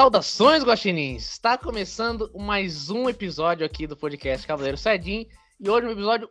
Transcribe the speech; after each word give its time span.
Saudações, 0.00 0.64
guaxinins! 0.64 1.30
Está 1.30 1.58
começando 1.58 2.30
mais 2.34 2.88
um 2.88 3.06
episódio 3.06 3.66
aqui 3.66 3.86
do 3.86 3.94
podcast 3.94 4.46
Cavaleiro 4.46 4.78
Saiyajin 4.78 5.26
e 5.60 5.68
hoje 5.68 5.86
um 5.86 5.90
episódio 5.90 6.26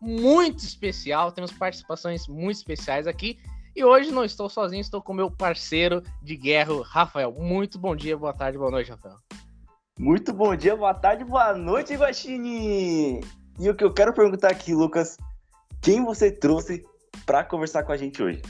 muito 0.00 0.58
especial, 0.64 1.30
temos 1.30 1.52
participações 1.52 2.26
muito 2.26 2.56
especiais 2.56 3.06
aqui 3.06 3.38
e 3.76 3.84
hoje 3.84 4.10
não 4.10 4.24
estou 4.24 4.48
sozinho, 4.48 4.80
estou 4.80 5.00
com 5.00 5.14
meu 5.14 5.30
parceiro 5.30 6.02
de 6.20 6.36
guerra, 6.36 6.82
Rafael. 6.82 7.30
Muito 7.30 7.78
bom 7.78 7.94
dia, 7.94 8.16
boa 8.16 8.32
tarde, 8.32 8.58
boa 8.58 8.72
noite, 8.72 8.90
Rafael. 8.90 9.14
Muito 9.96 10.32
bom 10.32 10.56
dia, 10.56 10.74
boa 10.74 10.92
tarde, 10.92 11.22
boa 11.22 11.54
noite, 11.54 11.94
Guaxini! 11.94 13.20
E 13.56 13.70
o 13.70 13.74
que 13.76 13.84
eu 13.84 13.94
quero 13.94 14.12
perguntar 14.12 14.50
aqui, 14.50 14.74
Lucas, 14.74 15.16
quem 15.80 16.04
você 16.04 16.32
trouxe 16.32 16.84
para 17.24 17.44
conversar 17.44 17.84
com 17.84 17.92
a 17.92 17.96
gente 17.96 18.20
hoje? 18.20 18.42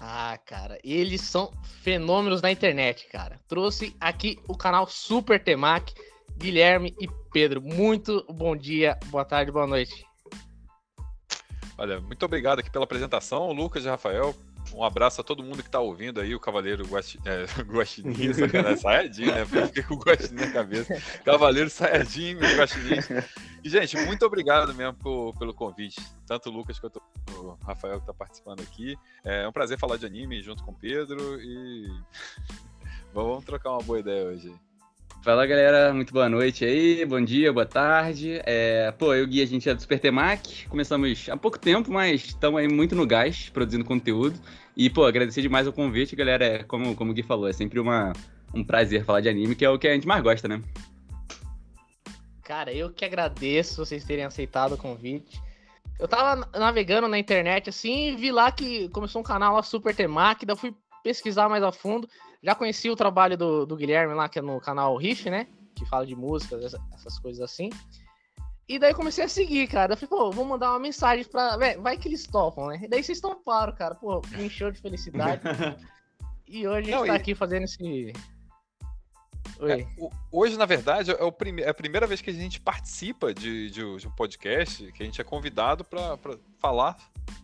Ah, 0.00 0.38
cara, 0.44 0.78
eles 0.84 1.22
são 1.22 1.52
fenômenos 1.82 2.42
na 2.42 2.50
internet, 2.50 3.06
cara. 3.08 3.40
Trouxe 3.48 3.96
aqui 4.00 4.38
o 4.46 4.56
canal 4.56 4.86
Super 4.86 5.42
Temac, 5.42 5.94
Guilherme 6.36 6.94
e 7.00 7.08
Pedro. 7.32 7.62
Muito 7.62 8.24
bom 8.28 8.54
dia, 8.54 8.98
boa 9.06 9.24
tarde, 9.24 9.50
boa 9.50 9.66
noite. 9.66 10.04
Olha, 11.78 12.00
muito 12.00 12.24
obrigado 12.24 12.60
aqui 12.60 12.70
pela 12.70 12.84
apresentação, 12.84 13.52
Lucas 13.52 13.84
e 13.84 13.88
Rafael. 13.88 14.34
Um 14.74 14.84
abraço 14.84 15.20
a 15.20 15.24
todo 15.24 15.42
mundo 15.42 15.62
que 15.62 15.68
está 15.68 15.80
ouvindo 15.80 16.20
aí, 16.20 16.34
o 16.34 16.40
Cavaleiro 16.40 16.86
Guaxi, 16.86 17.18
é, 17.24 17.44
Guaxinim, 17.62 18.32
sacanagem, 18.34 18.76
Sayajin, 18.76 19.26
né? 19.26 19.44
Fiquei 19.44 19.82
com 19.82 19.94
o 19.94 19.98
Guaxinim 19.98 20.40
na 20.40 20.52
cabeça. 20.52 21.02
Cavaleiro 21.24 21.70
Sayajin, 21.70 22.34
meu 22.34 22.56
Guaxinim. 22.56 22.98
E, 23.64 23.68
gente, 23.68 23.96
muito 23.98 24.24
obrigado 24.24 24.74
mesmo 24.74 24.94
por, 24.94 25.36
pelo 25.38 25.54
convite. 25.54 26.00
Tanto 26.26 26.50
o 26.50 26.52
Lucas 26.52 26.78
quanto 26.78 27.02
o 27.32 27.56
Rafael 27.64 27.96
que 27.96 28.02
está 28.02 28.14
participando 28.14 28.60
aqui. 28.60 28.96
É 29.24 29.48
um 29.48 29.52
prazer 29.52 29.78
falar 29.78 29.96
de 29.96 30.06
anime 30.06 30.42
junto 30.42 30.62
com 30.62 30.72
o 30.72 30.78
Pedro 30.78 31.40
e 31.40 31.86
vamos 33.12 33.44
trocar 33.44 33.72
uma 33.72 33.82
boa 33.82 34.00
ideia 34.00 34.24
hoje. 34.24 34.54
Fala 35.22 35.44
galera, 35.44 35.92
muito 35.92 36.12
boa 36.12 36.28
noite 36.28 36.64
aí, 36.64 37.04
bom 37.04 37.20
dia, 37.20 37.52
boa 37.52 37.66
tarde. 37.66 38.40
É, 38.44 38.92
pô, 38.92 39.12
eu 39.12 39.26
Gui, 39.26 39.42
a 39.42 39.46
gente 39.46 39.68
é 39.68 39.74
do 39.74 39.82
Super 39.82 39.98
Temac, 39.98 40.68
começamos 40.68 41.28
há 41.28 41.36
pouco 41.36 41.58
tempo, 41.58 41.90
mas 41.90 42.24
estamos 42.26 42.60
aí 42.60 42.68
muito 42.68 42.94
no 42.94 43.06
gás, 43.06 43.48
produzindo 43.48 43.84
conteúdo. 43.84 44.38
E, 44.76 44.88
pô, 44.88 45.04
agradecer 45.04 45.42
demais 45.42 45.66
o 45.66 45.72
convite, 45.72 46.14
galera. 46.14 46.44
É, 46.44 46.62
como, 46.62 46.94
como 46.94 47.10
o 47.10 47.14
Gui 47.14 47.22
falou, 47.22 47.48
é 47.48 47.52
sempre 47.52 47.80
uma, 47.80 48.12
um 48.54 48.62
prazer 48.62 49.04
falar 49.04 49.20
de 49.20 49.28
anime, 49.28 49.56
que 49.56 49.64
é 49.64 49.70
o 49.70 49.78
que 49.78 49.88
a 49.88 49.94
gente 49.94 50.06
mais 50.06 50.22
gosta, 50.22 50.46
né? 50.46 50.62
Cara, 52.44 52.72
eu 52.72 52.92
que 52.92 53.04
agradeço 53.04 53.84
vocês 53.84 54.04
terem 54.04 54.24
aceitado 54.24 54.74
o 54.74 54.78
convite. 54.78 55.40
Eu 55.98 56.06
tava 56.06 56.48
navegando 56.56 57.08
na 57.08 57.18
internet 57.18 57.70
assim 57.70 58.14
vi 58.16 58.30
lá 58.30 58.52
que 58.52 58.88
começou 58.90 59.20
um 59.20 59.24
canal 59.24 59.54
lá 59.54 59.62
Super 59.62 59.94
Temac, 59.94 60.44
daí 60.44 60.56
fui 60.56 60.74
pesquisar 61.02 61.48
mais 61.48 61.62
a 61.62 61.72
fundo. 61.72 62.08
Já 62.42 62.54
conheci 62.54 62.90
o 62.90 62.96
trabalho 62.96 63.36
do, 63.36 63.66
do 63.66 63.76
Guilherme 63.76 64.14
lá, 64.14 64.28
que 64.28 64.38
é 64.38 64.42
no 64.42 64.60
canal 64.60 64.96
Riff, 64.96 65.28
né? 65.28 65.46
Que 65.74 65.86
fala 65.86 66.06
de 66.06 66.14
músicas, 66.14 66.74
essas 66.94 67.18
coisas 67.18 67.42
assim. 67.42 67.70
E 68.68 68.78
daí 68.78 68.92
comecei 68.92 69.24
a 69.24 69.28
seguir, 69.28 69.68
cara. 69.68 69.92
Eu 69.92 69.96
falei, 69.96 70.08
pô, 70.08 70.30
vou 70.32 70.44
mandar 70.44 70.70
uma 70.70 70.80
mensagem 70.80 71.24
pra. 71.24 71.56
Vé, 71.56 71.76
vai 71.76 71.96
que 71.96 72.08
eles 72.08 72.26
topam, 72.26 72.66
né? 72.68 72.80
E 72.82 72.88
daí 72.88 73.02
vocês 73.02 73.20
toparam, 73.20 73.72
cara. 73.72 73.94
Pô, 73.94 74.20
me 74.32 74.46
encheu 74.46 74.72
de 74.72 74.80
felicidade. 74.80 75.40
e 76.48 76.66
hoje 76.66 76.78
a 76.78 76.82
gente 76.82 76.90
Não, 76.90 77.06
tá 77.06 77.14
e... 77.14 77.16
aqui 77.16 77.34
fazendo 77.34 77.64
esse. 77.64 78.12
É, 79.60 79.86
hoje, 80.32 80.58
na 80.58 80.66
verdade, 80.66 81.12
é, 81.12 81.22
o 81.22 81.30
prime... 81.30 81.62
é 81.62 81.68
a 81.68 81.74
primeira 81.74 82.06
vez 82.06 82.20
que 82.20 82.28
a 82.28 82.32
gente 82.32 82.60
participa 82.60 83.32
de, 83.32 83.70
de, 83.70 83.96
de 83.96 84.08
um 84.08 84.10
podcast, 84.10 84.90
que 84.92 85.02
a 85.02 85.06
gente 85.06 85.20
é 85.20 85.24
convidado 85.24 85.84
para 85.84 86.18
falar, 86.58 86.96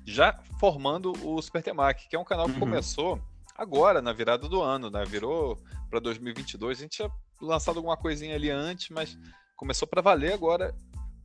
já 0.05 0.39
formando 0.59 1.13
o 1.25 1.41
Super 1.41 1.63
Temac, 1.63 2.09
que 2.09 2.17
é 2.17 2.19
um 2.19 2.25
canal 2.25 2.47
que 2.47 2.55
uhum. 2.55 2.61
começou 2.61 3.21
agora, 3.63 4.03
na 4.03 4.13
virada 4.13 4.49
do 4.49 4.61
ano, 4.61 4.91
né? 4.91 5.05
Virou 5.05 5.59
para 5.89 6.01
2022. 6.01 6.79
A 6.79 6.83
gente 6.83 6.97
tinha 6.97 7.11
lançado 7.41 7.77
alguma 7.77 7.97
coisinha 7.97 8.35
ali 8.35 8.51
antes, 8.51 8.89
mas 8.91 9.17
começou 9.57 9.87
para 9.87 10.03
valer 10.03 10.33
agora 10.33 10.75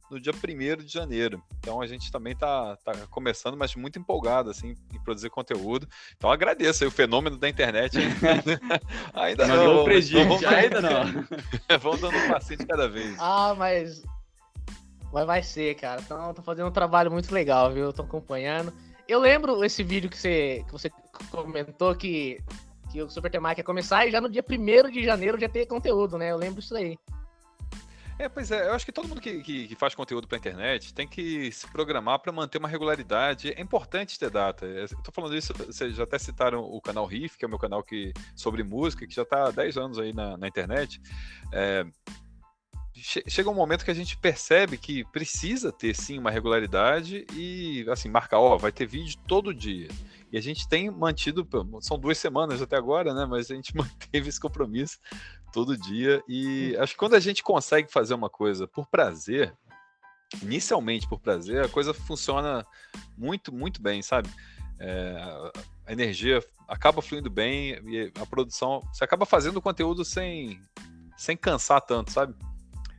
no 0.09 0.19
dia 0.19 0.33
1 0.33 0.83
de 0.83 0.91
janeiro. 0.91 1.41
Então 1.59 1.81
a 1.81 1.87
gente 1.87 2.11
também 2.11 2.35
tá, 2.35 2.77
tá 2.77 2.93
começando, 3.09 3.57
mas 3.57 3.75
muito 3.75 3.99
empolgado 3.99 4.49
assim, 4.49 4.75
em 4.93 5.03
produzir 5.03 5.29
conteúdo. 5.29 5.87
Então 6.15 6.31
agradeço 6.31 6.83
aí 6.83 6.87
o 6.87 6.91
fenômeno 6.91 7.37
da 7.37 7.49
internet. 7.49 7.97
ainda 9.13 9.47
não. 9.47 9.55
não 9.55 9.85
vamos, 9.85 10.09
vamos, 10.09 10.43
ainda 10.45 10.81
não. 10.81 11.03
vamos 11.79 12.01
dando 12.01 12.17
um 12.17 12.27
passinho 12.29 12.59
de 12.59 12.65
cada 12.65 12.87
vez. 12.87 13.15
Ah, 13.19 13.53
mas. 13.57 14.03
Mas 15.11 15.25
vai 15.25 15.41
ser, 15.41 15.75
cara. 15.75 16.01
Então, 16.01 16.33
tô 16.33 16.41
fazendo 16.41 16.67
um 16.67 16.71
trabalho 16.71 17.09
muito 17.09 17.33
legal, 17.33 17.71
viu? 17.71 17.93
Tô 17.93 18.01
acompanhando. 18.01 18.73
Eu 19.07 19.19
lembro 19.19 19.63
esse 19.63 19.84
vídeo 19.84 20.09
que 20.09 20.18
você, 20.18 20.63
que 20.66 20.72
você 20.72 20.91
comentou 21.31 21.95
que, 21.95 22.44
que 22.91 23.01
o 23.01 23.09
Super 23.09 23.31
Temac 23.31 23.59
ia 23.59 23.63
começar 23.63 24.06
e 24.06 24.12
já 24.12 24.19
no 24.19 24.29
dia 24.29 24.44
1 24.44 24.91
de 24.91 25.03
janeiro 25.03 25.40
já 25.40 25.47
ter 25.47 25.66
conteúdo, 25.66 26.18
né? 26.18 26.31
Eu 26.31 26.38
lembro 26.38 26.59
isso 26.59 26.75
aí. 26.75 26.97
É, 28.19 28.28
pois 28.28 28.50
é, 28.50 28.67
eu 28.67 28.73
acho 28.73 28.84
que 28.84 28.91
todo 28.91 29.07
mundo 29.07 29.22
que, 29.22 29.41
que, 29.44 29.67
que 29.67 29.75
faz 29.75 29.94
conteúdo 29.94 30.28
pra 30.28 30.40
internet 30.40 30.91
tem 30.91 31.07
que 31.07 31.51
se 31.51 31.67
programar 31.67 32.17
para 32.19 32.31
manter 32.31 32.57
uma 32.57 32.67
regularidade. 32.67 33.53
É 33.53 33.62
importante 33.62 34.17
ter 34.17 34.31
data. 34.31 34.66
É, 34.66 34.88
tô 35.03 35.12
falando 35.12 35.35
isso, 35.35 35.53
vocês 35.53 35.96
já 35.96 36.03
até 36.03 36.17
citaram 36.17 36.63
o 36.63 36.81
canal 36.81 37.06
Riff, 37.06 37.38
que 37.38 37.46
é 37.46 37.47
o 37.47 37.50
meu 37.50 37.59
canal 37.59 37.84
que, 37.84 38.12
sobre 38.35 38.63
música, 38.63 39.06
que 39.06 39.13
já 39.13 39.23
tá 39.23 39.50
há 39.50 39.51
10 39.51 39.78
anos 39.78 40.00
aí 40.00 40.13
na, 40.13 40.35
na 40.35 40.47
internet. 40.47 41.00
É, 41.53 41.85
chega 43.02 43.50
um 43.50 43.53
momento 43.53 43.85
que 43.85 43.91
a 43.91 43.94
gente 43.94 44.18
percebe 44.18 44.78
que 44.78 45.03
precisa 45.06 45.72
ter 45.72 45.96
sim 45.96 46.18
uma 46.18 46.31
regularidade 46.31 47.25
e 47.34 47.85
assim, 47.90 48.09
marcar, 48.09 48.40
ó, 48.40 48.58
vai 48.58 48.72
ter 48.72 48.85
vídeo 48.85 49.18
todo 49.28 49.53
dia. 49.53 49.88
E 50.31 50.38
a 50.38 50.41
gente 50.41 50.68
tem 50.68 50.90
mantido, 50.90 51.47
são 51.81 51.97
duas 51.97 52.18
semanas 52.18 52.62
até 52.62 52.75
agora, 52.75 53.13
né? 53.13 53.25
Mas 53.25 53.50
a 53.50 53.56
gente 53.56 53.75
manteve 53.78 54.30
esse 54.30 54.40
compromisso 54.40 55.00
todo 55.53 55.78
dia. 55.78 56.22
E 56.28 56.75
acho 56.78 56.94
que 56.94 57.00
quando 57.00 57.16
a 57.16 57.19
gente 57.19 57.44
consegue 57.44 57.91
fazer 57.91 58.13
uma 58.13 58.30
coisa 58.30 58.68
por 58.68 58.88
prazer, 58.88 59.56
inicialmente 60.41 61.08
por 61.08 61.19
prazer, 61.19 61.64
a 61.64 61.69
coisa 61.69 61.94
funciona 61.94 62.66
muito, 63.18 63.53
muito 63.53 63.81
bem, 63.81 64.02
sabe? 64.02 64.29
É, 64.79 65.52
a 65.85 65.91
energia 65.91 66.44
acaba 66.68 67.02
fluindo 67.02 67.29
bem 67.29 67.79
e 67.85 68.12
a 68.19 68.25
produção. 68.25 68.81
Você 68.91 69.03
acaba 69.03 69.25
fazendo 69.25 69.58
o 69.58 69.62
conteúdo 69.62 70.03
sem, 70.03 70.59
sem 71.16 71.38
cansar 71.38 71.81
tanto, 71.81 72.12
sabe? 72.12 72.35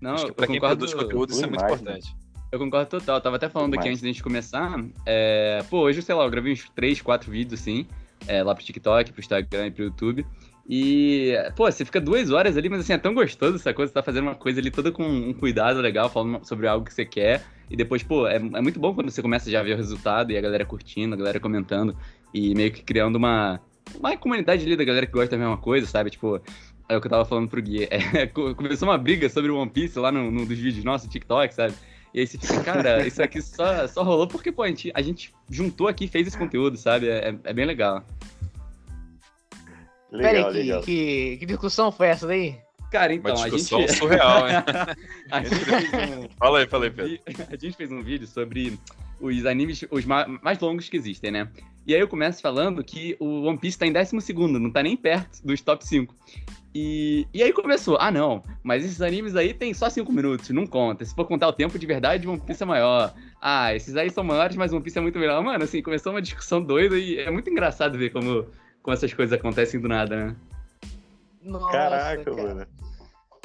Não, 0.00 0.14
Acho 0.14 0.26
que 0.26 0.32
pra 0.32 0.46
quem 0.46 0.60
produz 0.60 0.94
conteúdo 0.94 1.32
isso 1.32 1.44
é 1.44 1.46
muito 1.46 1.64
importante. 1.64 2.14
Eu 2.50 2.58
concordo 2.58 2.88
total. 2.88 3.16
Eu 3.16 3.20
tava 3.20 3.36
até 3.36 3.48
falando 3.48 3.74
aqui 3.74 3.88
antes 3.88 4.00
da 4.00 4.08
gente 4.08 4.22
começar. 4.22 4.82
É... 5.04 5.62
Pô, 5.68 5.80
hoje, 5.80 6.00
sei 6.00 6.14
lá, 6.14 6.24
eu 6.24 6.30
gravei 6.30 6.52
uns 6.52 6.68
3, 6.70 7.02
4 7.02 7.30
vídeos 7.30 7.60
assim. 7.60 7.86
É, 8.26 8.42
lá 8.42 8.54
pro 8.54 8.64
TikTok, 8.64 9.12
pro 9.12 9.20
Instagram 9.20 9.66
e 9.66 9.70
pro 9.70 9.84
YouTube. 9.84 10.26
E, 10.68 11.32
pô, 11.56 11.70
você 11.70 11.82
fica 11.82 11.98
duas 11.98 12.30
horas 12.30 12.56
ali, 12.56 12.68
mas 12.68 12.80
assim, 12.80 12.92
é 12.92 12.98
tão 12.98 13.14
gostoso 13.14 13.56
essa 13.56 13.72
coisa, 13.72 13.88
você 13.88 13.94
tá 13.94 14.02
fazendo 14.02 14.24
uma 14.24 14.34
coisa 14.34 14.60
ali 14.60 14.70
toda 14.70 14.92
com 14.92 15.02
um 15.02 15.32
cuidado 15.32 15.80
legal, 15.80 16.10
falando 16.10 16.44
sobre 16.44 16.68
algo 16.68 16.84
que 16.84 16.92
você 16.92 17.06
quer. 17.06 17.42
E 17.70 17.76
depois, 17.76 18.02
pô, 18.02 18.26
é, 18.26 18.36
é 18.36 18.60
muito 18.60 18.78
bom 18.78 18.94
quando 18.94 19.10
você 19.10 19.22
começa 19.22 19.50
já 19.50 19.60
a 19.60 19.62
ver 19.62 19.72
o 19.72 19.76
resultado 19.76 20.30
e 20.30 20.36
a 20.36 20.40
galera 20.40 20.66
curtindo, 20.66 21.14
a 21.14 21.16
galera 21.16 21.40
comentando 21.40 21.96
e 22.34 22.54
meio 22.54 22.70
que 22.70 22.82
criando 22.82 23.16
uma, 23.16 23.58
uma 23.98 24.14
comunidade 24.18 24.64
ali 24.64 24.76
da 24.76 24.84
galera 24.84 25.06
que 25.06 25.12
gosta 25.12 25.30
da 25.30 25.38
mesma 25.38 25.56
coisa, 25.56 25.86
sabe? 25.86 26.10
Tipo, 26.10 26.38
é 26.88 26.96
o 26.96 27.00
que 27.00 27.06
eu 27.06 27.10
tava 27.10 27.24
falando 27.24 27.48
pro 27.48 27.60
Gui. 27.60 27.86
É, 27.90 28.26
começou 28.54 28.88
uma 28.88 28.98
briga 28.98 29.28
sobre 29.28 29.50
One 29.50 29.70
Piece 29.70 29.98
lá 29.98 30.10
no, 30.10 30.30
no 30.30 30.46
dos 30.46 30.58
vídeos 30.58 30.84
nossos, 30.84 31.08
TikTok, 31.08 31.54
sabe? 31.54 31.74
E 32.14 32.20
aí 32.20 32.26
você 32.26 32.38
fica, 32.38 32.64
cara, 32.64 33.04
isso 33.06 33.22
aqui 33.22 33.42
só, 33.42 33.86
só 33.86 34.02
rolou 34.02 34.26
porque, 34.26 34.50
pô, 34.50 34.62
a 34.62 34.68
gente, 34.68 34.90
a 34.94 35.02
gente 35.02 35.34
juntou 35.50 35.88
aqui 35.88 36.06
e 36.06 36.08
fez 36.08 36.26
esse 36.26 36.38
conteúdo, 36.38 36.76
sabe? 36.76 37.08
É, 37.08 37.34
é 37.44 37.52
bem 37.52 37.66
legal. 37.66 38.02
Legal, 40.10 40.50
Peraí, 40.50 40.80
que, 40.80 40.82
que, 40.82 41.36
que, 41.38 41.46
discussão 41.46 41.92
foi 41.92 42.08
essa 42.08 42.26
daí? 42.26 42.58
Cara, 42.90 43.12
então, 43.12 43.36
Uma 43.36 43.50
discussão 43.50 43.80
a 43.80 43.82
gente... 43.82 43.98
surreal, 43.98 44.48
hein? 44.48 44.54
um... 46.24 46.28
Fala 46.38 46.60
aí, 46.60 46.66
fala 46.66 46.84
aí, 46.86 46.90
Pedro. 46.90 47.18
A 47.50 47.56
gente 47.56 47.76
fez 47.76 47.92
um 47.92 48.02
vídeo 48.02 48.26
sobre 48.26 48.78
os 49.20 49.46
animes 49.46 49.84
os 49.90 50.04
mais 50.04 50.58
longos 50.60 50.88
que 50.88 50.96
existem, 50.96 51.30
né? 51.30 51.48
E 51.86 51.94
aí 51.94 52.00
eu 52.00 52.08
começo 52.08 52.42
falando 52.42 52.84
que 52.84 53.16
o 53.18 53.44
One 53.44 53.58
Piece 53.58 53.78
tá 53.78 53.86
em 53.86 53.92
12 53.92 54.14
não 54.60 54.70
tá 54.70 54.82
nem 54.82 54.96
perto 54.96 55.40
dos 55.42 55.60
top 55.62 55.86
5. 55.86 56.14
E, 56.74 57.26
e 57.32 57.42
aí 57.42 57.50
começou, 57.52 57.96
ah 57.98 58.10
não, 58.10 58.42
mas 58.62 58.84
esses 58.84 59.00
animes 59.00 59.34
aí 59.34 59.54
tem 59.54 59.72
só 59.72 59.88
5 59.88 60.12
minutos, 60.12 60.50
não 60.50 60.66
conta. 60.66 61.04
Se 61.04 61.14
for 61.14 61.24
contar 61.24 61.48
o 61.48 61.52
tempo 61.52 61.78
de 61.78 61.86
verdade, 61.86 62.28
One 62.28 62.38
Piece 62.38 62.62
é 62.62 62.66
maior. 62.66 63.14
Ah, 63.40 63.74
esses 63.74 63.96
aí 63.96 64.10
são 64.10 64.22
maiores, 64.22 64.54
mas 64.54 64.72
One 64.72 64.82
Piece 64.82 64.98
é 64.98 65.00
muito 65.00 65.18
melhor. 65.18 65.42
Mano, 65.42 65.64
assim, 65.64 65.82
começou 65.82 66.12
uma 66.12 66.20
discussão 66.20 66.62
doida 66.62 66.98
e 66.98 67.18
é 67.18 67.30
muito 67.30 67.48
engraçado 67.48 67.96
ver 67.96 68.10
como, 68.10 68.46
como 68.82 68.94
essas 68.94 69.12
coisas 69.14 69.38
acontecem 69.38 69.80
do 69.80 69.88
nada, 69.88 70.26
né? 70.26 70.36
Nossa, 71.42 71.72
Caraca, 71.72 72.24
cara. 72.24 72.42
mano. 72.42 72.66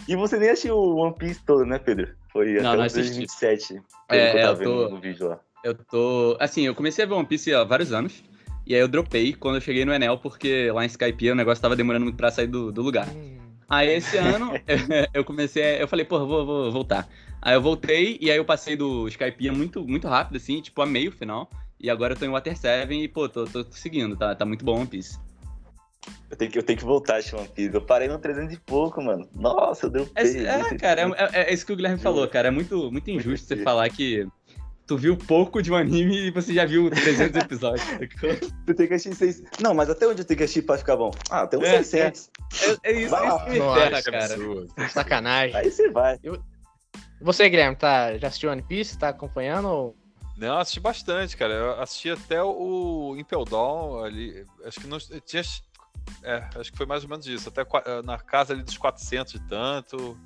E 0.06 0.16
você 0.18 0.38
nem 0.38 0.50
assistiu 0.50 0.76
o 0.76 0.98
One 0.98 1.16
Piece 1.16 1.42
todo, 1.46 1.66
né, 1.66 1.80
Pedro? 1.80 2.14
Foi 2.32 2.54
não, 2.62 2.72
até 2.74 2.94
2027. 2.94 3.82
É, 4.10 4.44
eu, 4.44 4.50
eu 4.50 4.58
tô... 4.58 4.90
no 4.90 5.00
vídeo 5.00 5.30
lá. 5.30 5.40
Eu 5.64 5.74
tô. 5.74 6.36
Assim, 6.40 6.64
eu 6.64 6.76
comecei 6.76 7.04
a 7.06 7.08
ver 7.08 7.14
One 7.14 7.26
Piece 7.26 7.54
há 7.54 7.64
vários 7.64 7.92
anos. 7.94 8.22
E 8.66 8.74
aí 8.76 8.80
eu 8.82 8.88
dropei 8.88 9.34
quando 9.34 9.56
eu 9.56 9.62
cheguei 9.62 9.84
no 9.86 9.94
Enel, 9.94 10.18
porque 10.18 10.72
lá 10.72 10.84
em 10.84 10.88
Skype 10.88 11.32
o 11.32 11.36
negócio 11.36 11.62
tava 11.62 11.76
demorando 11.76 12.06
muito 12.06 12.16
pra 12.18 12.32
sair 12.32 12.48
do, 12.48 12.72
do 12.72 12.82
lugar. 12.82 13.08
Hum. 13.10 13.38
Aí 13.70 13.90
esse 13.90 14.18
ano 14.18 14.52
eu 15.14 15.24
comecei, 15.24 15.82
eu 15.82 15.88
falei, 15.88 16.06
pô, 16.06 16.26
vou, 16.26 16.46
vou 16.46 16.72
voltar. 16.72 17.08
Aí 17.42 17.56
eu 17.56 17.62
voltei 17.62 18.18
e 18.22 18.30
aí 18.32 18.38
eu 18.38 18.46
passei 18.46 18.76
do 18.78 19.08
Skype 19.08 19.52
muito, 19.52 19.86
muito 19.86 20.08
rápido, 20.08 20.38
assim, 20.38 20.62
tipo, 20.62 20.82
a 20.82 20.86
meio 20.86 21.12
final. 21.12 21.50
E 21.80 21.90
agora 21.90 22.14
eu 22.14 22.18
tô 22.18 22.26
em 22.26 22.30
Water 22.30 22.56
7 22.58 22.94
e, 22.94 23.08
pô, 23.10 23.28
tô, 23.28 23.46
tô 23.46 23.66
seguindo, 23.72 24.16
tá, 24.16 24.34
tá 24.34 24.46
muito 24.46 24.64
bom 24.64 24.78
One 24.78 24.88
Piece. 24.88 25.20
Eu 26.30 26.38
tenho 26.38 26.52
que, 26.52 26.58
eu 26.60 26.64
tenho 26.64 26.80
que 26.80 26.86
voltar 26.86 27.16
One 27.34 27.48
Piece. 27.54 27.74
Eu 27.74 27.82
parei 27.82 28.08
no 28.08 28.18
300 28.18 28.54
e 28.54 28.60
pouco, 28.60 29.02
mano. 29.02 29.28
Nossa, 29.36 29.90
deu 29.90 30.04
É, 30.16 30.22
peso. 30.24 30.38
é, 30.40 30.78
cara, 30.78 31.02
é, 31.02 31.40
é- 31.42 31.50
é 31.50 31.54
isso 31.54 31.66
que 31.66 31.74
o 31.74 31.76
Guilherme 31.76 32.00
falou, 32.00 32.26
cara. 32.30 32.48
É 32.48 32.52
muito, 32.52 32.90
muito 32.92 33.10
injusto 33.12 33.46
você 33.46 33.58
falar 33.58 33.90
que 33.90 34.26
tu 34.86 34.98
viu 34.98 35.16
pouco 35.18 35.62
de 35.62 35.72
um 35.72 35.76
anime 35.76 36.28
e 36.28 36.32
você 36.32 36.54
já 36.54 36.66
viu 36.66 36.90
300 36.90 37.42
episódios. 37.42 37.82
sacou? 37.82 38.50
Eu 38.68 38.76
tenho 38.76 38.90
que 38.90 38.94
assistir 38.96 39.16
seis. 39.16 39.44
Não, 39.60 39.74
mas 39.74 39.90
até 39.90 40.08
onde 40.08 40.22
eu 40.22 40.26
tenho 40.26 40.38
que 40.38 40.44
assistir 40.44 40.62
pra 40.64 40.78
ficar 40.78 40.96
bom? 40.98 41.12
Ah, 41.30 41.42
até 41.44 41.58
uns 41.58 41.64
É, 41.64 41.78
600. 41.84 42.30
É, 42.84 42.92
é 42.92 43.00
isso, 43.02 43.10
Vai 43.12 43.24
é 43.24 43.28
isso 43.28 43.44
que 43.46 43.50
me 43.52 43.60
Que 44.02 44.12
cara. 44.12 44.34
absurdo. 44.34 44.74
Sacanagem. 44.90 45.56
Aí 45.56 45.72
você 45.72 45.90
vai. 45.90 46.20
Você, 47.22 47.50
Guilherme, 47.50 47.76
tá, 47.78 48.18
já 48.18 48.28
assistiu 48.28 48.52
One 48.52 48.62
Piece? 48.62 48.98
Tá 48.98 49.10
acompanhando? 49.10 49.68
ou- 49.70 49.96
Não, 50.38 50.58
assisti 50.58 50.80
bastante, 50.80 51.38
cara. 51.38 51.54
Eu 51.54 51.82
assisti 51.82 52.10
até 52.10 52.44
o 52.44 53.16
Impel 53.18 53.46
Down 53.46 54.04
ali. 54.04 54.46
Acho 54.66 54.82
que 54.82 54.88
não 54.88 54.98
tinha. 55.26 55.42
É, 56.22 56.44
acho 56.60 56.70
que 56.72 56.78
foi 56.78 56.86
mais 56.86 57.04
ou 57.04 57.10
menos 57.10 57.26
isso. 57.28 57.48
Até 57.48 57.66
na 58.04 58.18
casa 58.18 58.52
ali 58.54 58.62
dos 58.64 58.78
400 58.78 59.36
e 59.36 59.40
tanto. 59.48 60.18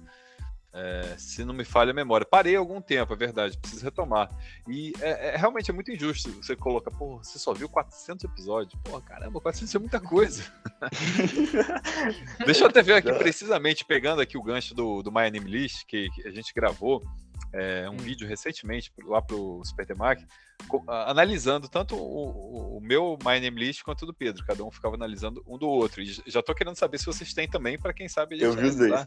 É, 0.80 1.16
se 1.18 1.44
não 1.44 1.56
me 1.56 1.66
falha 1.66 1.90
a 1.90 1.94
memória. 1.94 2.24
Parei 2.24 2.56
algum 2.56 2.80
tempo, 2.80 3.12
é 3.12 3.16
verdade. 3.16 3.58
Preciso 3.58 3.84
retomar. 3.84 4.30
E 4.68 4.94
é, 5.02 5.30
é- 5.30 5.36
realmente 5.36 5.72
é 5.72 5.74
muito 5.74 5.92
injusto. 5.92 6.30
Você 6.34 6.56
coloca, 6.56 6.92
pô, 6.92 7.18
você 7.18 7.40
só 7.40 7.52
viu 7.52 7.68
400 7.68 8.24
episódios. 8.26 8.80
Pô, 8.84 9.02
caramba, 9.02 9.42
400 9.42 9.74
é 9.74 9.80
muita 9.80 10.00
coisa. 10.00 10.44
Deixa 12.46 12.64
eu 12.64 12.68
até 12.68 12.82
ver 12.82 12.94
aqui 12.94 13.12
precisamente, 13.14 13.84
pegando 13.86 14.22
aqui 14.22 14.38
o 14.38 14.44
gancho 14.44 14.76
do, 14.76 15.02
do 15.02 15.12
My 15.12 15.22
Anime 15.26 15.50
List, 15.50 15.86
que, 15.88 16.10
que 16.12 16.28
a 16.28 16.32
gente 16.32 16.54
gravou 16.54 17.02
é, 17.54 17.90
um 17.90 17.94
Hum. 17.94 17.98
vídeo 17.98 18.28
recentemente 18.28 18.92
lá 19.06 19.22
pro 19.22 19.62
a- 20.88 21.10
analisando 21.12 21.68
tanto 21.70 21.96
o, 21.96 22.00
o- 22.00 22.78
o 22.78 22.82
meu 22.82 23.18
My 23.24 23.40
Name 23.40 23.60
List 23.60 23.84
quanto 23.84 24.04
o 24.04 24.06
do 24.06 24.14
Pedro. 24.14 24.44
Cada 24.46 24.64
um 24.64 24.72
ficava 24.72 24.96
analisando 24.96 25.44
um 25.48 25.58
do 25.58 25.68
outro. 25.68 26.02
E 26.02 26.06
já 26.28 26.42
tô 26.44 26.54
querendo 26.54 26.76
saber 26.76 26.98
se 26.98 27.06
vocês 27.06 27.34
têm 27.34 27.48
também, 27.48 27.80
para 27.80 27.94
quem 27.94 28.08
sabe. 28.08 28.36
a 28.36 28.46
Eu 28.46 28.54
vi 28.54 28.66
os 28.68 28.76
dois. 28.76 29.06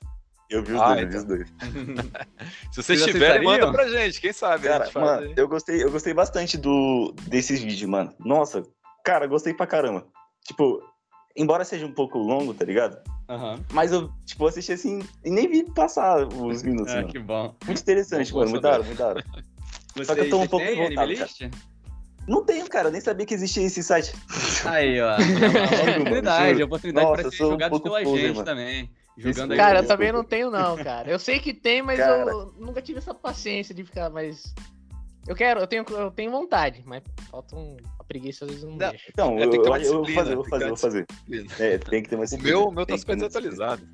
Eu 0.51 0.65
vi 0.65 0.73
os 0.73 0.81
Ah, 0.81 0.95
dois, 0.95 1.01
eu 1.03 1.09
vi 1.09 1.17
então. 1.17 1.21
os 1.21 1.25
dois. 1.25 1.49
Se 2.73 2.83
vocês 2.83 3.01
Vocês 3.01 3.05
tiverem, 3.05 3.45
manda 3.45 3.71
pra 3.71 3.89
gente, 3.89 4.21
quem 4.21 4.33
sabe. 4.33 4.67
a 4.67 4.73
Cara, 4.73 4.85
gente 4.87 4.95
mano, 4.99 5.27
aí. 5.29 5.35
eu 5.37 5.49
gostei, 5.49 5.83
eu 5.83 5.91
gostei 5.93 6.13
bastante 6.13 6.59
do, 6.59 7.15
desses 7.29 7.61
vídeos, 7.63 7.89
mano. 7.89 8.13
Nossa, 8.19 8.63
cara, 9.05 9.27
gostei 9.29 9.55
pra 9.55 9.67
caramba. 9.67 10.05
Tipo, 10.45 10.83
embora 11.37 11.65
seja 11.65 11.87
um 11.87 11.93
pouco 11.95 12.19
longo, 12.19 12.53
tá 12.53 12.65
ligado? 12.65 12.99
Aham. 13.29 13.61
Mas 13.73 13.93
eu, 13.93 14.11
tipo, 14.27 14.45
assisti 14.45 14.73
assim 14.73 14.99
e 15.25 15.31
nem 15.31 15.49
vi 15.49 15.65
passar 15.73 16.27
os 16.27 16.63
minutos, 16.65 16.91
Ah, 16.93 16.97
mano. 16.97 17.09
que 17.09 17.19
bom. 17.21 17.55
Muito 17.65 17.81
interessante, 17.81 18.33
Bom 18.33 18.39
mano. 18.41 18.51
Muito 18.51 18.63
da 18.63 18.71
hora, 18.73 18.83
muito 18.83 18.99
da 18.99 19.07
hora. 19.07 19.25
Só 20.05 20.15
que 20.15 20.21
eu 20.23 20.31
tô 20.31 20.41
um 20.41 20.47
pouco 20.49 20.65
list? 21.05 21.43
Não 22.29 22.45
tenho, 22.45 22.69
cara, 22.69 22.89
eu 22.89 22.93
nem 22.93 23.01
sabia 23.01 23.25
que 23.27 23.35
existia 23.35 23.65
esse 23.65 23.83
site. 23.83 24.13
Aí, 24.65 25.01
ó. 25.01 25.13
É 25.13 25.17
uma 25.19 25.93
oportunidade, 25.93 26.63
oportunidade 26.63 27.07
Nossa, 27.07 27.23
pra 27.23 27.31
ser 27.31 27.45
um 27.45 27.51
jogado 27.51 27.71
pouco 27.71 27.85
pela 27.85 28.03
poser, 28.03 28.21
gente 28.27 28.35
mano. 28.35 28.45
também. 28.45 28.91
Jogando 29.21 29.53
aí. 29.53 29.59
Cara, 29.59 29.81
eu 29.81 29.87
também 29.87 30.11
não 30.11 30.25
tenho, 30.25 30.51
não, 30.51 30.77
cara. 30.77 31.11
Eu 31.11 31.19
sei 31.19 31.39
que 31.39 31.53
tem, 31.53 31.83
mas 31.83 31.99
Cara. 31.99 32.31
eu 32.31 32.55
nunca 32.59 32.81
tive 32.81 32.99
essa 32.99 33.13
paciência 33.13 33.75
de 33.75 33.85
ficar 33.85 34.09
mais. 34.09 34.55
Eu 35.29 35.37
quero, 35.37 35.61
eu 35.61 35.67
tenho, 35.67 35.85
eu 35.91 36.11
tenho 36.11 36.31
vontade, 36.31 36.83
mas 36.87 37.03
falta 37.31 37.55
um, 37.55 37.77
a 37.99 38.05
preguiça 38.05 38.47
às 38.47 38.51
vezes 38.51 38.65
não, 38.65 38.73
Não, 38.73 38.91
deixa. 38.91 39.11
Então, 39.11 39.39
É, 39.39 39.45
eu, 39.45 39.51
tem 39.51 39.61
que 39.61 39.65
ter 39.65 39.69
eu, 39.69 39.73
uma 39.73 39.79
eu 39.79 39.93
vou 39.93 40.15
fazer, 40.15 40.33
eu 40.33 40.37
vou 40.37 40.49
fazer, 40.49 40.69
vou 40.69 40.77
fazer. 40.77 41.07
É, 41.59 41.79
tem 41.79 42.03
que 42.03 42.09
ter 42.09 42.17
uma 42.17 42.23
O 42.25 42.25
disciplina, 42.25 42.57
meu, 42.57 42.69
o 42.69 42.73
meu 42.73 42.87
tá 42.87 42.87
tem 42.87 42.97
que 42.97 43.01
super 43.01 43.17
desatualizado. 43.17 43.87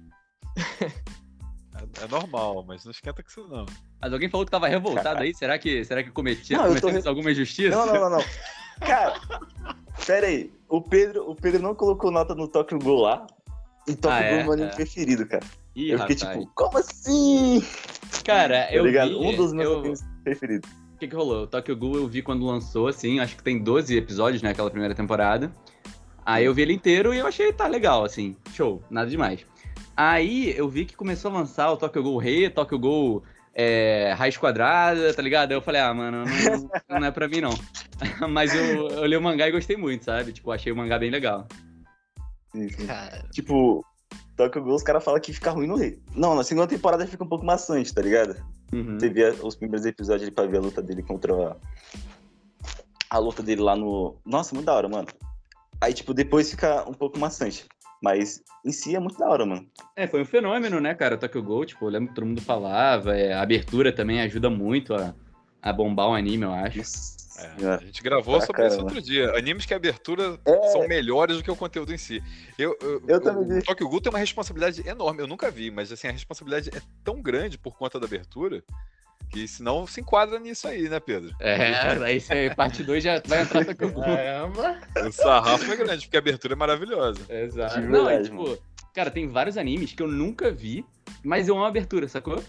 É, 1.74 2.04
é 2.04 2.08
normal, 2.08 2.64
mas 2.66 2.84
não 2.84 2.92
esquenta 2.92 3.22
com 3.22 3.28
isso, 3.28 3.48
não. 3.48 3.66
Mas 4.00 4.12
alguém 4.12 4.28
falou 4.30 4.46
que 4.46 4.52
tava 4.52 4.68
revoltado 4.68 5.22
aí. 5.22 5.34
Será 5.34 5.58
que, 5.58 5.84
será 5.84 6.02
que 6.02 6.10
cometia, 6.10 6.56
Não, 6.56 6.68
eu 6.68 6.80
tô 6.80 7.08
alguma 7.08 7.30
injustiça? 7.30 7.76
Não, 7.76 7.86
não, 7.86 8.00
não, 8.00 8.10
não. 8.10 8.24
Cara, 8.80 9.20
pera 10.06 10.26
aí. 10.26 10.52
O 10.68 10.80
Pedro, 10.80 11.30
o 11.30 11.34
Pedro 11.34 11.62
não 11.62 11.74
colocou 11.74 12.10
nota 12.10 12.34
no 12.34 12.46
Tokyo 12.48 12.78
Ghoul 12.78 13.02
lá. 13.02 13.26
E 13.88 13.94
Tokyo 13.94 14.10
Ah, 14.18 14.22
Ghoul 14.22 14.40
é? 14.40 14.42
meu 14.44 14.52
anime 14.52 14.68
É. 14.68 14.74
preferido, 14.74 15.26
cara. 15.26 15.44
Ih, 15.74 15.90
eu 15.90 15.98
fiquei 16.00 16.16
rapaz. 16.16 16.38
tipo, 16.38 16.52
como 16.54 16.78
assim? 16.78 17.62
Cara, 18.24 18.64
Tá 18.66 18.72
eu 18.72 18.84
ligado? 18.84 19.08
vi... 19.10 19.14
Um 19.26 19.36
dos 19.36 19.52
meus 19.52 19.70
eu... 19.72 19.78
animes 19.80 20.00
preferidos. 20.24 20.70
O 20.94 20.98
que, 20.98 21.08
que 21.08 21.14
rolou? 21.14 21.42
O 21.42 21.46
Tokyo 21.46 21.76
Ghoul 21.76 21.96
eu 21.96 22.08
vi 22.08 22.22
quando 22.22 22.44
lançou, 22.46 22.88
assim, 22.88 23.20
acho 23.20 23.36
que 23.36 23.42
tem 23.42 23.58
12 23.62 23.94
episódios, 23.96 24.42
né, 24.42 24.50
aquela 24.50 24.70
primeira 24.70 24.94
temporada. 24.94 25.52
Aí 26.24 26.44
eu 26.44 26.54
vi 26.54 26.62
ele 26.62 26.72
inteiro 26.72 27.12
e 27.14 27.18
eu 27.18 27.26
achei, 27.26 27.52
tá 27.52 27.66
legal, 27.68 28.02
assim, 28.04 28.34
show, 28.54 28.82
nada 28.90 29.08
demais. 29.08 29.44
Aí 29.96 30.56
eu 30.56 30.68
vi 30.68 30.84
que 30.84 30.96
começou 30.96 31.30
a 31.30 31.34
lançar 31.34 31.70
o 31.70 31.76
Tokyo 31.76 32.02
Ghoul 32.02 32.18
Rei, 32.18 32.50
Tokyo 32.50 32.78
Ghoul 32.78 33.22
é, 33.54 34.12
Raiz 34.16 34.36
Quadrada, 34.36 35.12
tá 35.14 35.22
ligado? 35.22 35.52
Aí 35.52 35.56
eu 35.56 35.62
falei, 35.62 35.80
ah, 35.80 35.92
mano, 35.94 36.24
não, 36.88 36.98
não 37.00 37.06
é 37.06 37.10
pra 37.10 37.28
mim 37.28 37.40
não. 37.42 37.50
Mas 38.28 38.54
eu, 38.54 38.88
eu 38.88 39.06
li 39.06 39.16
o 39.16 39.22
mangá 39.22 39.46
e 39.48 39.52
gostei 39.52 39.76
muito, 39.76 40.04
sabe? 40.04 40.32
Tipo, 40.32 40.50
achei 40.50 40.72
o 40.72 40.76
mangá 40.76 40.98
bem 40.98 41.10
legal. 41.10 41.46
Cara, 42.86 43.24
Tipo, 43.30 43.84
Tokyo 44.36 44.62
Ghoul, 44.62 44.76
os 44.76 44.82
caras 44.82 45.02
falam 45.04 45.20
que 45.20 45.32
fica 45.32 45.50
ruim 45.50 45.66
no 45.66 45.76
rei. 45.76 45.98
Não, 46.14 46.34
na 46.34 46.44
segunda 46.44 46.66
temporada 46.66 47.06
fica 47.06 47.24
um 47.24 47.28
pouco 47.28 47.44
maçante, 47.44 47.94
tá 47.94 48.02
ligado? 48.02 48.36
Uhum. 48.72 48.98
Você 48.98 49.08
vê 49.08 49.30
os 49.42 49.56
primeiros 49.56 49.86
episódios 49.86 50.22
ali 50.22 50.30
pra 50.30 50.46
ver 50.46 50.58
a 50.58 50.60
luta 50.60 50.82
dele 50.82 51.02
contra 51.02 51.32
a... 51.50 51.56
a 53.10 53.18
luta 53.18 53.42
dele 53.42 53.62
lá 53.62 53.74
no. 53.74 54.16
Nossa, 54.24 54.54
muito 54.54 54.66
da 54.66 54.74
hora, 54.74 54.88
mano. 54.88 55.08
Aí, 55.80 55.92
tipo, 55.92 56.12
depois 56.12 56.50
fica 56.50 56.88
um 56.88 56.94
pouco 56.94 57.18
maçante. 57.18 57.66
Mas 58.02 58.42
em 58.64 58.72
si 58.72 58.94
é 58.94 59.00
muito 59.00 59.18
da 59.18 59.28
hora, 59.28 59.46
mano. 59.46 59.66
É, 59.96 60.06
foi 60.06 60.20
um 60.20 60.26
fenômeno, 60.26 60.80
né, 60.80 60.94
cara? 60.94 61.14
O 61.14 61.18
Tokyo 61.18 61.42
Ghoul, 61.42 61.64
tipo, 61.64 61.86
eu 61.86 61.90
lembro 61.90 62.08
que 62.08 62.14
todo 62.14 62.26
mundo 62.26 62.42
falava, 62.42 63.16
é, 63.16 63.32
a 63.32 63.40
abertura 63.40 63.90
também 63.90 64.20
ajuda 64.20 64.50
muito 64.50 64.94
a, 64.94 65.14
a 65.62 65.72
bombar 65.72 66.10
o 66.10 66.14
anime, 66.14 66.44
eu 66.44 66.52
acho. 66.52 66.78
Nossa 66.78 67.15
É, 67.38 67.58
senhora. 67.58 67.80
a 67.82 67.84
gente 67.84 68.02
gravou 68.02 68.36
Pra 68.38 68.46
sobre 68.46 68.62
isso 68.66 68.76
caramba. 68.76 68.94
outro 68.94 69.02
dia. 69.02 69.36
Animes 69.36 69.66
que 69.66 69.74
a 69.74 69.76
abertura 69.76 70.38
É. 70.44 70.62
são 70.68 70.86
melhores 70.88 71.36
do 71.36 71.42
que 71.42 71.50
o 71.50 71.56
conteúdo 71.56 71.92
em 71.92 71.98
si. 71.98 72.22
Eu, 72.58 72.76
eu, 72.80 73.02
Eu 73.06 73.20
também 73.20 73.46
vi. 73.48 73.58
O 73.58 73.62
Tokyo 73.64 73.88
Ghoul 73.88 74.00
tem 74.00 74.10
uma 74.12 74.18
responsabilidade 74.18 74.86
enorme. 74.88 75.20
Eu 75.22 75.26
nunca 75.26 75.50
vi, 75.50 75.70
mas 75.70 75.90
assim, 75.92 76.08
a 76.08 76.12
responsabilidade 76.12 76.70
é 76.76 76.80
tão 77.04 77.20
grande 77.20 77.58
por 77.58 77.76
conta 77.76 77.98
da 78.00 78.06
abertura 78.06 78.62
que 79.30 79.48
senão 79.48 79.86
se 79.86 80.00
enquadra 80.00 80.38
nisso 80.38 80.68
aí, 80.68 80.88
né, 80.88 81.00
Pedro? 81.00 81.34
É, 81.40 81.56
aí 82.04 82.20
você, 82.20 82.52
parte 82.54 82.82
2 82.84 83.02
já 83.02 83.20
vai 83.26 83.42
entrar 83.42 83.64
Tokyo 83.64 83.92
Ghoul. 83.92 84.04
caramba. 84.04 84.78
O 85.06 85.10
sarrafo 85.12 85.72
é 85.72 85.76
grande, 85.76 86.06
porque 86.06 86.16
a 86.16 86.20
abertura 86.20 86.52
é 86.54 86.56
maravilhosa. 86.56 87.20
Exato. 87.28 87.80
Não, 87.80 88.04
verdade, 88.06 88.28
tipo, 88.30 88.58
cara, 88.94 89.10
tem 89.10 89.28
vários 89.28 89.56
animes 89.58 89.92
que 89.92 90.02
eu 90.02 90.06
nunca 90.06 90.50
vi, 90.52 90.84
mas 91.24 91.48
eu 91.48 91.56
amo 91.56 91.64
a 91.64 91.68
abertura, 91.68 92.06
sacou? 92.08 92.42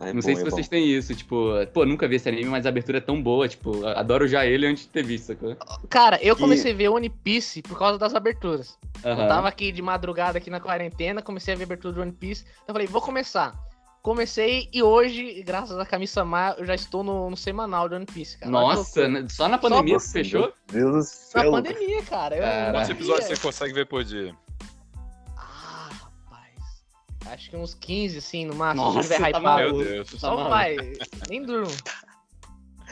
É 0.00 0.12
não 0.14 0.22
sei 0.22 0.34
bom, 0.34 0.40
se 0.40 0.46
é 0.46 0.50
vocês 0.50 0.66
bom. 0.66 0.70
têm 0.70 0.88
isso, 0.88 1.14
tipo, 1.14 1.50
pô, 1.74 1.84
nunca 1.84 2.08
vi 2.08 2.16
esse 2.16 2.28
anime, 2.28 2.46
mas 2.46 2.64
a 2.64 2.70
abertura 2.70 2.98
é 2.98 3.00
tão 3.02 3.22
boa, 3.22 3.46
tipo, 3.46 3.86
adoro 3.86 4.26
já 4.26 4.46
ele 4.46 4.66
antes 4.66 4.84
de 4.84 4.88
ter 4.88 5.02
visto, 5.04 5.26
sacou? 5.26 5.54
Cara, 5.90 6.18
eu 6.22 6.34
E- 6.34 6.38
comecei 6.38 6.72
a 6.72 6.74
ver 6.74 6.88
One 6.88 7.10
Piece 7.10 7.60
por 7.62 7.78
causa 7.78 7.98
das 7.98 8.14
aberturas. 8.14 8.78
Aham. 9.04 9.22
Eu 9.22 9.28
tava 9.28 9.48
aqui 9.48 9.70
de 9.70 9.82
madrugada 9.82 10.38
aqui 10.38 10.48
na 10.48 10.58
quarentena, 10.58 11.20
comecei 11.20 11.52
a 11.52 11.56
ver 11.56 11.64
a 11.64 11.66
abertura 11.66 11.92
do 11.94 12.00
One 12.00 12.12
Piece. 12.12 12.44
Então 12.44 12.64
eu 12.68 12.74
falei, 12.74 12.86
vou 12.86 13.02
começar. 13.02 13.54
Comecei 14.02 14.66
e 14.72 14.82
hoje, 14.82 15.42
graças 15.42 15.78
a 15.78 15.84
Camisa 15.84 16.24
Mar, 16.24 16.54
eu 16.56 16.64
já 16.64 16.74
estou 16.74 17.04
no, 17.04 17.28
no 17.28 17.36
semanal 17.36 17.86
do 17.86 17.94
One 17.96 18.06
Piece, 18.06 18.38
cara. 18.38 18.50
Nossa, 18.50 19.00
loucura. 19.02 19.08
né, 19.08 19.26
só 19.28 19.46
na 19.46 19.58
pandemia 19.58 19.98
que 19.98 20.08
fechou? 20.08 20.40
Meu 20.40 20.52
Deus 20.72 20.90
do 20.90 20.96
Na 20.96 21.02
céu. 21.02 21.50
pandemia, 21.50 22.02
cara. 22.04 22.36
Quantos 22.72 22.88
episódios 22.88 23.26
você 23.26 23.36
consegue 23.36 23.74
ver 23.74 23.84
por 23.86 24.02
dia? 24.02 24.34
Acho 27.26 27.50
que 27.50 27.56
uns 27.56 27.74
15, 27.74 28.18
assim, 28.18 28.44
no 28.46 28.54
máximo. 28.54 28.84
Nossa, 28.86 29.02
se 29.02 29.14
tiver 29.14 29.30
tá 29.32 29.38
hypado. 29.40 29.58
Meu 29.60 29.72
maluco. 29.72 29.84
Deus. 29.84 30.10
Tá 30.10 30.18
Só 30.18 30.28
maluco. 30.30 30.48
vai. 30.50 30.76
Nem 31.28 31.42
durmo. 31.44 31.70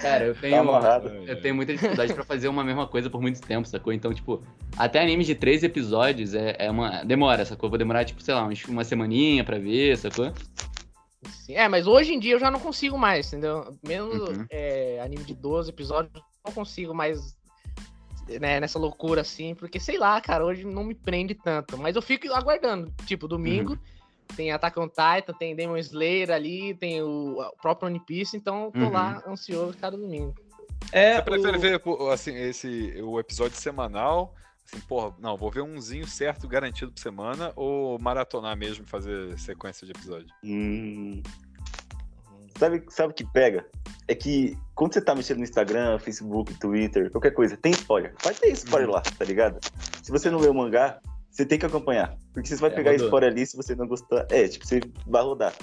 Cara, 0.01 0.25
eu 0.27 0.35
Tá 0.35 0.41
tenho, 0.43 0.61
amarrado. 0.61 1.09
eu 1.09 1.41
tenho 1.41 1.55
muita 1.57 1.73
dificuldade 1.73 2.15
pra 2.15 2.23
fazer 2.25 2.47
uma 2.47 2.63
mesma 2.63 2.87
coisa 2.87 3.11
por 3.11 3.21
muito 3.21 3.41
tempo, 3.41 3.67
sacou? 3.67 3.93
Então, 3.93 4.15
tipo, 4.15 4.41
até 4.77 5.03
anime 5.03 5.25
de 5.25 5.35
três 5.35 5.65
episódios 5.65 6.35
é, 6.35 6.55
é 6.59 6.71
uma. 6.71 7.03
Demora, 7.05 7.45
sacou? 7.45 7.69
Vou 7.69 7.79
demorar, 7.79 8.05
tipo, 8.05 8.23
sei 8.23 8.33
lá, 8.35 8.45
uns- 8.47 8.65
uma 8.67 8.85
semaninha 8.85 9.43
pra 9.43 9.59
ver, 9.59 9.97
sacou? 9.99 10.33
Sim, 11.29 11.55
É, 11.55 11.67
mas 11.69 11.89
hoje 11.89 12.15
em 12.15 12.21
dia 12.21 12.35
eu 12.35 12.39
já 12.39 12.49
não 12.51 12.61
consigo 12.61 12.97
mais, 12.97 13.27
entendeu? 13.33 13.77
Mesmo 13.85 14.13
Uhum. 14.13 14.47
é, 14.51 15.01
anime 15.03 15.25
de 15.25 15.35
12 15.35 15.71
episódios, 15.71 16.13
eu 16.15 16.23
não 16.47 16.53
consigo 16.53 16.95
mais 16.95 17.37
né, 18.41 18.61
nessa 18.61 18.79
loucura 18.79 19.23
assim, 19.23 19.55
porque 19.55 19.81
sei 19.81 19.99
lá, 19.99 20.21
cara, 20.21 20.45
hoje 20.45 20.65
não 20.65 20.85
me 20.85 20.95
prende 20.95 21.35
tanto. 21.35 21.77
Mas 21.79 21.97
eu 21.97 22.03
fico 22.03 22.31
aguardando. 22.33 22.93
Tipo, 23.07 23.27
domingo 23.27 23.77
tem 24.37 24.51
Attack 24.53 24.79
on 24.79 24.89
Titan, 24.89 25.33
tem 25.39 25.55
Demon 25.57 25.77
Slayer 25.79 26.31
ali, 26.31 26.75
tem 26.75 27.03
o, 27.03 27.41
o 27.41 27.57
próprio 27.61 27.89
One 27.89 28.01
Piece, 28.01 28.37
então 28.37 28.67
eu 28.67 28.73
tô 28.73 28.79
Uhum. 28.81 28.91
lá 28.93 29.23
ansioso 29.27 29.77
cada 29.79 29.97
domingo. 29.97 30.35
É, 30.93 31.17
Você 31.17 31.23
prefere 31.23 31.59
ver 31.59 31.83
assim, 32.13 32.35
esse, 32.35 32.95
o 33.03 33.19
episódio 33.19 33.57
semanal? 33.57 34.35
Assim, 34.67 34.81
porra, 34.87 35.15
não, 35.19 35.37
vou 35.37 35.51
ver 35.51 35.63
umzinho 35.63 36.07
certo 36.07 36.47
garantido 36.47 36.93
por 36.93 37.01
semana 37.01 37.53
ou 37.57 37.99
maratonar 37.99 38.57
mesmo 38.57 38.85
e 38.85 38.89
fazer 38.89 39.39
sequência 39.39 39.87
de 39.87 39.93
episódio? 39.93 40.29
Hum. 40.45 41.23
Sabe, 42.59 42.85
sabe 42.89 43.13
o 43.13 43.15
que 43.15 43.25
pega? 43.25 43.67
É 44.09 44.15
que 44.15 44.59
quando 44.75 44.93
você 44.95 45.01
tá 45.01 45.15
mexendo 45.15 45.39
no 45.39 45.45
Instagram, 45.45 45.99
Facebook, 45.99 46.55
Twitter, 46.59 47.11
qualquer 47.11 47.31
coisa, 47.33 47.57
tem 47.57 47.73
spoiler. 47.73 48.15
Vai 48.23 48.35
ter 48.35 48.51
spoiler 48.53 48.91
lá, 48.91 49.01
tá 49.01 49.25
ligado? 49.25 49.59
Se 50.03 50.11
você 50.11 50.31
não 50.31 50.39
lê 50.41 50.49
o 50.49 50.55
mangá, 50.55 50.99
você 51.39 51.47
tem 51.47 51.57
que 51.57 51.67
acompanhar. 51.67 52.17
Porque 52.35 52.49
você 52.49 52.57
vai 52.57 52.71
É, 52.71 52.75
pegar 52.75 52.91
rodou. 52.91 53.07
spoiler 53.07 53.31
ali, 53.31 53.47
se 53.47 53.57
você 53.57 53.73
não 53.77 53.87
gostar. 53.87 54.27
É, 54.29 54.49
tipo, 54.49 54.67
você 54.67 54.81
vai 55.07 55.23
rodar. 55.23 55.55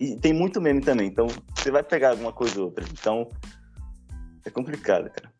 E 0.00 0.16
tem 0.16 0.32
muito 0.32 0.60
meme 0.60 0.80
também, 0.80 1.06
então 1.06 1.28
você 1.54 1.70
vai 1.70 1.84
pegar 1.84 2.10
alguma 2.10 2.32
coisa 2.32 2.58
ou 2.58 2.66
outra. 2.66 2.84
Então, 2.92 3.28
é 4.44 4.50
complicado, 4.50 5.08
cara. 5.10 5.32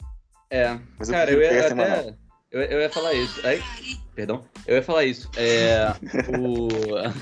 É, 0.48 0.78
Mas 0.96 1.08
eu 1.08 1.14
cara, 1.14 1.30
eu 1.32 1.40
ia 1.42 1.66
até. 1.66 2.14
Eu, 2.52 2.62
eu 2.62 2.80
ia 2.80 2.90
falar 2.90 3.14
isso. 3.14 3.40
Ai, 3.44 3.60
perdão. 4.14 4.44
Eu 4.66 4.76
ia 4.76 4.82
falar 4.82 5.04
isso. 5.04 5.28
É, 5.36 5.92
o, 6.38 6.68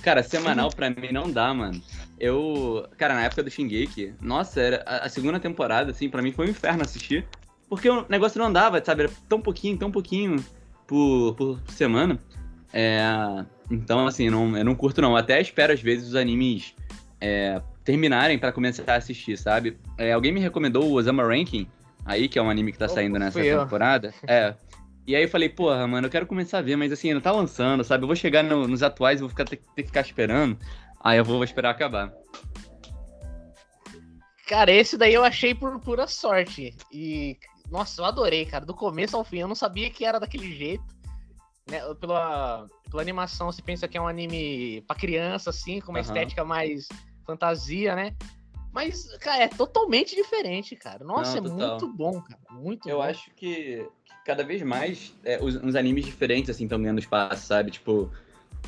cara, 0.03 0.23
semanal 0.23 0.69
pra 0.71 0.91
mim 0.91 1.13
não 1.13 1.31
dá, 1.31 1.55
mano. 1.55 1.81
Eu. 2.21 2.87
Cara, 2.99 3.15
na 3.15 3.25
época 3.25 3.43
do 3.43 3.51
Shingeki, 3.51 4.15
nossa, 4.21 4.61
era, 4.61 4.83
a, 4.85 5.07
a 5.07 5.09
segunda 5.09 5.41
temporada, 5.41 5.91
assim, 5.91 6.11
pra 6.11 6.21
mim 6.21 6.33
foi 6.33 6.47
um 6.49 6.51
inferno 6.51 6.83
assistir. 6.83 7.27
Porque 7.67 7.89
o 7.89 8.05
negócio 8.11 8.39
não 8.39 8.47
andava, 8.47 8.83
sabe? 8.85 9.05
Era 9.05 9.13
tão 9.27 9.41
pouquinho, 9.41 9.79
tão 9.79 9.91
pouquinho 9.91 10.45
por, 10.87 11.35
por 11.35 11.61
semana. 11.69 12.19
É, 12.73 13.01
então, 13.71 14.07
assim, 14.07 14.31
não, 14.31 14.57
eu 14.57 14.65
não 14.65 14.75
curto, 14.75 15.01
não. 15.01 15.17
Até 15.17 15.41
espero, 15.41 15.73
às 15.73 15.81
vezes, 15.81 16.09
os 16.09 16.15
animes 16.15 16.75
é, 17.21 17.61
terminarem 17.85 18.39
para 18.39 18.53
começar 18.53 18.85
a 18.87 18.97
assistir, 18.97 19.37
sabe? 19.37 19.79
É, 19.97 20.13
alguém 20.13 20.33
me 20.33 20.41
recomendou 20.41 20.85
o 20.85 20.93
Osama 20.95 21.23
Ranking, 21.23 21.67
aí, 22.05 22.29
que 22.29 22.39
é 22.39 22.43
um 22.43 22.51
anime 22.51 22.73
que 22.73 22.79
tá 22.79 22.89
saindo 22.89 23.19
nessa 23.19 23.41
temporada. 23.41 24.13
É. 24.27 24.55
E 25.07 25.17
aí 25.17 25.23
eu 25.23 25.29
falei, 25.31 25.49
porra, 25.49 25.87
mano, 25.87 26.07
eu 26.07 26.11
quero 26.11 26.27
começar 26.27 26.59
a 26.59 26.63
ver, 26.63 26.77
mas 26.77 26.93
assim, 26.93 27.15
não 27.15 27.21
tá 27.23 27.33
lançando, 27.33 27.83
sabe? 27.83 28.05
Eu 28.05 28.07
vou 28.07 28.15
chegar 28.15 28.45
no, 28.45 28.69
nos 28.69 28.83
atuais 28.83 29.19
e 29.19 29.23
vou 29.23 29.31
ficar, 29.31 29.47
ter, 29.47 29.57
ter, 29.75 29.83
que 29.83 29.89
ficar 29.89 30.03
esperando. 30.03 30.59
Aí 31.03 31.17
eu 31.17 31.25
vou, 31.25 31.37
vou 31.37 31.45
esperar 31.45 31.71
acabar. 31.71 32.13
Cara, 34.47 34.71
esse 34.71 34.99
daí 34.99 35.15
eu 35.15 35.25
achei 35.25 35.55
por 35.55 35.81
pura 35.81 36.07
sorte. 36.07 36.77
E, 36.93 37.39
nossa, 37.71 38.03
eu 38.03 38.05
adorei, 38.05 38.45
cara. 38.45 38.67
Do 38.67 38.75
começo 38.75 39.17
ao 39.17 39.25
fim, 39.25 39.39
eu 39.39 39.49
não 39.49 39.55
sabia 39.55 39.89
que 39.89 40.05
era 40.05 40.21
daquele 40.21 40.55
jeito. 40.55 40.85
Né? 41.71 41.81
Pela, 41.95 42.67
pela 42.91 43.03
animação, 43.03 43.51
você 43.51 43.63
pensa 43.63 43.87
que 43.87 43.97
é 43.97 44.01
um 44.01 44.09
anime 44.09 44.83
pra 44.87 44.97
criança, 44.97 45.51
assim, 45.51 45.81
com 45.81 45.91
uma 45.91 45.99
uhum. 45.99 46.05
estética 46.05 46.45
mais 46.45 46.89
fantasia, 47.27 47.95
né? 47.95 48.15
Mas, 48.73 49.09
cara, 49.19 49.45
é 49.45 49.49
totalmente 49.49 50.15
diferente, 50.15 50.77
cara. 50.77 51.05
Nossa, 51.05 51.41
não, 51.41 51.49
é 51.49 51.69
muito 51.69 51.89
bom, 51.89 52.21
cara. 52.21 52.41
Muito 52.51 52.89
eu 52.89 52.99
bom. 52.99 53.03
acho 53.03 53.31
que 53.35 53.87
cada 54.25 54.45
vez 54.45 54.63
mais 54.63 55.15
é, 55.25 55.39
os, 55.43 55.57
uns 55.57 55.75
animes 55.75 56.05
diferentes, 56.05 56.51
assim, 56.51 56.65
estão 56.65 56.81
ganhando 56.81 56.99
espaço, 56.99 57.47
sabe? 57.47 57.71
Tipo, 57.71 58.11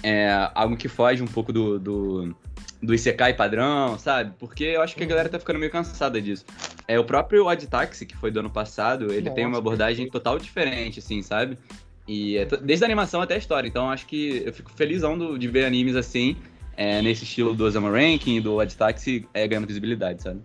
é, 0.03 0.51
algo 0.55 0.77
que 0.77 0.89
foge 0.89 1.23
um 1.23 1.27
pouco 1.27 1.53
do, 1.53 1.79
do, 1.79 2.37
do 2.83 2.95
Isekai 2.95 3.35
padrão, 3.35 3.99
sabe? 3.99 4.35
Porque 4.39 4.65
eu 4.65 4.83
acho 4.83 4.97
que 4.97 5.05
a 5.05 5.07
galera 5.07 5.29
tá 5.29 5.39
ficando 5.39 5.59
meio 5.59 5.71
cansada 5.71 6.21
disso. 6.21 6.45
É, 6.89 6.99
o 6.99 7.05
próprio 7.05 7.47
Odd 7.47 7.67
Taxi, 7.67 8.07
que 8.07 8.17
foi 8.17 8.31
do 8.31 8.41
ano 8.41 8.51
passado, 8.51 9.13
ele 9.13 9.23
Nossa, 9.23 9.35
tem 9.35 9.47
uma 9.47 9.59
abordagem 9.59 10.09
total 10.09 10.39
diferente, 10.39 10.99
assim, 10.99 11.23
sabe? 11.23 11.59
E 12.07 12.39
é 12.39 12.45
desde 12.45 12.85
a 12.85 12.87
animação 12.87 13.21
até 13.21 13.35
a 13.35 13.39
história. 13.39 13.69
Então 13.69 13.91
acho 13.91 14.07
que 14.07 14.43
eu 14.45 14.53
fico 14.53 14.71
felizão 14.73 15.17
do, 15.17 15.39
de 15.39 15.49
ver 15.49 15.65
animes 15.65 15.97
assim, 15.97 16.37
é, 16.77 17.01
nesse 17.03 17.25
estilo 17.25 17.55
do 17.55 17.65
Osama 17.65 17.91
Ranking 17.91 18.37
e 18.37 18.41
do 18.41 18.57
Odd 18.57 18.77
Taxi, 18.77 19.29
é, 19.35 19.47
ganhando 19.47 19.67
visibilidade, 19.67 20.23
sabe? 20.23 20.41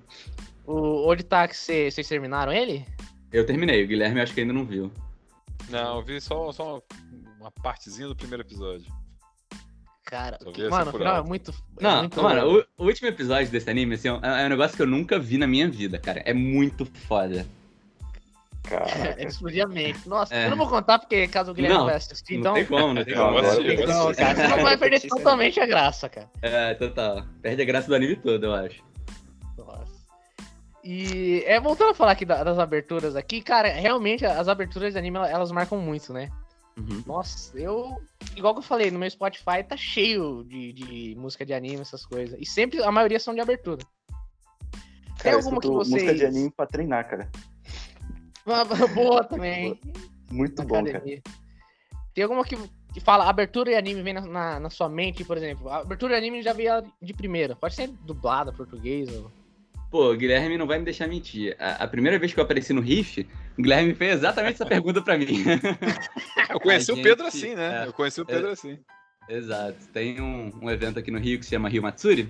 O 0.66 1.08
Odd 1.08 1.24
Taxi, 1.24 1.90
vocês 1.92 2.08
terminaram 2.08 2.52
ele? 2.52 2.86
Eu 3.32 3.46
terminei, 3.46 3.84
o 3.84 3.88
Guilherme 3.88 4.22
acho 4.22 4.34
que 4.34 4.42
ainda 4.42 4.54
não 4.54 4.66
viu. 4.66 4.92
Não, 5.70 5.98
eu 5.98 6.04
vi 6.04 6.22
só, 6.22 6.52
só 6.52 6.82
uma 7.40 7.52
partezinha 7.52 8.08
do 8.08 8.16
primeiro 8.16 8.44
episódio. 8.44 8.92
Cara, 10.06 10.38
que, 10.38 10.70
mano, 10.70 10.92
final 10.92 11.18
é 11.18 11.24
muito. 11.24 11.52
É 11.80 11.84
não, 11.84 12.00
muito 12.02 12.22
mano, 12.22 12.60
o, 12.78 12.84
o, 12.84 12.86
último 12.86 13.08
episódio 13.08 13.52
desse 13.52 13.70
anime, 13.70 13.96
assim, 13.96 14.08
é, 14.10 14.44
é 14.44 14.46
um 14.46 14.50
negócio 14.50 14.76
que 14.76 14.82
eu 14.82 14.88
nunca 14.88 15.18
vi 15.18 15.38
na 15.38 15.48
minha 15.48 15.68
vida, 15.68 15.98
cara. 15.98 16.22
É 16.26 16.34
muito 16.34 16.86
foda. 16.86 17.46
Cara. 18.68 19.16
Explodir 19.22 19.64
a 19.64 19.68
mente. 19.68 20.08
Nossa, 20.08 20.34
é. 20.34 20.46
eu 20.46 20.50
não 20.50 20.58
vou 20.58 20.68
contar 20.68 21.00
porque 21.00 21.28
caso 21.28 21.52
o 21.52 21.54
Guilherme 21.54 21.78
não, 21.78 21.86
vai 21.86 21.96
assistir, 21.96 22.36
então. 22.36 22.54
Não 22.54 22.60
tem 22.60 22.66
como, 22.66 22.94
não 22.94 23.04
tem 23.04 23.16
como. 23.16 23.42
Não, 23.42 24.14
cara, 24.14 24.36
você 24.36 24.48
não 24.48 24.64
vai 24.64 24.78
perder 24.78 25.02
totalmente 25.08 25.60
a 25.60 25.66
graça, 25.66 26.10
cara. 26.10 26.30
É, 26.42 26.74
total. 26.74 27.24
Perde 27.42 27.62
a 27.62 27.66
graça 27.66 27.88
do 27.88 27.96
anime 27.96 28.16
todo, 28.16 28.46
eu 28.46 28.54
acho. 28.54 28.84
E 30.88 31.44
é 31.48 31.60
voltando 31.60 31.90
a 31.90 31.96
falar 31.96 32.12
aqui 32.12 32.26
das 32.26 32.60
aberturas 32.60 33.16
aqui, 33.16 33.42
cara, 33.42 33.70
realmente 33.70 34.24
as 34.24 34.48
aberturas 34.48 34.94
de 34.94 35.00
anime 35.00 35.18
elas 35.18 35.52
marcam 35.52 35.80
muito, 35.80 36.14
né? 36.14 36.30
Uhum. 36.78 37.02
Nossa, 37.08 37.58
eu. 37.58 38.00
Igual 38.36 38.54
que 38.54 38.60
eu 38.60 38.64
falei, 38.64 38.92
no 38.92 39.00
meu 39.00 39.10
Spotify 39.10 39.64
tá 39.68 39.76
cheio 39.76 40.44
de, 40.44 40.74
de 40.74 41.16
música 41.18 41.44
de 41.44 41.56
anime, 41.56 41.82
essas 41.82 42.06
coisas. 42.06 42.38
E 42.40 42.46
sempre 42.46 42.84
a 42.84 42.92
maioria 42.92 43.20
são 43.20 43.34
de 43.34 43.42
abertura. 43.42 43.84
Cara, 45.18 45.24
Tem 45.24 45.34
alguma 45.34 45.60
que 45.60 45.68
vocês. 45.68 46.04
música 46.04 46.14
de 46.14 46.26
anime 46.26 46.52
pra 46.52 46.68
treinar, 46.68 47.10
cara. 47.10 47.32
Boa 48.46 49.24
também. 49.26 49.80
Muito 50.32 50.64
bom, 50.64 50.80
academia. 50.80 51.22
cara. 51.22 51.36
Tem 52.14 52.24
alguma 52.24 52.46
que, 52.46 52.58
que 52.94 53.00
fala 53.00 53.28
abertura 53.28 53.72
e 53.72 53.76
anime 53.76 54.02
vem 54.02 54.14
na, 54.14 54.22
na, 54.22 54.60
na, 54.60 54.70
sua 54.70 54.88
mente, 54.88 55.24
por 55.24 55.36
exemplo. 55.36 55.70
Abertura 55.70 56.14
e 56.14 56.18
anime 56.18 56.42
já 56.42 56.54
veio 56.54 56.84
de 57.02 57.14
primeira. 57.14 57.56
Pode 57.56 57.76
ser 57.76 57.88
dublada, 57.88 58.54
português 58.54 59.10
ou 59.14 59.32
Pô, 59.96 60.12
o 60.12 60.18
Guilherme 60.18 60.58
não 60.58 60.68
vai 60.68 60.78
me 60.78 60.84
deixar 60.84 61.08
mentir. 61.08 61.56
A, 61.60 61.84
a, 61.84 61.88
primeira 61.88 62.20
vez 62.20 62.34
que 62.34 62.40
eu 62.40 62.44
apareci 62.44 62.74
no 62.74 62.82
Riff, 62.82 63.26
o 63.58 63.62
Guilherme 63.62 63.94
fez 63.94 64.16
exatamente 64.16 64.56
essa 64.56 64.66
pergunta 64.66 65.02
para 65.02 65.18
mim. 65.18 65.26
eu 66.50 66.60
conheci 66.60 66.92
o 66.92 67.02
Pedro 67.02 67.26
assim, 67.26 67.56
né? 67.56 67.84
É, 67.84 67.88
eu 67.88 67.94
conheci 67.94 68.20
o 68.20 68.26
Pedro 68.26 68.50
é, 68.50 68.52
assim. 68.52 68.78
Exato. 69.30 69.78
Tem 69.94 70.20
um, 70.20 70.52
um, 70.62 70.70
evento 70.70 71.00
aqui 71.00 71.10
no 71.10 71.18
Rio 71.18 71.40
que 71.40 71.46
se 71.46 71.52
chama 71.52 71.70
Rio 71.70 71.82
Matsuri, 71.82 72.28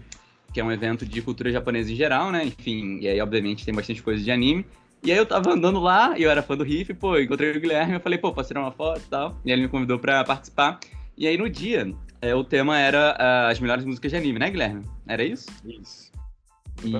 que 0.53 0.59
é 0.59 0.63
um 0.63 0.71
evento 0.71 1.05
de 1.05 1.21
cultura 1.23 1.51
japonesa 1.51 1.91
em 1.91 1.95
geral, 1.95 2.31
né? 2.31 2.45
Enfim, 2.45 2.99
e 2.99 3.07
aí, 3.07 3.19
obviamente, 3.19 3.65
tem 3.65 3.73
bastante 3.73 4.03
coisa 4.03 4.23
de 4.23 4.31
anime. 4.31 4.65
E 5.05 5.11
aí 5.11 5.19
eu 5.19 5.25
tava 5.25 5.51
andando 5.53 5.79
lá, 5.79 6.17
e 6.17 6.23
eu 6.23 6.31
era 6.31 6.41
fã 6.41 6.57
do 6.57 6.63
Riff, 6.63 6.91
pô, 6.95 7.19
encontrei 7.19 7.51
o 7.51 7.61
Guilherme, 7.61 7.93
eu 7.93 7.99
falei, 7.99 8.17
pô, 8.17 8.33
posso 8.33 8.47
tirar 8.47 8.61
uma 8.61 8.71
foto 8.71 9.01
e 9.05 9.07
tal. 9.07 9.39
E 9.45 9.51
ele 9.51 9.61
me 9.61 9.67
convidou 9.67 9.99
para 9.99 10.23
participar. 10.23 10.79
E 11.15 11.27
aí 11.27 11.37
no 11.37 11.47
dia, 11.47 11.93
é, 12.19 12.33
o 12.33 12.43
tema 12.43 12.79
era 12.79 13.15
uh, 13.15 13.51
as 13.51 13.59
melhores 13.59 13.85
músicas 13.85 14.11
de 14.11 14.17
anime, 14.17 14.39
né, 14.39 14.49
Guilherme? 14.49 14.83
Era 15.07 15.23
isso? 15.23 15.47
Isso. 15.63 16.11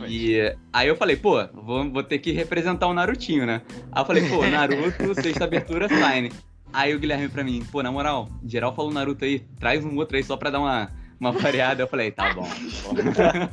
E 0.08 0.56
aí 0.72 0.88
eu 0.88 0.96
falei, 0.96 1.16
pô, 1.16 1.48
vou, 1.52 1.90
vou 1.90 2.04
ter 2.04 2.20
que 2.20 2.32
representar 2.32 2.86
o 2.86 2.94
Narutinho, 2.94 3.44
né? 3.44 3.64
Aí 3.92 4.04
eu 4.04 4.06
falei, 4.06 4.30
pô, 4.30 4.46
Naruto, 4.46 5.16
sexta 5.20 5.46
abertura, 5.46 5.90
Sign. 5.90 6.32
Aí 6.72 6.94
o 6.94 7.00
Guilherme 7.00 7.28
pra 7.28 7.44
mim, 7.44 7.66
pô, 7.72 7.82
na 7.82 7.92
moral, 7.92 8.30
geral 8.46 8.76
falou 8.76 8.94
Naruto 8.94 9.26
aí, 9.26 9.40
traz 9.60 9.84
um 9.84 9.98
outro 9.98 10.16
aí 10.16 10.24
só 10.24 10.38
pra 10.38 10.52
dar 10.52 10.60
uma, 10.60 10.92
uma 11.20 11.32
variada. 11.32 11.82
Eu 11.82 11.88
falei, 11.88 12.12
tá 12.12 12.36
bom. 12.36 12.44
Tá 12.44 12.94
bom. 12.94 13.50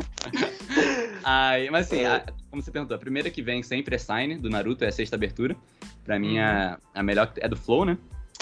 aí, 1.25 1.71
mas 1.71 1.87
assim, 1.87 2.05
a, 2.05 2.25
como 2.50 2.62
você 2.62 2.71
perguntou, 2.71 2.97
a 2.97 3.00
primeira 3.00 3.31
que 3.31 3.43
vem 3.43 3.62
sempre 3.62 3.95
é 3.95 3.99
Sign, 3.99 4.38
do 4.38 4.50
Naruto, 4.50 4.85
é 4.85 4.88
a 4.88 4.93
sexta 4.93 5.17
abertura. 5.17 5.57
Pra 6.05 6.19
mim, 6.19 6.38
a, 6.38 6.79
uhum. 6.81 6.88
a 6.95 7.02
melhor 7.02 7.33
é 7.37 7.49
do 7.49 7.57
Flow, 7.57 7.85
né? 7.85 7.99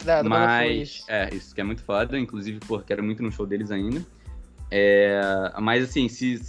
É, 0.06 0.22
do 0.22 0.30
mas, 0.30 1.04
é, 1.08 1.34
isso 1.34 1.54
que 1.54 1.60
é 1.60 1.64
muito 1.64 1.82
foda. 1.82 2.18
Inclusive, 2.18 2.58
pô, 2.60 2.78
quero 2.80 3.02
muito 3.02 3.22
no 3.22 3.30
show 3.30 3.46
deles 3.46 3.70
ainda. 3.70 4.04
É, 4.70 5.20
mas 5.60 5.84
assim, 5.84 6.08
se 6.08 6.40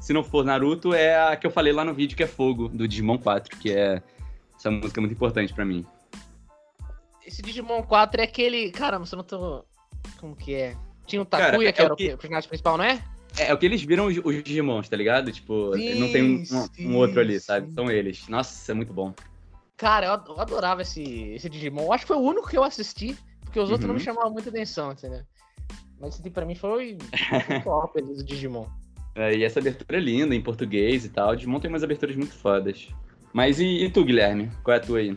se 0.00 0.12
não 0.12 0.22
for 0.22 0.44
Naruto, 0.44 0.94
é 0.94 1.20
a 1.20 1.36
que 1.36 1.46
eu 1.46 1.50
falei 1.50 1.72
lá 1.72 1.84
no 1.84 1.92
vídeo, 1.92 2.16
que 2.16 2.22
é 2.22 2.26
Fogo, 2.26 2.68
do 2.68 2.86
Digimon 2.86 3.18
4, 3.18 3.56
que 3.58 3.72
é 3.72 4.02
essa 4.56 4.70
música 4.70 4.98
é 4.98 5.02
muito 5.02 5.12
importante 5.12 5.52
para 5.52 5.64
mim. 5.64 5.84
Esse 7.24 7.42
Digimon 7.42 7.82
4 7.82 8.20
é 8.20 8.24
aquele. 8.24 8.70
Caramba, 8.70 9.06
você 9.06 9.16
não 9.16 9.24
tô. 9.24 9.64
Como 10.18 10.34
que 10.34 10.54
é? 10.54 10.76
Tinha 11.06 11.22
o 11.22 11.24
Takuya, 11.24 11.72
Cara, 11.72 11.72
que 11.72 11.80
é 11.80 11.84
era 11.84 11.92
o, 11.92 11.96
que... 11.96 12.14
o 12.14 12.18
personagem 12.18 12.48
principal, 12.48 12.76
não 12.76 12.84
é? 12.84 13.02
É, 13.38 13.48
é 13.48 13.54
o 13.54 13.58
que 13.58 13.66
eles 13.66 13.82
viram 13.82 14.06
os, 14.06 14.16
os 14.18 14.42
Digimons, 14.42 14.88
tá 14.88 14.96
ligado? 14.96 15.30
Tipo, 15.30 15.74
sim, 15.74 15.94
não 15.94 16.10
tem 16.10 16.22
um, 16.22 16.44
sim, 16.44 16.88
um 16.88 16.96
outro 16.96 17.20
ali, 17.20 17.34
sim. 17.34 17.46
sabe? 17.46 17.72
São 17.72 17.90
eles. 17.90 18.28
Nossa, 18.28 18.72
é 18.72 18.74
muito 18.74 18.92
bom. 18.92 19.14
Cara, 19.76 20.06
eu 20.06 20.40
adorava 20.40 20.82
esse, 20.82 21.02
esse 21.02 21.48
Digimon. 21.48 21.84
Eu 21.84 21.92
acho 21.92 22.04
que 22.04 22.08
foi 22.08 22.16
o 22.16 22.26
único 22.26 22.48
que 22.48 22.58
eu 22.58 22.64
assisti, 22.64 23.16
porque 23.44 23.60
os 23.60 23.70
outros 23.70 23.86
não 23.86 23.94
me 23.94 24.00
uhum. 24.00 24.04
chamavam 24.04 24.32
muita 24.32 24.50
atenção, 24.50 24.92
entendeu? 24.92 25.22
Mas 26.00 26.14
esse 26.14 26.22
tipo, 26.22 26.34
pra 26.34 26.46
mim 26.46 26.54
foi 26.54 26.98
top 27.62 28.02
do 28.02 28.24
Digimon. 28.24 28.66
É, 29.14 29.34
e 29.34 29.44
essa 29.44 29.60
abertura 29.60 29.98
é 29.98 30.00
linda, 30.00 30.34
em 30.34 30.42
português 30.42 31.04
e 31.04 31.08
tal. 31.08 31.34
Digimon 31.34 31.60
tem 31.60 31.70
umas 31.70 31.82
aberturas 31.82 32.16
muito 32.16 32.34
fodas. 32.34 32.88
Mas 33.32 33.60
e, 33.60 33.84
e 33.84 33.90
tu, 33.90 34.04
Guilherme? 34.04 34.50
Qual 34.62 34.74
é 34.74 34.78
a 34.78 34.82
tua 34.82 34.98
aí? 34.98 35.16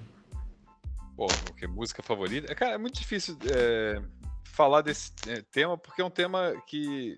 Pô, 1.15 1.27
que 1.57 1.67
música 1.67 2.01
favorita? 2.01 2.51
É, 2.51 2.55
cara, 2.55 2.73
é 2.73 2.77
muito 2.77 2.99
difícil 2.99 3.37
é, 3.51 4.01
falar 4.43 4.81
desse 4.81 5.11
é, 5.27 5.41
tema, 5.51 5.77
porque 5.77 6.01
é 6.01 6.05
um 6.05 6.09
tema 6.09 6.53
que 6.67 7.15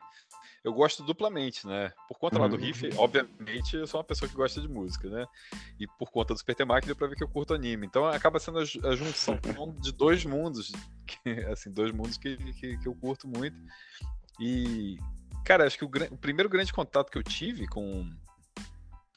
eu 0.63 0.73
gosto 0.73 1.03
duplamente, 1.03 1.67
né? 1.67 1.91
Por 2.07 2.17
conta 2.17 2.39
lá 2.39 2.47
do 2.47 2.55
uhum. 2.55 2.61
riff, 2.61 2.89
obviamente, 2.97 3.75
eu 3.75 3.85
sou 3.85 3.99
uma 3.99 4.05
pessoa 4.05 4.29
que 4.29 4.35
gosta 4.35 4.61
de 4.61 4.67
música, 4.67 5.09
né? 5.09 5.25
E 5.79 5.87
por 5.87 6.09
conta 6.11 6.33
do 6.33 6.37
Super 6.37 6.55
Temaki, 6.55 6.87
deu 6.87 6.95
pra 6.95 7.07
ver 7.07 7.15
que 7.15 7.23
eu 7.23 7.27
curto 7.27 7.53
anime. 7.53 7.85
Então 7.85 8.05
acaba 8.05 8.39
sendo 8.39 8.59
a, 8.59 8.61
a 8.61 8.95
junção 8.95 9.39
de 9.81 9.91
dois 9.91 10.23
mundos, 10.25 10.71
que, 11.05 11.29
assim, 11.51 11.71
dois 11.71 11.91
mundos 11.91 12.17
que, 12.17 12.37
que, 12.53 12.77
que 12.77 12.87
eu 12.87 12.95
curto 12.95 13.27
muito. 13.27 13.57
E 14.39 14.97
Cara, 15.43 15.65
acho 15.65 15.77
que 15.77 15.83
o, 15.83 15.91
o, 16.11 16.17
primeiro 16.17 16.49
grande 16.49 16.71
contato 16.71 17.11
que 17.11 17.17
eu 17.17 17.23
tive 17.23 17.67
com. 17.67 18.09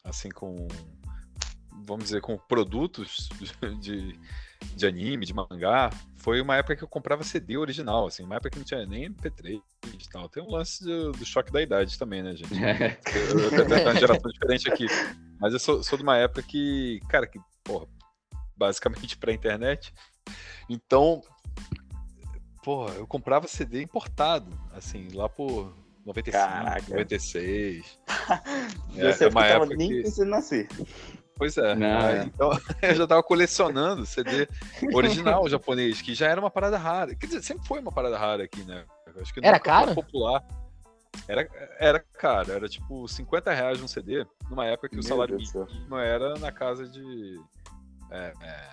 Assim, 0.03 0.29
com. 0.29 0.67
Vamos 1.85 2.05
dizer, 2.05 2.21
com 2.21 2.37
produtos 2.37 3.29
de, 3.81 4.19
de 4.75 4.87
anime, 4.87 5.27
de 5.27 5.35
mangá, 5.35 5.91
foi 6.17 6.41
uma 6.41 6.57
época 6.57 6.77
que 6.77 6.83
eu 6.83 6.89
comprava 6.89 7.23
CD 7.23 7.57
original, 7.57 8.07
assim, 8.07 8.25
uma 8.25 8.37
época 8.37 8.51
que 8.51 8.59
não 8.59 8.65
tinha 8.65 8.85
nem 8.87 9.11
MP3 9.11 9.61
e 9.85 10.11
tal. 10.11 10.29
Tem 10.29 10.43
um 10.43 10.51
lance 10.51 10.83
do, 10.83 11.13
do 11.13 11.25
choque 11.25 11.53
da 11.53 11.63
idade 11.63 11.99
também, 11.99 12.23
né, 12.23 12.35
gente? 12.35 12.53
É. 12.63 12.99
Eu, 13.31 13.39
eu 13.59 13.67
tenho 13.67 13.83
uma 13.83 13.95
geração 13.95 14.31
diferente 14.31 14.71
aqui. 14.71 14.87
Mas 15.39 15.53
eu 15.53 15.59
sou, 15.59 15.83
sou 15.83 15.97
de 15.99 16.03
uma 16.03 16.17
época 16.17 16.43
que, 16.43 17.01
cara, 17.09 17.27
que, 17.27 17.39
porra, 17.63 17.87
basicamente 18.57 19.17
pra 19.17 19.33
internet. 19.33 19.93
Então, 20.69 21.23
porra, 22.65 22.95
eu 22.95 23.07
comprava 23.07 23.47
CD 23.47 23.83
importado, 23.83 24.51
assim, 24.73 25.09
lá 25.13 25.29
por 25.29 25.73
95, 26.07 26.33
Caraca. 26.33 26.91
96. 26.91 27.99
é, 28.97 29.25
é 29.25 29.29
uma 29.29 29.47
época 29.47 29.77
nem 29.77 29.89
que... 29.89 30.03
pensando 30.03 30.31
nascer. 30.31 30.69
Pois 31.37 31.57
é. 31.59 31.75
Não, 31.75 31.99
Aí, 32.01 32.19
é. 32.19 32.23
então, 32.25 32.51
eu 32.83 32.95
já 32.95 33.07
tava 33.07 33.23
colecionando 33.23 34.07
CD 34.07 34.49
original 34.95 35.47
japonês, 35.49 36.01
que 36.01 36.15
já 36.15 36.29
era 36.29 36.41
uma 36.41 36.51
parada 36.51 36.79
rara. 36.79 37.15
Quer 37.15 37.27
dizer, 37.27 37.43
sempre 37.43 37.67
foi 37.67 37.81
uma 37.81 37.93
parada 37.93 38.17
rara 38.19 38.45
aqui, 38.45 38.63
né? 38.65 38.85
Eu 39.15 39.23
Acho 39.23 39.33
que 39.35 39.41
Era 39.45 39.59
caro? 39.61 39.95
popular. 39.95 40.43
Era, 41.29 41.49
era 41.79 41.99
caro, 42.19 42.53
era 42.53 42.69
tipo 42.69 43.09
50 43.09 43.53
reais 43.53 43.83
um 43.83 43.89
CD, 43.89 44.27
numa 44.51 44.67
época 44.67 44.89
que 44.91 44.97
o 44.97 44.99
Meu 44.99 45.03
salário 45.03 45.37
Deus 45.39 45.49
do 45.51 45.53
céu. 45.53 45.67
mínimo 45.67 45.97
era 45.97 46.35
na 46.39 46.53
casa 46.53 46.87
de 46.87 47.41
é, 48.11 48.33
é, 48.43 48.69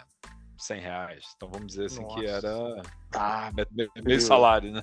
100 0.57 0.81
reais. 0.81 1.23
Então 1.35 1.49
vamos 1.49 1.67
dizer 1.67 1.85
assim 1.85 2.05
que 2.07 2.21
Nossa. 2.21 2.47
era 2.47 2.81
ah, 3.15 3.49
meio 4.03 4.19
salário, 4.21 4.71
né? 4.73 4.81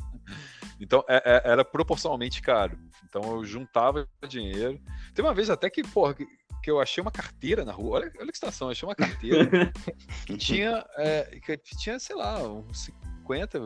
Então 0.80 1.04
é- 1.06 1.22
é- 1.22 1.50
era 1.50 1.62
proporcionalmente 1.64 2.40
caro. 2.40 2.78
Então 3.04 3.22
eu 3.36 3.44
juntava 3.44 4.08
dinheiro. 4.26 4.80
Tem 5.14 5.22
uma 5.24 5.34
vez 5.34 5.50
até 5.50 5.68
que, 5.68 5.82
porra, 5.82 6.14
que, 6.62 6.70
eu 6.70 6.80
achei 6.80 7.00
uma 7.02 7.10
carteira 7.10 7.64
na 7.64 7.72
rua. 7.72 7.98
Olha, 7.98 8.12
olha 8.18 8.28
que 8.30 8.36
situação, 8.36 8.68
eu 8.68 8.72
achei 8.72 8.88
uma 8.88 8.94
carteira 8.94 9.48
que 10.26 10.36
tinha, 10.36 10.84
é, 10.96 11.22
que 11.42 11.56
tinha, 11.76 11.98
sei 11.98 12.16
lá, 12.16 12.38
uns 12.42 12.90
50, 13.24 13.64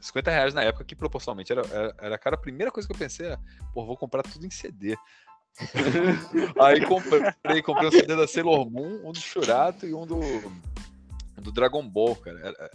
50 0.00 0.30
reais 0.30 0.54
na 0.54 0.62
época, 0.62 0.84
que 0.84 0.94
proporcionalmente 0.94 1.52
era, 1.52 1.62
era, 1.70 1.94
era 1.98 2.18
cara. 2.18 2.36
A 2.36 2.38
primeira 2.40 2.70
coisa 2.70 2.86
que 2.88 2.94
eu 2.94 2.98
pensei 2.98 3.26
é, 3.28 3.38
pô, 3.74 3.84
vou 3.86 3.96
comprar 3.96 4.22
tudo 4.22 4.46
em 4.46 4.50
CD. 4.50 4.96
Aí 6.60 6.84
comprei, 6.84 7.62
comprei 7.62 7.88
um 7.88 7.92
CD 7.92 8.14
da 8.14 8.26
Sailor 8.28 8.70
Moon, 8.70 9.00
um 9.08 9.12
do 9.12 9.18
Churato 9.18 9.86
e 9.86 9.94
um 9.94 10.06
do, 10.06 10.20
do 11.40 11.50
Dragon 11.52 11.86
Ball, 11.88 12.14
cara. 12.16 12.38
Era, 12.40 12.48
era 12.50 12.70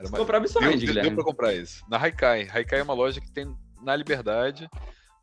Você 0.00 0.08
uma- 0.08 0.18
comprava 0.18 0.44
isso 0.44 0.58
Deu, 0.58 0.68
onde, 0.68 0.78
deu- 0.78 0.86
deu 0.86 0.94
Guilherme? 0.94 1.14
pra 1.14 1.24
comprar 1.24 1.54
isso. 1.54 1.84
Na 1.88 1.96
Haikai. 1.96 2.48
Haikai 2.52 2.80
é 2.80 2.82
uma 2.82 2.94
loja 2.94 3.20
que 3.20 3.30
tem 3.30 3.56
na 3.82 3.94
Liberdade. 3.94 4.68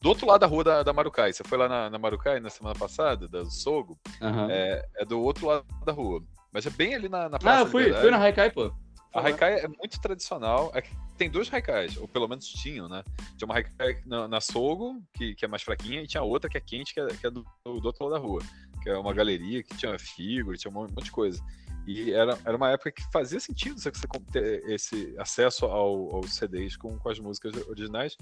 Do 0.02 0.10
outro 0.10 0.26
lado 0.26 0.42
da 0.42 0.48
rua 0.48 0.64
da, 0.64 0.84
da 0.84 0.94
Marukai. 0.94 1.32
Você 1.32 1.44
foi 1.44 1.58
lá 1.58 1.70
na, 1.70 1.90
na 1.90 2.00
Marukai 2.00 2.40
na 2.40 2.50
semana 2.50 2.78
passada, 2.78 3.28
da 3.28 3.46
Sogo? 3.46 4.00
Aham. 4.22 4.48
É, 4.50 4.86
é 4.96 5.06
do 5.06 5.22
outro 5.22 5.46
lado 5.46 5.66
da 5.86 5.92
rua. 5.92 6.24
Mas 6.52 6.66
é 6.66 6.70
bem 6.72 6.96
ali 6.96 7.08
na, 7.08 7.30
na 7.30 7.38
Ah, 7.38 7.40
Praça 7.40 7.62
eu 7.62 7.68
fui, 7.68 7.94
fui 7.94 8.10
na 8.10 8.18
Haikai, 8.18 8.50
pô. 8.50 8.74
A 9.14 9.22
Haikai 9.22 9.60
é 9.60 9.68
muito 9.68 10.00
tradicional. 10.02 10.72
É 10.74 10.82
tem 11.18 11.30
dois 11.30 11.54
Haikais, 11.54 11.98
ou 11.98 12.08
pelo 12.08 12.28
menos 12.28 12.48
tinham, 12.48 12.90
né? 12.90 13.04
Tinha 13.38 13.46
uma 13.46 13.54
Haikai 13.54 14.02
na, 14.08 14.28
na 14.28 14.42
Sogo, 14.42 15.00
que, 15.14 15.36
que 15.36 15.46
é 15.46 15.48
mais 15.48 15.62
fraquinha, 15.62 16.02
e 16.02 16.08
tinha 16.08 16.24
outra 16.24 16.50
que 16.50 16.58
é 16.58 16.62
quente, 16.62 16.96
que 16.96 17.00
é, 17.00 17.08
que 17.08 17.28
é 17.28 17.30
do, 17.30 17.46
do 17.64 17.86
outro 17.86 18.06
lado 18.06 18.20
da 18.20 18.28
rua. 18.28 18.42
Que 18.82 18.90
é 18.90 18.98
uma 18.98 19.14
galeria 19.14 19.62
que 19.62 19.78
tinha 19.78 20.00
figura, 20.00 20.58
tinha 20.58 20.72
um 20.72 20.74
monte 20.74 21.04
de 21.04 21.12
coisa. 21.12 21.40
E 21.86 22.12
era, 22.12 22.40
era 22.44 22.58
uma 22.58 22.72
época 22.72 22.92
que 22.92 23.04
fazia 23.12 23.40
sentido 23.40 23.80
você 23.80 23.92
você 23.92 24.08
ter 24.32 24.64
esse 24.68 25.14
acesso 25.20 25.68
ao, 25.68 26.16
aos 26.16 26.34
CDs 26.34 26.76
com, 26.76 26.98
com 26.98 27.10
as 27.10 27.20
músicas 27.20 27.54
originais. 27.68 28.18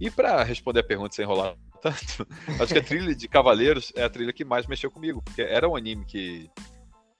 E 0.00 0.10
para 0.10 0.42
responder 0.42 0.80
a 0.80 0.84
pergunta 0.84 1.14
sem 1.14 1.24
enrolar 1.24 1.56
tanto, 1.80 2.26
acho 2.62 2.72
que 2.72 2.78
a 2.78 2.82
trilha 2.82 3.14
de 3.14 3.26
Cavaleiros 3.28 3.92
é 3.96 4.04
a 4.04 4.10
trilha 4.10 4.32
que 4.32 4.44
mais 4.44 4.66
mexeu 4.66 4.90
comigo, 4.90 5.20
porque 5.20 5.42
era 5.42 5.68
um 5.68 5.74
anime 5.74 6.04
que, 6.04 6.50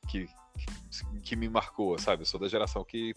que, 0.08 0.28
que, 1.24 1.36
me 1.36 1.48
marcou, 1.48 1.98
sabe? 1.98 2.22
Eu 2.22 2.26
sou 2.26 2.38
da 2.38 2.48
geração 2.48 2.84
que 2.84 3.12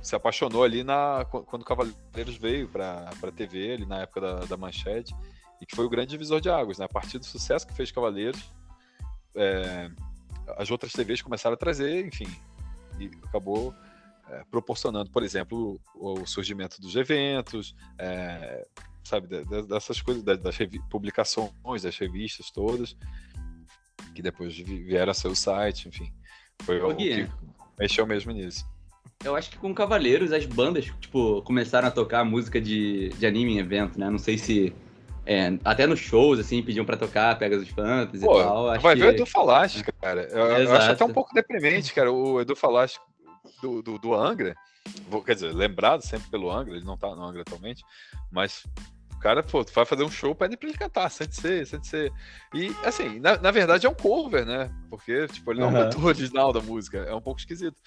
se 0.00 0.14
apaixonou 0.14 0.62
ali 0.62 0.84
na, 0.84 1.24
quando 1.24 1.64
Cavaleiros 1.64 2.36
veio 2.36 2.68
para 2.68 3.10
TV, 3.34 3.72
ali 3.72 3.86
na 3.86 4.02
época 4.02 4.20
da, 4.20 4.34
da 4.40 4.56
Manchete, 4.56 5.14
e 5.60 5.66
que 5.66 5.74
foi 5.74 5.84
o 5.84 5.90
grande 5.90 6.10
divisor 6.10 6.40
de 6.40 6.50
águas, 6.50 6.78
né? 6.78 6.84
A 6.84 6.88
partir 6.88 7.18
do 7.18 7.24
sucesso 7.24 7.66
que 7.66 7.74
fez 7.74 7.90
Cavaleiros, 7.90 8.52
é, 9.34 9.90
as 10.56 10.70
outras 10.70 10.92
TVs 10.92 11.22
começaram 11.22 11.54
a 11.54 11.56
trazer, 11.56 12.06
enfim, 12.06 12.28
e 12.98 13.10
acabou 13.24 13.74
é, 14.30 14.42
proporcionando, 14.50 15.10
por 15.10 15.22
exemplo, 15.22 15.80
o, 15.94 16.20
o 16.20 16.26
surgimento 16.26 16.80
dos 16.80 16.96
eventos, 16.96 17.74
é, 17.98 18.66
sabe, 19.02 19.26
de- 19.28 19.44
de- 19.44 19.66
dessas 19.68 20.00
coisas, 20.00 20.22
da- 20.22 20.34
das 20.36 20.56
publicações, 20.90 21.82
das 21.82 21.96
revistas 21.98 22.50
todas, 22.50 22.96
que 24.14 24.22
depois 24.22 24.56
vi- 24.56 24.82
vieram 24.84 25.10
a 25.10 25.14
ser 25.14 25.28
o 25.28 25.34
site, 25.36 25.88
enfim. 25.88 26.12
Foi 26.62 26.80
o 26.80 26.94
que 26.94 27.28
mexeu 27.78 28.06
mesmo 28.06 28.32
nisso. 28.32 28.64
Eu 29.24 29.34
acho 29.36 29.50
que 29.50 29.58
com 29.58 29.74
Cavaleiros 29.74 30.32
as 30.32 30.44
bandas, 30.46 30.86
tipo, 31.00 31.42
começaram 31.42 31.88
a 31.88 31.90
tocar 31.90 32.24
música 32.24 32.60
de, 32.60 33.08
de 33.10 33.26
anime 33.26 33.54
em 33.54 33.58
evento, 33.58 33.98
né? 33.98 34.08
Não 34.10 34.18
sei 34.18 34.36
se. 34.38 34.74
é, 35.26 35.58
até 35.64 35.86
nos 35.86 35.98
shows, 35.98 36.38
assim, 36.38 36.62
pediam 36.62 36.84
pra 36.84 36.96
tocar 36.96 37.38
Pegasus 37.38 37.68
Fantasy 37.68 38.24
Pô, 38.24 38.38
e 38.38 38.42
tal. 38.42 38.68
Acho 38.68 38.82
vai 38.82 38.94
que... 38.94 39.00
ver 39.00 39.06
o 39.08 39.10
Edu 39.10 39.26
Falaste, 39.26 39.82
cara. 40.00 40.22
Eu, 40.30 40.46
eu 40.46 40.72
acho 40.74 40.90
até 40.90 41.04
um 41.04 41.12
pouco 41.12 41.34
deprimente, 41.34 41.94
cara. 41.94 42.12
O 42.12 42.40
Edu 42.40 42.54
Falaste 42.54 43.00
do, 43.64 43.82
do, 43.82 43.98
do 43.98 44.14
Angra, 44.14 44.54
vou- 45.08 45.22
quer 45.22 45.34
dizer, 45.34 45.54
lembrado 45.54 46.02
sempre 46.02 46.28
pelo 46.30 46.50
Angra, 46.50 46.76
ele 46.76 46.84
não 46.84 46.96
tá 46.98 47.08
no 47.14 47.22
Angra 47.24 47.40
atualmente, 47.42 47.82
mas 48.30 48.64
o 49.14 49.18
cara, 49.18 49.42
pô, 49.42 49.64
vai 49.64 49.86
fazer 49.86 50.04
um 50.04 50.10
show, 50.10 50.34
pede 50.34 50.54
pra 50.56 50.68
ele 50.68 50.76
cantar, 50.76 51.08
sente 51.10 51.34
ser, 51.40 51.66
sente 51.66 51.86
ser. 51.86 52.12
E, 52.52 52.68
assim, 52.84 53.18
na, 53.20 53.38
na 53.38 53.50
verdade 53.50 53.86
é 53.86 53.88
um 53.88 53.94
cover, 53.94 54.44
né? 54.44 54.70
Porque, 54.90 55.26
tipo, 55.28 55.50
ele 55.50 55.60
não 55.60 55.68
é 55.68 55.70
o 55.70 55.84
cantor 55.84 56.04
original 56.04 56.52
da 56.52 56.60
música, 56.60 56.98
é 56.98 57.14
um 57.14 57.22
pouco 57.22 57.40
esquisito. 57.40 57.80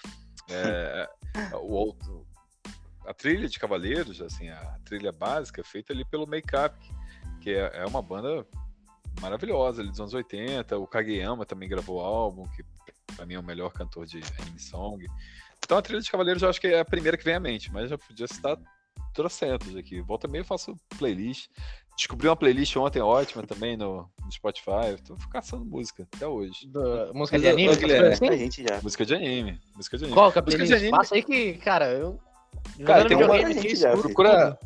É, 0.50 1.08
o 1.54 1.72
outro, 1.72 2.26
a 3.06 3.14
trilha 3.14 3.48
de 3.48 3.58
Cavaleiros, 3.58 4.20
assim, 4.20 4.48
a 4.48 4.78
trilha 4.84 5.12
básica, 5.12 5.60
é 5.60 5.64
feita 5.64 5.92
ali 5.92 6.04
pelo 6.04 6.26
Make-up, 6.26 6.76
que 7.40 7.50
é, 7.50 7.70
é 7.74 7.86
uma 7.86 8.02
banda 8.02 8.44
maravilhosa 9.20 9.80
ali 9.80 9.90
dos 9.90 10.00
anos 10.00 10.14
80. 10.14 10.76
O 10.76 10.86
Kageyama 10.88 11.46
também 11.46 11.68
gravou 11.68 11.98
o 11.98 12.00
álbum, 12.00 12.42
que 12.48 12.64
pra 13.14 13.24
mim 13.26 13.34
é 13.34 13.38
o 13.38 13.42
melhor 13.44 13.72
cantor 13.72 14.06
de 14.06 14.20
anime 14.40 14.58
song. 14.58 15.04
Então 15.64 15.76
a 15.78 15.82
trilha 15.82 16.00
de 16.00 16.10
Cavaleiros 16.10 16.42
eu 16.42 16.48
acho 16.48 16.60
que 16.60 16.66
é 16.68 16.80
a 16.80 16.84
primeira 16.84 17.16
que 17.16 17.24
vem 17.24 17.34
à 17.34 17.40
mente, 17.40 17.72
mas 17.72 17.90
já 17.90 17.98
podia 17.98 18.26
citar 18.26 18.56
trocentos 19.14 19.76
aqui. 19.76 20.00
Volta 20.00 20.26
e 20.26 20.30
meio 20.30 20.42
eu 20.42 20.46
faço 20.46 20.74
playlist. 20.98 21.48
Descobri 21.96 22.28
uma 22.28 22.36
playlist 22.36 22.76
ontem 22.76 23.00
ótima 23.02 23.42
também 23.42 23.76
no, 23.76 24.08
no 24.24 24.32
Spotify. 24.32 24.96
Tô 25.04 25.16
caçando 25.30 25.64
música 25.64 26.06
até 26.14 26.26
hoje. 26.26 26.68
Do- 26.68 27.12
música 27.12 27.36
Mas, 27.36 27.42
de 27.42 27.48
ô, 27.48 27.52
anime? 27.52 27.76
coisas 27.76 28.00
A 28.00 28.08
assim? 28.26 28.38
gente 28.38 28.62
já. 28.62 28.80
Música 28.80 29.04
de 29.04 29.14
anime. 29.14 29.60
Música 29.74 29.98
de 29.98 30.04
anime. 30.04 30.16
Qual 30.16 30.30
que 30.32 30.38
é 30.38 30.40
a 30.40 30.44
Música 30.44 30.62
de 30.64 30.68
playlist? 30.68 30.82
anime. 30.84 30.96
Passa 30.98 31.14
aí 31.16 31.22
que, 31.24 31.54
cara, 31.54 31.90
eu. 31.92 32.20
Cara, 32.86 33.04
tem 33.06 33.16
uma- 33.16 33.24
videogame 33.26 33.44
a 33.44 33.48
aqui, 33.58 33.68
gente 33.68 33.76
já 33.76 33.88
escuto 33.94 34.02
fez. 34.04 34.14
Procura 34.14 34.58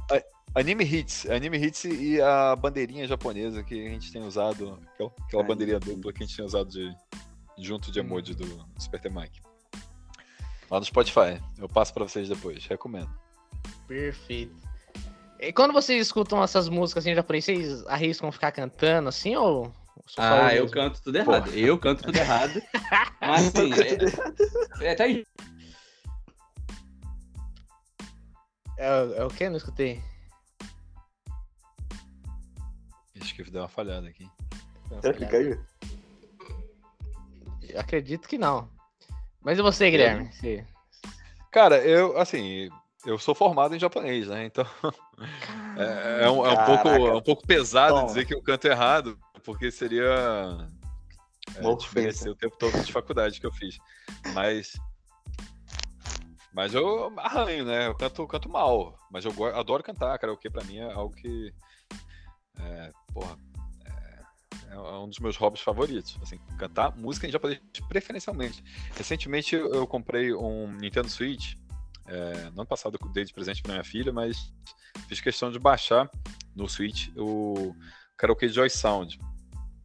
Anime 0.55 0.85
Hits. 0.85 1.31
Anime 1.31 1.57
Hits 1.57 1.85
e 1.87 2.20
a 2.20 2.55
bandeirinha 2.55 3.07
japonesa 3.07 3.62
que 3.64 3.87
a 3.87 3.88
gente 3.90 4.12
tem 4.12 4.22
usado. 4.22 4.78
Aquela, 4.92 5.11
aquela 5.26 5.42
bandeirinha 5.42 5.81
dupla 5.81 6.12
que 6.12 6.22
a 6.22 6.26
gente 6.26 6.37
tem 6.37 6.44
usado 6.44 6.68
de, 6.68 6.94
junto 7.59 7.90
de 7.90 7.98
emoji 7.98 8.35
do 8.35 8.44
Super 8.78 9.00
T-Mac. 9.00 9.31
Lá 10.72 10.80
no 10.80 10.87
Spotify. 10.87 11.38
Eu 11.58 11.68
passo 11.68 11.92
pra 11.92 12.04
vocês 12.04 12.30
depois. 12.30 12.64
Recomendo. 12.64 13.11
Perfeito. 13.87 14.56
E 15.38 15.52
quando 15.52 15.70
vocês 15.70 16.00
escutam 16.00 16.42
essas 16.42 16.66
músicas 16.66 17.02
assim 17.02 17.11
em 17.11 17.14
japonês, 17.14 17.44
vocês 17.44 17.87
arriscam 17.88 18.32
ficar 18.32 18.52
cantando 18.52 19.11
assim 19.11 19.37
ou. 19.37 19.70
Ah, 20.16 20.54
eu 20.54 20.62
mesmo? 20.62 20.70
canto 20.70 21.02
tudo 21.02 21.18
errado. 21.18 21.50
Eu 21.50 21.78
canto 21.78 22.02
tudo 22.02 22.16
errado. 22.16 22.58
Mas 23.20 23.48
assim, 23.54 23.70
é, 24.80 24.94
é, 24.94 25.02
aí. 25.02 25.26
É, 28.78 29.18
é 29.18 29.24
o 29.26 29.28
que? 29.28 29.50
Não 29.50 29.58
escutei. 29.58 30.02
Acho 33.20 33.35
que 33.35 33.50
deu 33.50 33.61
uma 33.61 33.68
falhada 33.68 34.08
aqui. 34.08 34.26
Será 35.02 35.12
que 35.12 35.26
caiu? 35.26 35.62
Acredito 37.76 38.26
que 38.26 38.38
não. 38.38 38.70
Mas 39.42 39.59
e 39.59 39.62
você, 39.62 39.90
Guilherme? 39.90 40.31
Você- 40.33 40.64
Cara, 41.50 41.76
eu, 41.78 42.16
assim, 42.18 42.70
eu 43.05 43.18
sou 43.18 43.35
formado 43.35 43.74
em 43.76 43.78
japonês, 43.81 44.28
né? 44.28 44.44
Então. 44.46 44.64
É, 45.76 46.24
é 46.24 46.31
um, 46.31 46.44
é 46.44 46.50
um 46.50 46.64
pouco, 46.66 46.88
é 46.88 47.14
um 47.14 47.22
pouco 47.22 47.46
pesado 47.46 48.05
dizer 48.07 48.26
que 48.26 48.35
eu 48.35 48.42
canto 48.42 48.66
errado, 48.66 49.18
porque 49.44 49.70
seria. 49.70 50.68
É, 51.57 51.61
Uma 51.61 51.70
ofensa. 51.70 52.28
o 52.31 52.35
tempo 52.35 52.57
todo 52.59 52.78
de 52.83 52.92
faculdade 52.92 53.40
que 53.40 53.46
eu 53.46 53.52
fiz. 53.52 53.78
Mas. 54.35 54.72
Mas 56.52 56.74
eu 56.74 57.12
arranho, 57.18 57.64
né? 57.64 57.87
Eu 57.87 57.94
canto, 57.94 58.26
canto 58.26 58.48
mal. 58.48 58.98
Mas 59.11 59.24
eu 59.24 59.33
adoro 59.55 59.83
cantar. 59.83 60.18
Karaokê 60.18 60.50
pra 60.50 60.64
mim 60.64 60.78
é 60.78 60.92
algo 60.92 61.14
que. 61.14 61.55
É, 62.61 62.90
porra. 63.14 63.38
É, 64.72 64.78
um 64.78 65.08
dos 65.08 65.18
meus 65.18 65.37
hobbies 65.37 65.62
favoritos. 65.62 66.18
Assim, 66.22 66.38
cantar 66.58 66.96
música 66.96 67.26
em 67.26 67.30
japonês, 67.30 67.61
preferencialmente. 67.88 68.64
Recentemente 68.96 69.54
eu 69.54 69.87
comprei 69.87 70.32
um 70.35 70.72
Nintendo 70.72 71.11
Switch. 71.11 71.54
É, 72.06 72.50
no 72.50 72.62
ano 72.62 72.66
passado 72.66 72.98
eu 73.00 73.08
dei 73.11 73.24
de 73.24 73.32
presente 73.32 73.62
pra 73.62 73.72
minha 73.72 73.85
filha, 73.85 74.12
mas 74.12 74.52
fiz 75.08 75.20
questão 75.20 75.52
de 75.52 75.58
baixar 75.58 76.11
no 76.56 76.68
Switch 76.68 77.08
o 77.16 77.74
Karaoke 78.16 78.48
Joy 78.48 78.70
Sound. 78.70 79.20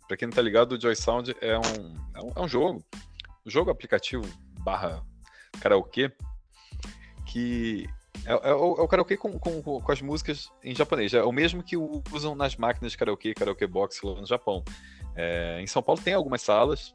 Pra 0.07 0.15
quem 0.15 0.27
não 0.29 0.35
tá 0.35 0.41
ligado, 0.41 0.71
o 0.73 0.81
Joy 0.81 0.95
Sound 0.95 1.35
é 1.41 1.57
um, 1.57 1.95
é 2.15 2.23
um, 2.23 2.31
é 2.37 2.41
um 2.41 2.47
jogo. 2.47 2.83
Um 3.45 3.49
jogo 3.49 3.69
aplicativo 3.69 4.23
barra 4.59 5.03
karaokê 5.59 6.11
que 7.25 7.87
é, 8.27 8.49
é 8.49 8.53
o, 8.53 8.75
é 8.75 8.81
o 8.81 8.87
karaokê 8.87 9.15
com, 9.15 9.39
com, 9.39 9.61
com 9.61 9.91
as 9.91 10.01
músicas 10.01 10.51
em 10.61 10.75
japonês. 10.75 11.13
É 11.13 11.23
o 11.23 11.31
mesmo 11.31 11.63
que 11.63 11.77
usam 11.77 12.35
nas 12.35 12.57
máquinas 12.57 12.91
de 12.91 12.97
karaokê, 12.97 13.33
karaokê 13.33 13.65
box 13.65 14.01
lá 14.03 14.19
no 14.19 14.25
Japão. 14.25 14.63
É, 15.15 15.61
em 15.61 15.65
São 15.65 15.81
Paulo 15.81 16.01
tem 16.01 16.13
algumas 16.13 16.41
salas, 16.41 16.93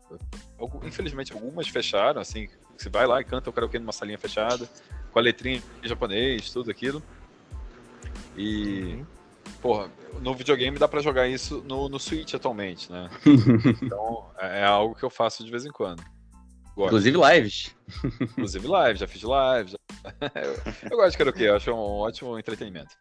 infelizmente 0.84 1.32
algumas 1.32 1.66
fecharam, 1.66 2.20
assim, 2.20 2.48
você 2.76 2.88
vai 2.88 3.06
lá 3.06 3.20
e 3.20 3.24
canta 3.24 3.48
o 3.48 3.52
karaokê 3.52 3.78
numa 3.78 3.92
salinha 3.92 4.18
fechada, 4.18 4.68
com 5.10 5.18
a 5.18 5.22
letrinha 5.22 5.62
em 5.82 5.88
japonês, 5.88 6.52
tudo 6.52 6.70
aquilo. 6.70 7.02
E, 8.36 9.02
porra, 9.62 9.90
no 10.20 10.34
videogame 10.34 10.78
dá 10.78 10.86
pra 10.86 11.00
jogar 11.00 11.26
isso 11.26 11.64
no, 11.66 11.88
no 11.88 11.98
Switch 11.98 12.34
atualmente, 12.34 12.92
né? 12.92 13.10
então 13.82 14.26
é, 14.38 14.60
é 14.60 14.64
algo 14.64 14.94
que 14.94 15.02
eu 15.02 15.10
faço 15.10 15.42
de 15.42 15.50
vez 15.50 15.64
em 15.64 15.70
quando. 15.70 16.02
Gosto. 16.74 16.86
Inclusive 16.86 17.18
lives. 17.18 17.76
Inclusive 18.20 18.66
lives, 18.66 18.98
já 18.98 19.06
fiz 19.06 19.22
lives. 19.22 19.72
Já... 19.72 20.40
eu, 20.40 20.58
eu 20.90 20.96
gosto 20.96 21.12
de 21.12 21.18
karaokê, 21.18 21.48
eu 21.48 21.56
acho 21.56 21.70
um 21.70 21.78
ótimo 21.78 22.38
entretenimento. 22.38 22.96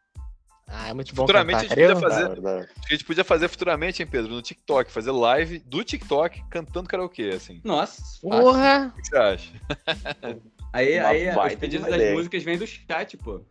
Ah, 0.68 0.90
é 0.90 0.94
muito 0.94 1.14
bom. 1.14 1.24
Futuramente 1.24 1.68
cantar, 1.68 1.74
a, 1.74 1.88
gente 1.88 2.00
podia 2.00 2.10
fazer, 2.10 2.48
a 2.48 2.94
gente 2.94 3.06
podia 3.06 3.24
fazer 3.24 3.48
futuramente, 3.50 4.02
hein, 4.02 4.08
Pedro, 4.10 4.32
no 4.32 4.42
TikTok, 4.42 4.90
fazer 4.90 5.12
live 5.12 5.60
do 5.60 5.84
TikTok 5.84 6.44
cantando 6.50 6.88
karaokê, 6.88 7.32
assim. 7.36 7.60
Nossa. 7.64 8.02
Porra! 8.22 8.94
O 8.96 9.02
que 9.02 9.08
você 9.08 9.18
acha? 9.18 9.52
Aí, 10.74 10.98
aí 10.98 11.28
os 11.28 11.56
pedidos 11.56 11.86
das 11.86 12.14
músicas 12.14 12.44
vêm 12.44 12.58
do 12.58 12.66
chat, 12.66 13.18
pô. 13.18 13.42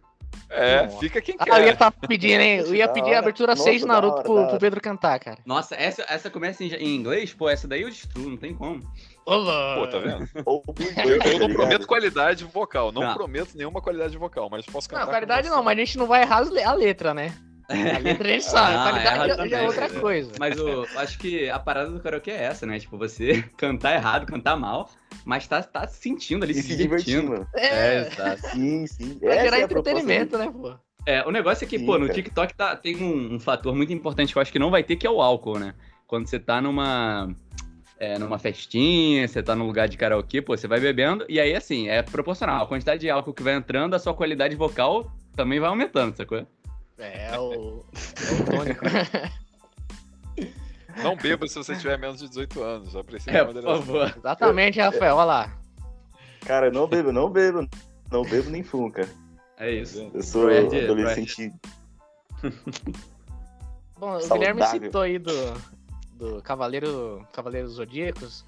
É, 0.48 0.88
fica 0.88 1.20
quem 1.20 1.36
quer. 1.36 1.52
Ah, 1.52 1.60
eu 1.60 1.66
ia 1.66 1.76
tá 1.76 1.90
pedindo, 1.90 2.40
hein? 2.40 2.58
Eu 2.60 2.74
ia 2.74 2.88
pedir 2.88 3.14
a 3.14 3.18
abertura 3.18 3.54
6 3.54 3.82
de 3.82 3.86
Naruto 3.86 4.14
hora, 4.14 4.22
pro, 4.22 4.48
pro, 4.48 4.58
Pedro 4.58 4.80
cantar, 4.80 5.18
cara. 5.20 5.38
Nossa, 5.44 5.74
essa, 5.76 6.04
essa 6.08 6.30
começa 6.30 6.64
em, 6.64 6.72
em 6.74 6.96
inglês? 6.96 7.34
Pô, 7.34 7.48
essa 7.48 7.68
daí 7.68 7.82
eu 7.82 7.90
destruo, 7.90 8.30
não 8.30 8.36
tem 8.36 8.54
como. 8.54 8.82
Olá. 9.26 9.76
Pô, 9.76 9.86
tá 9.86 9.98
vendo? 9.98 10.28
eu, 10.36 11.38
não 11.38 11.54
prometo 11.54 11.86
qualidade 11.86 12.44
vocal, 12.44 12.90
não, 12.90 13.02
não, 13.02 13.14
prometo 13.14 13.56
nenhuma 13.56 13.80
qualidade 13.80 14.16
vocal, 14.16 14.48
mas 14.50 14.66
posso 14.66 14.88
cantar. 14.88 15.04
Não, 15.04 15.12
qualidade 15.12 15.48
não, 15.48 15.62
mas 15.62 15.76
a 15.76 15.80
gente 15.80 15.98
não 15.98 16.06
vai 16.06 16.22
errar 16.22 16.38
a 16.64 16.72
letra, 16.72 17.14
né? 17.14 17.32
A 17.68 17.98
letra 17.98 18.28
a 18.28 18.32
gente 18.32 18.44
sabe, 18.44 18.74
ah, 18.74 19.14
qualidade 19.16 19.50
já 19.50 19.58
é 19.58 19.66
outra 19.66 19.88
coisa. 19.88 20.32
Mas 20.38 20.58
eu 20.58 20.84
acho 20.96 21.18
que 21.18 21.48
a 21.48 21.58
parada 21.58 21.90
do 21.90 22.00
karaokê 22.00 22.32
é 22.32 22.42
essa, 22.42 22.66
né? 22.66 22.78
Tipo, 22.80 22.98
você 22.98 23.42
cantar 23.56 23.94
errado, 23.94 24.26
cantar 24.26 24.56
mal, 24.56 24.90
mas 25.24 25.46
tá, 25.46 25.62
tá 25.62 25.86
sentindo 25.86 26.42
ali, 26.42 26.52
e 26.52 26.62
se 26.62 26.76
divertindo. 26.76 27.46
É, 27.54 27.66
é 27.66 28.06
exato. 28.08 28.48
Sim, 28.48 28.86
sim. 28.86 29.18
Pra 29.18 29.36
gerar 29.36 29.60
é 29.60 29.62
entretenimento, 29.62 30.36
né, 30.36 30.50
pô? 30.50 30.74
É, 31.06 31.26
o 31.26 31.30
negócio 31.30 31.64
é 31.64 31.68
que, 31.68 31.78
sim, 31.78 31.86
pô, 31.86 31.92
no 31.98 32.06
cara. 32.06 32.14
TikTok 32.14 32.54
tá, 32.54 32.76
tem 32.76 32.96
um, 32.96 33.34
um 33.34 33.40
fator 33.40 33.74
muito 33.74 33.92
importante 33.92 34.32
que 34.32 34.38
eu 34.38 34.42
acho 34.42 34.52
que 34.52 34.58
não 34.58 34.70
vai 34.70 34.82
ter, 34.82 34.96
que 34.96 35.06
é 35.06 35.10
o 35.10 35.22
álcool, 35.22 35.58
né? 35.58 35.74
Quando 36.06 36.26
você 36.26 36.38
tá 36.38 36.60
numa 36.60 37.32
é, 38.00 38.18
numa 38.18 38.38
festinha, 38.38 39.28
você 39.28 39.42
tá 39.42 39.54
num 39.54 39.66
lugar 39.66 39.86
de 39.86 39.98
karaokê, 39.98 40.40
pô, 40.40 40.56
você 40.56 40.66
vai 40.66 40.80
bebendo, 40.80 41.26
e 41.28 41.38
aí, 41.38 41.54
assim, 41.54 41.88
é 41.88 42.02
proporcional. 42.02 42.64
A 42.64 42.66
quantidade 42.66 43.02
de 43.02 43.10
álcool 43.10 43.34
que 43.34 43.42
vai 43.42 43.54
entrando, 43.54 43.92
a 43.94 43.98
sua 43.98 44.14
qualidade 44.14 44.56
vocal 44.56 45.12
também 45.36 45.60
vai 45.60 45.68
aumentando, 45.68 46.16
sacou? 46.16 46.46
É, 46.98 47.38
o, 47.38 47.84
é 47.92 48.32
o 48.32 48.44
tônico. 48.46 48.84
Não 51.02 51.14
beba 51.14 51.46
se 51.46 51.54
você 51.54 51.76
tiver 51.76 51.98
menos 51.98 52.18
de 52.18 52.28
18 52.28 52.62
anos, 52.62 52.92
já 52.92 53.04
precisa 53.04 53.30
é, 53.30 53.44
por 53.44 53.62
favor. 53.62 54.14
Exatamente, 54.16 54.80
Rafael, 54.80 55.16
olha 55.16 55.24
lá. 55.24 55.58
Cara, 56.40 56.70
não 56.70 56.88
bebo, 56.88 57.12
não 57.12 57.30
bebo. 57.30 57.68
Não 58.10 58.22
bebo 58.22 58.50
nem 58.50 58.62
fumo, 58.62 58.90
cara. 58.90 59.08
É 59.56 59.70
isso. 59.70 60.10
Eu 60.12 60.22
sou 60.22 60.48
adolescente. 60.48 61.52
Bom, 63.98 64.18
o 64.18 64.28
Guilherme 64.28 64.66
citou 64.66 65.02
aí 65.02 65.18
do, 65.18 65.30
do 66.20 66.42
Cavaleiro, 66.42 67.26
Cavaleiros 67.32 67.72
Zodíacos. 67.72 68.44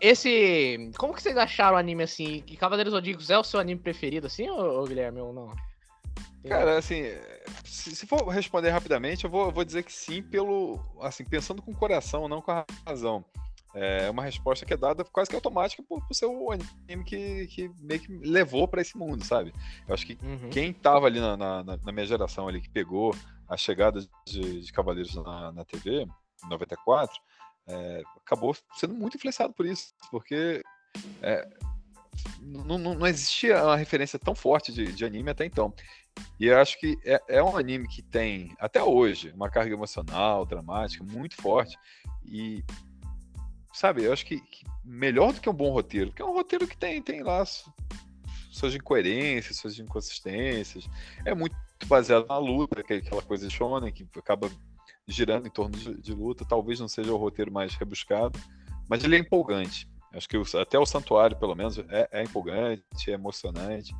Esse. 0.00 0.90
Como 0.96 1.12
que 1.12 1.20
vocês 1.20 1.36
acharam 1.36 1.76
o 1.76 1.80
anime 1.80 2.04
assim? 2.04 2.40
Que 2.42 2.56
Cavaleiros 2.56 2.92
Zodíacos 2.92 3.28
é 3.28 3.38
o 3.38 3.44
seu 3.44 3.58
anime 3.58 3.80
preferido, 3.80 4.28
assim, 4.28 4.48
ou, 4.48 4.80
ou 4.80 4.86
Guilherme, 4.86 5.20
ou 5.20 5.32
não? 5.32 5.52
Cara, 6.46 6.78
assim, 6.78 7.02
se, 7.64 7.96
se, 7.96 8.06
for 8.06 8.24
responder 8.28 8.70
rapidamente, 8.70 9.24
eu 9.24 9.30
vou, 9.30 9.46
eu 9.46 9.52
vou 9.52 9.64
dizer 9.64 9.82
que 9.82 9.92
sim, 9.92 10.22
pelo. 10.22 10.78
Assim, 11.02 11.24
pensando 11.24 11.60
com 11.60 11.72
o 11.72 11.76
coração, 11.76 12.28
não 12.28 12.40
com 12.40 12.52
a 12.52 12.64
razão. 12.86 13.24
É 13.74 14.08
uma 14.08 14.22
resposta 14.22 14.64
que 14.64 14.72
é 14.72 14.76
dada 14.76 15.04
quase 15.04 15.28
que 15.28 15.36
automática 15.36 15.82
por, 15.86 16.00
por 16.06 16.14
ser 16.14 16.26
o 16.26 16.50
anime 16.50 17.04
que, 17.04 17.46
que 17.48 17.70
meio 17.80 18.00
que 18.00 18.12
levou 18.18 18.66
para 18.66 18.80
esse 18.80 18.96
mundo, 18.96 19.22
sabe? 19.24 19.52
Eu 19.86 19.94
acho 19.94 20.06
que 20.06 20.18
uhum. 20.22 20.48
quem 20.50 20.72
tava 20.72 21.06
ali 21.06 21.20
na, 21.20 21.36
na, 21.36 21.62
na, 21.62 21.92
minha 21.92 22.06
geração 22.06 22.48
ali, 22.48 22.62
que 22.62 22.70
pegou 22.70 23.14
a 23.46 23.56
chegada 23.56 24.00
de, 24.26 24.62
de 24.62 24.72
Cavaleiros 24.72 25.14
na, 25.16 25.52
na 25.52 25.64
TV, 25.64 26.06
94, 26.46 27.14
é, 27.66 28.02
acabou 28.16 28.56
sendo 28.74 28.94
muito 28.94 29.16
influenciado 29.16 29.52
por 29.52 29.66
isso, 29.66 29.92
porque 30.10 30.62
é, 31.22 31.48
não, 32.40 32.78
não, 32.78 33.06
existia 33.06 33.62
uma 33.62 33.76
referência 33.76 34.18
tão 34.18 34.34
forte 34.34 34.72
de, 34.72 34.92
de 34.92 35.04
anime 35.04 35.30
até 35.30 35.44
então. 35.44 35.72
E 36.38 36.46
eu 36.46 36.58
acho 36.58 36.78
que 36.80 36.98
é, 37.04 37.20
é, 37.28 37.42
um 37.42 37.56
anime 37.56 37.86
que 37.86 38.02
tem, 38.02 38.54
até 38.58 38.82
hoje, 38.82 39.32
uma 39.34 39.50
carga 39.50 39.72
emocional, 39.72 40.44
dramática, 40.44 41.04
muito 41.04 41.36
forte. 41.36 41.76
E, 42.24 42.64
sabe, 43.72 44.04
eu 44.04 44.12
acho 44.12 44.26
que, 44.26 44.40
que 44.40 44.64
melhor 44.84 45.32
do 45.32 45.40
que 45.40 45.48
um 45.48 45.54
bom 45.54 45.70
roteiro, 45.70 46.10
porque 46.10 46.22
é 46.22 46.24
um 46.24 46.34
roteiro 46.34 46.66
que 46.66 46.76
tem, 46.76 47.00
tem 47.00 47.22
lá 47.22 47.44
suas 48.50 48.74
incoerências, 48.74 49.56
suas 49.56 49.78
inconsistências. 49.78 50.88
É 51.24 51.34
muito 51.34 51.54
baseado 51.86 52.26
na 52.26 52.38
luta, 52.38 52.80
aquela 52.80 53.22
coisa 53.22 53.46
de 53.46 53.54
shonen 53.54 53.92
que 53.92 54.06
acaba 54.16 54.50
girando 55.08 55.46
em 55.46 55.50
torno 55.50 55.76
de, 55.76 55.94
de, 56.00 56.14
luta. 56.14 56.44
Talvez 56.44 56.78
não 56.78 56.86
seja 56.86 57.12
o 57.12 57.16
roteiro 57.16 57.50
mais 57.50 57.74
rebuscado, 57.74 58.38
mas 58.88 59.02
ele 59.02 59.16
é 59.16 59.18
empolgante. 59.18 59.88
Acho 60.12 60.28
que 60.28 60.36
o, 60.36 60.44
até 60.60 60.78
o 60.78 60.86
Santuário, 60.86 61.36
pelo 61.36 61.54
menos, 61.54 61.78
é, 61.78 62.08
é 62.12 62.22
empolgante, 62.22 63.10
é 63.10 63.14
emocionante. 63.14 63.94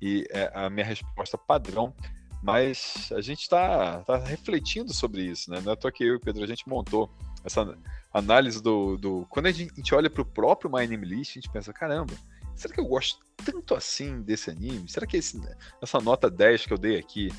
E 0.00 0.26
é 0.30 0.50
a 0.54 0.68
minha 0.68 0.84
resposta 0.84 1.38
padrão. 1.38 1.94
Mas 2.42 3.10
a 3.12 3.20
gente 3.20 3.42
está 3.42 4.02
tá 4.04 4.18
refletindo 4.18 4.92
sobre 4.92 5.22
isso, 5.22 5.50
né? 5.50 5.60
Não 5.62 5.72
é 5.72 5.76
só 5.80 5.90
que 5.90 6.04
eu 6.04 6.14
e 6.14 6.16
o 6.16 6.20
Pedro, 6.20 6.44
a 6.44 6.46
gente 6.46 6.68
montou 6.68 7.10
essa 7.44 7.76
análise 8.12 8.62
do. 8.62 8.96
do... 8.96 9.26
Quando 9.30 9.46
a 9.46 9.52
gente 9.52 9.94
olha 9.94 10.10
para 10.10 10.22
o 10.22 10.24
próprio 10.24 10.70
My 10.70 10.86
Name 10.86 11.06
List, 11.06 11.30
a 11.30 11.40
gente 11.40 11.50
pensa: 11.50 11.72
caramba, 11.72 12.12
será 12.54 12.74
que 12.74 12.80
eu 12.80 12.86
gosto 12.86 13.18
tanto 13.44 13.74
assim 13.74 14.20
desse 14.22 14.50
anime? 14.50 14.88
Será 14.88 15.06
que 15.06 15.16
esse, 15.16 15.40
essa 15.82 15.98
nota 15.98 16.30
10 16.30 16.66
que 16.66 16.72
eu 16.72 16.78
dei 16.78 16.98
aqui, 16.98 17.32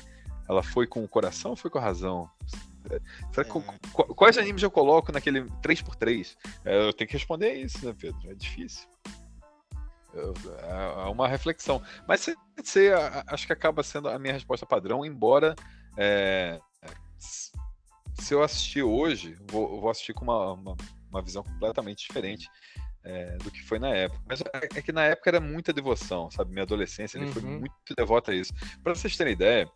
ela 0.48 0.62
foi 0.62 0.86
com 0.86 1.02
o 1.02 1.08
coração 1.08 1.52
ou 1.52 1.56
foi 1.56 1.70
com 1.70 1.78
a 1.78 1.82
razão? 1.82 2.28
Será 3.32 3.44
que, 3.44 3.58
é. 3.58 4.14
quais 4.14 4.38
animes 4.38 4.62
eu 4.62 4.70
coloco 4.70 5.12
naquele 5.12 5.42
3x3? 5.62 6.36
É, 6.64 6.88
eu 6.88 6.92
tenho 6.92 7.08
que 7.08 7.14
responder 7.14 7.52
isso, 7.54 7.84
né, 7.84 7.94
Pedro? 7.98 8.30
É 8.30 8.34
difícil. 8.34 8.88
É, 10.14 11.02
é 11.06 11.10
uma 11.10 11.28
reflexão. 11.28 11.82
Mas 12.06 12.26
se, 12.64 12.90
acho 13.26 13.46
que 13.46 13.52
acaba 13.52 13.82
sendo 13.82 14.08
a 14.08 14.18
minha 14.18 14.32
resposta 14.32 14.66
padrão, 14.66 15.04
embora 15.04 15.54
é, 15.96 16.60
se 17.18 18.34
eu 18.34 18.42
assistir 18.42 18.82
hoje, 18.82 19.36
vou, 19.50 19.80
vou 19.80 19.90
assistir 19.90 20.12
com 20.12 20.24
uma, 20.24 20.52
uma, 20.52 20.76
uma 21.10 21.22
visão 21.22 21.42
completamente 21.42 22.06
diferente 22.06 22.48
é, 23.04 23.36
do 23.38 23.50
que 23.50 23.62
foi 23.62 23.78
na 23.78 23.88
época. 23.88 24.20
Mas 24.26 24.40
é, 24.40 24.78
é 24.78 24.82
que 24.82 24.92
na 24.92 25.04
época 25.04 25.30
era 25.30 25.40
muita 25.40 25.72
devoção, 25.72 26.30
sabe? 26.30 26.50
Minha 26.50 26.64
adolescência 26.64 27.20
uhum. 27.20 27.32
foi 27.32 27.42
muito 27.42 27.94
devota 27.96 28.32
a 28.32 28.34
isso. 28.34 28.52
Para 28.82 28.94
vocês 28.94 29.16
terem 29.16 29.32
ideia, 29.32 29.70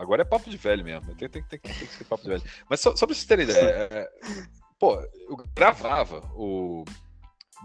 Agora 0.00 0.22
é 0.22 0.24
papo 0.24 0.48
de 0.48 0.56
velho 0.56 0.82
mesmo. 0.82 1.14
Tem, 1.14 1.28
tem, 1.28 1.42
tem, 1.42 1.58
tem 1.58 1.72
que 1.72 1.86
ser 1.86 2.04
papo 2.04 2.22
de 2.22 2.30
velho. 2.30 2.42
Mas 2.70 2.80
só, 2.80 2.96
só 2.96 3.06
pra 3.06 3.14
vocês 3.14 3.26
terem 3.26 3.44
ideia, 3.44 3.88
é, 3.90 4.10
pô, 4.78 4.98
eu 5.28 5.36
gravava 5.54 6.20
o, 6.34 6.86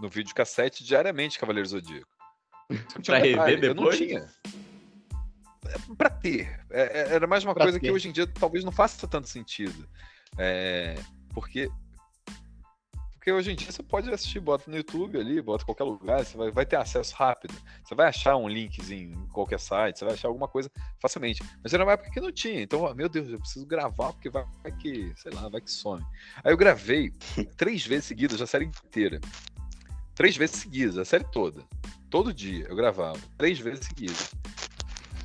no 0.02 0.08
vídeo 0.10 0.34
cassete 0.34 0.84
diariamente 0.84 1.38
Cavaleiro 1.38 1.66
Zodíaco. 1.66 2.14
pra 3.06 3.18
rever 3.18 3.58
depois? 3.58 3.64
Eu 3.64 3.74
não 3.74 3.90
tinha. 3.90 4.28
É, 5.66 5.94
pra 5.96 6.10
ter. 6.10 6.60
É, 6.68 6.82
é, 6.82 7.14
era 7.14 7.26
mais 7.26 7.42
uma 7.42 7.54
pra 7.54 7.64
coisa 7.64 7.80
ter. 7.80 7.86
que 7.86 7.90
hoje 7.92 8.10
em 8.10 8.12
dia 8.12 8.26
talvez 8.26 8.62
não 8.64 8.72
faça 8.72 9.08
tanto 9.08 9.28
sentido. 9.28 9.88
É, 10.36 10.94
porque 11.32 11.70
porque 13.26 13.32
hoje 13.32 13.50
em 13.50 13.56
dia 13.56 13.72
você 13.72 13.82
pode 13.82 14.08
assistir, 14.08 14.38
bota 14.38 14.70
no 14.70 14.76
YouTube 14.76 15.18
ali, 15.18 15.42
bota 15.42 15.64
em 15.64 15.66
qualquer 15.66 15.82
lugar, 15.82 16.24
você 16.24 16.36
vai, 16.36 16.48
vai 16.52 16.64
ter 16.64 16.76
acesso 16.76 17.12
rápido. 17.16 17.52
Você 17.82 17.92
vai 17.92 18.06
achar 18.06 18.36
um 18.36 18.48
linkzinho 18.48 19.18
em 19.18 19.26
qualquer 19.32 19.58
site, 19.58 19.98
você 19.98 20.04
vai 20.04 20.14
achar 20.14 20.28
alguma 20.28 20.46
coisa 20.46 20.70
facilmente. 21.00 21.42
Mas 21.60 21.74
era 21.74 21.82
uma 21.82 21.94
época 21.94 22.08
que 22.08 22.20
não 22.20 22.30
tinha. 22.30 22.62
Então, 22.62 22.94
meu 22.94 23.08
Deus, 23.08 23.28
eu 23.28 23.40
preciso 23.40 23.66
gravar 23.66 24.12
porque 24.12 24.30
vai, 24.30 24.44
vai 24.62 24.70
que, 24.70 25.12
sei 25.16 25.32
lá, 25.32 25.48
vai 25.48 25.60
que 25.60 25.72
some. 25.72 26.06
Aí 26.44 26.52
eu 26.52 26.56
gravei 26.56 27.12
três 27.58 27.84
vezes 27.84 28.04
seguidas 28.04 28.40
a 28.40 28.46
série 28.46 28.66
inteira. 28.66 29.20
Três 30.14 30.36
vezes 30.36 30.60
seguidas, 30.60 30.96
a 30.96 31.04
série 31.04 31.24
toda. 31.24 31.64
Todo 32.08 32.32
dia 32.32 32.66
eu 32.68 32.76
gravava. 32.76 33.18
Três 33.36 33.58
vezes 33.58 33.86
seguidas. 33.86 34.30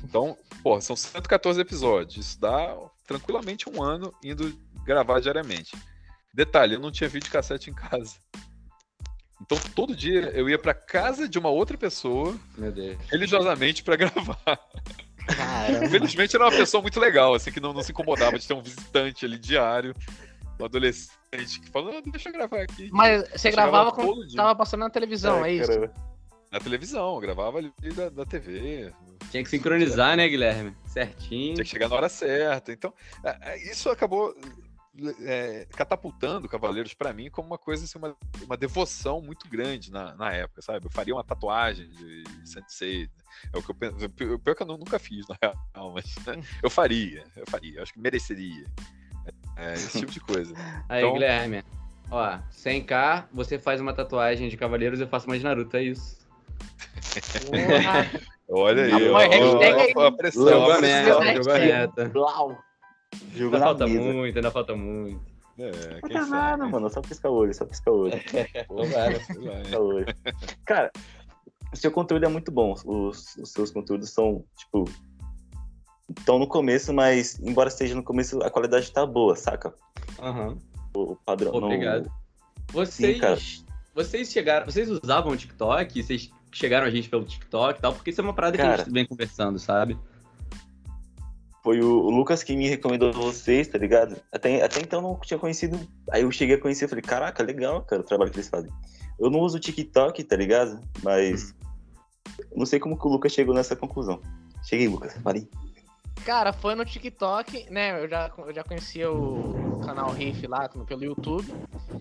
Então, 0.02 0.36
pô, 0.60 0.80
são 0.80 0.96
114 0.96 1.60
episódios. 1.60 2.26
Isso 2.26 2.40
dá 2.40 2.76
tranquilamente 3.06 3.70
um 3.70 3.80
ano 3.80 4.12
indo 4.24 4.52
gravar 4.84 5.20
diariamente. 5.20 5.76
Detalhe, 6.32 6.74
eu 6.74 6.80
não 6.80 6.90
tinha 6.90 7.08
videocassete 7.08 7.70
em 7.70 7.74
casa. 7.74 8.16
Então 9.40 9.58
todo 9.74 9.94
dia 9.94 10.30
eu 10.34 10.48
ia 10.48 10.58
para 10.58 10.72
casa 10.72 11.28
de 11.28 11.38
uma 11.38 11.50
outra 11.50 11.76
pessoa, 11.76 12.38
religiosamente, 13.10 13.82
para 13.82 13.96
gravar. 13.96 14.58
Caramba. 15.36 15.88
Felizmente 15.88 16.34
era 16.34 16.44
uma 16.44 16.50
pessoa 16.50 16.80
muito 16.80 16.98
legal, 16.98 17.34
assim, 17.34 17.50
que 17.50 17.60
não, 17.60 17.72
não 17.72 17.82
se 17.82 17.92
incomodava 17.92 18.38
de 18.38 18.46
ter 18.46 18.54
um 18.54 18.62
visitante 18.62 19.24
ali 19.24 19.38
diário, 19.38 19.94
um 20.60 20.64
adolescente 20.64 21.60
que 21.60 21.70
falou, 21.70 21.96
ah, 21.96 22.02
deixa 22.04 22.28
eu 22.28 22.32
gravar 22.32 22.62
aqui. 22.62 22.88
Mas 22.92 23.28
você 23.30 23.48
eu 23.48 23.52
gravava 23.52 23.92
quando 23.92 24.34
tava 24.34 24.54
passando 24.54 24.80
na 24.80 24.90
televisão, 24.90 25.44
é, 25.44 25.50
é 25.50 25.54
isso? 25.54 25.90
Na 26.50 26.60
televisão, 26.60 27.18
gravava 27.18 27.58
ali 27.58 27.72
da, 27.94 28.10
da 28.10 28.26
TV. 28.26 28.92
Tinha 29.30 29.42
que 29.42 29.48
sincronizar, 29.48 30.16
né, 30.16 30.28
Guilherme? 30.28 30.76
Certinho. 30.84 31.54
Tinha 31.54 31.64
que 31.64 31.70
chegar 31.70 31.88
na 31.88 31.96
hora 31.96 32.08
certa. 32.10 32.72
Então, 32.72 32.92
é, 33.24 33.52
é, 33.52 33.70
isso 33.70 33.88
acabou 33.88 34.34
é, 35.20 35.66
catapultando 35.70 36.48
Cavaleiros 36.48 36.94
para 36.94 37.12
mim 37.12 37.30
como 37.30 37.48
uma 37.48 37.58
coisa, 37.58 37.84
assim, 37.84 37.98
uma, 37.98 38.14
uma 38.44 38.56
devoção 38.56 39.20
muito 39.22 39.48
grande 39.48 39.90
na, 39.90 40.14
na 40.14 40.32
época, 40.32 40.60
sabe? 40.60 40.86
Eu 40.86 40.90
faria 40.90 41.14
uma 41.14 41.24
tatuagem 41.24 41.88
de 41.90 42.24
Sensei. 42.44 43.08
É 43.52 43.58
o 43.58 43.62
que 43.62 43.70
eu 43.70 43.74
penso. 43.74 44.08
Pior 44.10 44.54
que 44.54 44.62
eu 44.62 44.66
nunca 44.66 44.98
fiz, 44.98 45.26
na 45.28 45.36
real, 45.40 45.92
mas 45.92 46.14
eu 46.62 46.68
faria, 46.68 47.24
eu 47.36 47.46
faria, 47.46 47.76
eu 47.76 47.82
acho 47.82 47.92
que 47.92 48.00
mereceria. 48.00 48.66
É, 49.56 49.74
esse 49.74 49.98
tipo 49.98 50.12
de 50.12 50.20
coisa. 50.20 50.54
Aí, 50.88 51.02
então... 51.02 51.12
Guilherme, 51.12 51.64
ó, 52.10 52.38
100k, 52.50 53.26
você 53.32 53.58
faz 53.58 53.80
uma 53.80 53.92
tatuagem 53.92 54.48
de 54.48 54.56
Cavaleiros, 54.56 55.00
eu 55.00 55.08
faço 55.08 55.26
uma 55.26 55.38
de 55.38 55.44
Naruto, 55.44 55.76
é 55.76 55.84
isso. 55.84 56.20
Olha 58.48 58.84
aí, 58.84 59.08
ó, 59.08 59.16
ó, 59.16 60.02
ó, 60.02 60.06
a 60.06 60.12
pressão. 60.12 60.70
A 60.70 60.80
meta, 60.80 61.34
jogo 61.34 61.50
a 61.50 61.58
meta. 61.58 62.10
Jogo 63.34 63.54
ainda 63.54 63.58
na 63.58 63.64
falta 63.66 63.86
mesa. 63.86 64.12
muito, 64.12 64.36
ainda 64.36 64.50
falta 64.50 64.76
muito. 64.76 65.32
É, 65.58 65.70
Não 65.70 66.00
quem 66.00 66.18
tem 66.18 66.28
nada, 66.30 66.58
sabe? 66.62 66.72
mano. 66.72 66.90
Só 66.90 67.00
pisca 67.02 67.28
o 67.30 67.34
olho, 67.34 67.54
só 67.54 67.64
pisca 67.66 67.90
o 67.90 67.98
olho. 68.00 68.12
Tomara. 68.68 69.18
Pisca 69.18 69.80
o 69.80 69.86
olho. 69.86 70.06
Cara, 70.64 70.90
o 71.72 71.76
seu 71.76 71.90
conteúdo 71.90 72.24
é 72.24 72.28
muito 72.28 72.50
bom. 72.50 72.72
Os, 72.84 73.36
os 73.36 73.50
seus 73.50 73.70
conteúdos 73.70 74.10
são, 74.10 74.44
tipo. 74.56 74.84
Estão 76.18 76.38
no 76.38 76.46
começo, 76.46 76.92
mas 76.92 77.38
embora 77.40 77.68
esteja 77.68 77.94
no 77.94 78.02
começo, 78.02 78.42
a 78.42 78.50
qualidade 78.50 78.90
tá 78.92 79.06
boa, 79.06 79.34
saca? 79.36 79.72
Aham. 80.20 80.58
O 80.94 81.16
padrão. 81.16 81.52
não- 81.52 81.64
Obrigado. 81.64 82.10
Vocês, 82.70 83.14
Sim, 83.16 83.20
cara. 83.20 83.38
vocês 83.94 84.30
chegaram, 84.30 84.66
vocês 84.66 84.90
usavam 84.90 85.32
o 85.32 85.36
TikTok? 85.36 86.02
Vocês 86.02 86.30
chegaram 86.50 86.86
a 86.86 86.90
gente 86.90 87.08
pelo 87.08 87.24
TikTok 87.24 87.78
e 87.78 87.82
tal? 87.82 87.92
Porque 87.94 88.10
isso 88.10 88.20
é 88.20 88.24
uma 88.24 88.34
parada 88.34 88.56
que 88.56 88.62
a 88.62 88.66
Cara. 88.66 88.78
gente 88.84 88.92
vem 88.92 89.06
conversando, 89.06 89.58
sabe? 89.58 89.98
Foi 91.62 91.80
o, 91.80 92.00
o 92.00 92.10
Lucas 92.10 92.42
que 92.42 92.56
me 92.56 92.68
recomendou 92.68 93.12
vocês, 93.12 93.68
tá 93.68 93.78
ligado? 93.78 94.16
Até, 94.32 94.62
até 94.62 94.80
então 94.80 95.00
eu 95.00 95.08
não 95.08 95.20
tinha 95.20 95.38
conhecido. 95.38 95.78
Aí 96.10 96.22
eu 96.22 96.30
cheguei 96.32 96.56
a 96.56 96.60
conhecer 96.60 96.86
e 96.86 96.88
falei, 96.88 97.02
caraca, 97.02 97.42
legal, 97.42 97.82
cara, 97.82 98.02
o 98.02 98.04
trabalho 98.04 98.30
que 98.32 98.36
eles 98.36 98.48
fazem. 98.48 98.70
Eu 99.18 99.30
não 99.30 99.40
uso 99.40 99.58
o 99.58 99.60
TikTok, 99.60 100.24
tá 100.24 100.34
ligado? 100.34 100.80
Mas. 101.04 101.54
eu 102.50 102.58
Não 102.58 102.66
sei 102.66 102.80
como 102.80 102.98
que 102.98 103.06
o 103.06 103.10
Lucas 103.10 103.32
chegou 103.32 103.54
nessa 103.54 103.76
conclusão. 103.76 104.20
Cheguei, 104.64 104.88
Lucas, 104.88 105.14
falei. 105.22 105.48
Cara, 106.24 106.52
foi 106.52 106.74
no 106.74 106.84
TikTok, 106.84 107.70
né? 107.70 108.02
Eu 108.02 108.08
já, 108.08 108.30
eu 108.38 108.52
já 108.52 108.64
conhecia 108.64 109.10
o 109.10 109.80
canal 109.84 110.10
Riff 110.10 110.46
lá 110.46 110.68
pelo 110.68 111.04
YouTube. 111.04 111.52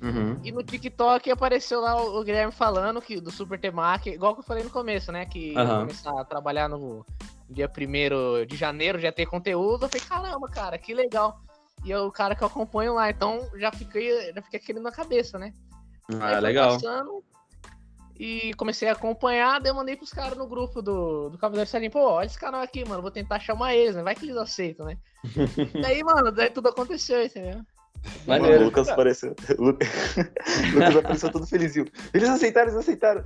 Uhum. 0.02 0.40
E 0.44 0.52
no 0.52 0.64
TikTok 0.64 1.30
apareceu 1.30 1.82
lá 1.82 2.02
o, 2.02 2.20
o 2.20 2.24
Guilherme 2.24 2.52
falando 2.52 3.02
que 3.02 3.20
do 3.20 3.32
Super 3.32 3.60
Temac, 3.60 4.10
igual 4.10 4.34
que 4.34 4.40
eu 4.40 4.46
falei 4.46 4.64
no 4.64 4.70
começo, 4.70 5.12
né? 5.12 5.26
Que 5.26 5.54
ia 5.54 5.60
Aham. 5.60 5.80
começar 5.82 6.20
a 6.20 6.26
trabalhar 6.26 6.68
no 6.68 7.06
dia 7.52 7.70
1 7.70 8.46
de 8.46 8.56
janeiro, 8.56 9.00
já 9.00 9.12
ter 9.12 9.26
conteúdo. 9.26 9.86
Eu 9.86 9.90
falei, 9.90 10.06
caramba, 10.08 10.48
cara, 10.48 10.78
que 10.78 10.94
legal. 10.94 11.40
E 11.84 11.92
é 11.92 12.00
o 12.00 12.12
cara 12.12 12.36
que 12.36 12.44
eu 12.44 12.48
acompanho 12.48 12.94
lá, 12.94 13.10
então 13.10 13.50
já 13.56 13.72
fiquei, 13.72 14.32
já 14.34 14.42
fiquei 14.42 14.60
aquele 14.60 14.80
na 14.80 14.92
cabeça, 14.92 15.38
né? 15.40 15.52
Aí 16.10 16.16
Ah, 16.20 16.32
foi 16.32 16.42
legal. 16.42 16.74
passando, 16.74 17.24
e 18.20 18.54
comecei 18.54 18.88
a 18.88 18.92
acompanhar, 18.92 19.60
daí 19.60 19.72
eu 19.72 19.76
mandei 19.76 19.96
pros 19.96 20.14
caras 20.14 20.38
no 20.38 20.48
grupo 20.48 20.80
do, 20.80 21.30
do 21.30 21.40
Cavaleiro 21.40 21.68
Salim, 21.68 21.90
pô, 21.90 22.02
olha 22.02 22.28
esse 22.28 22.38
canal 22.38 22.62
aqui, 22.62 22.88
mano, 22.88 23.02
vou 23.02 23.10
tentar 23.10 23.40
chamar 23.40 23.74
eles, 23.74 23.96
né? 23.96 24.04
Vai 24.04 24.14
que 24.14 24.26
eles 24.26 24.38
aceitam, 24.38 24.86
né? 24.86 24.96
daí, 25.82 26.04
mano, 26.04 26.32
daí 26.32 26.52
tudo 26.52 26.70
aconteceu, 26.70 27.24
entendeu? 27.24 27.62
Mano, 28.26 28.42
Maneiro. 28.44 28.62
o 28.64 28.66
Lucas 28.66 28.90
apareceu. 28.90 29.36
O 29.58 29.64
Lu- 29.64 29.78
Lucas 30.74 30.96
apareceu 30.98 31.32
todo 31.32 31.46
felizinho. 31.48 31.86
Eles 32.14 32.30
aceitaram, 32.30 32.68
eles 32.70 32.80
aceitaram. 32.80 33.24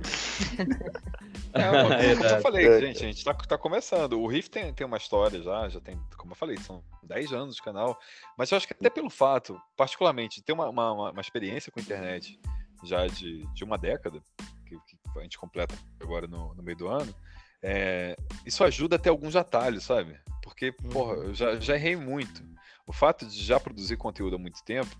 É, 1.54 2.14
como 2.16 2.24
eu 2.28 2.40
falei, 2.40 2.66
É. 2.66 2.80
gente, 2.80 2.96
a 3.04 3.06
gente 3.08 3.24
tá, 3.24 3.34
tá 3.34 3.58
começando. 3.58 4.20
O 4.20 4.26
Riff 4.26 4.50
tem, 4.50 4.72
tem 4.74 4.86
uma 4.86 4.96
história 4.96 5.42
já, 5.42 5.68
já 5.68 5.80
tem, 5.80 5.98
como 6.16 6.32
eu 6.32 6.36
falei, 6.36 6.56
são 6.58 6.82
10 7.02 7.32
anos 7.32 7.56
de 7.56 7.62
canal. 7.62 7.98
Mas 8.36 8.50
eu 8.50 8.56
acho 8.56 8.66
que 8.66 8.74
até 8.74 8.90
pelo 8.90 9.10
fato, 9.10 9.60
particularmente, 9.76 10.36
de 10.36 10.44
ter 10.44 10.52
uma, 10.52 10.68
uma, 10.68 10.92
uma- 10.92 11.10
uma 11.12 11.20
experiência 11.20 11.70
com 11.72 11.80
a 11.80 11.82
internet 11.82 12.38
já 12.84 13.06
de, 13.06 13.46
de 13.54 13.64
uma 13.64 13.78
década, 13.78 14.20
que, 14.66 14.76
que 14.76 15.18
a 15.18 15.22
gente 15.22 15.38
completa 15.38 15.74
agora 16.00 16.26
no, 16.26 16.54
no 16.54 16.62
meio 16.62 16.76
do 16.76 16.88
ano, 16.88 17.14
é, 17.62 18.14
isso 18.44 18.62
ajuda 18.62 18.96
a 18.96 18.98
ter 18.98 19.08
alguns 19.08 19.34
atalhos, 19.34 19.84
sabe? 19.84 20.18
Porque, 20.42 20.70
porra, 20.72 21.14
eu 21.14 21.34
já, 21.34 21.56
já 21.58 21.74
errei 21.74 21.96
muito. 21.96 22.42
O 22.86 22.92
fato 22.92 23.26
de 23.26 23.42
já 23.42 23.58
produzir 23.58 23.96
conteúdo 23.96 24.36
há 24.36 24.38
muito 24.38 24.62
tempo 24.62 24.96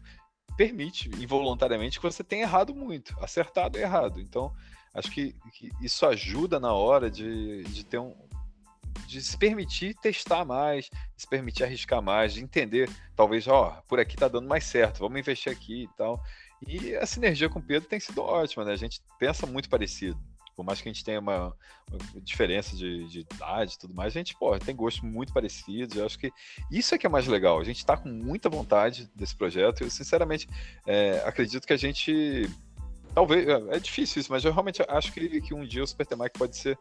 permite, 0.57 1.09
involuntariamente, 1.23 1.99
que 1.99 2.07
você 2.07 2.25
tenha 2.25 2.43
errado 2.43 2.75
muito, 2.75 3.17
acertado 3.23 3.79
e 3.79 3.83
errado. 3.83 4.21
Então, 4.21 4.53
acho 4.95 5.11
que, 5.11 5.35
que 5.53 5.71
isso 5.81 6.07
ajuda 6.07 6.59
na 6.59 6.73
hora 6.73 7.11
de, 7.11 7.63
de 7.65 7.85
ter 7.85 7.99
um. 7.99 8.15
de 9.07 9.21
se 9.21 9.37
permitir 9.37 9.95
testar 9.97 10.45
mais, 10.45 10.91
se 11.17 11.29
permitir 11.29 11.65
arriscar 11.65 12.03
mais, 12.03 12.35
de 12.35 12.43
entender, 12.43 12.91
talvez, 13.15 13.47
ó, 13.47 13.83
por 13.87 14.01
aqui 14.01 14.17
tá 14.17 14.29
dando 14.29 14.49
mais 14.49 14.65
certo, 14.65 15.01
vamos 15.01 15.19
investir 15.19 15.53
aqui 15.53 15.85
e 15.85 15.89
tal. 15.97 16.23
E 16.67 16.97
a 16.97 17.05
sinergia 17.05 17.49
com 17.49 17.59
o 17.59 17.63
Pedro 17.63 17.89
tem 17.89 18.01
sido 18.01 18.23
ótima, 18.23 18.65
né? 18.65 18.73
A 18.73 18.77
gente 18.77 19.01
pensa 19.19 19.47
muito 19.47 19.69
parecido. 19.69 20.19
Por 20.57 20.65
mais 20.65 20.81
que 20.81 20.89
a 20.89 20.93
gente 20.93 21.05
tenha 21.05 21.21
uma, 21.21 21.55
uma 21.91 22.21
diferença 22.23 22.75
de, 22.75 23.07
de 23.09 23.21
idade 23.21 23.75
e 23.75 23.79
tudo 23.79 23.95
mais, 23.95 24.17
a 24.17 24.19
gente, 24.19 24.35
pô, 24.35 24.59
tem 24.59 24.75
gostos 24.75 25.03
muito 25.03 25.33
parecidos. 25.33 25.97
Eu 25.97 26.07
acho 26.07 26.19
que 26.19 26.33
isso 26.71 26.95
é 26.95 26.99
que 26.99 27.07
é 27.07 27.11
mais 27.11 27.27
legal. 27.27 27.61
A 27.61 27.65
gente 27.65 27.85
tá 27.85 27.97
com 27.97 28.09
muita 28.09 28.49
vontade 28.49 29.11
desse 29.15 29.37
projeto. 29.37 29.83
Eu, 29.83 29.91
sinceramente, 29.91 30.49
é, 30.87 31.23
acredito 31.27 31.67
que 31.67 31.75
a 31.75 31.77
gente. 31.77 32.49
Talvez. 33.15 33.47
É 33.47 33.77
é 33.77 33.79
difícil 33.79 34.21
isso, 34.21 34.33
mas 34.33 34.45
eu 34.45 34.53
realmente 34.53 34.83
acho 34.89 35.13
que, 35.13 35.41
que 35.43 35.55
um 35.55 35.67
dia 35.67 35.83
o 35.83 35.87
Super 35.87 36.07
Temac 36.07 36.39
pode 36.39 36.57
ser 36.57 36.79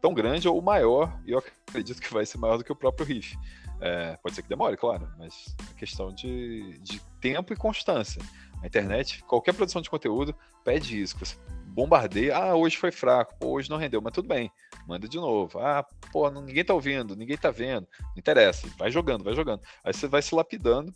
tão 0.00 0.14
grande 0.14 0.48
ou 0.48 0.60
maior, 0.62 1.18
e 1.26 1.32
eu 1.32 1.42
acredito 1.66 2.00
que 2.00 2.12
vai 2.12 2.24
ser 2.24 2.38
maior 2.38 2.56
do 2.56 2.64
que 2.64 2.72
o 2.72 2.76
próprio 2.76 3.06
Riff. 3.06 3.36
É, 3.80 4.16
pode 4.16 4.34
ser 4.34 4.42
que 4.42 4.48
demore, 4.48 4.76
claro, 4.76 5.08
mas 5.18 5.54
é 5.70 5.78
questão 5.78 6.12
de, 6.12 6.78
de 6.78 7.00
tempo 7.20 7.52
e 7.52 7.56
constância. 7.56 8.22
A 8.62 8.66
internet, 8.66 9.22
qualquer 9.24 9.54
produção 9.54 9.80
de 9.80 9.90
conteúdo 9.90 10.34
pede 10.64 11.00
isso, 11.00 11.14
que 11.16 11.26
você 11.26 11.36
bombardeia, 11.78 12.36
ah, 12.36 12.56
hoje 12.56 12.76
foi 12.76 12.90
fraco, 12.90 13.36
pô, 13.38 13.52
hoje 13.52 13.70
não 13.70 13.76
rendeu, 13.76 14.02
mas 14.02 14.12
tudo 14.12 14.26
bem, 14.26 14.50
manda 14.84 15.08
de 15.08 15.16
novo. 15.16 15.60
Ah, 15.60 15.86
pô, 16.12 16.28
ninguém 16.28 16.64
tá 16.64 16.74
ouvindo, 16.74 17.14
ninguém 17.14 17.36
tá 17.36 17.52
vendo, 17.52 17.86
não 18.02 18.14
interessa, 18.16 18.66
vai 18.76 18.90
jogando, 18.90 19.22
vai 19.22 19.32
jogando. 19.32 19.62
Aí 19.84 19.94
você 19.94 20.08
vai 20.08 20.20
se 20.20 20.34
lapidando 20.34 20.92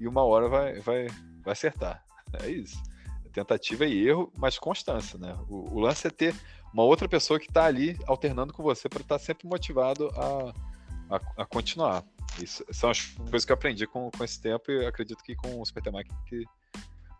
e 0.00 0.08
uma 0.08 0.24
hora 0.24 0.48
vai, 0.48 0.80
vai, 0.80 1.06
vai 1.44 1.52
acertar. 1.52 2.02
É 2.42 2.48
isso. 2.48 2.82
Tentativa 3.30 3.84
e 3.84 4.08
erro, 4.08 4.32
mas 4.38 4.58
constância, 4.58 5.18
né? 5.18 5.36
O, 5.50 5.74
o 5.74 5.80
lance 5.80 6.06
é 6.06 6.10
ter 6.10 6.34
uma 6.72 6.82
outra 6.82 7.06
pessoa 7.06 7.38
que 7.38 7.52
tá 7.52 7.66
ali 7.66 7.98
alternando 8.06 8.54
com 8.54 8.62
você 8.62 8.88
para 8.88 9.02
estar 9.02 9.18
sempre 9.18 9.46
motivado 9.46 10.08
a, 10.16 11.16
a, 11.16 11.42
a 11.42 11.44
continuar. 11.44 12.02
Isso 12.42 12.64
são 12.70 12.88
as 12.88 13.02
coisas 13.02 13.44
que 13.44 13.52
eu 13.52 13.54
aprendi 13.54 13.86
com, 13.86 14.10
com 14.10 14.24
esse 14.24 14.40
tempo 14.40 14.70
e 14.70 14.86
acredito 14.86 15.22
que 15.22 15.36
com 15.36 15.60
o 15.60 15.66
Super 15.66 15.82
que 16.26 16.46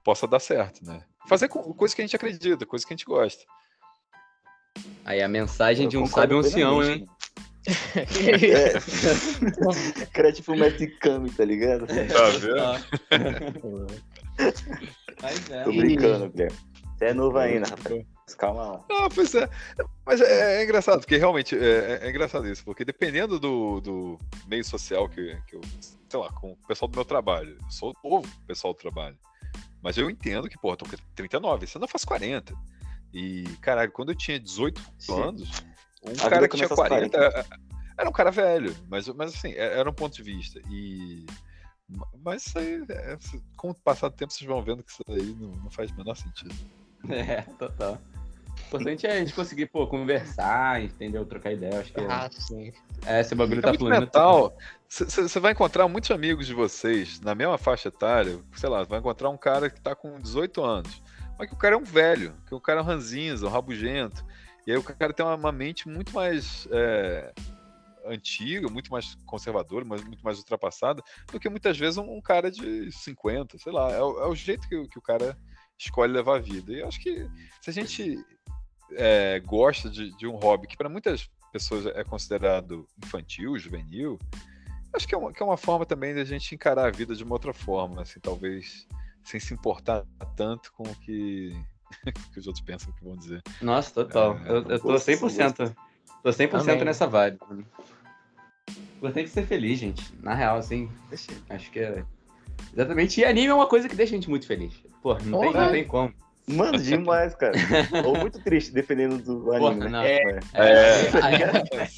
possa 0.03 0.27
dar 0.27 0.41
certo, 0.41 0.83
né? 0.83 1.05
Fazer 1.29 1.49
com, 1.49 1.63
coisa 1.75 1.95
que 1.95 2.03
a 2.03 2.05
gente 2.05 2.17
acredita, 2.17 2.67
coisa 2.67 2.85
que 2.87 2.93
a 2.93 2.97
gente 2.97 3.05
gosta. 3.07 3.43
Aí 5.05 5.23
a 5.23 5.29
mensagem 5.29 5.85
Eu 5.85 5.91
de 5.91 5.99
um 5.99 6.07
sábio 6.07 6.39
ancião, 6.39 6.83
hein? 6.83 7.07
É. 7.67 8.73
Cara 10.13 10.31
é 10.31 10.33
tipo 10.33 10.53
o 10.53 10.57
Mestre 10.57 10.89
Kami, 10.99 11.31
tá 11.31 11.45
ligado? 11.45 11.87
Tá 11.87 11.95
vendo? 12.41 13.87
Mas 15.23 15.51
é. 15.51 15.63
Tô 15.65 15.73
brincando, 15.73 16.31
Guilherme. 16.31 16.57
Você 16.99 17.05
é 17.05 17.15
novo 17.15 17.39
ainda, 17.39 17.69
rapaz. 17.69 18.05
Calma 18.39 18.63
lá. 18.63 18.85
Ah, 18.91 19.09
pois 19.15 19.35
é. 19.35 19.49
Mas 20.07 20.21
é, 20.21 20.61
é 20.61 20.65
engraçado, 20.65 21.01
porque 21.01 21.17
realmente 21.17 21.57
é, 21.57 22.01
é- 22.03 22.07
é 22.07 22.11
engraçado 22.11 22.49
isso, 22.49 22.65
porque 22.65 22.85
dependendo 22.85 23.39
do, 23.39 23.81
do 23.81 24.19
meio 24.47 24.65
social 24.65 25.09
que, 25.09 25.37
que 25.47 25.57
eu, 25.57 25.61
sei 26.09 26.19
lá, 26.19 26.33
com 26.33 26.53
o 26.53 26.57
pessoal 26.67 26.89
do 26.89 26.95
meu 26.97 27.05
trabalho, 27.05 27.57
eu 27.63 27.71
sou 27.71 27.95
novo 28.03 28.29
pessoal 28.47 28.73
do 28.73 28.79
trabalho. 28.79 29.17
Mas 29.83 29.99
eu 29.99 30.09
entendo 30.09 30.49
que, 30.49 30.57
pô, 30.59 30.77
tô 30.77 30.85
com 30.85 30.97
39, 31.15 31.67
você 31.67 31.79
não 31.79 31.89
faz 31.89 32.05
40. 32.05 32.55
E, 33.13 33.45
caralho, 33.61 33.91
quando 33.93 34.11
eu 34.11 34.15
tinha 34.15 34.39
18 34.39 34.81
anos, 35.11 35.51
um 36.03 36.11
vida 36.13 36.31
cara 36.31 36.49
que 36.49 36.57
tinha 36.57 36.69
começa 36.69 36.75
aos 36.75 36.89
40 36.89 37.17
era- 37.19 37.47
era 37.99 38.09
um 38.09 38.13
cara 38.13 38.31
velho, 38.31 38.75
mas, 38.89 39.09
mas 39.09 39.35
assim, 39.35 39.53
é- 39.53 39.79
era 39.79 39.91
um 39.91 39.93
ponto 39.95 40.15
de 40.17 40.23
vista. 40.23 40.61
E. 40.71 41.27
Mas 42.25 42.47
isso 42.47 42.59
aí, 42.59 42.83
é, 42.89 43.19
com 43.57 43.71
o 43.71 43.75
passar 43.75 44.09
do 44.09 44.17
tempo, 44.17 44.33
vocês 44.33 44.49
vão 44.49 44.63
vendo 44.63 44.83
que 44.83 44.91
isso 44.91 45.03
aí 45.09 45.35
não, 45.39 45.49
não 45.57 45.71
faz 45.71 45.91
o 45.91 45.97
menor 45.97 46.15
sentido. 46.15 46.55
É, 47.11 47.43
total. 47.59 48.01
O 48.73 48.77
importante 48.77 49.07
é 49.07 49.13
a 49.13 49.19
gente 49.19 49.35
conseguir, 49.35 49.67
pô, 49.67 49.87
conversar, 49.87 50.83
entendeu? 50.83 51.27
Trocar 51.27 51.53
ideia. 51.53 51.81
Acho 51.81 51.93
que 51.93 52.01
é, 52.01 52.07
Ah, 52.07 52.31
sim. 52.33 52.73
é, 53.07 53.21
esse 53.21 53.35
bagulho 53.35 53.59
É 53.59 53.63
tá 53.63 53.75
fluindo. 53.75 54.01
mental. 54.01 54.57
Você 54.89 55.39
vai 55.41 55.53
encontrar 55.53 55.87
muitos 55.89 56.11
amigos 56.11 56.47
de 56.47 56.55
vocês 56.55 57.21
na 57.21 57.35
mesma 57.35 57.59
faixa 57.59 57.89
etária. 57.89 58.39
Sei 58.57 58.69
lá, 58.69 58.83
vai 58.85 58.99
encontrar 58.99 59.29
um 59.29 59.37
cara 59.37 59.69
que 59.69 59.81
tá 59.81 59.95
com 59.95 60.19
18 60.19 60.63
anos. 60.63 61.03
Mas 61.39 61.49
que 61.49 61.55
o 61.55 61.59
cara 61.59 61.75
é 61.75 61.79
um 61.79 61.85
velho, 61.85 62.35
que 62.49 62.55
o 62.55 62.61
cara 62.61 62.81
é 62.81 62.83
um 62.83 62.87
ranzinza, 62.87 63.47
um 63.47 63.51
rabugento. 63.51 64.25
E 64.67 64.71
aí 64.73 64.79
o 64.79 64.83
cara 64.83 65.13
tem 65.13 65.25
uma, 65.27 65.35
uma 65.35 65.53
mente 65.53 65.89
muito 65.89 66.15
mais 66.15 66.67
é, 66.71 67.33
antiga, 68.07 68.69
muito 68.69 68.91
mais 68.91 69.17
conservadora, 69.27 69.85
mas 69.85 70.03
muito 70.05 70.23
mais 70.23 70.39
ultrapassada, 70.39 71.03
do 71.31 71.39
que 71.41 71.49
muitas 71.49 71.77
vezes 71.79 71.99
um, 71.99 72.17
um 72.17 72.21
cara 72.21 72.51
de 72.51 72.91
50, 72.93 73.59
sei 73.59 73.73
lá. 73.73 73.91
É, 73.91 74.01
o- 74.03 74.21
é 74.21 74.27
o 74.29 74.35
jeito 74.35 74.69
que, 74.69 74.77
o- 74.77 74.89
que 74.89 74.99
o 74.99 75.03
cara 75.03 75.37
escolhe 75.79 76.13
levar 76.13 76.37
a 76.37 76.41
vida. 76.41 76.73
E 76.73 76.81
eu 76.81 76.87
acho 76.87 77.01
que 77.01 77.27
se 77.61 77.71
a 77.71 77.73
gente 77.73 78.17
é, 78.97 79.41
gosta 79.41 79.89
de, 79.91 80.17
de 80.17 80.27
um 80.27 80.37
hobby 80.37 80.67
que 80.67 80.77
para 80.77 80.89
muitas 80.89 81.29
pessoas 81.53 81.87
é 81.87 82.03
considerado 82.05 82.87
infantil, 83.03 83.59
juvenil, 83.59 84.19
Acho 84.95 85.09
que 85.09 85.15
é, 85.15 85.19
uma, 85.19 85.33
que 85.33 85.43
é 85.43 85.47
uma 85.47 85.57
forma 85.57 85.87
também 85.87 86.15
da 86.15 86.23
gente 86.23 86.55
encarar 86.55 86.87
a 86.87 86.91
vida 86.91 87.15
de 87.15 87.25
uma 87.25 87.35
outra 87.35 87.55
forma, 87.55 88.03
assim, 88.03 88.21
talvez 88.21 88.87
sem 89.25 89.41
se 89.41 89.55
importar 89.55 90.05
tanto 90.37 90.73
com 90.73 90.83
o 90.83 90.95
que, 90.97 91.57
que 92.33 92.39
os 92.39 92.47
outros 92.47 92.65
pensam 92.65 92.93
que 92.93 93.03
vão 93.03 93.17
dizer. 93.17 93.43
Nossa, 93.63 93.91
total. 93.93 94.39
É, 94.45 94.51
eu, 94.51 94.55
eu 94.69 94.81
tô 94.81 94.93
100%, 94.93 95.75
tô 96.23 96.31
100% 96.31 96.51
Também. 96.51 96.85
nessa 96.85 97.07
vibe. 97.07 97.39
Importante 98.97 99.31
ser 99.31 99.47
feliz, 99.47 99.79
gente. 99.79 100.15
Na 100.21 100.35
real, 100.35 100.59
assim, 100.59 100.91
acho 101.49 101.71
que 101.71 101.81
é 101.81 102.05
exatamente. 102.73 103.21
E 103.21 103.25
anime 103.25 103.49
é 103.49 103.55
uma 103.55 103.67
coisa 103.67 103.89
que 103.89 103.97
deixa 103.97 104.13
a 104.13 104.17
gente 104.17 104.29
muito 104.29 104.47
feliz. 104.47 104.75
Pô, 105.03 105.15
não, 105.21 105.41
tem, 105.41 105.53
não 105.53 105.71
tem 105.71 105.85
como. 105.87 106.13
Mano, 106.47 106.79
demais, 106.79 107.35
cara. 107.37 107.53
Ou 108.05 108.19
muito 108.19 108.41
triste, 108.41 108.73
dependendo 108.73 109.19
do 109.19 109.53
anime, 109.53 109.77
Porra, 109.77 109.89
né? 109.89 110.11
É, 110.11 110.41
é, 110.55 110.63
é, 110.65 111.09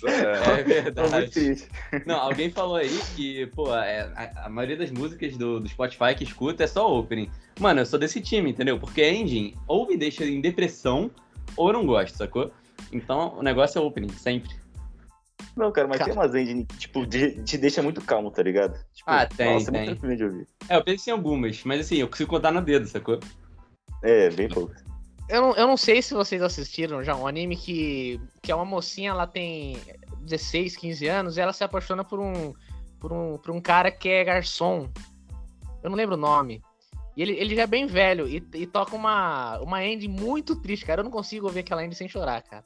é, 0.61 0.63
verdade. 0.63 1.11
Muito 1.11 1.31
triste. 1.31 1.69
Não, 2.05 2.17
alguém 2.17 2.51
falou 2.51 2.77
aí 2.77 3.01
que, 3.17 3.47
pô, 3.49 3.75
é, 3.75 4.03
a, 4.15 4.47
a, 4.47 4.49
maioria 4.51 4.77
das 4.77 4.91
músicas 4.91 5.37
do, 5.37 5.61
do 5.61 5.69
Spotify 5.69 6.15
que 6.15 6.25
escuta 6.25 6.65
é 6.65 6.67
só 6.67 6.95
opening. 6.95 7.31
Mano, 7.59 7.81
eu 7.81 7.87
sou 7.87 7.99
desse 7.99 8.21
time, 8.21 8.51
entendeu? 8.51 8.79
Porque 8.79 9.01
a 9.01 9.13
engine 9.13 9.57
ou 9.67 9.87
me 9.87 9.97
deixa 9.97 10.25
em 10.25 10.41
depressão 10.41 11.11
ou 11.57 11.69
eu 11.69 11.73
não 11.73 11.87
gosto, 11.87 12.17
sacou? 12.17 12.53
Então 12.93 13.39
o 13.39 13.43
negócio 13.43 13.79
é 13.79 13.81
opening, 13.81 14.11
sempre. 14.11 14.55
Não, 15.57 15.71
cara, 15.73 15.89
mas 15.89 15.99
cara. 15.99 16.11
tem 16.11 16.21
umas 16.21 16.35
engine 16.35 16.67
que, 16.67 16.77
tipo, 16.77 17.07
te, 17.07 17.43
te 17.43 17.57
deixa 17.57 17.81
muito 17.81 18.01
calmo, 18.01 18.31
tá 18.31 18.43
ligado? 18.43 18.75
Tipo, 18.93 19.11
ah, 19.11 19.25
tem, 19.25 19.55
nossa, 19.55 19.73
tem. 19.73 19.83
É 19.83 19.85
muito 19.87 20.17
de 20.17 20.25
ouvir. 20.25 20.47
É, 20.69 20.77
eu 20.77 20.85
pensei 20.85 21.13
em 21.13 21.17
algumas, 21.17 21.63
mas 21.65 21.81
assim, 21.81 21.97
eu 21.97 22.09
consigo 22.09 22.29
contar 22.29 22.51
no 22.51 22.61
dedo, 22.61 22.87
sacou? 22.87 23.21
É, 24.05 24.29
bem 24.31 24.49
pouco. 24.49 24.73
Eu 25.29 25.41
não, 25.41 25.57
eu 25.57 25.67
não 25.67 25.77
sei 25.77 26.03
se 26.03 26.13
vocês 26.13 26.43
assistiram 26.43 27.03
já 27.03 27.17
um 27.17 27.27
anime 27.27 27.57
que, 27.57 28.21
que 28.43 28.53
é 28.53 28.55
uma 28.55 28.65
mocinha, 28.65 29.11
ela 29.11 29.27
tem 29.27 29.79
16, 30.21 30.77
15 30.77 31.07
anos 31.09 31.37
e 31.37 31.41
ela 31.41 31.55
se 31.55 31.65
apaixona 31.65 32.05
por 32.05 32.21
um, 32.21 32.53
por 33.01 33.11
um, 33.11 33.39
por 33.39 33.51
um 33.51 33.61
cara 33.61 33.91
que 33.91 34.11
é 34.11 34.23
garçom. 34.23 34.91
Eu 35.83 35.89
não 35.89 35.97
lembro 35.97 36.15
o 36.15 36.19
nome. 36.19 36.63
E 37.17 37.23
ele, 37.23 37.33
ele 37.33 37.57
já 37.57 37.63
é 37.63 37.67
bem 37.67 37.87
velho 37.87 38.29
e, 38.29 38.47
e 38.55 38.67
toca 38.67 38.95
uma, 38.95 39.59
uma 39.61 39.83
end 39.83 40.07
muito 40.07 40.55
triste, 40.57 40.85
cara. 40.85 41.01
Eu 41.01 41.05
não 41.05 41.11
consigo 41.11 41.47
ouvir 41.47 41.61
aquela 41.61 41.83
end 41.83 41.95
sem 41.95 42.09
chorar, 42.09 42.43
cara. 42.43 42.65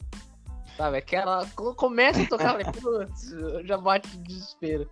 Sabe? 0.77 0.97
Aquela. 0.97 1.47
Começa 1.55 2.23
a 2.23 2.27
tocar, 2.27 2.57
putz, 2.73 3.35
já 3.65 3.77
bate 3.77 4.09
de 4.09 4.19
desespero. 4.19 4.91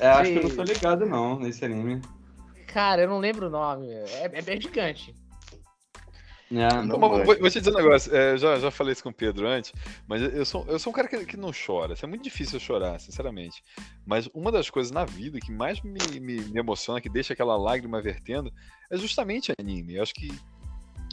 É, 0.00 0.08
acho 0.08 0.32
que 0.32 0.38
eu 0.38 0.42
não 0.48 0.56
tô 0.56 0.62
ligado, 0.62 1.06
não, 1.06 1.38
nesse 1.38 1.64
anime. 1.64 2.00
Cara, 2.66 3.02
eu 3.02 3.08
não 3.08 3.18
lembro 3.18 3.46
o 3.46 3.50
nome. 3.50 3.88
É, 3.90 4.30
é 4.32 4.42
bem 4.42 4.60
gigante. 4.60 5.14
É, 6.52 6.82
não 6.82 6.98
vou, 7.00 7.24
vou, 7.24 7.50
te 7.50 7.58
dizer 7.58 7.70
um 7.70 7.76
negócio, 7.76 8.14
é, 8.14 8.36
já, 8.36 8.58
já 8.58 8.70
falei 8.70 8.92
isso 8.92 9.02
com 9.02 9.08
o 9.08 9.14
Pedro 9.14 9.48
antes, 9.48 9.72
mas 10.06 10.22
eu 10.22 10.44
sou, 10.44 10.64
eu 10.68 10.78
sou 10.78 10.92
um 10.92 10.94
cara 10.94 11.08
que, 11.08 11.26
que 11.26 11.36
não 11.36 11.50
chora. 11.50 11.94
Isso 11.94 12.04
é 12.04 12.08
muito 12.08 12.22
difícil 12.22 12.56
eu 12.56 12.60
chorar, 12.60 13.00
sinceramente. 13.00 13.62
Mas 14.06 14.28
uma 14.32 14.52
das 14.52 14.70
coisas 14.70 14.92
na 14.92 15.04
vida 15.04 15.40
que 15.40 15.50
mais 15.50 15.80
me, 15.80 15.98
me, 16.20 16.40
me 16.40 16.58
emociona, 16.58 17.00
que 17.00 17.08
deixa 17.08 17.32
aquela 17.32 17.56
lágrima 17.56 18.00
vertendo, 18.00 18.52
é 18.90 18.96
justamente 18.96 19.52
anime. 19.58 19.96
Eu 19.96 20.02
acho 20.04 20.14
que, 20.14 20.28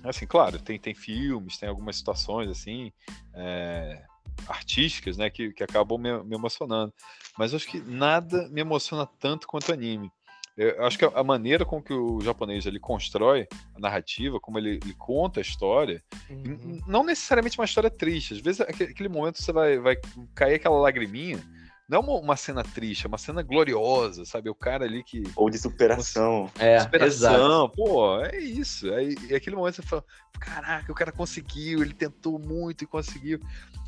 assim, 0.03 0.27
claro, 0.27 0.59
tem, 0.59 0.77
tem 0.77 0.93
filmes, 0.93 1.57
tem 1.57 1.67
algumas 1.67 1.95
situações, 1.95 2.49
assim, 2.49 2.91
é, 3.33 4.03
artísticas, 4.47 5.17
né, 5.17 5.31
que, 5.31 5.51
que 5.51 5.63
acabam 5.63 5.99
me, 5.99 6.23
me 6.23 6.35
emocionando. 6.35 6.93
Mas 7.37 7.53
eu 7.53 7.57
acho 7.57 7.67
que 7.67 7.79
nada 7.79 8.47
me 8.49 8.61
emociona 8.61 9.07
tanto 9.19 9.47
quanto 9.47 9.73
anime. 9.73 10.11
Eu 10.55 10.85
acho 10.85 10.99
que 10.99 11.05
a 11.05 11.23
maneira 11.23 11.65
com 11.65 11.81
que 11.81 11.93
o 11.93 12.21
japonês 12.21 12.65
ele 12.67 12.79
constrói 12.79 13.47
a 13.75 13.79
narrativa, 13.79 14.39
como 14.39 14.59
ele, 14.59 14.79
ele 14.83 14.93
conta 14.93 15.39
a 15.39 15.41
história, 15.41 16.03
uhum. 16.29 16.79
não 16.85 17.03
necessariamente 17.03 17.57
uma 17.57 17.65
história 17.65 17.89
triste. 17.89 18.35
Às 18.35 18.39
vezes, 18.39 18.61
aquele 18.61 19.09
momento 19.09 19.41
você 19.41 19.51
vai, 19.51 19.79
vai 19.79 19.95
cair 20.35 20.55
aquela 20.55 20.77
lagriminha. 20.77 21.43
Não 21.89 21.97
é 21.97 22.01
uma, 22.01 22.13
uma, 22.13 22.35
cena 22.37 22.63
triste, 22.63 23.05
é 23.05 23.07
uma 23.07 23.17
cena 23.17 23.41
gloriosa, 23.41 24.25
sabe? 24.25 24.49
O 24.49 24.55
cara 24.55 24.85
ali 24.85 25.03
que. 25.03 25.23
Ou 25.35 25.49
de 25.49 25.57
superação. 25.57 26.49
É, 26.57 26.79
superação. 26.79 27.65
Exato. 27.65 27.75
Pô, 27.75 28.21
é 28.21 28.37
isso. 28.37 28.89
É, 28.93 29.03
é 29.31 29.35
aquele 29.35 29.55
momento 29.55 29.75
que 29.75 29.81
você 29.81 29.89
fala: 29.89 30.05
caraca, 30.39 30.91
o 30.91 30.95
cara 30.95 31.11
conseguiu, 31.11 31.81
ele 31.81 31.93
tentou 31.93 32.39
muito 32.39 32.83
e 32.83 32.87
conseguiu. 32.87 33.39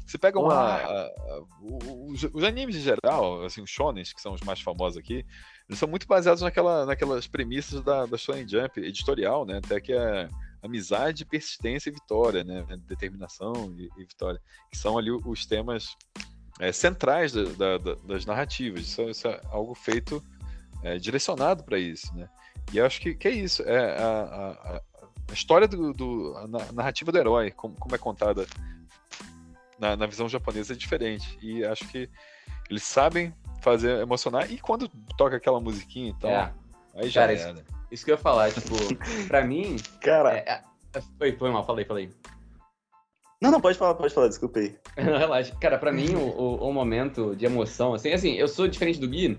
Você 0.05 0.17
pega 0.17 0.39
uma. 0.39 0.53
A, 0.53 1.05
a, 1.05 1.43
os, 1.61 2.23
os, 2.23 2.43
animes 2.43 2.75
em 2.75 2.81
geral, 2.81 3.43
assim, 3.43 3.61
os 3.61 3.69
shonens, 3.69 4.13
que 4.13 4.21
são 4.21 4.33
os 4.33 4.41
mais 4.41 4.59
famosos 4.61 4.97
aqui, 4.97 5.25
eles 5.67 5.79
são 5.79 5.87
muito 5.87 6.07
baseados 6.07 6.41
naquela, 6.41 6.85
naquelas 6.85 7.25
premissas 7.25 7.81
da, 7.81 8.05
da 8.05 8.17
Shonen 8.17 8.47
Jump 8.47 8.79
editorial, 8.79 9.45
né? 9.45 9.57
Até 9.57 9.81
que 9.81 9.93
é 9.93 10.27
amizade, 10.61 11.25
persistência 11.25 11.89
e 11.89 11.93
vitória, 11.93 12.43
né? 12.43 12.63
Determinação 12.87 13.73
e, 13.77 13.89
e 13.97 14.05
vitória. 14.05 14.39
Que 14.71 14.77
são 14.77 14.97
ali 14.97 15.11
os 15.11 15.45
temas 15.45 15.95
é, 16.59 16.71
centrais 16.71 17.33
da, 17.33 17.77
da, 17.77 17.95
das 17.95 18.25
narrativas. 18.25 18.81
Isso, 18.81 19.01
isso, 19.03 19.27
é 19.27 19.41
algo 19.49 19.73
feito 19.73 20.23
é, 20.83 20.97
direcionado 20.97 21.63
para 21.63 21.79
isso, 21.79 22.13
né? 22.15 22.29
E 22.71 22.79
acho 22.79 23.01
que, 23.01 23.15
que 23.15 23.27
é 23.27 23.31
isso. 23.31 23.63
É 23.63 23.97
a, 23.99 24.21
a, 24.75 24.81
a 25.29 25.33
história 25.33 25.67
do, 25.67 25.93
do 25.93 26.37
a 26.37 26.73
narrativa 26.73 27.11
do 27.11 27.17
herói, 27.17 27.49
como, 27.49 27.75
como 27.75 27.95
é 27.95 27.97
contada 27.97 28.45
na, 29.79 29.95
na 29.95 30.05
visão 30.05 30.29
japonesa 30.29 30.73
é 30.73 30.75
diferente. 30.75 31.39
E 31.41 31.65
acho 31.65 31.87
que 31.87 32.07
eles 32.69 32.83
sabem 32.83 33.33
fazer 33.65 33.99
emocionar. 33.99 34.49
E 34.51 34.59
quando 34.59 34.87
toca 35.17 35.35
aquela 35.35 35.59
musiquinha 35.59 36.11
e 36.11 36.13
tal, 36.13 36.29
é. 36.29 36.53
aí 36.95 37.09
já 37.09 37.21
Cara, 37.21 37.33
era. 37.33 37.51
Isso, 37.51 37.63
isso, 37.91 38.05
que 38.05 38.11
eu 38.11 38.15
ia 38.15 38.21
falar, 38.21 38.51
tipo, 38.51 38.75
pra 39.27 39.43
mim. 39.43 39.75
Cara. 39.99 40.37
É, 40.37 40.61
é, 40.93 41.01
foi, 41.17 41.35
foi 41.35 41.49
mal, 41.49 41.65
falei, 41.65 41.83
falei. 41.83 42.09
Não, 43.41 43.51
não, 43.51 43.59
pode 43.59 43.77
falar, 43.77 43.95
pode 43.95 44.13
falar, 44.13 44.27
desculpa 44.27 44.59
aí. 44.59 44.75
não, 45.03 45.17
relaxa. 45.17 45.53
Cara, 45.59 45.77
pra 45.77 45.91
mim, 45.91 46.13
o, 46.13 46.19
o, 46.19 46.69
o, 46.69 46.73
momento 46.73 47.35
de 47.35 47.45
emoção, 47.45 47.93
assim, 47.95 48.13
assim, 48.13 48.33
eu 48.33 48.47
sou 48.47 48.67
diferente 48.67 48.99
do 48.99 49.09
Gui, 49.09 49.37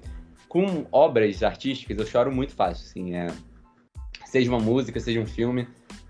com 0.48 0.86
obras 0.90 1.42
artísticas, 1.42 1.96
eu 1.96 2.06
choro 2.06 2.32
muito 2.32 2.54
fácil, 2.54 2.84
assim, 2.84 3.14
é. 3.14 3.28
Seja 4.26 4.50
uma 4.50 4.60
música, 4.60 4.98
seja 4.98 5.20
um 5.20 5.26
filme. 5.26 5.68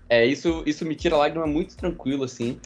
É, 0.09 0.25
isso, 0.25 0.63
isso 0.65 0.85
me 0.85 0.95
tira 0.95 1.15
lágrima 1.15 1.45
muito 1.45 1.77
tranquilo, 1.77 2.23
assim. 2.23 2.59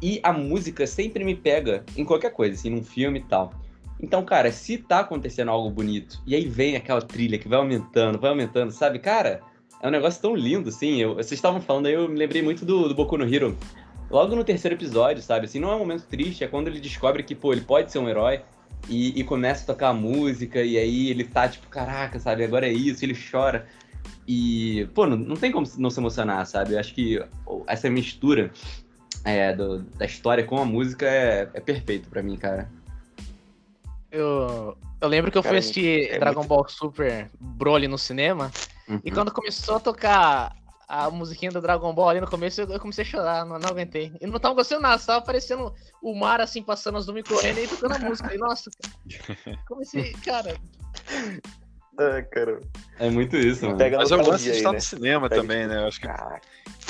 E 0.00 0.20
a 0.22 0.32
música 0.32 0.86
sempre 0.86 1.24
me 1.24 1.34
pega 1.34 1.84
em 1.96 2.04
qualquer 2.04 2.32
coisa, 2.32 2.54
assim, 2.54 2.70
num 2.70 2.84
filme 2.84 3.18
e 3.18 3.24
tal. 3.24 3.52
Então, 4.00 4.24
cara, 4.24 4.50
se 4.50 4.78
tá 4.78 5.00
acontecendo 5.00 5.50
algo 5.50 5.70
bonito, 5.70 6.20
e 6.26 6.34
aí 6.34 6.48
vem 6.48 6.76
aquela 6.76 7.00
trilha 7.00 7.38
que 7.38 7.48
vai 7.48 7.58
aumentando, 7.58 8.18
vai 8.18 8.30
aumentando, 8.30 8.72
sabe? 8.72 8.98
Cara, 8.98 9.40
é 9.80 9.88
um 9.88 9.90
negócio 9.90 10.20
tão 10.20 10.34
lindo, 10.34 10.68
assim. 10.68 11.00
Eu, 11.00 11.14
vocês 11.14 11.32
estavam 11.32 11.60
falando 11.60 11.86
aí, 11.86 11.94
eu 11.94 12.08
me 12.08 12.16
lembrei 12.16 12.42
muito 12.42 12.64
do, 12.64 12.88
do 12.88 12.94
Boku 12.94 13.16
no 13.16 13.32
Hero. 13.32 13.56
Logo 14.10 14.36
no 14.36 14.44
terceiro 14.44 14.76
episódio, 14.76 15.22
sabe? 15.22 15.46
Assim, 15.46 15.58
não 15.58 15.70
é 15.70 15.74
um 15.74 15.78
momento 15.78 16.06
triste, 16.06 16.44
é 16.44 16.48
quando 16.48 16.68
ele 16.68 16.80
descobre 16.80 17.22
que, 17.22 17.34
pô, 17.34 17.52
ele 17.52 17.62
pode 17.62 17.90
ser 17.90 17.98
um 17.98 18.08
herói 18.08 18.42
e, 18.88 19.18
e 19.18 19.24
começa 19.24 19.62
a 19.64 19.66
tocar 19.74 19.88
a 19.88 19.94
música, 19.94 20.62
e 20.62 20.76
aí 20.76 21.10
ele 21.10 21.24
tá 21.24 21.48
tipo, 21.48 21.66
caraca, 21.68 22.18
sabe? 22.18 22.44
Agora 22.44 22.66
é 22.66 22.72
isso, 22.72 23.04
ele 23.04 23.16
chora. 23.16 23.66
E, 24.26 24.88
pô, 24.94 25.06
não, 25.06 25.16
não 25.16 25.36
tem 25.36 25.50
como 25.50 25.66
não 25.78 25.90
se 25.90 25.98
emocionar, 25.98 26.46
sabe? 26.46 26.74
Eu 26.74 26.80
acho 26.80 26.94
que 26.94 27.20
essa 27.66 27.90
mistura 27.90 28.52
é, 29.24 29.54
do, 29.54 29.80
da 29.80 30.04
história 30.04 30.44
com 30.44 30.58
a 30.58 30.64
música 30.64 31.06
é, 31.06 31.48
é 31.54 31.60
perfeito 31.60 32.08
para 32.08 32.22
mim, 32.22 32.36
cara. 32.36 32.70
Eu, 34.12 34.76
eu 35.00 35.08
lembro 35.08 35.32
que 35.32 35.38
eu 35.38 35.42
Cara, 35.42 35.54
fui 35.54 35.58
assistir 35.58 36.10
é 36.10 36.18
Dragon 36.18 36.40
muito... 36.40 36.48
Ball 36.48 36.68
Super 36.68 37.30
Broly 37.40 37.88
no 37.88 37.96
cinema. 37.96 38.52
Uhum. 38.86 39.00
E 39.02 39.10
quando 39.10 39.32
começou 39.32 39.76
a 39.76 39.80
tocar 39.80 40.54
a 40.86 41.10
musiquinha 41.10 41.50
do 41.50 41.62
Dragon 41.62 41.94
Ball 41.94 42.10
ali 42.10 42.20
no 42.20 42.28
começo, 42.28 42.60
eu, 42.60 42.78
comecei 42.78 43.02
a 43.02 43.06
chorar, 43.06 43.46
não, 43.46 43.58
não 43.58 43.70
aguentei. 43.70 44.12
E 44.20 44.26
não 44.26 44.38
tava 44.38 44.54
gostando 44.54 44.82
nada, 44.82 45.02
tava 45.02 45.20
aparecendo 45.20 45.74
o 46.02 46.14
mar 46.14 46.42
assim, 46.42 46.62
passando 46.62 46.98
as 46.98 47.06
nuvens 47.06 47.26
correndo 47.26 47.60
e 47.60 47.66
tocando 47.66 47.94
a 47.94 47.98
música. 48.00 48.34
E, 48.34 48.38
nossa, 48.38 48.70
cara, 48.70 49.58
comecei, 49.66 50.12
cara. 50.24 50.54
É, 51.98 52.22
cara. 52.22 52.60
É 52.98 53.08
muito 53.08 53.36
isso, 53.36 53.64
mano. 53.64 53.78
Mas 53.78 54.10
é 54.10 54.16
o 54.16 54.26
lance 54.26 54.44
de 54.44 54.50
estar 54.50 54.72
né? 54.72 54.76
no 54.76 54.82
cinema 54.82 55.28
Pega 55.30 55.40
também, 55.40 55.66
né? 55.66 55.78
Eu 55.82 55.88
acho 55.88 56.00
que 56.00 56.08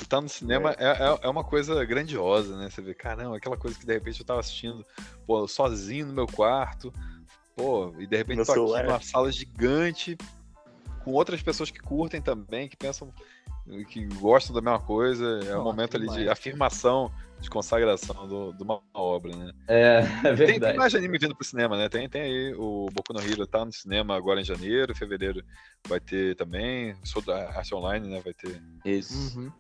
estar 0.03 0.21
no 0.21 0.29
cinema 0.29 0.75
é. 0.79 0.87
É, 0.87 1.19
é. 1.23 1.29
uma 1.29 1.45
coisa 1.45 1.85
grandiosa, 1.85 2.57
né? 2.57 2.69
Você 2.71 2.83
vê, 2.83 2.95
caramba, 2.95 3.37
aquela 3.37 3.57
coisa 3.57 3.79
que 3.79 3.87
de 3.87 3.93
repente 3.93 4.21
eu 4.21 4.27
tava 4.27 4.41
assistindo, 4.41 4.85
pô, 5.27 5.47
sozinho 5.47 6.07
no 6.07 6.13
meu 6.13 6.27
quarto, 6.27 6.93
pô, 7.57 7.95
e 7.99 8.07
de 8.07 8.17
repente 8.17 8.39
no 8.39 8.47
tô 8.47 8.53
celular. 8.53 8.81
aqui 8.81 8.89
numa 8.89 9.01
sala 9.01 9.31
gigante, 9.31 10.17
com 11.05 11.13
outras 11.13 11.43
pessoas 11.43 11.71
que 11.71 11.81
curtem 11.81 12.21
também, 12.21 12.69
que 12.69 12.77
pensam, 12.77 13.13
que 13.89 14.05
gostam 14.07 14.55
da 14.55 14.61
mesma 14.61 14.81
coisa. 14.81 15.41
É 15.47 15.57
um 15.57 15.65
momento 15.65 15.97
ali 15.97 16.09
de 16.09 16.29
afirmação, 16.29 17.11
de 17.41 17.51
consagração 17.51 18.27
do, 18.27 18.53
de 18.53 18.63
uma 18.63 18.81
obra, 18.95 19.37
né? 19.37 19.53
É, 19.69 19.99
é 20.25 20.33
verdade. 20.33 20.47
Tem, 20.47 20.61
tem 20.61 20.77
mais 20.77 20.95
anime 20.95 21.19
vindo 21.19 21.35
pro 21.35 21.45
cinema, 21.45 21.77
né? 21.77 21.89
Tem, 21.89 22.09
tem 22.09 22.23
aí 22.23 22.55
o 22.55 22.87
Boku 22.93 23.13
no 23.13 23.21
Hero 23.21 23.47
tá 23.47 23.65
no 23.65 23.73
cinema 23.73 24.17
agora 24.17 24.41
em 24.41 24.45
janeiro, 24.45 24.95
fevereiro 24.95 25.45
vai 25.87 26.01
ter 26.01 26.37
também. 26.37 26.95
Sou 27.05 27.23
da 27.23 27.51
Arte 27.51 27.75
Online, 27.75 28.09
né? 28.09 28.21
Vai 28.25 28.35
ter. 28.35 28.63
Isso. 28.85 29.39
Uhum. 29.39 29.53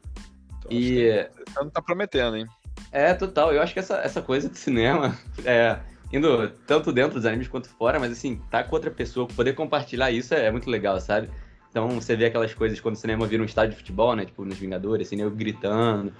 Então, 0.58 0.72
e. 0.72 1.24
Tá, 1.54 1.64
tá 1.66 1.82
prometendo, 1.82 2.36
hein? 2.36 2.46
É, 2.90 3.14
total. 3.14 3.52
Eu 3.52 3.62
acho 3.62 3.72
que 3.72 3.78
essa, 3.78 3.96
essa 3.98 4.22
coisa 4.22 4.48
de 4.48 4.58
cinema 4.58 5.18
é 5.44 5.80
indo 6.12 6.48
tanto 6.66 6.92
dentro 6.92 7.14
dos 7.14 7.26
animes 7.26 7.48
quanto 7.48 7.68
fora, 7.68 7.98
mas 7.98 8.12
assim, 8.12 8.40
tá 8.50 8.62
com 8.62 8.74
outra 8.74 8.90
pessoa, 8.90 9.26
poder 9.26 9.54
compartilhar 9.54 10.10
isso 10.10 10.34
é, 10.34 10.50
muito 10.50 10.68
legal, 10.68 11.00
sabe? 11.00 11.28
Então 11.70 11.88
você 11.88 12.14
vê 12.14 12.26
aquelas 12.26 12.52
coisas 12.52 12.78
quando 12.80 12.96
o 12.96 12.98
cinema 12.98 13.26
vira 13.26 13.42
um 13.42 13.46
estádio 13.46 13.70
de 13.70 13.76
futebol, 13.78 14.14
né? 14.14 14.26
Tipo, 14.26 14.44
nos 14.44 14.58
Vingadores, 14.58 15.06
assim, 15.06 15.20
eu 15.20 15.30
gritando. 15.30 16.12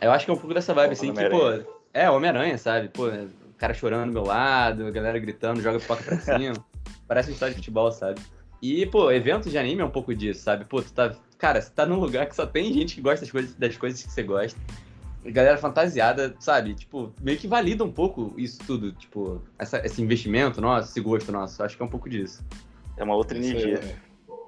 Eu 0.00 0.12
acho 0.12 0.24
que 0.24 0.30
é 0.30 0.34
um 0.34 0.36
pouco 0.36 0.54
dessa 0.54 0.72
vibe, 0.72 0.92
assim, 0.92 1.12
que, 1.12 1.28
pô, 1.28 1.64
é 1.92 2.08
Homem-Aranha, 2.08 2.56
sabe? 2.56 2.88
Pô, 2.88 3.08
o 3.08 3.54
cara 3.58 3.74
chorando 3.74 4.06
do 4.06 4.12
meu 4.12 4.24
lado, 4.24 4.86
a 4.86 4.90
galera 4.90 5.18
gritando, 5.18 5.60
joga 5.60 5.80
pipoca 5.80 6.02
pra 6.04 6.18
cima. 6.38 6.54
Parece 7.08 7.30
um 7.30 7.34
estádio 7.34 7.54
de 7.54 7.60
futebol, 7.60 7.90
sabe? 7.90 8.20
E, 8.62 8.86
pô, 8.86 9.10
eventos 9.10 9.50
de 9.50 9.58
anime 9.58 9.82
é 9.82 9.84
um 9.84 9.90
pouco 9.90 10.14
disso, 10.14 10.42
sabe? 10.42 10.64
Pô, 10.64 10.80
tu 10.80 10.92
tá. 10.92 11.14
Cara, 11.36 11.60
você 11.60 11.70
tá 11.70 11.84
num 11.84 11.98
lugar 11.98 12.26
que 12.26 12.36
só 12.36 12.46
tem 12.46 12.72
gente 12.72 12.94
que 12.94 13.00
gosta 13.00 13.20
das 13.20 13.30
coisas, 13.30 13.54
das 13.56 13.76
coisas 13.76 14.02
que 14.02 14.10
você 14.10 14.22
gosta. 14.22 14.58
Galera 15.24 15.56
fantasiada, 15.56 16.34
sabe? 16.38 16.74
Tipo, 16.74 17.12
meio 17.20 17.38
que 17.38 17.48
valida 17.48 17.82
um 17.82 17.90
pouco 17.92 18.34
isso 18.36 18.58
tudo, 18.66 18.92
tipo, 18.92 19.40
essa, 19.58 19.84
esse 19.84 20.02
investimento 20.02 20.60
nosso, 20.60 20.90
esse 20.90 21.00
gosto 21.00 21.32
nosso. 21.32 21.62
Acho 21.62 21.76
que 21.76 21.82
é 21.82 21.86
um 21.86 21.90
pouco 21.90 22.08
disso. 22.10 22.44
É 22.96 23.04
uma 23.04 23.14
outra 23.14 23.36
energia. 23.38 23.78
É. 23.78 23.96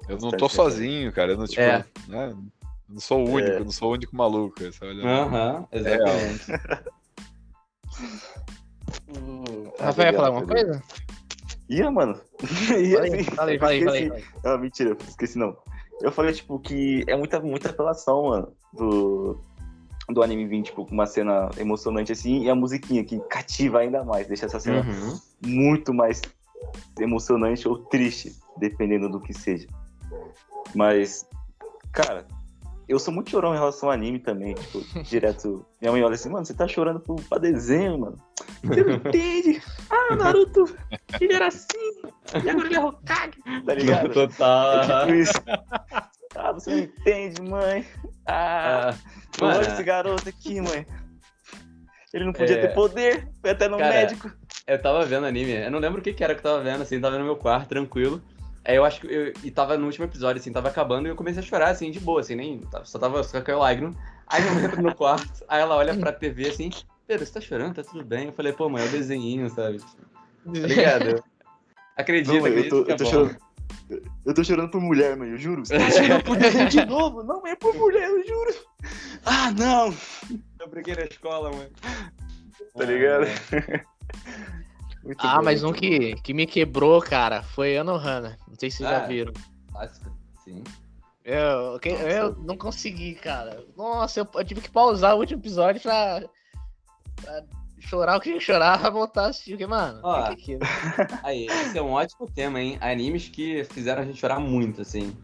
Eu 0.07 0.17
não 0.19 0.31
tô 0.31 0.47
sozinho, 0.47 1.11
cara. 1.11 1.31
Eu 1.33 1.37
não, 1.37 1.45
tipo, 1.45 1.61
É. 1.61 1.83
né? 2.07 2.29
Eu 2.29 2.37
não 2.89 2.99
sou 2.99 3.25
o 3.27 3.29
único, 3.31 3.51
É. 3.51 3.59
eu 3.59 3.65
não 3.65 3.71
sou 3.71 3.89
o 3.89 3.93
único 3.93 4.15
maluco. 4.15 4.55
Aham, 5.03 5.67
exatamente. 5.71 6.45
Rafael, 9.79 10.11
ia 10.11 10.13
falar 10.15 10.27
alguma 10.27 10.45
coisa? 10.47 10.83
Ia, 11.69 11.91
mano. 11.91 12.19
Ia, 12.77 12.97
Falei, 12.97 13.23
sim. 13.23 13.31
falei, 13.31 13.59
falei, 13.59 13.79
esqueci. 13.79 14.07
falei. 14.09 14.23
Ah, 14.45 14.57
mentira, 14.57 14.97
esqueci 15.07 15.37
não. 15.37 15.57
Eu 16.01 16.11
falei, 16.11 16.33
tipo, 16.33 16.59
que 16.59 17.03
é 17.07 17.15
muita, 17.15 17.39
muita 17.39 17.69
apelação, 17.69 18.27
mano, 18.27 18.53
do, 18.73 19.41
do 20.09 20.23
anime 20.23 20.47
vir, 20.47 20.63
tipo, 20.63 20.85
com 20.85 20.93
uma 20.93 21.05
cena 21.05 21.49
emocionante 21.57 22.11
assim, 22.11 22.43
e 22.43 22.49
a 22.49 22.55
musiquinha 22.55 23.03
que 23.03 23.19
cativa 23.29 23.79
ainda 23.79 24.03
mais, 24.03 24.27
deixa 24.27 24.45
essa 24.45 24.59
cena 24.59 24.81
Uhum. 24.81 25.19
muito 25.45 25.93
mais 25.93 26.21
emocionante 26.99 27.67
ou 27.67 27.77
triste, 27.77 28.35
dependendo 28.57 29.09
do 29.09 29.19
que 29.19 29.33
seja. 29.33 29.67
Mas, 30.73 31.27
cara, 31.91 32.25
eu 32.87 32.97
sou 32.99 33.13
muito 33.13 33.29
chorão 33.29 33.53
em 33.53 33.57
relação 33.57 33.89
ao 33.89 33.93
anime 33.93 34.19
também, 34.19 34.53
tipo, 34.55 34.81
direto. 35.03 35.65
Minha 35.81 35.91
mãe 35.91 36.03
olha 36.03 36.15
assim, 36.15 36.29
mano, 36.29 36.45
você 36.45 36.53
tá 36.53 36.67
chorando 36.67 36.99
pro, 37.01 37.15
pra 37.15 37.37
desenho, 37.37 37.99
mano. 37.99 38.17
Você 38.63 38.83
não 38.83 38.93
entende? 38.95 39.61
Ah, 39.89 40.15
Naruto, 40.15 40.73
ele 41.19 41.33
era 41.33 41.47
assim, 41.47 41.91
e 42.43 42.49
agora 42.49 42.67
ele 42.67 42.75
é 42.75 42.79
Hokage, 42.83 43.37
tá 43.65 43.73
ligado? 43.73 44.13
Total. 44.13 44.73
É 44.73 44.77
aham. 44.77 44.99
tipo 45.01 45.13
isso. 45.15 45.41
Ah, 46.37 46.51
você 46.51 46.69
não 46.69 46.79
entende, 46.79 47.41
mãe. 47.41 47.85
Ah, 48.27 48.91
Ah, 48.91 48.95
olha 49.41 49.67
esse 49.67 49.83
garoto 49.83 50.29
aqui, 50.29 50.61
mãe. 50.61 50.85
Ele 52.13 52.25
não 52.25 52.33
podia 52.33 52.55
É. 52.57 52.67
ter 52.67 52.73
poder, 52.73 53.27
foi 53.41 53.49
até 53.51 53.67
no 53.67 53.77
Cara, 53.77 53.89
médico. 53.89 54.31
eu 54.67 54.81
tava 54.81 55.03
vendo 55.05 55.25
anime, 55.25 55.51
eu 55.65 55.71
não 55.71 55.79
lembro 55.79 55.99
o 55.99 56.03
que 56.03 56.13
que 56.13 56.23
era 56.23 56.33
que 56.35 56.39
eu 56.39 56.43
tava 56.43 56.61
vendo, 56.63 56.81
assim, 56.83 56.99
tava 57.01 57.17
no 57.17 57.25
meu 57.25 57.35
quarto, 57.35 57.69
tranquilo. 57.69 58.21
Aí 58.63 58.75
eu 58.75 58.85
acho 58.85 59.01
que 59.01 59.07
eu, 59.07 59.33
e 59.43 59.49
tava 59.49 59.77
no 59.77 59.85
último 59.85 60.05
episódio, 60.05 60.39
assim, 60.39 60.51
tava 60.51 60.67
acabando 60.69 61.07
e 61.07 61.11
eu 61.11 61.15
comecei 61.15 61.41
a 61.41 61.45
chorar, 61.45 61.69
assim, 61.69 61.89
de 61.89 61.99
boa, 61.99 62.19
assim, 62.21 62.35
nem, 62.35 62.61
só 62.83 62.99
tava, 62.99 63.23
só 63.23 63.41
caiu 63.41 63.59
lágrima. 63.59 63.93
Aí 64.27 64.45
eu 64.45 64.59
entro 64.59 64.81
no 64.81 64.93
quarto, 64.93 65.43
aí 65.47 65.61
ela 65.61 65.75
olha 65.75 65.95
pra 65.95 66.11
TV, 66.11 66.49
assim, 66.49 66.69
Pedro, 67.07 67.25
você 67.25 67.33
tá 67.33 67.41
chorando? 67.41 67.75
Tá 67.75 67.83
tudo 67.83 68.03
bem? 68.03 68.25
Eu 68.27 68.33
falei, 68.33 68.51
pô, 68.51 68.69
mãe, 68.69 68.83
é 68.83 68.87
o 68.87 68.91
desenhinho, 68.91 69.49
sabe? 69.49 69.79
Tá 69.79 70.67
ligado? 70.67 71.23
Acredita, 71.95 72.33
Não, 72.35 72.41
mãe, 72.41 72.51
eu 72.51 72.57
acredita 72.59 72.75
tô, 72.75 72.83
que 72.85 72.91
é 72.91 72.93
eu 72.93 72.97
tô 72.97 73.03
bom. 73.05 73.09
chorando. 73.09 73.46
Eu 74.25 74.33
tô 74.33 74.43
chorando 74.43 74.69
por 74.69 74.81
mulher, 74.81 75.15
mãe, 75.15 75.29
eu 75.29 75.37
juro. 75.37 75.65
Você 75.65 75.77
vai 75.77 75.91
chorar 75.91 76.23
por 76.23 76.37
desenho 76.37 76.69
de 76.69 76.85
novo? 76.85 77.23
Não, 77.23 77.45
é 77.47 77.55
por 77.55 77.73
mulher, 77.75 78.09
eu 78.09 78.25
juro. 78.27 78.53
Ah, 79.25 79.51
não. 79.51 79.93
Eu 80.59 80.67
briguei 80.67 80.95
na 80.95 81.03
escola, 81.03 81.51
mãe. 81.51 81.69
Tá 82.75 82.83
ligado? 82.85 83.25
Muito 85.03 85.25
Ah, 85.25 85.37
bom, 85.37 85.43
mas 85.43 85.63
um 85.63 85.71
que, 85.71 86.15
que 86.21 86.33
me 86.33 86.45
quebrou, 86.45 87.01
cara, 87.01 87.41
foi 87.41 87.77
Anohana. 87.77 88.37
Não 88.47 88.55
sei 88.59 88.69
se 88.69 88.77
vocês 88.77 88.89
já 88.89 89.03
Ah. 89.03 89.07
viram. 89.07 89.31
Clássico, 89.71 90.11
sim. 90.43 90.63
Eu, 91.23 91.79
que- 91.79 91.91
Nossa. 91.91 92.03
eu 92.03 92.35
não 92.39 92.57
consegui, 92.57 93.15
cara. 93.15 93.63
Nossa, 93.75 94.19
eu, 94.21 94.27
eu 94.33 94.43
tive 94.45 94.61
que 94.61 94.69
pausar 94.71 95.15
o 95.15 95.19
último 95.19 95.39
episódio 95.41 95.81
pra, 95.81 96.23
pra 97.21 97.43
chorar 97.79 98.17
o 98.17 98.19
que 98.19 98.29
tinha 98.29 98.37
que 98.39 98.43
chorar 98.45 98.79
pra 98.79 98.89
voltar 98.89 99.25
a 99.25 99.27
assistir. 99.27 99.51
Porque, 99.51 99.67
mano, 99.67 99.99
Ó. 100.03 100.23
que 100.29 100.35
que 100.35 100.53
é 100.53 100.55
aquilo? 100.55 101.19
Aí, 101.23 101.45
esse 101.47 101.77
é 101.77 101.81
um 101.81 101.91
ótimo 101.91 102.27
tema, 102.29 102.59
hein? 102.61 102.77
Animes 102.81 103.27
que 103.29 103.63
fizeram 103.65 104.01
a 104.01 104.05
gente 104.05 104.19
chorar 104.19 104.39
muito, 104.39 104.81
assim. 104.81 105.15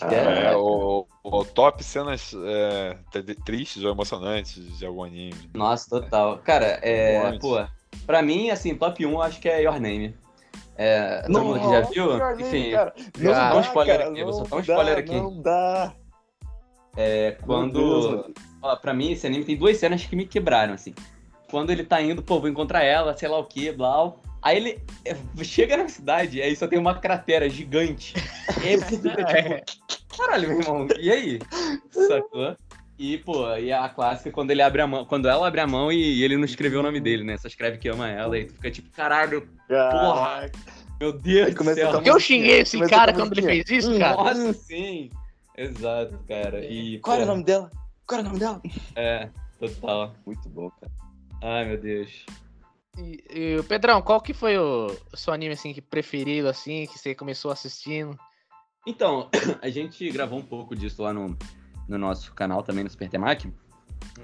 Ah, 0.00 0.14
É, 0.14 0.44
É, 0.52 0.56
o, 0.56 1.06
o 1.24 1.44
top 1.44 1.82
cenas 1.82 2.34
é, 2.44 2.98
tristes 3.44 3.82
ou 3.82 3.90
emocionantes 3.90 4.78
de 4.78 4.84
algum 4.86 5.02
anime. 5.04 5.50
Nossa, 5.54 5.88
total. 5.88 6.38
Cara, 6.38 6.78
é. 6.82 7.22
Muito. 7.30 7.40
Pô, 7.40 7.66
pra 8.06 8.20
mim, 8.22 8.50
assim, 8.50 8.74
top 8.74 9.04
1 9.06 9.10
eu 9.10 9.22
acho 9.22 9.40
que 9.40 9.48
é 9.48 9.62
Your 9.62 9.80
Name. 9.80 10.14
É, 10.78 11.22
todo 11.22 11.42
mundo 11.42 11.56
aqui 11.56 11.70
já 11.70 11.80
viu? 11.80 12.40
Enfim, 12.46 12.70
cara. 12.72 12.94
Não 13.18 13.32
dá, 13.32 13.50
dá 13.50 13.56
um 13.56 13.60
spoiler 13.62 13.96
cara, 13.98 14.10
aqui, 14.10 14.24
vou 14.24 14.32
não 14.32 14.38
soltar 14.38 14.58
um 14.58 14.62
dá, 14.62 14.72
spoiler 14.74 14.98
aqui. 14.98 15.14
Não 15.14 15.42
dá. 15.42 15.94
é 16.96 17.30
Deus, 17.30 17.42
quando. 17.46 18.10
mano. 18.10 18.34
Ó, 18.60 18.76
pra 18.76 18.92
mim, 18.92 19.12
esse 19.12 19.26
anime 19.26 19.44
tem 19.44 19.56
duas 19.56 19.78
cenas 19.78 20.04
que 20.04 20.14
me 20.14 20.26
quebraram, 20.26 20.74
assim. 20.74 20.94
Quando 21.50 21.70
ele 21.70 21.84
tá 21.84 22.00
indo, 22.00 22.22
pô, 22.22 22.40
vou 22.40 22.48
encontrar 22.48 22.82
ela, 22.82 23.16
sei 23.16 23.28
lá 23.28 23.38
o 23.38 23.44
que, 23.44 23.70
blá. 23.72 24.12
Aí 24.42 24.56
ele 24.56 24.78
é, 25.04 25.16
chega 25.44 25.76
na 25.76 25.88
cidade, 25.88 26.40
aí 26.40 26.54
só 26.54 26.66
tem 26.66 26.78
uma 26.78 26.94
cratera 26.94 27.48
gigante. 27.48 28.14
E 28.62 28.68
aí 28.68 28.76
você 28.76 28.96
fica 28.96 29.24
tipo, 29.64 30.16
caralho, 30.16 30.48
meu 30.48 30.60
irmão, 30.60 30.88
e 30.98 31.10
aí? 31.10 31.38
Sacou? 31.90 32.56
E, 32.98 33.18
pô, 33.18 33.54
e 33.56 33.70
a 33.70 33.88
clássica 33.88 34.30
quando 34.30 34.50
ele 34.50 34.62
abre 34.62 34.80
a 34.80 34.86
mão, 34.86 35.04
quando 35.04 35.28
ela 35.28 35.46
abre 35.46 35.60
a 35.60 35.66
mão 35.66 35.92
e, 35.92 36.22
ele 36.22 36.36
não 36.36 36.44
escreveu 36.44 36.80
o 36.80 36.82
nome 36.82 37.00
dele, 37.00 37.22
né? 37.22 37.36
Só 37.36 37.48
escreve 37.48 37.76
que 37.76 37.88
ama 37.88 38.08
ela, 38.08 38.38
e 38.38 38.46
tu 38.46 38.54
fica 38.54 38.70
tipo, 38.70 38.90
caralho, 38.90 39.46
Caraca. 39.68 40.58
meu 40.98 41.12
Deus 41.12 41.54
do 41.54 41.64
céu. 41.74 42.02
eu 42.02 42.18
xinguei 42.18 42.60
esse 42.60 42.80
cara 42.88 43.12
quando 43.12 43.32
ele 43.32 43.42
fez 43.42 43.68
isso, 43.68 43.98
cara. 43.98 44.16
Nossa, 44.16 44.52
sim. 44.54 45.10
Exato, 45.56 46.18
cara. 46.26 46.64
E, 46.64 46.98
Qual 47.00 47.16
era 47.16 47.24
o 47.24 47.26
pô, 47.26 47.32
nome 47.32 47.44
dela? 47.44 47.70
Qual 48.06 48.20
era 48.20 48.28
o 48.28 48.30
nome 48.30 48.40
dela? 48.40 48.62
É, 48.94 49.28
total. 49.58 50.14
Muito 50.24 50.48
bom, 50.48 50.70
cara. 50.80 50.92
Ai, 51.48 51.64
meu 51.64 51.78
Deus. 51.78 52.26
E, 52.98 53.22
e, 53.30 53.62
Pedrão, 53.68 54.02
qual 54.02 54.20
que 54.20 54.34
foi 54.34 54.58
o, 54.58 54.88
o 55.12 55.16
seu 55.16 55.32
anime 55.32 55.54
assim 55.54 55.72
que 55.72 55.80
preferido 55.80 56.48
assim 56.48 56.86
que 56.86 56.98
você 56.98 57.14
começou 57.14 57.52
assistindo? 57.52 58.18
Então, 58.84 59.30
a 59.62 59.68
gente 59.68 60.10
gravou 60.10 60.40
um 60.40 60.42
pouco 60.42 60.74
disso 60.74 61.02
lá 61.02 61.12
no, 61.12 61.38
no 61.88 61.98
nosso 61.98 62.34
canal 62.34 62.64
também, 62.64 62.82
no 62.82 62.90
Super 62.90 63.08
Temac, 63.08 63.48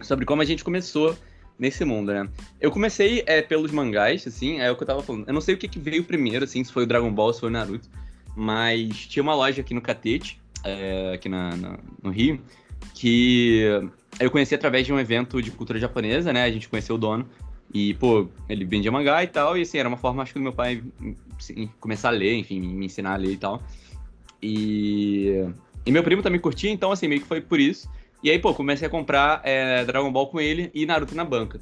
sobre 0.00 0.24
como 0.24 0.42
a 0.42 0.44
gente 0.44 0.64
começou 0.64 1.16
nesse 1.56 1.84
mundo, 1.84 2.12
né? 2.12 2.28
Eu 2.60 2.72
comecei 2.72 3.22
é, 3.24 3.40
pelos 3.40 3.70
mangás, 3.70 4.26
assim, 4.26 4.58
é 4.58 4.68
o 4.68 4.74
que 4.74 4.82
eu 4.82 4.86
tava 4.88 5.00
falando. 5.00 5.28
Eu 5.28 5.34
não 5.34 5.40
sei 5.40 5.54
o 5.54 5.58
que, 5.58 5.68
que 5.68 5.78
veio 5.78 6.02
primeiro, 6.02 6.44
assim, 6.44 6.64
se 6.64 6.72
foi 6.72 6.82
o 6.82 6.86
Dragon 6.88 7.12
Ball, 7.12 7.32
se 7.32 7.38
foi 7.38 7.50
o 7.50 7.52
Naruto, 7.52 7.88
mas 8.34 9.06
tinha 9.06 9.22
uma 9.22 9.34
loja 9.34 9.60
aqui 9.60 9.74
no 9.74 9.80
Catete, 9.80 10.40
é, 10.64 11.12
aqui 11.14 11.28
na, 11.28 11.54
na- 11.56 11.78
no 12.02 12.10
Rio, 12.10 12.42
que 12.94 13.80
eu 14.20 14.30
conheci 14.30 14.54
através 14.54 14.86
de 14.86 14.92
um 14.92 14.98
evento 14.98 15.40
de 15.42 15.50
cultura 15.50 15.78
japonesa, 15.78 16.32
né? 16.32 16.44
A 16.44 16.50
gente 16.50 16.68
conheceu 16.68 16.96
o 16.96 16.98
dono. 16.98 17.26
E, 17.72 17.94
pô, 17.94 18.28
ele 18.48 18.64
vendia 18.64 18.92
mangá 18.92 19.24
e 19.24 19.26
tal, 19.26 19.56
e 19.56 19.62
assim, 19.62 19.78
era 19.78 19.88
uma 19.88 19.96
forma, 19.96 20.22
acho 20.22 20.32
que 20.32 20.38
do 20.38 20.42
meu 20.42 20.52
pai 20.52 20.82
assim, 21.38 21.70
começar 21.80 22.08
a 22.08 22.12
ler, 22.12 22.34
enfim, 22.36 22.60
me 22.60 22.84
ensinar 22.84 23.14
a 23.14 23.16
ler 23.16 23.32
e 23.32 23.36
tal. 23.38 23.62
E, 24.42 25.46
e 25.86 25.90
meu 25.90 26.02
primo 26.02 26.22
também 26.22 26.40
curtia, 26.40 26.70
então 26.70 26.92
assim, 26.92 27.08
meio 27.08 27.22
que 27.22 27.26
foi 27.26 27.40
por 27.40 27.58
isso. 27.58 27.88
E 28.22 28.30
aí, 28.30 28.38
pô, 28.38 28.52
comecei 28.54 28.86
a 28.86 28.90
comprar 28.90 29.40
é, 29.42 29.84
Dragon 29.84 30.12
Ball 30.12 30.26
com 30.26 30.40
ele 30.40 30.70
e 30.74 30.84
Naruto 30.84 31.14
na 31.14 31.24
banca. 31.24 31.60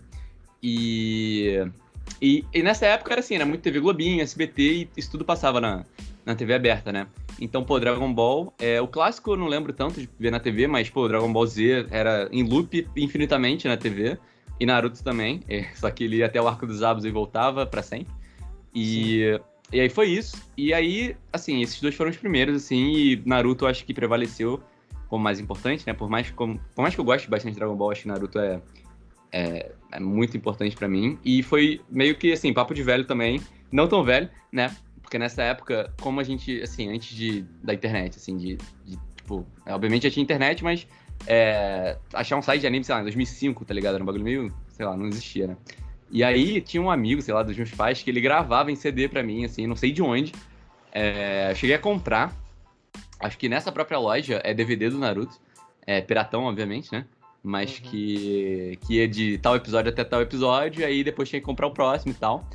E, 0.62 1.64
e, 2.20 2.44
e 2.52 2.62
nessa 2.62 2.86
época 2.86 3.12
era 3.12 3.20
assim, 3.20 3.36
era 3.36 3.46
muito 3.46 3.62
TV 3.62 3.78
Globinho, 3.78 4.20
SBT, 4.20 4.62
e 4.62 4.88
isso 4.96 5.12
tudo 5.12 5.24
passava 5.24 5.60
na, 5.60 5.84
na 6.24 6.34
TV 6.34 6.54
aberta, 6.54 6.92
né? 6.92 7.06
Então, 7.40 7.64
pô, 7.64 7.78
Dragon 7.80 8.12
Ball, 8.12 8.52
é, 8.58 8.80
o 8.80 8.86
clássico 8.86 9.32
eu 9.32 9.36
não 9.36 9.46
lembro 9.46 9.72
tanto 9.72 10.00
de 10.00 10.08
ver 10.18 10.30
na 10.30 10.38
TV, 10.38 10.66
mas, 10.66 10.90
pô, 10.90 11.08
Dragon 11.08 11.32
Ball 11.32 11.46
Z 11.46 11.86
era 11.90 12.28
em 12.30 12.42
loop 12.42 12.86
infinitamente 12.96 13.66
na 13.66 13.76
TV. 13.76 14.18
E 14.58 14.66
Naruto 14.66 15.02
também, 15.02 15.40
é, 15.48 15.64
só 15.74 15.90
que 15.90 16.04
ele 16.04 16.16
ia 16.16 16.26
até 16.26 16.40
o 16.40 16.46
Arco 16.46 16.66
dos 16.66 16.82
Abos 16.82 17.04
e 17.04 17.10
voltava 17.10 17.64
pra 17.64 17.82
sempre. 17.82 18.12
E, 18.74 19.40
e 19.72 19.80
aí 19.80 19.88
foi 19.88 20.08
isso. 20.08 20.36
E 20.56 20.74
aí, 20.74 21.16
assim, 21.32 21.62
esses 21.62 21.80
dois 21.80 21.94
foram 21.94 22.10
os 22.10 22.16
primeiros, 22.16 22.56
assim, 22.64 22.92
e 22.92 23.22
Naruto 23.24 23.64
eu 23.64 23.68
acho 23.68 23.84
que 23.84 23.94
prevaleceu 23.94 24.62
como 25.08 25.24
mais 25.24 25.40
importante, 25.40 25.84
né? 25.86 25.94
Por 25.94 26.10
mais, 26.10 26.30
como, 26.30 26.60
por 26.74 26.82
mais 26.82 26.94
que 26.94 27.00
eu 27.00 27.04
goste 27.04 27.28
bastante 27.28 27.54
de 27.54 27.58
Dragon 27.58 27.74
Ball, 27.74 27.90
acho 27.90 28.02
que 28.02 28.08
Naruto 28.08 28.38
é, 28.38 28.60
é, 29.32 29.72
é 29.90 29.98
muito 29.98 30.36
importante 30.36 30.76
pra 30.76 30.86
mim. 30.86 31.18
E 31.24 31.42
foi 31.42 31.80
meio 31.90 32.14
que, 32.14 32.32
assim, 32.32 32.52
papo 32.52 32.74
de 32.74 32.82
velho 32.82 33.04
também. 33.04 33.40
Não 33.72 33.88
tão 33.88 34.04
velho, 34.04 34.28
né? 34.52 34.76
Porque 35.10 35.18
nessa 35.18 35.42
época, 35.42 35.92
como 36.00 36.20
a 36.20 36.22
gente, 36.22 36.62
assim, 36.62 36.88
antes 36.88 37.16
de, 37.16 37.44
da 37.64 37.74
internet, 37.74 38.16
assim, 38.16 38.36
de, 38.36 38.56
de 38.84 38.96
tipo, 39.16 39.44
é, 39.66 39.74
obviamente 39.74 40.04
já 40.04 40.10
tinha 40.10 40.22
internet, 40.22 40.62
mas 40.62 40.86
é, 41.26 41.98
achar 42.14 42.36
um 42.36 42.42
site 42.42 42.60
de 42.60 42.68
anime, 42.68 42.84
sei 42.84 42.94
lá, 42.94 43.00
em 43.00 43.02
2005, 43.02 43.64
tá 43.64 43.74
ligado? 43.74 43.94
Era 43.96 44.04
um 44.04 44.06
bagulho 44.06 44.22
meio, 44.22 44.54
sei 44.68 44.86
lá, 44.86 44.96
não 44.96 45.08
existia, 45.08 45.48
né? 45.48 45.56
E 46.12 46.22
aí 46.22 46.60
tinha 46.60 46.80
um 46.80 46.88
amigo, 46.88 47.20
sei 47.20 47.34
lá, 47.34 47.42
dos 47.42 47.56
meus 47.56 47.72
pais, 47.72 48.00
que 48.00 48.08
ele 48.08 48.20
gravava 48.20 48.70
em 48.70 48.76
CD 48.76 49.08
pra 49.08 49.20
mim, 49.20 49.44
assim, 49.44 49.66
não 49.66 49.74
sei 49.74 49.90
de 49.90 50.00
onde. 50.00 50.32
É, 50.92 51.52
cheguei 51.56 51.74
a 51.74 51.78
comprar, 51.80 52.32
acho 53.18 53.36
que 53.36 53.48
nessa 53.48 53.72
própria 53.72 53.98
loja, 53.98 54.40
é 54.44 54.54
DVD 54.54 54.90
do 54.90 54.98
Naruto. 54.98 55.40
É 55.84 56.00
piratão, 56.00 56.44
obviamente, 56.44 56.92
né? 56.92 57.04
Mas 57.42 57.78
Uhum. 57.78 57.90
que, 57.90 58.78
que 58.86 58.94
ia 58.94 59.08
de 59.08 59.38
tal 59.38 59.56
episódio 59.56 59.90
até 59.90 60.04
tal 60.04 60.22
episódio, 60.22 60.86
aí 60.86 61.02
depois 61.02 61.28
tinha 61.28 61.40
que 61.40 61.46
comprar 61.46 61.66
o 61.66 61.72
próximo 61.72 62.12
e 62.12 62.14
tal. 62.14 62.48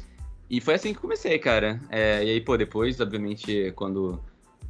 E 0.49 0.61
foi 0.61 0.75
assim 0.75 0.93
que 0.93 0.99
comecei, 0.99 1.39
cara. 1.39 1.79
É, 1.89 2.23
e 2.23 2.29
aí, 2.29 2.41
pô, 2.41 2.55
depois, 2.55 2.99
obviamente, 2.99 3.71
quando 3.75 4.19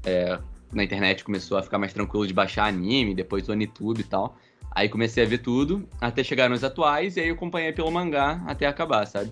é, 0.05 0.39
na 0.71 0.83
internet 0.83 1.23
começou 1.23 1.57
a 1.57 1.63
ficar 1.63 1.77
mais 1.77 1.93
tranquilo 1.93 2.25
de 2.25 2.33
baixar 2.33 2.65
anime, 2.65 3.13
depois 3.13 3.45
do 3.45 3.51
Anitube 3.51 4.01
e 4.01 4.05
tal. 4.05 4.37
Aí 4.71 4.89
comecei 4.89 5.23
a 5.23 5.27
ver 5.27 5.39
tudo, 5.39 5.87
até 6.01 6.23
chegar 6.23 6.49
nos 6.49 6.63
atuais, 6.63 7.15
e 7.15 7.21
aí 7.21 7.29
eu 7.29 7.35
acompanhei 7.35 7.71
pelo 7.71 7.91
mangá 7.91 8.43
até 8.45 8.65
acabar, 8.67 9.05
sabe? 9.05 9.31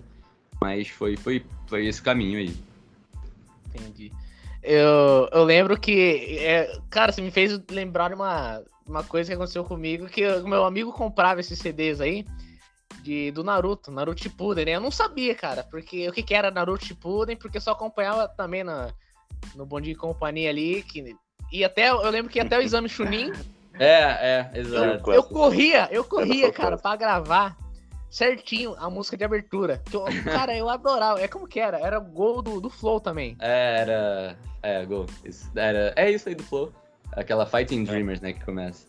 Mas 0.60 0.88
foi, 0.88 1.16
foi, 1.16 1.44
foi 1.66 1.86
esse 1.86 2.00
caminho 2.00 2.38
aí. 2.38 2.54
Entendi. 3.68 4.10
Eu, 4.62 5.28
eu 5.30 5.44
lembro 5.44 5.78
que. 5.78 6.38
É, 6.38 6.78
cara, 6.88 7.12
você 7.12 7.20
me 7.20 7.30
fez 7.30 7.60
lembrar 7.70 8.12
uma, 8.14 8.62
uma 8.86 9.02
coisa 9.02 9.28
que 9.28 9.34
aconteceu 9.34 9.64
comigo, 9.64 10.06
que 10.06 10.26
o 10.26 10.48
meu 10.48 10.64
amigo 10.64 10.92
comprava 10.92 11.40
esses 11.40 11.58
CDs 11.58 12.00
aí 12.00 12.24
de, 13.02 13.30
do 13.30 13.44
Naruto, 13.44 13.90
Naruto 13.90 14.22
Shippuden, 14.22 14.64
né? 14.64 14.72
Eu 14.72 14.80
não 14.80 14.90
sabia, 14.90 15.34
cara, 15.34 15.64
porque 15.64 16.08
o 16.08 16.12
que, 16.12 16.22
que 16.22 16.34
era 16.34 16.50
Naruto 16.50 16.84
Shippuden, 16.84 17.36
porque 17.36 17.58
eu 17.58 17.62
só 17.62 17.72
acompanhava 17.72 18.28
também 18.28 18.64
na, 18.64 18.92
no 19.54 19.66
Bom 19.66 19.80
Dia 19.80 19.92
e 19.92 19.96
Companhia 19.96 20.50
ali, 20.50 20.82
que, 20.82 21.14
e 21.52 21.64
até, 21.64 21.90
eu 21.90 22.10
lembro 22.10 22.30
que 22.32 22.40
até 22.40 22.58
o 22.58 22.62
exame 22.62 22.88
Chunin, 22.88 23.32
É, 23.78 24.50
é, 24.54 24.60
exato. 24.60 25.12
eu 25.12 25.22
corria, 25.24 25.88
eu 25.90 26.04
corria, 26.04 26.52
cara, 26.52 26.78
pra 26.78 26.94
gravar 26.94 27.56
certinho 28.08 28.76
a 28.78 28.88
música 28.88 29.16
de 29.16 29.24
abertura. 29.24 29.82
Que 29.90 29.96
eu- 29.96 30.04
cara, 30.24 30.56
eu 30.56 30.68
adorava. 30.68 31.20
É 31.20 31.26
como 31.26 31.48
que 31.48 31.58
era? 31.58 31.78
Era 31.80 31.98
o 31.98 32.04
gol 32.04 32.40
do, 32.40 32.60
do 32.60 32.70
Flow 32.70 33.00
também. 33.00 33.36
É, 33.40 33.80
era. 33.80 34.38
É, 34.62 34.84
gol. 34.86 35.06
Isso, 35.24 35.50
era, 35.56 35.92
é 35.96 36.10
isso 36.10 36.28
aí 36.28 36.34
do 36.34 36.44
Flow. 36.44 36.72
Aquela 37.12 37.46
Fighting 37.46 37.84
Dreamers, 37.84 38.20
né, 38.20 38.32
que 38.32 38.44
começa. 38.44 38.86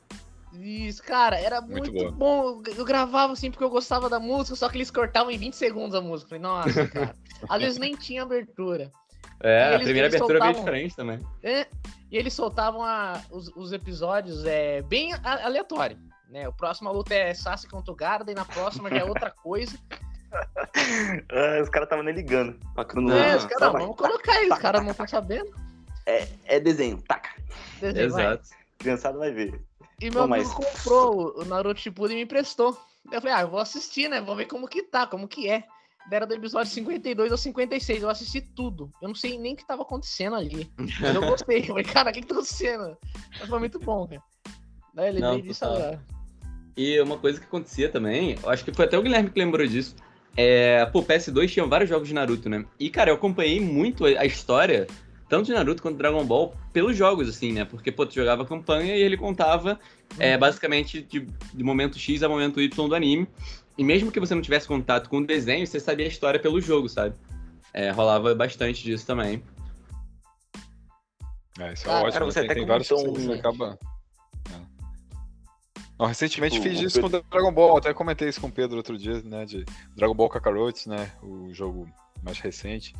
Isso, 0.60 1.04
cara, 1.04 1.40
era 1.40 1.62
Muito 1.62 1.92
muito, 1.92 2.12
bom. 2.14 2.62
Eu, 2.78 2.86
gravava 2.86 3.34
assim 3.34 3.50
porque 3.52 3.64
eu 3.64 3.70
gostava 3.70 4.10
da 4.10 4.20
música, 4.20 4.56
só 4.56 4.70
que 4.70 4.78
eles 4.78 4.90
cortavam 4.92 5.32
em 5.32 5.38
20 5.38 5.54
segundos 5.56 5.96
a 5.96 6.02
música. 6.02 6.30
Falei, 6.30 6.42
nossa, 6.42 6.88
cara. 6.88 7.16
Às 7.50 7.62
vezes 7.62 7.78
nem 7.78 7.96
tinha 7.96 8.24
abertura. 8.24 8.92
É, 9.44 9.50
E 9.50 9.64
a 9.64 9.68
eles- 9.74 9.84
primeira 9.84 10.08
eles 10.08 10.16
abertura 10.16 10.38
é 10.38 10.42
bem 10.42 10.54
soltavam- 10.54 10.66
diferente 10.66 10.96
também. 10.96 11.20
É, 11.44 11.68
e 12.12 12.18
eles 12.18 12.34
soltavam 12.34 12.84
a- 12.84 13.22
os, 13.30 13.50
os 13.56 13.72
episódios 13.74 14.46
é, 14.46 14.82
bem 14.84 15.14
a- 15.14 15.46
aleatório. 15.46 15.98
Né? 16.30 16.48
O 16.48 16.54
próximo 16.54 16.92
luta 16.92 17.14
é 17.14 17.34
Sasuke 17.34 17.72
contra 17.72 17.92
o 17.92 17.96
Garda 17.96 18.32
e 18.32 18.36
na 18.36 18.46
próxima 18.46 18.90
já 18.90 18.98
é 18.98 19.04
outra 19.04 19.30
coisa. 19.30 19.78
Ah, 20.32 21.62
os 21.62 21.70
caras 21.70 21.86
estavam 21.86 22.04
nem 22.04 22.14
ligando. 22.16 22.58
Pra 22.74 22.84
é, 22.84 23.36
os 23.36 23.46
caras, 23.46 23.72
vamos 23.72 23.96
colocar 23.96 24.34
aí, 24.34 24.50
os 24.50 24.58
caras 24.58 24.82
não 24.84 24.92
estão 24.92 25.08
sabendo. 25.08 25.54
É 26.46 26.60
desenho, 26.60 27.02
taca. 27.02 27.30
Desenho, 27.80 28.12
vai. 28.12 28.26
Exato. 28.26 28.50
Criançada 28.78 29.18
vai 29.18 29.32
ver. 29.32 29.62
E 30.02 30.10
meu 30.10 30.28
mas- 30.28 30.46
amigo 30.52 30.62
comprou 30.62 31.40
o 31.40 31.46
Naruto 31.46 31.80
Shippuden 31.80 32.16
e 32.16 32.20
me 32.20 32.24
emprestou. 32.24 32.78
Eu 33.12 33.22
falei, 33.22 33.36
ah, 33.36 33.42
eu 33.42 33.50
vou 33.50 33.60
assistir, 33.60 34.10
né? 34.10 34.20
Vou 34.22 34.36
ver 34.36 34.46
como 34.46 34.68
que 34.68 34.84
tá, 34.84 35.06
como 35.06 35.28
que 35.28 35.50
é. 35.50 35.64
Era 36.12 36.26
do 36.28 36.34
episódio 36.36 36.72
52 36.72 37.32
ao 37.32 37.38
56, 37.38 38.04
eu 38.04 38.10
assisti 38.10 38.40
tudo. 38.40 38.92
Eu 39.02 39.08
não 39.08 39.16
sei 39.16 39.40
nem 39.40 39.54
o 39.54 39.58
que 39.58 39.66
tava 39.66 39.82
acontecendo 39.82 40.36
ali. 40.36 40.72
Mas 40.78 41.16
eu 41.16 41.22
gostei. 41.22 41.62
Eu 41.62 41.66
falei, 41.68 41.84
cara, 41.84 42.10
o 42.12 42.14
que 42.14 42.22
que 42.22 42.28
tá 42.28 42.36
acontecendo? 42.36 42.98
Mas 43.40 43.50
foi 43.50 43.60
muito 43.60 43.80
bom, 43.80 44.08
cara. 44.08 44.22
Daí 44.94 45.20
Não, 45.20 45.32
veio 45.32 45.44
disso 45.44 45.66
agora. 45.66 46.02
E 46.78 47.00
uma 47.02 47.18
coisa 47.18 47.40
que 47.40 47.46
acontecia 47.46 47.90
também, 47.90 48.38
eu 48.42 48.50
acho 48.50 48.64
que 48.64 48.74
foi 48.74 48.86
até 48.86 48.98
o 48.98 49.02
Guilherme 49.02 49.30
que 49.30 49.40
lembrou 49.40 49.66
disso. 49.66 49.96
É, 50.38 50.86
pô, 50.88 51.02
PS2 51.02 51.50
tinha 51.50 51.66
vários 51.66 51.90
jogos 51.90 52.08
de 52.08 52.14
Naruto, 52.14 52.50
né? 52.50 52.66
E, 52.80 52.90
cara, 52.90 53.10
eu 53.10 53.16
acompanhei 53.16 53.60
muito 53.60 54.06
a 54.06 54.26
história, 54.26 54.86
tanto 55.28 55.46
de 55.48 55.54
Naruto 55.54 55.82
quanto 55.82 55.96
de 55.96 56.00
Dragon 56.00 56.24
Ball, 56.26 56.56
pelos 56.72 56.96
jogos, 56.96 57.28
assim, 57.28 57.52
né? 57.52 57.66
Porque, 57.66 57.92
pô, 57.92 58.06
tu 58.06 58.14
jogava 58.14 58.44
a 58.44 58.46
campanha 58.46 58.96
e 58.96 59.02
ele 59.02 59.18
contava, 59.18 59.80
é, 60.20 60.38
basicamente, 60.38 61.02
de, 61.02 61.28
de 61.54 61.64
momento 61.64 61.98
X 61.98 62.22
a 62.24 62.30
momento 62.30 62.62
Y 62.62 62.88
do 62.88 62.96
anime. 62.96 63.28
E 63.78 63.84
mesmo 63.84 64.12
que 64.12 64.20
você 64.20 64.34
não 64.34 64.42
tivesse 64.42 64.68
contato 64.68 65.10
com 65.10 65.18
o 65.18 65.26
desenho, 65.26 65.66
você 65.66 65.80
sabia 65.80 66.06
a 66.06 66.10
história 66.10 66.40
pelo 66.40 66.62
jogo, 66.62 66.88
sabe? 66.88 67.16
É, 67.74 67.92
rolava 67.92 68.34
bastante 68.34 68.84
disso 68.84 69.06
também. 69.06 69.44
É, 71.60 71.74
isso 71.74 71.84
é 71.84 71.86
Cara, 71.86 72.00
ótimo. 72.00 72.14
cara, 72.14 72.26
você 72.26 72.40
tem, 72.42 72.46
até 72.46 72.54
tem 72.56 72.66
vários 72.66 72.88
que 72.88 72.94
você, 72.94 73.30
um- 73.30 73.34
acaba. 73.34 73.80
É. 74.54 74.76
Não, 75.98 76.06
recentemente 76.06 76.56
Tipo, 76.56 76.70
fiz 76.70 76.80
o 76.80 76.84
isso 76.86 77.02
com 77.02 77.10
Dragon 77.10 77.54
Ball, 77.54 77.78
até 77.78 77.94
comentei 77.94 78.30
isso 78.30 78.40
com 78.42 78.48
o 78.48 78.52
Pedro 78.52 78.78
outro 78.78 78.98
dia, 78.98 79.22
né? 79.24 79.46
De 79.46 79.66
Dragon 79.96 80.14
Ball 80.14 80.30
Kakarot, 80.30 80.88
né? 80.88 81.12
O 81.22 81.54
jogo 81.54 81.90
mais 82.22 82.40
recente. 82.40 82.94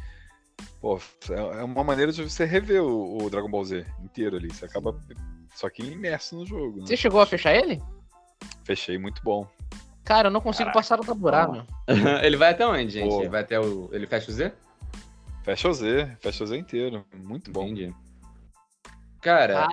Pô, 0.82 1.00
é 1.30 1.60
é 1.60 1.64
uma 1.64 1.84
maneira 1.84 2.12
de 2.12 2.24
você 2.24 2.46
rever 2.46 2.84
o, 2.84 3.24
o 3.24 3.30
Dragon 3.30 3.50
Ball 3.50 3.66
Z 3.66 3.86
inteiro 4.04 4.38
ali. 4.38 4.54
Você 4.54 4.66
acaba. 4.66 4.96
Só 5.56 5.70
que 5.70 5.82
imerso 5.82 6.36
no 6.36 6.46
jogo. 6.46 6.82
Né? 6.82 6.88
Você 6.88 6.98
chegou 6.98 7.22
a 7.22 7.26
fechar 7.26 7.56
ele? 7.56 7.82
Fechei, 8.64 8.98
muito 8.98 9.22
bom. 9.24 9.48
Cara, 10.04 10.28
eu 10.28 10.32
não 10.32 10.42
consigo 10.42 10.72
passar 10.72 10.98
do 10.98 11.04
taburá, 11.04 11.48
meu. 11.48 11.64
ele 12.22 12.38
vai 12.38 12.52
até 12.52 12.68
onde, 12.68 12.90
gente? 12.90 13.10
Pô. 13.10 13.22
Ele 13.22 13.30
vai 13.30 13.42
até 13.42 13.60
o. 13.60 13.90
Ele 13.92 14.06
fecha 14.06 14.30
o 14.30 14.34
Z? 14.34 14.52
Fecha 15.44 15.70
o 15.70 15.74
Z, 15.74 16.18
fecha 16.20 16.44
o 16.44 16.48
Z 16.48 16.58
inteiro. 16.58 17.06
Muito 17.16 17.52
bom. 17.52 17.64
Entendi. 17.64 17.94
Cara, 19.22 19.68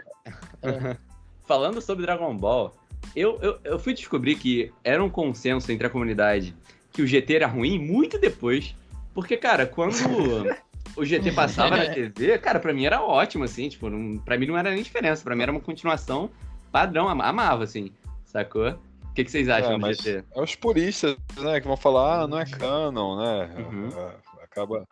é. 0.62 0.96
falando 1.46 1.82
sobre 1.82 2.06
Dragon 2.06 2.34
Ball, 2.34 2.74
eu, 3.14 3.38
eu, 3.42 3.60
eu 3.64 3.78
fui 3.78 3.92
descobrir 3.92 4.36
que 4.36 4.72
era 4.82 5.04
um 5.04 5.10
consenso 5.10 5.70
entre 5.70 5.86
a 5.86 5.90
comunidade 5.90 6.54
que 6.90 7.02
o 7.02 7.06
GT 7.06 7.36
era 7.36 7.46
ruim 7.46 7.78
muito 7.78 8.18
depois. 8.18 8.74
Porque, 9.12 9.36
cara, 9.36 9.66
quando 9.66 9.92
o 10.96 11.04
GT 11.04 11.32
passava 11.32 11.76
na 11.76 11.86
TV, 11.86 12.38
cara, 12.38 12.58
pra 12.60 12.72
mim 12.72 12.84
era 12.84 13.02
ótimo, 13.02 13.44
assim, 13.44 13.68
tipo, 13.68 13.88
não, 13.88 14.18
pra 14.18 14.38
mim 14.38 14.46
não 14.46 14.56
era 14.58 14.70
nem 14.70 14.82
diferença, 14.82 15.22
pra 15.24 15.34
mim 15.36 15.42
era 15.42 15.52
uma 15.52 15.60
continuação 15.60 16.30
padrão, 16.70 17.08
ama- 17.08 17.24
amava, 17.24 17.64
assim, 17.64 17.92
sacou? 18.24 18.70
O 18.70 19.14
que, 19.14 19.24
que 19.24 19.30
vocês 19.30 19.48
acham 19.48 19.74
É, 19.74 19.78
do 19.78 19.92
GT? 19.94 20.24
é 20.34 20.40
os 20.42 20.54
puristas, 20.54 21.16
né, 21.38 21.60
que 21.60 21.66
vão 21.66 21.76
falar, 21.76 22.22
ah, 22.22 22.26
não 22.26 22.38
é 22.38 22.46
canon, 22.46 23.16
né? 23.18 23.54
Uhum. 23.58 23.88
É, 23.88 24.44
Acaba. 24.44 24.86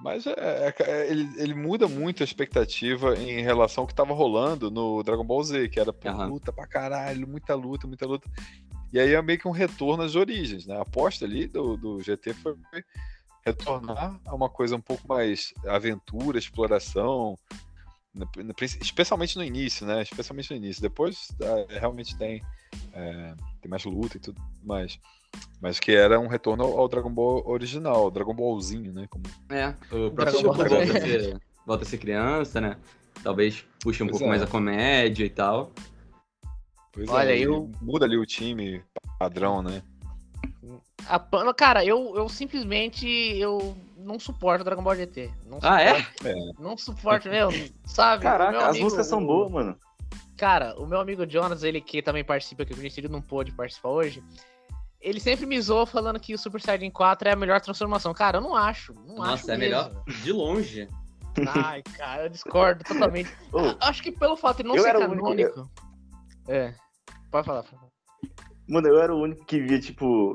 Mas 0.00 0.26
é, 0.26 0.32
é- 0.36 0.74
é- 0.82 1.10
ele, 1.10 1.28
ele 1.38 1.54
muda 1.54 1.88
muito 1.88 2.22
a 2.22 2.24
expectativa 2.24 3.16
em 3.16 3.40
relação 3.40 3.82
ao 3.82 3.88
que 3.88 3.94
tava 3.94 4.12
rolando 4.12 4.70
no 4.70 5.02
Dragon 5.02 5.24
Ball 5.24 5.42
Z, 5.42 5.68
que 5.70 5.80
era 5.80 5.92
pô, 5.92 6.08
Aham. 6.10 6.26
luta 6.28 6.52
pra 6.52 6.66
caralho, 6.66 7.26
muita 7.26 7.54
luta, 7.54 7.86
muita 7.86 8.06
luta. 8.06 8.28
E 8.92 9.00
aí 9.00 9.14
é 9.14 9.22
meio 9.22 9.38
que 9.38 9.48
um 9.48 9.52
retorno 9.52 10.02
às 10.02 10.14
origens, 10.14 10.66
né? 10.66 10.76
A 10.76 10.82
aposta 10.82 11.24
ali 11.24 11.46
do, 11.46 11.76
do 11.78 12.02
GT 12.02 12.34
foi 12.34 12.54
retornar 13.46 14.20
a 14.24 14.34
uma 14.34 14.48
coisa 14.48 14.74
um 14.74 14.80
pouco 14.80 15.06
mais 15.06 15.54
aventura, 15.66 16.36
exploração, 16.38 17.38
no- 18.12 18.28
no- 18.42 18.54
especialmente 18.60 19.36
no 19.36 19.44
início, 19.44 19.86
né? 19.86 20.02
Especialmente 20.02 20.50
no 20.50 20.56
início. 20.56 20.82
Depois 20.82 21.28
ah, 21.40 21.66
realmente 21.78 22.16
tem, 22.18 22.42
é, 22.92 23.34
tem 23.62 23.70
mais 23.70 23.84
luta 23.84 24.16
e 24.16 24.20
tudo 24.20 24.42
mais. 24.64 24.98
Mas 25.60 25.78
que 25.78 25.92
era 25.92 26.18
um 26.18 26.26
retorno 26.26 26.64
ao, 26.64 26.88
Dragon 26.88 27.10
Ball 27.10 27.46
original, 27.46 28.10
Dragon 28.10 28.34
Ballzinho, 28.34 28.92
né? 28.92 29.06
Como... 29.08 29.24
É, 29.50 29.68
o 29.94 30.10
Dragon 30.10 30.14
próprio 30.14 30.42
Ball 30.42 30.54
volta 30.54 30.76
a, 30.98 31.00
ser, 31.00 31.40
volta 31.64 31.84
a 31.84 31.86
ser 31.86 31.98
criança, 31.98 32.60
né? 32.60 32.76
Talvez 33.22 33.64
puxe 33.80 34.02
um 34.02 34.06
Pois 34.06 34.18
pouco 34.18 34.24
é. 34.24 34.28
mais 34.28 34.42
a 34.42 34.46
comédia 34.46 35.24
e 35.24 35.30
tal. 35.30 35.72
Pois 36.92 37.08
Olha, 37.08 37.32
é, 37.32 37.38
eu- 37.38 37.70
muda 37.80 38.06
ali 38.06 38.16
o 38.16 38.26
time 38.26 38.82
padrão, 39.18 39.62
né? 39.62 39.82
A 41.08 41.54
Cara, 41.54 41.84
eu, 41.84 42.14
eu 42.16 42.28
simplesmente 42.28 43.06
eu 43.38 43.76
não 43.96 44.18
suporto 44.18 44.64
Dragon 44.64 44.82
Ball 44.82 44.96
GT. 44.96 45.30
Não 45.46 45.58
Ah, 45.62 45.80
é? 45.80 46.02
suporto, 46.02 46.62
Não 46.62 46.76
suporto, 46.76 47.28
meu, 47.28 47.48
sabe? 47.84 48.20
O 48.20 48.28
Caraca, 48.28 48.50
meu 48.52 48.60
as 48.60 48.68
amigo- 48.70 48.84
músicas 48.84 49.06
são 49.06 49.24
boas, 49.24 49.50
mano. 49.50 49.76
Cara, 50.36 50.74
o 50.78 50.86
meu 50.86 51.00
amigo 51.00 51.28
Jonas, 51.28 51.62
ele 51.62 51.80
que 51.80 52.02
também 52.02 52.22
participa 52.24 52.62
aqui, 52.62 52.74
conheci, 52.74 53.00
ele 53.00 53.08
não 53.08 53.22
pôde 53.22 53.52
participar 53.52 53.88
hoje. 53.88 54.22
Ele 55.00 55.20
sempre 55.20 55.46
me 55.46 55.60
zoou 55.60 55.86
falando 55.86 56.18
que 56.20 56.34
o 56.34 56.38
Super 56.38 56.60
Saiyajin 56.60 56.90
4 56.90 57.28
é 57.28 57.32
a 57.32 57.36
melhor 57.36 57.60
transformação. 57.60 58.12
Cara, 58.12 58.38
eu 58.38 58.40
não 58.42 58.54
acho. 58.54 58.92
Não 59.06 59.22
acho 59.22 59.30
Nossa, 59.32 59.54
é 59.54 59.56
mesmo. 59.56 59.60
melhor 59.84 60.04
de 60.22 60.32
longe. 60.32 60.88
Ai, 61.64 61.82
cara, 61.96 62.24
eu 62.24 62.28
discordo 62.28 62.82
totalmente. 62.82 63.30
Ô, 63.52 63.58
A- 63.60 63.88
Acho 63.88 64.02
que 64.02 64.10
pelo 64.10 64.36
fato 64.36 64.58
de 64.58 64.64
não 64.64 64.74
eu 64.76 64.82
ser 64.82 64.88
era 64.90 65.00
o 65.00 65.04
único- 65.12 65.22
canônico. 65.22 65.70
É. 66.48 66.74
Pode 67.30 67.46
falar. 67.46 67.62
pode 67.62 67.76
falar. 67.76 67.92
Mano, 68.68 68.88
eu 68.88 69.00
era 69.00 69.14
o 69.14 69.20
único 69.20 69.44
que 69.44 69.60
via, 69.60 69.78
tipo, 69.78 70.34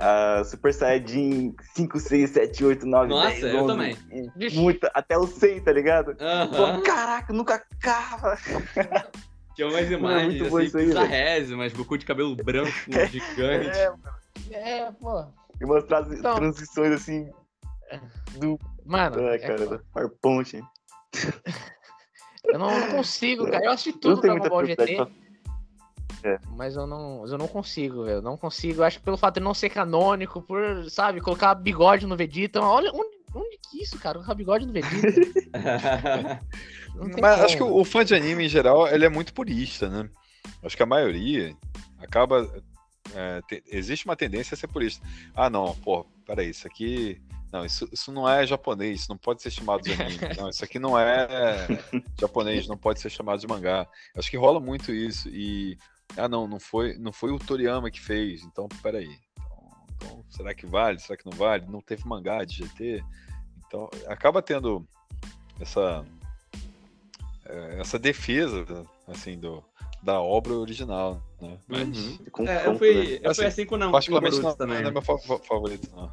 a 0.00 0.44
Super 0.44 0.72
Saiyajin 0.74 1.54
5, 1.74 1.98
6, 2.00 2.30
7, 2.30 2.64
8, 2.64 2.86
9, 2.86 3.08
Nossa, 3.08 3.28
10, 3.30 3.42
eu 3.44 3.56
11, 3.64 3.66
também. 3.66 3.96
e 4.12 4.30
Vixe. 4.38 4.58
Muita, 4.58 4.90
até 4.94 5.16
o 5.18 5.26
100, 5.26 5.60
tá 5.62 5.72
ligado? 5.72 6.16
Aham. 6.20 6.76
Pô, 6.76 6.82
caraca, 6.82 7.32
nunca 7.32 7.54
acaba. 7.54 8.36
Tinha 9.54 9.66
umas 9.68 9.82
Mano, 9.90 9.92
é 9.92 9.98
imagens, 9.98 10.34
muito 10.38 10.50
bom 10.50 10.56
assim, 10.58 10.66
isso 10.66 10.78
aí, 10.78 10.86
velho. 10.86 11.00
bizarrésimas, 11.00 11.72
Goku 11.72 11.98
de 11.98 12.06
cabelo 12.06 12.36
branco, 12.36 12.70
gigante. 13.10 13.78
É, 14.50 14.80
É, 14.80 14.92
pô. 14.92 15.24
e 15.60 15.64
umas 15.64 15.84
Então- 16.12 16.36
transições 16.36 16.92
assim. 16.92 17.28
Do. 18.38 18.58
Mano, 18.84 19.18
Ai, 19.28 19.36
é 19.36 19.38
cara, 19.38 19.58
foda. 19.58 19.82
farponte. 19.92 20.62
eu 22.44 22.58
não, 22.58 22.70
não 22.80 22.88
consigo, 22.96 23.50
cara. 23.50 23.64
Eu 23.64 23.70
assisti 23.72 23.90
Eu 23.90 23.98
tudo 24.00 24.20
Dragon 24.20 24.48
Ball 24.48 24.64
GT, 24.66 24.96
pra. 24.96 25.08
Mas 26.56 26.76
eu 26.76 26.86
não, 26.86 27.26
eu 27.26 27.38
não 27.38 27.48
consigo, 27.48 28.04
velho. 28.04 28.20
Não 28.22 28.36
consigo. 28.36 28.80
Eu 28.80 28.84
acho 28.84 28.98
que 28.98 29.04
pelo 29.04 29.16
fato 29.16 29.34
de 29.34 29.40
não 29.40 29.54
ser 29.54 29.70
canônico, 29.70 30.42
por, 30.42 30.88
sabe, 30.90 31.20
colocar 31.20 31.54
bigode 31.54 32.06
no 32.06 32.16
Vegeta. 32.16 32.60
Olha, 32.60 32.90
onde, 32.92 33.16
onde 33.34 33.58
que 33.70 33.82
isso, 33.82 33.98
cara? 33.98 34.14
Colocar 34.18 34.34
bigode 34.34 34.66
no 34.66 34.72
Vegeta. 34.72 35.06
Não 36.94 37.08
tem 37.10 37.20
Mas 37.22 37.40
acho 37.40 37.54
que 37.56 37.62
como. 37.62 37.74
o, 37.76 37.80
o 37.80 37.84
fã 37.84 38.04
de 38.04 38.14
anime, 38.14 38.46
em 38.46 38.48
geral, 38.48 38.88
ele 38.88 39.04
é 39.04 39.08
muito 39.08 39.32
purista, 39.32 39.88
né? 39.88 40.08
Acho 40.62 40.76
que 40.76 40.82
a 40.82 40.86
maioria 40.86 41.54
acaba. 41.98 42.50
é, 43.14 43.40
te- 43.42 43.62
existe 43.68 44.04
uma 44.04 44.16
tendência 44.16 44.54
a 44.54 44.58
ser 44.58 44.66
purista. 44.68 45.06
Ah, 45.34 45.48
não, 45.48 45.74
pô, 45.76 46.04
peraí, 46.26 46.50
isso 46.50 46.66
aqui. 46.66 47.20
Não, 47.52 47.64
isso, 47.64 47.88
isso 47.92 48.12
não 48.12 48.28
é 48.28 48.46
japonês, 48.46 49.00
isso 49.00 49.08
não 49.10 49.16
pode 49.16 49.40
ser 49.42 49.50
chamado 49.50 49.82
de 49.82 49.92
anime. 49.92 50.18
Não, 50.36 50.50
isso 50.50 50.62
aqui 50.62 50.78
não 50.78 50.98
é 50.98 51.66
japonês, 52.20 52.66
não 52.68 52.76
pode 52.76 53.00
ser 53.00 53.08
chamado 53.08 53.40
de 53.40 53.46
mangá. 53.46 53.86
Acho 54.14 54.30
que 54.30 54.36
rola 54.36 54.60
muito 54.60 54.92
isso. 54.92 55.28
E. 55.30 55.78
Ah, 56.16 56.28
não, 56.28 56.48
não 56.48 56.58
foi, 56.58 56.96
não 56.98 57.12
foi 57.12 57.30
o 57.30 57.38
Toriyama 57.38 57.90
que 57.90 58.00
fez, 58.00 58.42
então 58.42 58.66
peraí. 58.82 59.08
Então, 59.34 59.70
então, 59.96 60.24
será 60.30 60.54
que 60.54 60.66
vale? 60.66 60.98
Será 60.98 61.16
que 61.16 61.26
não 61.26 61.36
vale? 61.36 61.66
Não 61.68 61.80
teve 61.80 62.06
mangá 62.06 62.44
de 62.44 62.56
GT? 62.56 63.04
Então, 63.66 63.88
acaba 64.06 64.40
tendo 64.42 64.86
essa 65.60 66.04
é, 67.44 67.80
essa 67.80 67.98
defesa 67.98 68.64
assim 69.06 69.38
do 69.38 69.62
da 70.02 70.20
obra 70.20 70.54
original, 70.54 71.20
né? 71.40 71.58
Mas 71.66 72.18
Com 72.30 72.44
É, 72.46 72.58
eu 72.58 72.62
confronto, 72.62 72.78
fui, 72.78 72.94
né? 72.94 73.04
eu 73.16 73.20
fui 73.20 73.28
Assim, 73.30 73.44
assim 73.44 73.66
com 73.66 73.76
não, 73.76 73.90
particularmente 73.90 74.36
com 74.36 74.40
o 74.40 74.42
não, 74.42 74.50
Boruto 74.56 74.58
também. 74.66 74.82
não 74.82 74.88
é 74.90 74.92
meu 74.92 75.02
fa- 75.02 75.18
fa- 75.18 75.38
favorito, 75.40 75.90
não. 75.94 76.10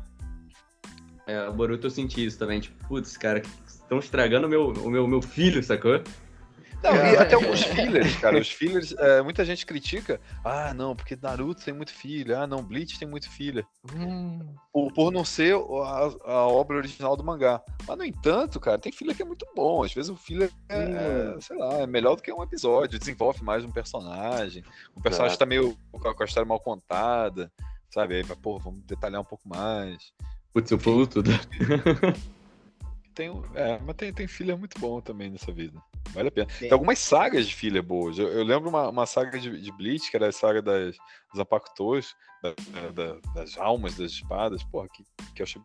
É, 1.28 1.48
o 1.48 1.54
Boruto 1.54 1.88
eu 1.88 1.92
senti 1.92 2.26
isso 2.26 2.38
também, 2.38 2.60
tipo, 2.60 2.88
putz, 2.88 3.16
cara, 3.18 3.42
estão 3.68 4.00
estragando 4.00 4.48
o 4.48 4.50
meu, 4.50 4.70
o 4.70 4.90
meu, 4.90 5.08
meu 5.08 5.22
filho, 5.22 5.64
sacou? 5.64 6.02
Não, 6.86 6.96
e 6.96 7.00
Cara. 7.00 7.22
até 7.24 7.36
alguns 7.36 7.64
fillers, 7.64 8.16
cara. 8.18 8.40
Os 8.40 8.52
fillers, 8.52 8.94
é, 9.00 9.22
muita 9.24 9.44
gente 9.44 9.66
critica. 9.66 10.22
Ah, 10.44 10.72
não, 10.72 10.96
porque 10.96 11.18
Naruto 11.20 11.66
tem 11.66 11.74
muito 11.74 11.92
filho. 11.92 12.38
Ah, 12.38 12.46
não, 12.46 12.62
Bleach 12.64 13.00
tem 13.00 13.08
muito 13.08 13.28
filho. 13.28 13.66
Hum, 13.96 14.54
Por, 14.72 14.94
por 14.94 15.12
não 15.12 15.26
ser 15.26 15.56
a, 15.56 16.32
a 16.32 16.48
obra 16.48 16.78
original 16.78 17.18
do 17.18 17.24
mangá. 17.24 17.60
Mas, 17.88 17.98
no 17.98 18.06
entanto, 18.06 18.60
cara, 18.60 18.78
tem 18.78 18.92
filler 18.92 19.16
que 19.16 19.24
é 19.24 19.26
muito 19.26 19.48
bom. 19.56 19.84
Às 19.84 19.94
vezes 19.94 20.12
o 20.12 20.16
filler 20.16 20.52
é, 20.70 20.78
é, 20.78 21.42
sei 21.42 21.58
lá, 21.58 21.80
é 21.80 21.88
melhor 21.88 22.16
do 22.16 22.22
que 22.22 22.32
um 22.32 22.44
episódio. 22.44 23.00
Desenvolve 23.00 23.44
mais 23.44 23.66
um 23.66 23.72
personagem. 23.72 24.64
O 24.96 25.02
personagem 25.02 25.34
Exato. 25.34 25.40
tá 25.40 25.46
meio 25.48 25.76
com 25.92 26.24
a, 26.24 26.26
história 26.26 26.48
mal 26.48 26.60
contada. 26.60 27.52
Sabe? 27.90 28.18
Aí 28.18 28.24
pô, 28.24 28.60
vamos 28.60 28.82
detalhar 28.82 29.22
um 29.22 29.26
pouco 29.26 29.50
mais. 29.50 30.14
Putz, 30.54 30.70
eu 30.70 30.78
pulo 30.78 31.08
tudo. 31.08 31.32
Tem, 33.16 33.32
é, 33.56 33.80
mas 33.80 33.96
tem, 33.96 34.14
tem 34.14 34.28
filler 34.28 34.58
muito 34.58 34.78
bom 34.80 35.00
também 35.00 35.30
nessa 35.30 35.52
vida. 35.52 35.82
Vale 36.10 36.28
a 36.28 36.32
pena. 36.32 36.48
Tem. 36.48 36.60
Tem 36.60 36.72
algumas 36.72 37.00
sagas 37.00 37.48
de 37.48 37.56
filler 37.56 37.82
boas. 37.82 38.18
Eu, 38.20 38.28
eu 38.28 38.44
lembro 38.44 38.70
uma, 38.70 38.90
uma 38.90 39.06
saga 39.06 39.40
de, 39.40 39.60
de 39.62 39.72
Bleach, 39.72 40.12
que 40.12 40.18
era 40.18 40.28
a 40.28 40.32
saga 40.32 40.62
das, 40.62 40.96
dos 41.32 41.40
Apactos, 41.40 42.14
da- 42.44 42.90
da- 42.92 43.20
das 43.34 43.58
almas 43.58 43.96
das 43.96 44.12
espadas, 44.12 44.64
porra, 44.66 44.88
que, 44.94 45.04
que 45.34 45.42
eu 45.42 45.46
achei 45.46 45.62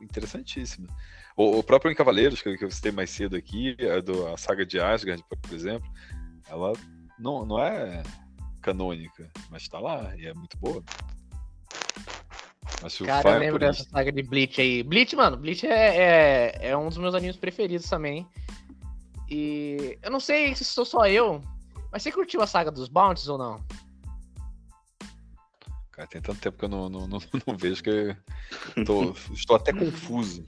interessantíssima. 0.00 0.88
O, 1.36 1.58
o 1.58 1.62
próprio 1.62 1.92
em 1.92 1.94
Cavaleiros, 1.94 2.40
que, 2.42 2.48
eu- 2.48 2.56
que 2.58 2.64
eu 2.64 2.70
citei 2.70 2.90
mais 2.90 3.10
cedo 3.10 3.36
aqui, 3.36 3.76
a, 3.96 4.00
do, 4.00 4.26
a 4.26 4.36
saga 4.36 4.64
de 4.66 4.80
Asgard, 4.80 5.22
por 5.28 5.54
exemplo, 5.54 5.88
ela 6.48 6.72
não, 7.18 7.44
não 7.44 7.62
é 7.62 8.02
canônica, 8.62 9.30
mas 9.50 9.68
tá 9.68 9.78
lá 9.78 10.14
e 10.16 10.26
é 10.26 10.34
muito 10.34 10.56
boa. 10.58 10.82
Mas 12.82 12.92
se 12.92 13.02
o 13.02 13.06
cara, 13.06 13.30
eu 13.30 13.38
lembro 13.38 13.58
dessa 13.58 13.84
saga 13.84 14.12
de 14.12 14.22
Bleach 14.22 14.60
aí. 14.60 14.82
Bleach, 14.82 15.14
mano, 15.16 15.36
Bleach 15.36 15.66
é, 15.66 15.96
é, 15.96 16.68
é 16.70 16.76
um 16.76 16.88
dos 16.88 16.98
meus 16.98 17.14
animes 17.14 17.36
preferidos 17.36 17.88
também. 17.88 18.26
E 19.30 19.98
eu 20.02 20.10
não 20.10 20.20
sei 20.20 20.54
se 20.54 20.64
sou 20.64 20.84
só 20.84 21.06
eu, 21.06 21.42
mas 21.92 22.02
você 22.02 22.10
curtiu 22.12 22.40
a 22.40 22.46
saga 22.46 22.70
dos 22.70 22.88
Bounties 22.88 23.28
ou 23.28 23.36
não? 23.36 23.60
Cara, 25.90 26.06
tem 26.08 26.20
tanto 26.22 26.40
tempo 26.40 26.56
que 26.56 26.64
eu 26.64 26.68
não, 26.68 26.88
não, 26.88 27.08
não, 27.08 27.18
não 27.46 27.56
vejo 27.56 27.82
que 27.82 27.90
eu 27.90 28.16
tô- 28.84 29.12
estou 29.32 29.56
até 29.56 29.72
confuso. 29.72 30.44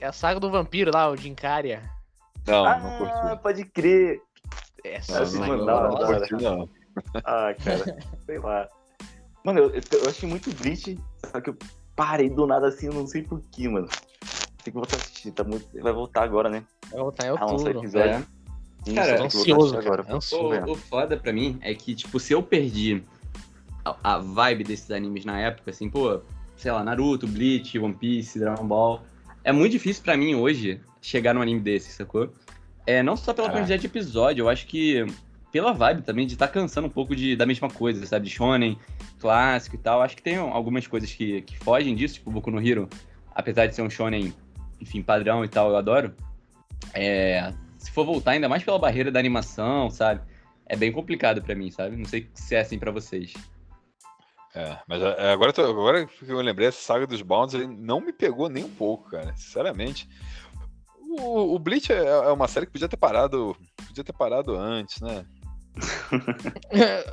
É 0.00 0.06
a 0.06 0.12
saga 0.12 0.40
do 0.40 0.50
vampiro 0.50 0.90
lá, 0.92 1.08
o 1.10 1.16
Jinkaria. 1.16 1.82
Não, 2.46 2.64
não 2.64 2.88
Ah, 2.88 2.92
curti. 2.92 3.42
pode 3.42 3.64
crer. 3.66 4.20
Essa 4.84 5.12
Não, 5.12 5.18
Ah, 5.18 5.20
não, 5.24 5.26
sim, 5.30 5.36
saga 5.38 5.48
mano, 5.48 5.62
eu 5.62 5.66
da 5.66 5.74
hora, 5.76 5.88
gosto. 5.90 6.00
da 6.00 6.06
hora. 6.08 6.28
curti, 6.28 6.42
não. 6.42 6.70
Ah, 7.24 7.54
cara, 7.62 7.96
sei 8.26 8.38
lá. 8.38 8.68
Mano, 9.44 9.58
eu, 9.58 9.70
eu, 9.70 9.82
eu 10.02 10.08
achei 10.08 10.28
muito 10.28 10.50
Bleach, 10.54 10.98
só 11.30 11.40
que 11.40 11.50
eu 11.50 11.56
parei 11.96 12.30
do 12.30 12.46
nada 12.46 12.68
assim, 12.68 12.86
eu 12.86 12.92
não 12.92 13.06
sei 13.06 13.22
porquê, 13.22 13.68
mano. 13.68 13.88
Tem 14.64 14.72
que 14.72 14.78
voltar 14.78 14.96
a 14.96 15.00
assistir, 15.00 15.32
tá 15.32 15.42
muito... 15.42 15.66
vai 15.80 15.92
voltar 15.92 16.22
agora, 16.22 16.48
né? 16.48 16.62
Vai 16.90 17.00
voltar 17.00 17.26
em 17.26 17.28
Ah, 17.30 17.32
lançar 17.32 17.46
outubro. 17.52 17.78
episódio. 17.80 18.10
É. 18.10 18.22
Isso, 18.86 18.94
Cara, 18.94 19.16
eu 19.16 19.24
ansioso, 19.24 19.52
assistir 19.76 19.88
cara. 19.90 20.00
agora. 20.02 20.16
Ansioso. 20.16 20.48
Vamos 20.48 20.64
ver. 20.64 20.68
O, 20.70 20.72
o 20.72 20.76
foda 20.76 21.16
pra 21.16 21.32
mim 21.32 21.58
é 21.60 21.74
que, 21.74 21.94
tipo, 21.94 22.18
se 22.20 22.32
eu 22.32 22.42
perdi 22.42 23.02
a, 23.84 23.96
a 24.14 24.18
vibe 24.18 24.64
desses 24.64 24.90
animes 24.90 25.24
na 25.24 25.38
época, 25.40 25.70
assim, 25.70 25.88
pô, 25.90 26.20
sei 26.56 26.70
lá, 26.70 26.82
Naruto, 26.84 27.26
Bleach, 27.26 27.76
One 27.78 27.94
Piece, 27.94 28.38
Dragon 28.38 28.66
Ball, 28.66 29.02
é 29.44 29.50
muito 29.52 29.72
difícil 29.72 30.02
pra 30.04 30.16
mim 30.16 30.34
hoje 30.34 30.80
chegar 31.00 31.34
num 31.34 31.42
anime 31.42 31.60
desse, 31.60 31.90
sacou? 31.92 32.32
É, 32.86 33.02
não 33.02 33.16
só 33.16 33.32
pela 33.32 33.48
Caraca. 33.48 33.60
quantidade 33.64 33.80
de 33.80 33.86
episódio, 33.86 34.42
eu 34.42 34.48
acho 34.48 34.66
que 34.66 35.04
pela 35.52 35.72
vibe 35.74 36.02
também 36.02 36.26
de 36.26 36.32
estar 36.32 36.48
cansando 36.48 36.86
um 36.88 36.90
pouco 36.90 37.14
de, 37.14 37.36
da 37.36 37.44
mesma 37.44 37.68
coisa, 37.68 38.04
sabe? 38.06 38.24
De 38.26 38.34
shonen, 38.34 38.78
clássico 39.20 39.76
e 39.76 39.78
tal. 39.78 40.00
Acho 40.00 40.16
que 40.16 40.22
tem 40.22 40.36
algumas 40.36 40.86
coisas 40.86 41.12
que, 41.12 41.42
que 41.42 41.56
fogem 41.58 41.94
disso, 41.94 42.14
tipo 42.14 42.30
Boku 42.30 42.50
no 42.50 42.66
Hero, 42.66 42.88
apesar 43.34 43.66
de 43.66 43.74
ser 43.74 43.82
um 43.82 43.90
shonen, 43.90 44.34
enfim, 44.80 45.02
padrão 45.02 45.44
e 45.44 45.48
tal, 45.48 45.68
eu 45.70 45.76
adoro. 45.76 46.14
É, 46.94 47.52
se 47.76 47.90
for 47.90 48.04
voltar, 48.04 48.32
ainda 48.32 48.48
mais 48.48 48.64
pela 48.64 48.78
barreira 48.78 49.10
da 49.12 49.20
animação, 49.20 49.90
sabe? 49.90 50.22
É 50.64 50.74
bem 50.74 50.90
complicado 50.90 51.42
pra 51.42 51.54
mim, 51.54 51.70
sabe? 51.70 51.96
Não 51.96 52.06
sei 52.06 52.30
se 52.32 52.54
é 52.54 52.60
assim 52.60 52.78
pra 52.78 52.90
vocês. 52.90 53.34
É, 54.54 54.78
mas 54.86 55.02
é, 55.02 55.32
agora, 55.32 55.50
eu 55.50 55.54
tô- 55.54 55.64
agora 55.70 56.06
que 56.06 56.28
eu 56.28 56.40
lembrei, 56.40 56.68
essa 56.68 56.80
saga 56.80 57.06
dos 57.06 57.20
Bounds 57.22 57.54
não 57.78 58.00
me 58.00 58.12
pegou 58.12 58.48
nem 58.48 58.64
um 58.64 58.70
pouco, 58.70 59.10
cara. 59.10 59.34
Sinceramente. 59.36 60.08
O, 60.98 61.54
o 61.54 61.58
Bleach 61.58 61.92
é, 61.92 62.04
é 62.06 62.32
uma 62.32 62.48
série 62.48 62.64
que 62.66 62.72
podia 62.72 62.88
ter 62.88 62.96
parado. 62.96 63.54
Podia 63.86 64.04
ter 64.04 64.12
parado 64.14 64.56
antes, 64.56 65.00
né? 65.02 65.26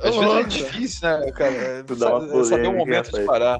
Às 0.02 0.16
vezes 0.16 0.34
é 0.36 0.42
difícil, 0.44 1.08
né, 1.08 1.32
cara? 1.32 1.52
É, 1.54 1.82
Tu 1.82 1.96
dá 1.96 2.16
uma 2.16 2.20
sa- 2.20 2.26
saber 2.26 2.68
o 2.68 2.72
polêmica, 2.72 2.72
momento 2.72 3.12
de 3.12 3.24
parar. 3.24 3.58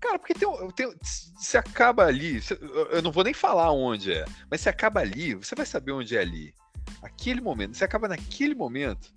Cara, 0.00 0.18
porque 0.18 0.34
tem, 0.34 0.46
um- 0.48 0.70
tem, 0.70 0.94
se 1.02 1.56
acaba 1.56 2.04
ali, 2.04 2.40
se- 2.40 2.58
eu- 2.60 3.02
não 3.02 3.10
vou 3.10 3.24
nem 3.24 3.34
falar 3.34 3.72
onde 3.72 4.12
é, 4.12 4.24
mas 4.50 4.60
se 4.60 4.68
acaba 4.68 5.00
ali, 5.00 5.34
você 5.34 5.54
vai 5.54 5.66
saber 5.66 5.92
onde 5.92 6.16
é 6.16 6.20
ali. 6.20 6.54
Aquele 7.02 7.40
momento, 7.40 7.76
se 7.76 7.82
acaba 7.84 8.06
naquele 8.06 8.54
momento, 8.54 9.08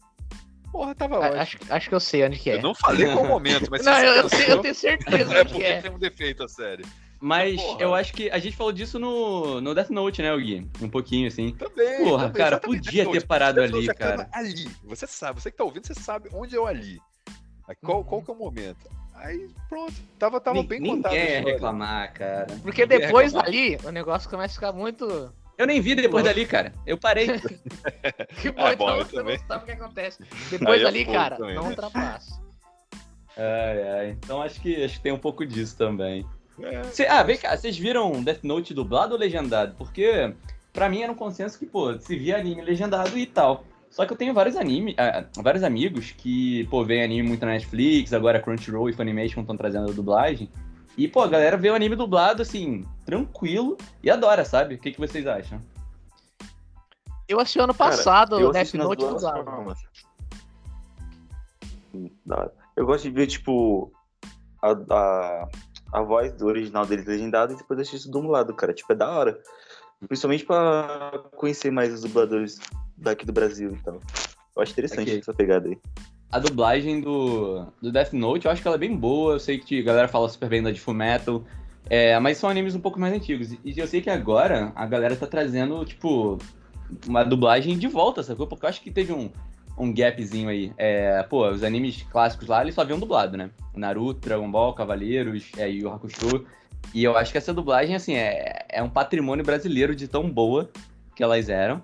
porra, 0.72 0.96
tava 0.96 1.20
ótimo. 1.20 1.38
Acho, 1.42 1.58
acho 1.70 1.90
que 1.90 1.96
eu 1.96 2.00
sei 2.00 2.24
onde 2.26 2.40
que 2.40 2.50
é. 2.50 2.56
Eu 2.56 2.62
não 2.62 2.74
falei 2.74 3.06
qual 3.12 3.26
momento, 3.26 3.70
mas 3.70 3.82
Não, 3.86 3.94
você 3.94 4.46
eu, 4.46 4.50
eu, 4.56 4.62
tenho 4.62 4.76
certeza 4.76 5.34
é 5.38 5.44
porque 5.44 5.64
é. 5.64 5.82
tem 5.82 5.92
um 5.92 6.00
defeito 6.00 6.44
a 6.44 6.48
série. 6.48 6.84
Mas 7.22 7.62
Porra. 7.62 7.82
eu 7.82 7.94
acho 7.94 8.14
que 8.14 8.30
a 8.32 8.40
gente 8.40 8.56
falou 8.56 8.72
disso 8.72 8.98
no, 8.98 9.60
no 9.60 9.76
Death 9.76 9.90
Note, 9.90 10.22
né, 10.22 10.36
Gui? 10.38 10.66
Um 10.82 10.90
pouquinho, 10.90 11.28
assim. 11.28 11.52
Também. 11.54 11.98
Porra, 12.04 12.28
também, 12.28 12.38
cara, 12.42 12.60
podia 12.60 13.10
ter 13.12 13.26
parado 13.28 13.62
ali, 13.62 13.88
cara. 13.94 14.30
Ali. 14.32 14.70
Você 14.86 15.06
sabe, 15.06 15.42
você 15.42 15.52
que 15.52 15.58
tá 15.58 15.64
ouvindo, 15.66 15.86
você 15.86 15.94
sabe 15.94 16.30
onde 16.34 16.56
é 16.56 16.60
o 16.60 16.66
ali. 16.66 17.00
Qual, 17.84 17.98
Uhum. 18.00 18.04
qual 18.06 18.22
que 18.22 18.32
é 18.32 18.34
o 18.34 18.38
momento? 18.38 18.90
Aí, 19.16 19.50
pronto. 19.68 19.94
Tava, 20.18 20.40
tava 20.40 20.64
bem 20.64 20.80
Ninguém 20.80 20.96
contado. 20.96 21.12
a 21.12 21.16
ia 21.18 21.42
reclamar, 21.44 22.14
cara. 22.14 22.48
Porque 22.64 22.84
Ninguém 22.86 23.00
depois 23.08 23.34
reclamar. 23.34 23.46
dali, 23.52 23.78
o 23.84 23.92
negócio 23.92 24.30
começa 24.30 24.54
a 24.54 24.56
ficar 24.56 24.72
muito. 24.72 25.34
Eu 25.58 25.68
nem 25.68 25.82
vi 25.82 25.94
depois 25.96 26.24
dali, 26.24 26.46
cara. 26.46 26.72
Eu 26.86 26.98
parei. 26.98 27.28
Que 28.42 28.50
bom, 28.50 28.62
Ah, 28.66 28.76
bom, 28.78 28.86
então 28.86 28.98
eu 28.98 29.06
você 29.06 29.16
também. 29.18 29.38
não 29.38 29.46
sabe 29.46 29.64
o 29.64 29.66
que 29.66 29.72
acontece. 29.74 30.20
Depois 30.50 30.80
é 30.82 30.84
dali, 30.86 31.06
cara, 31.06 31.36
também, 31.36 31.56
não 31.56 31.64
né? 31.64 31.70
ultrapassa. 31.72 32.42
Ai, 33.36 33.90
ai. 33.90 34.10
Então 34.12 34.42
acho 34.42 34.62
que, 34.62 34.84
acho 34.84 34.96
que 34.96 35.02
tem 35.04 35.12
um 35.12 35.18
pouco 35.20 35.46
disso 35.46 35.78
também. 35.78 36.26
É. 36.62 36.84
Cê- 36.86 37.08
ah, 37.08 37.24
vem 37.24 37.38
cá, 37.38 37.56
vocês 37.56 37.78
viram 37.78 38.24
Death 38.24 38.44
Note 38.44 38.74
dublado 38.74 39.14
ou 39.14 39.20
legendado? 39.20 39.76
Porque 39.78 40.34
pra 40.74 40.90
mim 40.90 41.02
era 41.02 41.12
um 41.12 41.16
consenso 41.16 41.58
que, 41.58 41.66
pô, 41.66 41.98
se 41.98 42.16
via 42.18 42.38
anime 42.38 42.62
legendado 42.62 43.18
e 43.18 43.26
tal. 43.26 43.64
Só 43.90 44.06
que 44.06 44.14
eu 44.14 44.18
tenho 44.18 44.34
vários 44.34 44.56
anime, 44.56 44.96
ah, 44.98 45.26
vários 45.38 45.64
amigos 45.64 46.12
que, 46.12 46.66
pô, 46.66 46.84
veem 46.84 47.04
anime 47.04 47.28
muito 47.28 47.46
na 47.46 47.54
Netflix, 47.54 48.14
agora 48.14 48.40
Crunchyroll 48.40 48.90
e 48.90 48.94
Funimation 48.94 49.42
estão 49.42 49.58
trazendo 49.58 49.90
a 49.90 49.94
dublagem. 49.94 50.50
E, 50.98 51.08
pô, 51.08 51.22
a 51.22 51.28
galera 51.28 51.58
vê 51.58 51.70
o 51.70 51.76
anime 51.76 51.96
dublado, 51.96 52.42
assim, 52.42 52.86
tranquilo 53.06 53.78
e 54.04 54.12
adora, 54.12 54.44
sabe? 54.44 54.76
O 54.76 54.78
que, 54.78 54.92
que 54.92 55.00
vocês 55.00 55.26
acham? 55.26 55.60
Eu 57.28 57.40
assisti 57.40 57.60
ano 57.60 57.74
Cara, 57.74 57.92
passado 57.92 58.36
o 58.36 58.52
Death 58.52 58.74
Note 58.74 59.06
dublado. 59.06 59.44
formas. 59.44 59.80
Hum. 61.94 62.10
Eu 62.76 62.86
gosto 62.86 63.04
de 63.04 63.12
ver, 63.12 63.28
tipo, 63.28 63.92
a, 64.62 64.72
a, 64.72 65.48
a 65.92 66.02
voz 66.02 66.32
do 66.34 66.46
original 66.46 66.86
deles 66.86 67.06
legendado 67.06 67.54
e 67.54 67.58
depois 67.58 67.80
assisto 67.80 68.10
dublado, 68.10 68.54
cara. 68.54 68.74
Tipo, 68.74 68.94
é 68.94 68.96
da 68.96 69.10
hora. 69.10 69.40
Principalmente 70.08 70.46
pra 70.46 71.24
conhecer 71.36 71.72
mais 71.72 71.94
os 71.94 72.02
dubladores 72.02 72.60
daqui 72.98 73.26
do 73.26 73.34
Brasil 73.34 73.74
e 73.74 73.84
tal. 73.84 74.00
Eu 74.56 74.62
acho 74.62 74.72
interessante 74.72 75.10
Ok. 75.10 75.20
essa 75.20 75.34
pegada 75.34 75.68
aí. 75.68 75.78
A 76.32 76.40
dublagem 76.40 77.02
do, 77.02 77.66
do 77.82 77.92
Death 77.92 78.14
Note, 78.14 78.46
eu 78.46 78.52
acho 78.52 78.62
que 78.62 78.68
ela 78.68 78.78
é 78.78 78.80
bem 78.80 78.96
boa. 78.96 79.34
Eu 79.34 79.40
sei 79.40 79.58
que 79.58 79.80
a 79.80 79.84
galera 79.84 80.08
fala 80.08 80.30
super 80.30 80.48
bem 80.48 80.62
da 80.62 80.72
de 80.72 80.80
Fullmetal. 80.80 81.44
É, 81.90 82.20
mas 82.20 82.38
são 82.38 82.50
animes 82.50 82.76
um 82.76 82.80
pouco 82.80 83.00
mais 83.00 83.14
antigos. 83.14 83.52
E 83.66 83.78
eu 83.78 83.88
sei 83.88 84.02
que 84.02 84.10
agora 84.10 84.72
a 84.76 84.86
galera 84.86 85.16
tá 85.16 85.26
trazendo, 85.26 85.84
tipo, 85.86 86.38
uma 87.08 87.24
dublagem 87.24 87.78
de 87.78 87.88
volta, 87.88 88.22
sacou? 88.22 88.46
Porque 88.48 88.66
eu 88.66 88.70
acho 88.70 88.82
que 88.82 88.92
teve 88.92 89.12
um, 89.12 89.32
um 89.80 89.94
gapzinho 89.94 90.50
aí. 90.50 90.74
É, 90.78 91.24
pô, 91.24 91.50
os 91.50 91.64
animes 91.64 92.04
clássicos 92.12 92.48
lá, 92.48 92.62
eles 92.62 92.76
só 92.76 92.82
haviam 92.82 93.00
dublado, 93.00 93.38
né? 93.38 93.50
Naruto, 93.74 94.20
Dragon 94.20 94.52
Ball, 94.52 94.74
Cavaleiros, 94.74 95.50
é, 95.58 95.70
Yu 95.70 95.90
Hakusho. 95.90 96.46
E 96.94 97.04
eu 97.04 97.18
acho 97.18 97.32
que 97.32 97.38
essa 97.38 97.54
dublagem, 97.54 97.96
assim, 97.96 98.16
é, 98.16 98.66
é 98.68 98.84
um 98.84 98.90
patrimônio 98.90 99.46
brasileiro 99.46 99.96
de 99.96 100.08
tão 100.08 100.30
boa 100.30 100.70
que 101.16 101.24
elas 101.24 101.48
eram. 101.50 101.82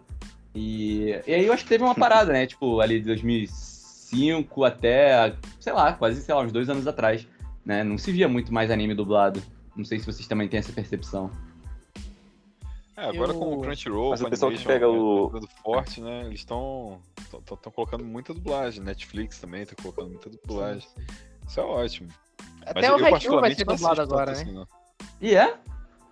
E, 0.53 1.19
e 1.25 1.33
aí 1.33 1.45
eu 1.45 1.53
acho 1.53 1.63
que 1.63 1.69
teve 1.69 1.83
uma 1.83 1.95
parada, 1.95 2.33
né? 2.33 2.45
Tipo, 2.45 2.81
ali 2.81 2.99
de 2.99 3.05
2005 3.05 4.63
até, 4.63 5.33
sei 5.59 5.73
lá, 5.73 5.93
quase, 5.93 6.21
sei 6.21 6.35
lá, 6.35 6.41
uns 6.41 6.51
dois 6.51 6.69
anos 6.69 6.87
atrás, 6.87 7.27
né? 7.65 7.83
Não 7.83 7.97
se 7.97 8.11
via 8.11 8.27
muito 8.27 8.53
mais 8.53 8.69
anime 8.69 8.93
dublado. 8.93 9.41
Não 9.75 9.85
sei 9.85 9.99
se 9.99 10.05
vocês 10.05 10.27
também 10.27 10.47
têm 10.47 10.59
essa 10.59 10.71
percepção. 10.71 11.29
É, 12.97 13.09
agora 13.09 13.33
Eu- 13.33 13.39
com 13.39 13.53
o 13.55 13.61
Crunchyroll, 13.61 14.11
Mas 14.11 14.21
o 14.21 14.23
com 14.23 14.29
pessoal 14.29 14.51
que 14.51 14.63
pega 14.63 14.89
o- 14.89 15.31
forte, 15.61 15.99
né? 16.01 16.21
Eles 16.25 16.39
estão 16.39 17.01
colocando 17.73 18.05
muita 18.05 18.33
dublagem. 18.33 18.81
Netflix 18.81 19.39
também 19.39 19.65
tá 19.65 19.75
colocando 19.81 20.09
muita 20.09 20.29
dublagem. 20.29 20.87
Isso 21.45 21.59
é 21.59 21.63
ótimo. 21.63 22.09
Até 22.65 22.91
o 22.91 23.05
Haikyuu 23.05 23.41
vai 23.41 23.53
ser 23.53 23.65
dublado 23.65 24.01
agora, 24.01 24.31
né? 24.31 24.41
assim, 24.41 24.65
E 25.21 25.35
é? 25.35 25.57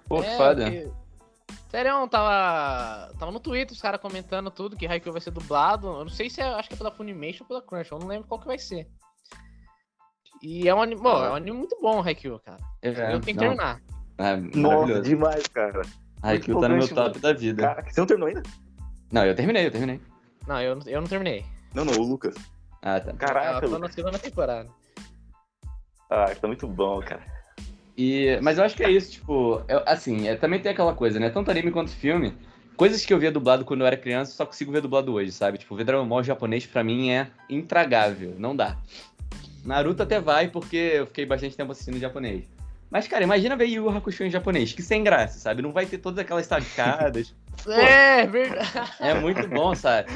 Pô, 0.08 0.22
É, 0.22 0.38
foda. 0.38 0.64
porque 0.70 0.92
Sério, 1.70 2.08
tava, 2.08 3.14
tava 3.18 3.32
no 3.32 3.40
Twitter 3.40 3.74
os 3.74 3.82
caras 3.82 4.00
comentando 4.00 4.52
tudo, 4.52 4.76
que 4.78 4.86
Haikyuu 4.86 5.12
vai 5.14 5.22
ser 5.22 5.32
dublado. 5.32 5.88
Eu 5.88 6.02
não 6.04 6.10
sei 6.10 6.30
se 6.30 6.40
é, 6.42 6.44
acho 6.44 6.68
que 6.68 6.76
é 6.76 6.78
pela 6.78 6.92
Funimation 6.92 7.44
ou 7.44 7.48
pela 7.48 7.62
Crunchyroll, 7.64 8.00
eu 8.00 8.06
não 8.06 8.08
lembro 8.14 8.28
qual 8.28 8.40
que 8.40 8.46
vai 8.46 8.60
ser. 8.60 8.88
E 10.42 10.68
é 10.68 10.76
um 10.76 10.82
anime, 10.82 11.02
bom, 11.02 11.24
é 11.24 11.32
um 11.32 11.36
anime 11.36 11.58
muito 11.58 11.76
bom, 11.82 12.04
Haikyuu, 12.04 12.40
cara. 12.40 12.60
É, 12.82 12.90
eu 12.90 12.94
tenho 12.94 13.22
que 13.22 13.34
terminar. 13.34 13.82
É, 14.18 14.36
Nossa, 14.36 15.02
demais, 15.02 15.48
cara. 15.48 15.82
Haikyuu 16.24 16.60
tá 16.62 16.70
no 16.70 16.78
meu 16.78 16.88
top 16.88 17.20
da 17.20 17.34
vida. 17.34 17.62
Cara, 17.62 17.84
você 17.90 18.00
não 18.00 18.08
terminou 18.08 18.28
ainda? 18.30 18.44
Não, 19.12 19.26
eu 19.26 19.36
terminei, 19.36 19.68
eu 19.68 19.72
terminei. 19.72 20.02
Não, 20.48 20.62
eu, 20.62 20.80
eu 20.88 21.02
não 21.02 21.08
terminei. 21.08 21.46
Não, 21.74 21.86
não, 21.86 21.94
o 21.94 22.04
Lucas. 22.04 22.36
Ah, 22.82 23.00
tá. 23.00 23.14
Caraca, 23.14 23.58
eu 23.58 23.62
tô 23.62 23.68
na 23.70 23.78
Lucas. 23.78 23.94
segunda 23.96 24.20
temporada. 24.20 24.70
Ah, 26.10 26.34
tá 26.40 26.48
muito 26.48 26.68
bom, 26.68 27.00
cara. 27.02 27.22
E, 27.98 28.40
mas 28.42 28.58
eu 28.58 28.64
acho 28.64 28.76
que 28.76 28.84
é 28.84 28.90
isso, 28.90 29.12
tipo, 29.12 29.62
eu- 29.68 29.84
assim, 29.86 30.28
é, 30.28 30.36
também 30.36 30.60
tem 30.60 30.72
aquela 30.72 30.94
coisa, 30.96 31.20
né? 31.20 31.30
Tanto 31.30 31.52
anime 31.52 31.72
quanto 31.72 31.92
filme. 31.92 32.36
Coisas 32.76 33.06
que 33.06 33.14
eu 33.14 33.20
via 33.20 33.32
dublado 33.32 33.64
quando 33.66 33.82
eu 33.82 33.88
era 33.88 33.96
criança, 33.96 34.32
só 34.34 34.46
consigo 34.46 34.72
ver 34.72 34.82
dublado 34.82 35.14
hoje, 35.14 35.32
sabe? 35.32 35.60
Tipo, 35.60 35.76
ver 35.76 35.84
Dragon 35.84 36.08
Ball 36.08 36.24
japonês 36.24 36.66
pra 36.66 36.84
mim 36.84 37.12
é 37.12 37.30
intragável, 37.48 38.34
não 38.38 38.56
dá. 38.56 38.78
Naruto 39.64 40.02
até 40.02 40.20
vai, 40.20 40.50
porque 40.50 40.76
eu 40.76 41.06
fiquei 41.08 41.26
bastante 41.26 41.56
tempo 41.56 41.72
assistindo 41.72 42.00
japonês. 42.00 42.46
Mas, 42.94 43.08
cara, 43.08 43.24
imagina 43.24 43.56
ver 43.56 43.66
Yu 43.66 43.90
Hakusho 43.90 44.24
em 44.24 44.30
japonês, 44.30 44.72
que 44.72 44.84
sem 44.84 45.04
graça, 45.04 45.40
sabe? 45.40 45.64
Não 45.64 45.72
vai 45.72 45.84
ter 45.84 45.98
todas 45.98 46.20
aquelas 46.20 46.46
sacadas. 46.46 47.34
É, 47.66 48.28
verdade. 48.28 48.92
É 49.00 49.14
muito 49.14 49.48
bom, 49.48 49.74
sabe? 49.74 50.10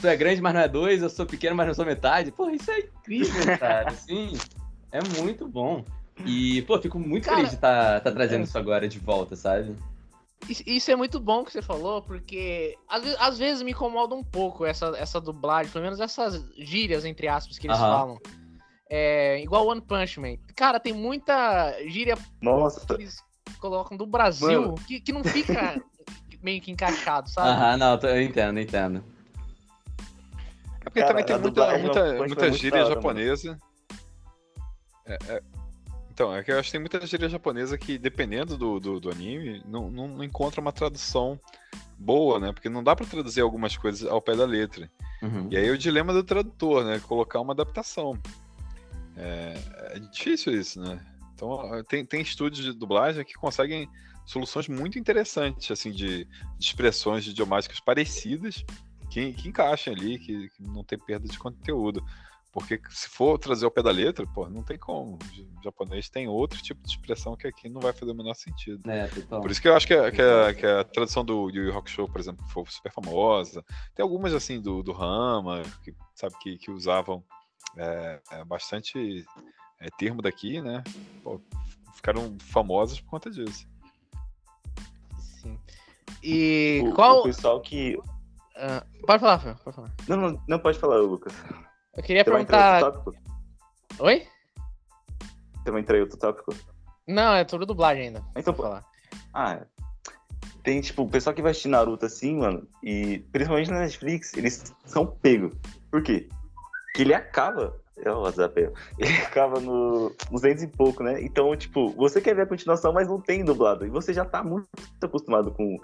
Tu 0.00 0.06
é 0.06 0.16
grande, 0.16 0.40
mas 0.40 0.54
não 0.54 0.60
é 0.62 0.66
dois, 0.66 1.02
eu 1.02 1.10
sou 1.10 1.26
pequeno, 1.26 1.54
mas 1.54 1.66
não 1.66 1.74
sou 1.74 1.84
metade. 1.84 2.32
Pô, 2.32 2.48
isso 2.48 2.70
é 2.70 2.78
incrível, 2.78 3.44
cara. 3.58 3.90
Assim, 3.90 4.32
é 4.90 5.02
muito 5.02 5.46
bom. 5.46 5.84
E, 6.24 6.62
pô, 6.62 6.80
fico 6.80 6.98
muito 6.98 7.24
Cara, 7.24 7.36
feliz 7.36 7.50
de 7.50 7.56
estar 7.56 8.00
tá, 8.00 8.10
trazendo 8.10 8.44
isso 8.44 8.56
agora 8.56 8.88
de 8.88 8.98
volta, 8.98 9.36
sabe? 9.36 9.76
Isso- 10.48 10.62
Isso 10.66 10.90
é 10.90 10.96
muito 10.96 11.20
bom 11.20 11.44
que 11.44 11.52
você 11.52 11.60
falou, 11.60 12.00
porque 12.00 12.74
às 12.88 13.02
vezes, 13.02 13.18
às 13.20 13.38
vezes 13.38 13.62
me 13.62 13.72
incomoda 13.72 14.14
um 14.14 14.24
pouco 14.24 14.64
essa, 14.64 14.94
essa 14.96 15.20
dublagem, 15.20 15.70
pelo 15.70 15.84
menos 15.84 16.00
essas 16.00 16.42
gírias, 16.56 17.04
entre 17.04 17.28
aspas, 17.28 17.58
que 17.58 17.66
eles 17.66 17.76
Aham. 17.76 17.90
falam. 17.90 18.20
É, 18.88 19.40
igual 19.42 19.66
One 19.66 19.80
Punch 19.80 20.20
Man. 20.20 20.36
Cara, 20.54 20.78
tem 20.78 20.92
muita 20.92 21.76
gíria 21.88 22.16
que 22.16 22.22
Nossa, 22.40 22.86
eles 22.94 23.22
colocam 23.58 23.96
do 23.96 24.06
Brasil 24.06 24.74
que, 24.86 25.00
que 25.00 25.12
não 25.12 25.24
fica 25.24 25.82
meio 26.40 26.60
que 26.60 26.70
encaixado, 26.70 27.28
sabe? 27.28 27.48
Aham, 27.48 27.76
não, 27.76 27.98
tô- 27.98 28.06
eu 28.06 28.22
entendo, 28.22 28.58
eu 28.58 28.62
entendo. 28.62 29.04
É 30.80 30.84
porque 30.84 31.00
Cara, 31.00 31.08
também 31.08 31.24
tem 31.24 31.38
muita, 31.38 31.78
muita, 31.78 32.12
não 32.12 32.26
muita 32.26 32.46
muito 32.46 32.58
gíria 32.58 32.84
japonesa. 32.84 33.58
É, 35.04 35.18
é- 35.28 35.42
Então, 36.12 36.34
é 36.34 36.42
que 36.44 36.52
eu 36.52 36.58
acho 36.58 36.68
que 36.68 36.72
tem 36.72 36.80
muita 36.80 37.04
gíria 37.06 37.28
japonesa 37.28 37.76
que, 37.76 37.98
dependendo 37.98 38.56
do, 38.56 38.78
do, 38.78 39.00
do 39.00 39.10
anime, 39.10 39.62
não, 39.66 39.90
não, 39.90 40.08
não 40.08 40.24
encontra 40.24 40.60
uma 40.60 40.72
tradução 40.72 41.38
boa, 41.98 42.38
né? 42.38 42.52
Porque 42.52 42.68
não 42.68 42.84
dá 42.84 42.94
pra 42.94 43.04
traduzir 43.04 43.40
algumas 43.40 43.76
coisas 43.76 44.08
ao 44.08 44.22
pé 44.22 44.36
da 44.36 44.46
letra. 44.46 44.88
Uhum. 45.22 45.48
E 45.50 45.56
aí 45.56 45.66
é 45.66 45.70
o 45.70 45.76
dilema 45.78 46.12
do 46.12 46.22
tradutor, 46.22 46.84
né? 46.84 47.00
Colocar 47.00 47.40
uma 47.40 47.52
adaptação. 47.52 48.18
É, 49.16 49.54
é 49.96 49.98
difícil 49.98 50.58
isso, 50.58 50.80
né? 50.80 51.00
Então, 51.34 51.84
tem, 51.88 52.04
tem 52.04 52.20
estúdios 52.20 52.64
de 52.64 52.72
dublagem 52.72 53.24
que 53.24 53.34
conseguem 53.34 53.88
soluções 54.24 54.68
muito 54.68 54.98
interessantes, 54.98 55.70
assim, 55.70 55.90
de, 55.90 56.24
de 56.24 56.28
expressões 56.58 57.26
idiomáticas 57.26 57.78
parecidas 57.78 58.64
que, 59.10 59.32
que 59.32 59.48
encaixem 59.48 59.92
ali, 59.92 60.18
que, 60.18 60.48
que 60.48 60.62
não 60.62 60.82
tem 60.82 60.98
perda 60.98 61.28
de 61.28 61.38
conteúdo. 61.38 62.04
Porque 62.52 62.80
se 62.88 63.06
for 63.10 63.38
trazer 63.38 63.66
ao 63.66 63.70
pé 63.70 63.82
da 63.82 63.90
letra, 63.90 64.26
pô, 64.26 64.48
não 64.48 64.62
tem 64.62 64.78
como. 64.78 65.18
O 65.18 65.62
japonês 65.62 66.08
tem 66.08 66.26
outro 66.26 66.58
tipo 66.62 66.80
de 66.82 66.88
expressão 66.88 67.36
que 67.36 67.46
aqui 67.46 67.68
não 67.68 67.82
vai 67.82 67.92
fazer 67.92 68.12
o 68.12 68.14
menor 68.14 68.32
sentido. 68.32 68.90
É, 68.90 69.06
total. 69.08 69.42
Por 69.42 69.50
isso 69.50 69.60
que 69.60 69.68
eu 69.68 69.76
acho 69.76 69.86
que 69.86 69.92
a, 69.92 70.10
que 70.10 70.22
a, 70.22 70.54
que 70.54 70.64
a 70.64 70.82
tradução 70.82 71.22
do 71.22 71.50
Yu 71.50 71.64
Yu 71.64 71.76
Hakusho, 71.76 72.08
por 72.08 72.18
exemplo, 72.18 72.42
foi 72.48 72.64
super 72.66 72.90
famosa. 72.90 73.62
Tem 73.94 74.02
algumas, 74.02 74.32
assim, 74.32 74.58
do, 74.58 74.82
do 74.82 74.92
Rama, 74.92 75.62
que, 75.84 75.94
sabe, 76.14 76.34
que, 76.40 76.56
que 76.56 76.70
usavam 76.70 77.22
é, 77.76 78.20
é, 78.32 78.44
bastante 78.44 79.24
é, 79.80 79.88
termo 79.98 80.22
daqui, 80.22 80.60
né? 80.60 80.82
Pô, 81.22 81.40
ficaram 81.94 82.36
famosas 82.40 83.00
por 83.00 83.10
conta 83.10 83.30
disso. 83.30 83.66
Sim. 85.18 85.58
E 86.22 86.82
o, 86.84 86.94
qual. 86.94 87.20
o 87.20 87.24
pessoal 87.24 87.60
que. 87.60 87.98
ah, 88.56 88.84
pode 89.06 89.20
falar, 89.20 89.38
Fê, 89.38 89.54
pode 89.62 89.76
falar. 89.76 89.92
Não, 90.08 90.16
não, 90.16 90.42
não 90.48 90.58
pode 90.58 90.78
falar, 90.78 90.96
Lucas. 90.98 91.32
Eu 91.96 92.02
queria 92.02 92.24
Você 92.24 92.30
perguntar. 92.30 92.84
outro 92.84 93.02
tópico? 93.02 93.26
Oi? 93.98 94.26
Você 95.62 95.70
vai 95.70 95.80
entrar 95.80 95.98
em 95.98 96.02
outro 96.02 96.18
tópico? 96.18 96.54
Não, 97.06 97.34
é 97.34 97.44
tudo 97.44 97.64
dublagem 97.64 98.08
ainda. 98.08 98.24
Então, 98.36 98.52
Pode 98.52 98.68
falar. 98.68 98.84
Ah, 99.32 99.64
tem, 100.62 100.80
tipo, 100.80 101.02
o 101.02 101.08
pessoal 101.08 101.34
que 101.34 101.40
vai 101.40 101.52
assistir 101.52 101.68
Naruto 101.68 102.04
assim, 102.06 102.38
mano, 102.38 102.66
e 102.82 103.20
principalmente 103.30 103.70
na 103.70 103.80
Netflix, 103.80 104.34
eles 104.34 104.74
são 104.84 105.06
pegos. 105.06 105.54
Por 105.90 106.02
quê? 106.02 106.28
Que 106.96 107.02
ele 107.02 107.14
acaba. 107.14 107.76
É 107.98 108.10
o 108.10 108.20
WhatsApp. 108.20 108.60
Ele 108.98 109.16
acaba 109.22 109.58
no, 109.60 110.10
nos 110.30 110.42
200 110.42 110.64
e 110.64 110.66
pouco, 110.66 111.02
né? 111.02 111.22
Então, 111.22 111.56
tipo, 111.56 111.90
você 111.92 112.20
quer 112.20 112.34
ver 112.34 112.42
a 112.42 112.46
continuação, 112.46 112.92
mas 112.92 113.08
não 113.08 113.20
tem 113.20 113.42
dublado. 113.44 113.86
E 113.86 113.90
você 113.90 114.12
já 114.12 114.24
tá 114.24 114.42
muito 114.42 114.68
acostumado 115.02 115.50
com. 115.52 115.78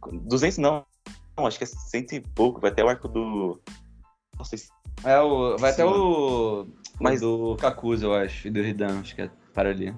com 0.00 0.16
200 0.18 0.58
não. 0.58 0.84
Não, 1.36 1.46
acho 1.46 1.56
que 1.58 1.64
é 1.64 1.66
100 1.66 2.06
e 2.12 2.20
pouco. 2.20 2.60
Vai 2.60 2.70
até 2.70 2.84
o 2.84 2.88
arco 2.88 3.08
do. 3.08 3.60
Nossa, 4.38 4.54
esse- 4.54 4.68
É, 5.04 5.18
o, 5.20 5.56
vai 5.56 5.70
até 5.70 5.82
Sim. 5.84 5.88
o, 5.90 6.66
Mas- 7.00 7.20
do 7.20 7.56
Kakuza, 7.56 8.06
eu 8.06 8.14
acho, 8.14 8.46
e 8.48 8.50
do 8.50 8.60
Hidan, 8.60 9.00
acho 9.00 9.14
que 9.14 9.22
é 9.22 9.30
para 9.54 9.70
ali. 9.70 9.94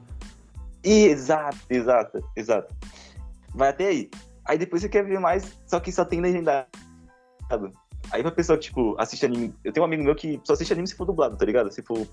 Exato, 0.84 1.58
exato, 1.68 2.20
exato. 2.36 2.72
Vai 3.54 3.70
até 3.70 3.88
aí. 3.88 4.10
Aí 4.44 4.56
depois 4.56 4.82
você 4.82 4.88
quer 4.88 5.04
ver 5.04 5.18
mais, 5.18 5.58
só 5.66 5.80
que 5.80 5.90
só 5.90 6.04
tem 6.04 6.20
legendado. 6.20 6.68
Aí 8.10 8.22
pra 8.22 8.30
pessoa 8.30 8.56
que, 8.58 8.64
tipo, 8.64 8.94
assiste 8.98 9.24
anime. 9.26 9.54
Eu 9.64 9.72
tenho 9.72 9.82
um 9.84 9.86
amigo 9.86 10.02
meu 10.04 10.14
que 10.14 10.40
só 10.44 10.52
assiste 10.52 10.72
anime 10.72 10.86
se 10.88 10.94
for 10.94 11.04
dublado, 11.04 11.36
tá 11.36 11.44
ligado? 11.44 11.70
Se 11.72 11.82
for 11.82 12.06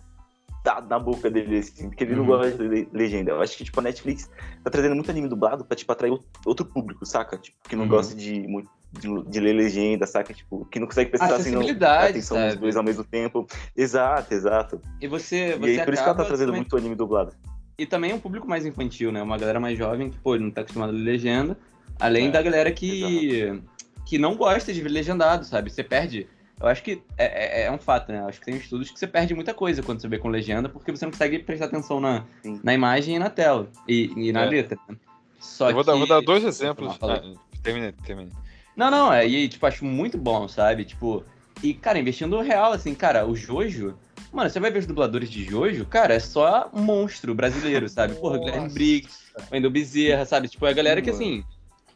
da, 0.64 0.80
na 0.82 0.98
boca 0.98 1.30
dele, 1.30 1.58
assim, 1.58 1.90
porque 1.90 2.04
ele 2.06 2.16
não 2.16 2.22
Uhum. 2.22 2.28
gosta 2.28 2.58
de 2.58 2.68
le- 2.68 2.90
legenda. 2.94 3.32
Eu 3.32 3.42
acho 3.42 3.58
que, 3.58 3.64
tipo, 3.66 3.80
a 3.80 3.84
Netflix 3.84 4.30
tá 4.64 4.72
trazendo 4.72 4.96
muito 4.96 5.12
anime 5.12 5.28
dublado 5.28 5.66
pra, 5.66 5.76
tipo, 5.76 5.92
atrair 5.92 6.18
outro 6.46 6.66
público, 6.66 7.06
saca? 7.06 7.38
Tipo, 7.38 7.58
que 7.68 7.76
não 7.76 7.84
Uhum. 7.84 7.90
gosta 7.90 8.16
de, 8.16 8.48
de, 8.94 9.24
de 9.28 9.40
ler 9.42 9.54
legenda, 9.54 10.08
saca? 10.08 10.34
Tipo, 10.34 10.66
que 10.66 10.80
não 10.80 10.88
consegue 10.88 11.10
prestar 11.10 11.36
assim, 11.36 11.52
não, 11.52 11.62
atenção 11.62 12.38
nos 12.40 12.50
sabe? 12.52 12.62
dois 12.62 12.76
ao 12.78 12.84
mesmo 12.84 13.04
tempo. 13.04 13.46
Exato, 13.76 14.34
exato. 14.34 14.82
E 15.02 15.08
você, 15.08 15.56
E 15.56 15.58
você 15.60 15.80
aí, 15.82 15.86
por 15.86 15.94
isso 15.94 16.04
que 16.04 16.10
ela 16.10 16.18
tá 16.18 16.24
trazendo 16.26 16.48
também- 16.48 16.62
muito 16.62 16.78
anime 16.78 16.96
dublado. 16.96 17.34
E 17.78 17.86
também 17.86 18.12
é 18.12 18.16
um 18.16 18.20
público 18.20 18.48
mais 18.48 18.66
infantil, 18.66 19.12
né? 19.12 19.22
Uma 19.22 19.38
galera 19.38 19.60
mais 19.60 19.78
jovem 19.78 20.10
que, 20.12 20.18
pô, 20.20 20.38
não 20.38 20.50
tá 20.50 20.62
acostumada 20.62 20.94
a 20.94 20.96
ler 20.96 21.02
legenda. 21.04 21.58
Além 22.00 22.28
É, 22.28 22.32
da 22.32 22.42
galera 22.42 22.72
que, 22.72 23.62
que 24.06 24.18
não 24.18 24.36
gosta 24.36 24.74
de 24.74 24.82
ver 24.82 24.90
legendado, 24.90 25.46
sabe? 25.46 25.70
Você 25.72 25.84
perde. 25.84 26.28
Eu 26.60 26.68
acho 26.68 26.84
que 26.84 27.02
é, 27.18 27.62
é- 27.62 27.66
é 27.66 27.72
um 27.72 27.78
fato, 27.78 28.12
né? 28.12 28.20
Eu 28.20 28.28
acho 28.28 28.40
que 28.40 28.46
tem 28.46 28.56
estudos 28.56 28.90
que 28.92 28.98
você 29.00 29.08
perde 29.08 29.34
muita 29.34 29.54
coisa 29.54 29.82
quando 29.84 30.00
você 30.02 30.08
vê 30.08 30.18
com 30.18 30.30
legenda, 30.30 30.70
porque 30.70 30.92
você 30.92 31.04
não 31.06 31.12
consegue 31.12 31.40
prestar 31.40 31.66
atenção 31.66 32.00
na, 32.00 32.24
Sim. 32.42 32.60
na 32.64 32.74
imagem 32.74 33.16
e 33.16 33.20
na 33.20 33.30
tela. 33.30 33.68
E, 33.88 34.12
e 34.16 34.32
na 34.32 34.44
É. 34.44 34.50
letra. 34.50 34.78
né? 34.88 34.96
Só 35.40 35.70
eu 35.70 35.76
vou, 35.76 35.84
dar, 35.84 35.94
que... 35.94 35.98
vou 36.00 36.08
dar 36.08 36.22
dois 36.22 36.44
exemplos. 36.44 36.96
Ah, 37.02 37.22
terminei, 37.62 37.92
terminei. 37.92 38.32
Não, 38.78 38.90
não, 38.90 39.12
é, 39.14 39.28
e 39.28 39.48
tipo, 39.50 39.66
acho 39.66 39.84
muito 39.84 40.18
bom, 40.18 40.48
sabe? 40.48 40.86
Tipo, 40.86 41.24
e, 41.62 41.74
cara, 41.74 42.00
investindo 42.00 42.40
real, 42.40 42.72
assim, 42.72 42.96
cara, 42.96 43.26
o 43.28 43.36
Jojo, 43.36 43.96
mano, 44.32 44.50
você 44.50 44.60
vai 44.60 44.72
ver 44.72 44.80
os 44.80 44.86
dubladores 44.88 45.30
de 45.30 45.44
Jojo, 45.44 45.86
cara, 45.86 46.14
é 46.14 46.20
só 46.20 46.70
monstro 46.74 47.36
brasileiro, 47.36 47.88
sabe? 47.90 48.16
Porra, 48.16 48.38
Guilherme. 48.40 48.70
Briggs, 48.70 49.20
Wendel 49.52 49.70
Bezerra, 49.70 50.26
sabe? 50.26 50.48
Tipo, 50.48 50.66
é 50.66 50.70
a 50.70 50.74
galera 50.74 51.02
que, 51.02 51.12
Mano. 51.12 51.22
assim, 51.24 51.44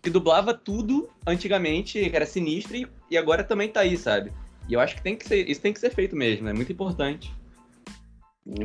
que 0.01 0.09
dublava 0.09 0.53
tudo 0.53 1.09
antigamente, 1.25 2.09
que 2.09 2.15
era 2.15 2.25
sinistro, 2.25 2.75
e, 2.75 2.87
e 3.11 3.17
agora 3.17 3.43
também 3.43 3.69
tá 3.69 3.81
aí, 3.81 3.97
sabe? 3.97 4.31
E 4.67 4.73
eu 4.73 4.79
acho 4.79 4.95
que 4.95 5.01
tem 5.01 5.15
que 5.15 5.27
ser, 5.27 5.49
isso 5.49 5.61
tem 5.61 5.73
que 5.73 5.79
ser 5.79 5.91
feito 5.93 6.15
mesmo, 6.15 6.47
é 6.49 6.53
muito 6.53 6.71
importante. 6.71 7.33
É. 8.47 8.63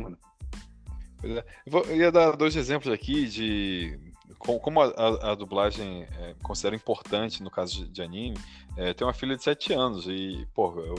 Eu, 1.65 1.71
vou- 1.71 1.83
eu 1.85 1.95
ia 1.95 2.11
dar 2.11 2.35
dois 2.35 2.55
exemplos 2.55 2.93
aqui 2.93 3.27
de 3.27 3.97
com- 4.37 4.59
como 4.59 4.81
a, 4.81 4.87
a- 4.87 5.31
a 5.31 5.35
dublagem 5.35 6.03
é, 6.19 6.35
considera 6.43 6.75
importante 6.75 7.41
no 7.41 7.49
caso 7.49 7.85
de, 7.85 7.89
de 7.89 8.01
anime. 8.01 8.37
É, 8.75 8.93
tem 8.93 9.07
uma 9.07 9.13
filha 9.13 9.35
de 9.37 9.43
7 9.43 9.71
anos 9.73 10.05
e, 10.07 10.45
pô, 10.53 10.77
eu 10.81 10.95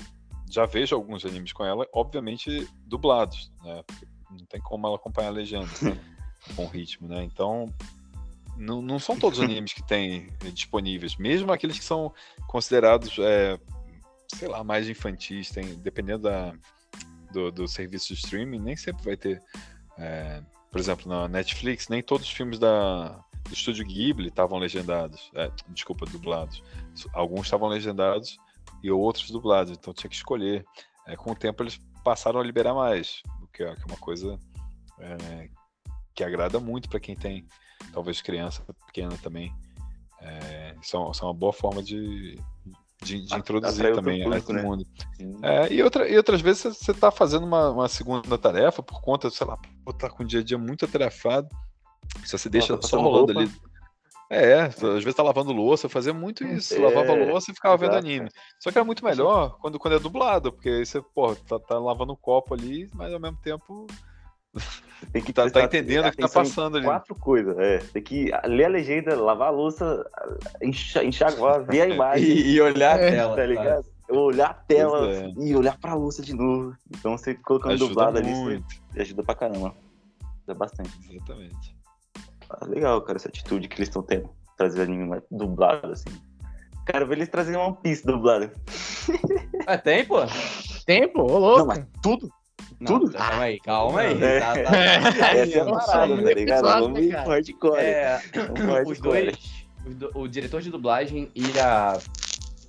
já 0.51 0.65
vejo 0.65 0.95
alguns 0.95 1.25
animes 1.27 1.53
com 1.53 1.65
ela, 1.65 1.87
obviamente 1.93 2.67
dublados, 2.87 3.51
né? 3.63 3.83
Não 4.31 4.47
tem 4.47 4.61
como 4.61 4.87
ela 4.87 4.97
acompanhar 4.97 5.29
a 5.29 5.33
legenda 5.33 5.69
com 6.57 6.67
ritmo, 6.67 7.07
né? 7.09 7.23
Então, 7.25 7.67
não, 8.57 8.81
não 8.81 8.99
são 8.99 9.19
todos 9.19 9.39
os 9.39 9.45
animes 9.45 9.73
que 9.73 9.83
tem 9.83 10.29
eh, 10.45 10.51
disponíveis, 10.51 11.17
mesmo 11.17 11.53
aqueles 11.53 11.79
que 11.79 11.85
são 11.85 12.13
considerados, 12.47 13.17
é, 13.19 13.59
sei 14.35 14.49
lá, 14.49 14.63
mais 14.63 14.89
infantis, 14.89 15.51
tem, 15.51 15.75
dependendo 15.77 16.25
da, 16.25 16.55
do, 17.33 17.51
do 17.51 17.69
serviço 17.69 18.09
de 18.09 18.21
streaming, 18.21 18.61
nem 18.61 18.77
sempre 18.77 19.05
vai 19.05 19.17
ter. 19.17 19.43
é, 19.99 20.43
por 20.71 20.81
exemplo, 20.81 21.09
na 21.09 21.29
Netflix, 21.29 21.89
nem 21.89 22.03
todos 22.03 22.27
os 22.27 22.33
filmes 22.33 22.59
da, 22.59 23.09
do 23.49 23.53
estúdio 23.53 23.87
Ghibli 23.87 24.29
estavam 24.29 24.59
legendados. 24.59 25.31
é, 25.35 25.51
desculpa, 25.69 26.07
dublados. 26.07 26.63
Alguns 27.13 27.47
estavam 27.47 27.69
legendados 27.69 28.37
e 28.83 28.91
outros 28.91 29.31
dublados, 29.31 29.73
então 29.73 29.95
tinha 29.95 30.11
que 30.11 30.17
escolher. 30.17 30.65
É, 31.07 31.17
com 31.17 31.33
o 31.33 31.37
tempo 31.37 31.63
eles 31.63 31.79
passaram 32.03 32.41
a 32.41 32.43
liberar 32.43 32.75
mais, 32.75 33.23
o 33.43 33.47
que 33.47 33.63
é, 33.63 33.69
é 33.69 33.85
uma 33.87 33.97
coisa 33.97 34.39
é, 34.99 35.49
que 36.15 36.25
agrada 36.25 36.61
muito 36.61 36.89
para 36.89 37.01
quem 37.01 37.17
tem, 37.17 37.47
talvez 37.93 38.21
criança 38.23 38.63
pequena 38.87 39.17
também. 39.23 39.53
É, 40.21 40.75
Isso 40.81 40.97
é 40.97 41.01
uma, 41.01 41.11
isso 41.11 41.23
é 41.23 41.27
uma 41.27 41.35
boa 41.35 41.53
forma 41.53 41.83
de, 41.83 42.39
de, 43.03 43.21
de 43.23 43.37
introduzir 43.37 43.95
também 43.95 44.23
a 44.23 44.25
público, 44.25 44.53
né? 44.53 44.63
mundo. 44.63 44.87
É, 45.43 45.73
e, 45.73 45.83
outra, 45.83 46.09
e 46.09 46.17
outras 46.17 46.41
vezes 46.41 46.63
você- 46.63 46.73
você 46.73 46.95
tá 46.95 47.11
fazendo 47.11 47.45
uma, 47.45 47.71
uma 47.71 47.89
segunda 47.89 48.39
tarefa 48.39 48.83
por 48.83 49.01
conta, 49.03 49.29
sei 49.31 49.47
lá, 49.47 49.59
tá 49.99 50.09
com 50.09 50.23
o 50.23 50.27
dia 50.27 50.41
a 50.41 50.43
dia 50.43 50.57
muito 50.57 50.85
atarefado. 50.85 51.49
Se 52.25 52.37
você 52.39 52.49
deixa 52.49 52.77
tá 52.77 52.87
só 52.89 53.01
rolando 53.01 53.33
roupa. 53.33 53.41
ali. 53.41 53.53
É, 54.31 54.63
às 54.63 54.75
vezes 54.81 55.15
tá 55.15 55.23
lavando 55.23 55.53
louça, 55.53 55.87
eu 55.87 55.91
fazia 55.91 56.15
muito 56.15 56.43
isso. 56.45 56.75
É, 56.75 56.79
lavava 56.79 57.13
louça 57.13 57.51
e 57.51 57.55
ficava 57.55 57.77
vendo 57.77 57.93
exato, 57.93 58.07
anime. 58.07 58.31
Só 58.59 58.71
que 58.73 58.79
era 58.79 58.85
muito 58.85 59.05
melhor 59.05 59.59
quando, 59.61 59.79
quando 59.79 59.95
é 59.95 59.99
dublado, 59.99 60.51
porque 60.51 60.71
aí 60.71 60.87
você, 60.87 61.03
pô, 61.15 61.35
tá, 61.37 61.59
tá 61.59 61.79
lavando 61.79 62.15
um 62.15 62.17
copo 62.17 62.55
ali, 62.55 62.89
mas 62.95 63.13
ao 63.13 63.21
mesmo 63.21 63.37
tempo 63.43 63.87
Tem 65.13 65.23
que 65.23 65.33
tá, 65.35 65.49
tá 65.51 65.63
entendendo 65.65 66.07
o 66.07 66.11
que 66.11 66.17
tá 66.17 66.29
passando 66.29 66.77
ali. 66.79 66.87
Quatro 66.87 67.15
coisas, 67.15 67.57
é. 67.59 67.79
Tem 67.79 68.03
que 68.03 68.31
ler 68.47 68.65
a 68.65 68.69
legenda, 68.69 69.15
lavar 69.21 69.49
a 69.49 69.51
louça, 69.51 70.05
enxa- 70.63 71.05
enxaguar, 71.05 71.63
ver 71.65 71.83
a 71.83 71.89
imagem, 71.95 72.27
E, 72.27 72.53
e 72.55 72.61
olhar 72.61 72.99
a 72.99 73.03
É, 73.03 73.11
tela. 73.11 73.37
tá 73.37 73.45
ligado? 73.47 73.85
Olhar 74.09 74.51
a 74.51 74.55
tela 74.55 75.11
é. 75.11 75.33
e 75.39 75.55
olhar 75.55 75.79
pra 75.79 75.95
louça 75.95 76.23
de 76.23 76.35
novo. 76.35 76.75
Então 76.91 77.17
você 77.19 77.35
colocando 77.35 77.73
Ajuda 77.73 77.89
dublado 77.89 78.19
ali, 78.19 78.65
ajuda 78.97 79.23
pra 79.23 79.35
caramba. 79.35 79.75
Ajuda 80.39 80.55
bastante. 80.55 80.91
Exatamente. 81.11 81.77
Ah, 82.51 82.65
legal, 82.67 83.01
cara, 83.03 83.17
essa 83.19 83.29
atitude 83.29 83.69
que 83.69 83.77
eles 83.77 83.89
estão 83.89 84.03
tendo. 84.03 84.31
Trazer 84.57 84.83
anime 84.83 85.07
mais 85.07 85.23
dublado, 85.31 85.93
assim. 85.93 86.05
Quero 86.87 87.07
ver 87.07 87.17
eles 87.17 87.29
trazerem 87.29 87.59
One 87.61 87.77
Piece 87.83 88.07
dublado. 88.07 88.51
Ah, 89.67 89.79
tem, 89.79 90.05
pô? 90.07 90.17
Tempo, 90.87 91.23
ô 91.23 91.29
Não, 91.33 91.39
louco. 91.41 91.67
mas 91.67 91.87
tudo. 92.03 92.29
Não, 92.85 93.01
Tudo? 93.01 93.13
Calma 93.13 93.43
aí, 93.43 93.61
calma 93.61 94.01
aí. 94.01 94.23
É. 94.23 94.41
Tá, 94.41 94.53
tá. 94.53 94.77
Essa 95.35 95.59
é 95.59 95.61
a 95.61 95.65
parada, 95.65 96.23
tá 96.23 96.35
ligado? 96.35 96.63
Vamos 96.65 97.11
hardcore. 97.11 97.81
É, 97.81 98.17
os 98.53 98.59
hardcore. 98.61 98.99
dois, 99.01 99.39
os 99.87 99.95
do- 99.95 100.11
o 100.15 100.29
diretor 100.29 100.61
de 100.61 100.71
dublagem 100.71 101.31
e 101.35 101.59
a, 101.59 101.99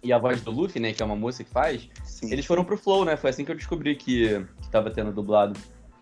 e 0.01 0.13
a 0.13 0.17
voz 0.17 0.41
do 0.41 0.51
Luffy, 0.51 0.79
né, 0.81 0.93
que 0.93 1.01
é 1.01 1.05
uma 1.05 1.15
moça 1.15 1.43
que 1.43 1.49
faz, 1.49 1.89
Sim. 2.03 2.31
eles 2.31 2.45
foram 2.45 2.63
pro 2.63 2.77
Flow, 2.77 3.03
né? 3.03 3.17
Foi 3.17 3.29
assim 3.29 3.43
que 3.43 3.51
eu 3.51 3.55
descobri 3.55 3.95
que, 3.95 4.45
que 4.61 4.69
tava 4.71 4.89
tendo 4.89 5.11
dublado 5.11 5.59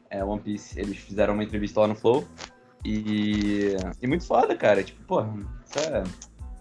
é, 0.10 0.24
One 0.24 0.40
Piece. 0.42 0.80
Eles 0.80 0.98
fizeram 0.98 1.34
uma 1.34 1.44
entrevista 1.44 1.80
lá 1.82 1.88
no 1.88 1.96
Flow. 1.96 2.24
E, 2.86 3.76
e 4.02 4.08
muito 4.08 4.26
foda, 4.28 4.56
cara. 4.56 4.84
Tipo, 4.84 5.02
pô, 5.06 5.22
isso 5.22 5.80
é, 5.90 6.04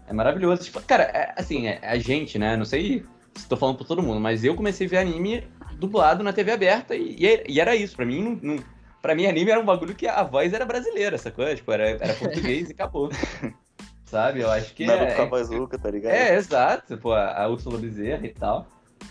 é 0.09 0.12
maravilhoso. 0.12 0.62
Tipo, 0.64 0.80
cara, 0.82 1.03
é, 1.05 1.34
assim, 1.36 1.66
é, 1.66 1.80
a 1.82 1.98
gente, 1.98 2.38
né? 2.38 2.57
Não 2.57 2.64
sei 2.64 3.05
se 3.34 3.48
tô 3.48 3.57
falando 3.57 3.76
pra 3.76 3.86
todo 3.86 4.03
mundo, 4.03 4.20
mas 4.20 4.44
eu 4.44 4.55
comecei 4.55 4.86
a 4.86 4.90
ver 4.90 4.98
anime 4.98 5.44
dublado 5.83 6.22
na 6.22 6.33
TV 6.33 6.53
aberta 6.53 6.95
e, 6.95 7.16
e, 7.49 7.61
era 7.61 7.74
isso. 7.74 7.97
Pra 7.97 8.07
mim, 8.07 8.22
não, 8.22 8.39
não, 8.55 8.64
pra 9.03 9.14
mim, 9.14 9.26
anime 9.26 9.51
era 9.51 9.61
um 9.61 9.64
bagulho 9.64 9.95
que 9.95 10.07
a 10.07 10.22
voz 10.22 10.53
era 10.53 10.64
brasileira, 10.64 11.18
sacou? 11.18 11.55
Tipo, 11.55 11.72
era, 11.72 11.91
era 11.91 12.14
português 12.14 12.70
e 12.70 12.72
acabou. 12.72 13.11
Sabe? 14.07 14.41
Eu 14.41 14.51
acho 14.51 14.74
que. 14.74 14.87
Naruto 14.87 15.37
é, 15.37 15.43
louca, 15.57 15.78
tá 15.78 15.91
ligado? 15.91 16.12
é, 16.12 16.37
exato, 16.37 16.97
pô, 16.99 17.12
a 17.12 17.49
Úrsula 17.49 17.78
Bezerra 17.78 18.26
e 18.26 18.33
tal. 18.33 18.66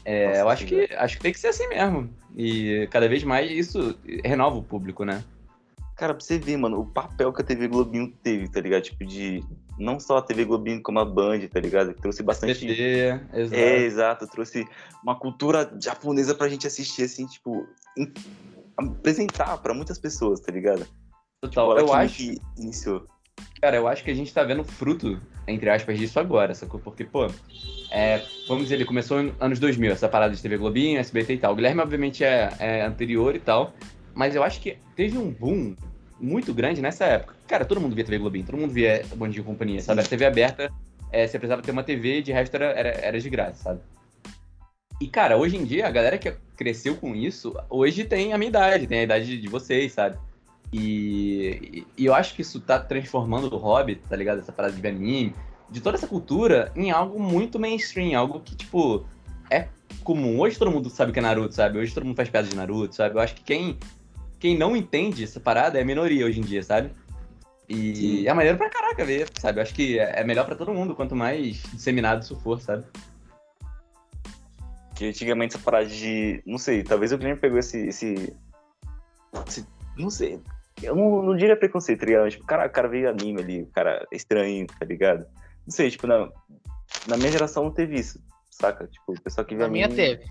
É, 0.05 0.28
Nossa 0.28 0.39
eu 0.39 0.49
acho 0.49 0.65
que, 0.65 0.76
Senhora. 0.76 1.03
acho 1.03 1.17
que 1.17 1.24
tem 1.24 1.32
que 1.34 1.39
ser 1.39 1.47
assim 1.47 1.67
mesmo. 1.67 2.09
E 2.36 2.88
cada 2.91 3.09
vez 3.09 3.24
mais 3.24 3.51
isso 3.51 3.99
renova 4.24 4.57
o 4.57 4.63
público, 4.63 5.03
né? 5.03 5.24
Cara, 5.95 6.13
pra 6.13 6.24
você 6.24 6.39
ver, 6.39 6.57
mano, 6.57 6.80
o 6.80 6.86
papel 6.86 7.34
que 7.34 7.41
a 7.41 7.45
TV 7.45 7.67
Globinho 7.67 8.11
teve, 8.24 8.47
tá 8.47 8.61
ligado? 8.61 8.84
Tipo, 8.84 9.05
de. 9.05 9.43
Não 9.78 9.99
só 9.99 10.17
a 10.17 10.22
TV 10.22 10.45
Globinho, 10.45 10.82
como 10.82 10.99
a 10.99 11.05
Band, 11.05 11.39
tá 11.47 11.59
ligado? 11.59 11.93
Que 11.93 12.01
trouxe 12.01 12.22
bastante. 12.22 12.59
TV, 12.59 13.19
exato. 13.34 13.55
É, 13.55 13.78
exato, 13.80 14.28
trouxe 14.28 14.67
uma 15.03 15.17
cultura 15.17 15.72
japonesa 15.82 16.36
pra 16.36 16.47
gente 16.49 16.67
assistir, 16.67 17.03
assim, 17.03 17.26
tipo. 17.26 17.65
em- 17.97 18.13
apresentar 18.78 19.57
pra 19.57 19.74
muitas 19.74 19.97
pessoas, 19.99 20.39
tá 20.39 20.51
ligado? 20.51 20.86
Total. 21.41 21.67
Olha 21.69 21.80
Eu 21.82 21.93
acho, 21.93 22.17
que 22.17 22.41
iniciou. 22.57 23.05
cara, 23.61 23.76
eu 23.76 23.88
acho 23.88 24.03
que 24.03 24.11
a 24.11 24.13
gente 24.13 24.34
tá 24.34 24.43
vendo 24.43 24.63
fruto, 24.63 25.19
entre 25.47 25.69
aspas, 25.69 25.97
disso 25.97 26.19
agora, 26.19 26.53
sacou? 26.55 26.80
Porque, 26.80 27.03
pô, 27.03 27.28
é, 27.91 28.24
vamos 28.47 28.63
dizer, 28.63 28.76
ele 28.76 28.86
começou 28.86 29.22
nos 29.22 29.34
anos 29.39 29.59
2000, 29.59 29.91
essa 29.91 30.07
parada 30.07 30.34
de 30.34 30.41
TV 30.41 30.57
Globinho, 30.57 30.99
SBT 30.99 31.34
e 31.34 31.38
tal. 31.38 31.53
O 31.53 31.55
Guilherme, 31.55 31.82
obviamente, 31.82 32.24
é, 32.24 32.49
é 32.59 32.82
anterior 32.84 33.36
e 33.36 33.39
tal, 33.39 33.74
mas 34.15 34.36
eu 34.36 34.43
acho 34.43 34.61
que 34.61 34.78
teve 34.95 35.17
um 35.17 35.32
boom 35.32 35.76
muito 36.22 36.53
grande 36.53 36.82
nessa 36.82 37.05
época. 37.05 37.36
Cara, 37.47 37.65
todo 37.65 37.82
mundo 37.82 37.95
via 37.95 38.03
TV 38.03 38.19
Globinho, 38.19 38.45
todo 38.45 38.57
mundo 38.57 38.72
via 38.72 39.03
Bom 39.15 39.28
Dia 39.28 39.43
Companhia, 39.43 39.82
sabe? 39.82 40.01
A 40.01 40.03
TV 40.03 40.26
aberta, 40.26 40.72
é, 41.11 41.28
você 41.28 41.39
precisava 41.39 41.61
ter 41.61 41.72
uma 41.72 41.84
TV 41.84 42.22
de 42.22 42.32
resto 42.32 42.55
era, 42.55 42.65
era, 42.65 42.89
era 42.89 43.19
de 43.19 43.30
graça, 43.30 43.63
sabe? 43.63 43.82
E, 45.01 45.07
cara, 45.07 45.36
hoje 45.36 45.57
em 45.57 45.65
dia, 45.65 45.88
a 45.88 45.91
galera 45.91 46.17
que 46.17 46.32
cresceu 46.55 46.95
com 46.95 47.15
isso, 47.15 47.55
hoje 47.69 48.05
tem 48.05 48.34
a 48.34 48.38
minha 48.38 48.49
idade, 48.49 48.86
tem 48.86 48.99
a 48.99 49.03
idade 49.03 49.41
de 49.41 49.47
vocês, 49.47 49.93
sabe? 49.93 50.15
E, 50.72 51.86
e 51.97 52.05
eu 52.05 52.13
acho 52.13 52.36
que 52.36 52.43
isso 52.43 52.59
tá 52.59 52.80
transformando 52.80 53.53
o 53.53 53.57
hobby, 53.57 53.95
tá 53.95 54.15
ligado? 54.15 54.39
Essa 54.39 54.51
parada 54.51 54.76
de 54.76 54.88
anime, 54.88 55.34
de 55.72 55.82
toda 55.82 55.97
essa 55.97 56.07
cultura, 56.07 56.72
em 56.76 56.91
algo 56.91 57.19
muito 57.19 57.59
mainstream, 57.59 58.17
algo 58.17 58.41
que, 58.41 58.55
tipo, 58.55 59.03
é 59.49 59.67
comum. 60.03 60.39
Hoje 60.39 60.57
todo 60.57 60.69
mundo 60.69 60.89
sabe 60.89 61.11
que 61.11 61.19
é 61.19 61.22
Naruto, 61.22 61.55
sabe? 61.55 61.80
Hoje 61.80 61.93
todo 61.93 62.05
mundo 62.05 62.15
faz 62.15 62.30
piada 62.30 62.47
de 62.47 62.55
Naruto, 62.55 62.95
sabe? 62.95 63.15
Eu 63.15 63.22
acho 63.22 63.36
que 63.36 63.43
quem, 63.43 63.78
quem 64.41 64.57
não 64.57 64.75
entende 64.75 65.23
essa 65.23 65.39
parada 65.39 65.77
é 65.77 65.83
a 65.83 65.85
minoria 65.85 66.25
hoje 66.25 66.39
em 66.39 66.43
dia, 66.43 66.63
sabe? 66.63 66.91
E 67.69 67.95
Sim. 67.95 68.27
é 68.27 68.33
maneiro 68.33 68.57
pra 68.57 68.69
caraca 68.69 69.05
ver, 69.05 69.29
sabe? 69.39 69.59
Eu 69.59 69.61
acho 69.63 69.73
que 69.73 69.97
é 69.99 70.19
é 70.19 70.23
melhor 70.25 70.45
pra 70.45 70.55
todo 70.55 70.73
mundo, 70.73 70.93
quanto 70.95 71.15
mais 71.15 71.61
disseminado 71.71 72.23
isso 72.23 72.35
for, 72.41 72.59
sabe? 72.59 72.83
Que 74.95 75.05
antigamente 75.05 75.55
essa 75.55 75.63
parada 75.63 75.85
de. 75.87 76.41
Não 76.45 76.57
sei, 76.57 76.83
talvez 76.83 77.11
o 77.11 77.17
Guilherme 77.17 77.39
pegou 77.39 77.57
esse. 77.59 77.77
esse, 77.87 78.33
esse- 79.47 79.65
não 79.97 80.09
sei. 80.09 80.39
Eu 80.81 80.95
não, 80.95 81.21
não 81.21 81.35
diria 81.37 81.55
preconceito, 81.55 81.99
tá 81.99 82.05
ligado? 82.07 82.29
Tipo, 82.31 82.45
cara, 82.45 82.65
o 82.67 82.69
cara 82.69 82.87
veio 82.87 83.09
anime 83.09 83.41
ali, 83.41 83.61
o 83.61 83.67
cara 83.67 84.05
é 84.11 84.15
estranho, 84.15 84.65
tá 84.67 84.85
ligado? 84.85 85.25
Não 85.65 85.71
sei, 85.71 85.91
tipo, 85.91 86.07
na, 86.07 86.27
na 87.07 87.17
minha 87.17 87.31
geração 87.31 87.63
não 87.65 87.71
teve 87.71 87.95
isso, 87.99 88.19
saca? 88.49 88.87
Tipo, 88.87 89.13
o 89.13 89.21
pessoal 89.21 89.45
que 89.45 89.55
vê 89.55 89.61
Na 89.63 89.69
minha 89.69 89.85
anime. 89.85 90.01
teve. 90.01 90.23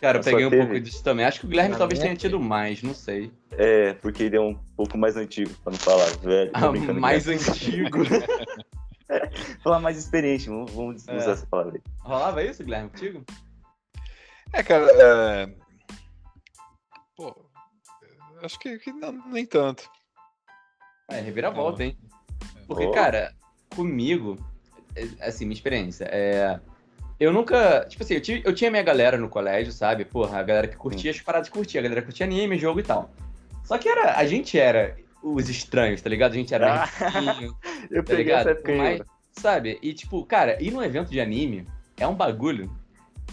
Cara, 0.00 0.18
eu 0.18 0.22
peguei 0.22 0.46
um 0.46 0.50
teve? 0.50 0.62
pouco 0.66 0.80
disso 0.80 1.02
também. 1.02 1.24
Acho 1.24 1.40
que 1.40 1.46
o 1.46 1.48
Guilherme 1.48 1.72
Na 1.72 1.78
talvez 1.78 1.98
minha 1.98 2.08
tenha 2.10 2.16
tido 2.18 2.40
mais, 2.40 2.82
não 2.82 2.94
sei. 2.94 3.32
É, 3.52 3.92
porque 3.94 4.24
ele 4.24 4.36
é 4.36 4.40
um 4.40 4.54
pouco 4.76 4.96
mais 4.98 5.16
antigo, 5.16 5.50
pra 5.62 5.72
não 5.72 5.78
falar 5.78 6.06
velho. 6.18 6.50
Ah, 6.54 6.72
mais 6.94 7.24
Guilherme. 7.26 7.50
antigo. 7.50 7.98
Falar 9.62 9.80
mais 9.80 9.98
experiente, 9.98 10.48
vamos, 10.48 10.72
vamos 10.72 11.08
É. 11.08 11.16
usar 11.16 11.32
essa 11.32 11.46
palavra 11.46 11.74
aí. 11.76 11.82
Rolava 12.02 12.42
isso, 12.42 12.64
Guilherme, 12.64 12.88
contigo? 12.90 13.22
É, 14.52 14.62
cara, 14.62 14.86
é... 14.90 15.54
Pô, 17.14 17.34
acho 18.42 18.58
que, 18.58 18.78
que 18.78 18.92
não- 18.92 19.12
nem 19.30 19.44
tanto. 19.44 19.88
É, 21.10 21.20
reviravolta, 21.20 21.84
hein? 21.84 21.98
Porque, 22.66 22.90
cara, 22.92 23.34
comigo, 23.74 24.38
é, 24.96 25.02
assim, 25.28 25.44
minha 25.44 25.54
experiência, 25.54 26.04
é. 26.10 26.58
Eu 27.18 27.32
nunca. 27.32 27.84
Tipo 27.88 28.02
assim, 28.02 28.14
eu, 28.14 28.20
tive- 28.20 28.42
eu 28.44 28.54
tinha 28.54 28.70
minha 28.70 28.82
galera 28.82 29.16
no 29.16 29.28
colégio, 29.28 29.72
sabe? 29.72 30.04
Porra, 30.04 30.38
a 30.38 30.42
galera 30.42 30.66
que 30.68 30.76
curtia 30.76 31.10
as 31.10 31.20
paradas 31.20 31.48
curtia, 31.48 31.80
a 31.80 31.82
galera 31.82 32.00
que 32.00 32.06
curtia 32.06 32.26
anime, 32.26 32.58
jogo 32.58 32.80
e 32.80 32.82
tal. 32.82 33.10
Só 33.64 33.78
que 33.78 33.88
era, 33.88 34.16
a 34.18 34.26
gente 34.26 34.58
era 34.58 34.96
os 35.22 35.48
estranhos, 35.48 36.02
tá 36.02 36.10
ligado? 36.10 36.32
A 36.32 36.36
gente 36.36 36.52
era 36.54 36.84
Ah. 36.84 36.88
Eu 37.90 38.02
tá 38.02 38.08
peguei 38.10 38.24
ligado? 38.24 38.40
essa 38.48 38.50
época 38.50 38.74
Mas, 38.76 39.00
sabe? 39.32 39.78
E 39.82 39.94
tipo, 39.94 40.24
cara, 40.26 40.62
ir 40.62 40.70
num 40.70 40.82
evento 40.82 41.10
de 41.10 41.20
anime 41.20 41.66
é 41.96 42.06
um 42.06 42.14
bagulho 42.14 42.70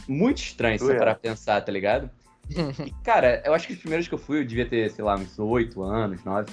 muito 0.07 0.37
estranho 0.37 0.79
se 0.79 0.95
pra 0.95 1.15
pensar, 1.15 1.61
tá 1.61 1.71
ligado? 1.71 2.09
E, 2.49 2.91
cara, 3.03 3.41
eu 3.45 3.53
acho 3.53 3.67
que 3.67 3.73
os 3.73 3.79
primeiros 3.79 4.07
que 4.07 4.13
eu 4.13 4.17
fui, 4.19 4.39
eu 4.39 4.45
devia 4.45 4.65
ter, 4.65 4.89
sei 4.91 5.03
lá, 5.03 5.15
uns 5.15 5.37
8 5.39 5.81
anos, 5.83 6.23
9. 6.23 6.51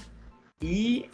E. 0.63 1.09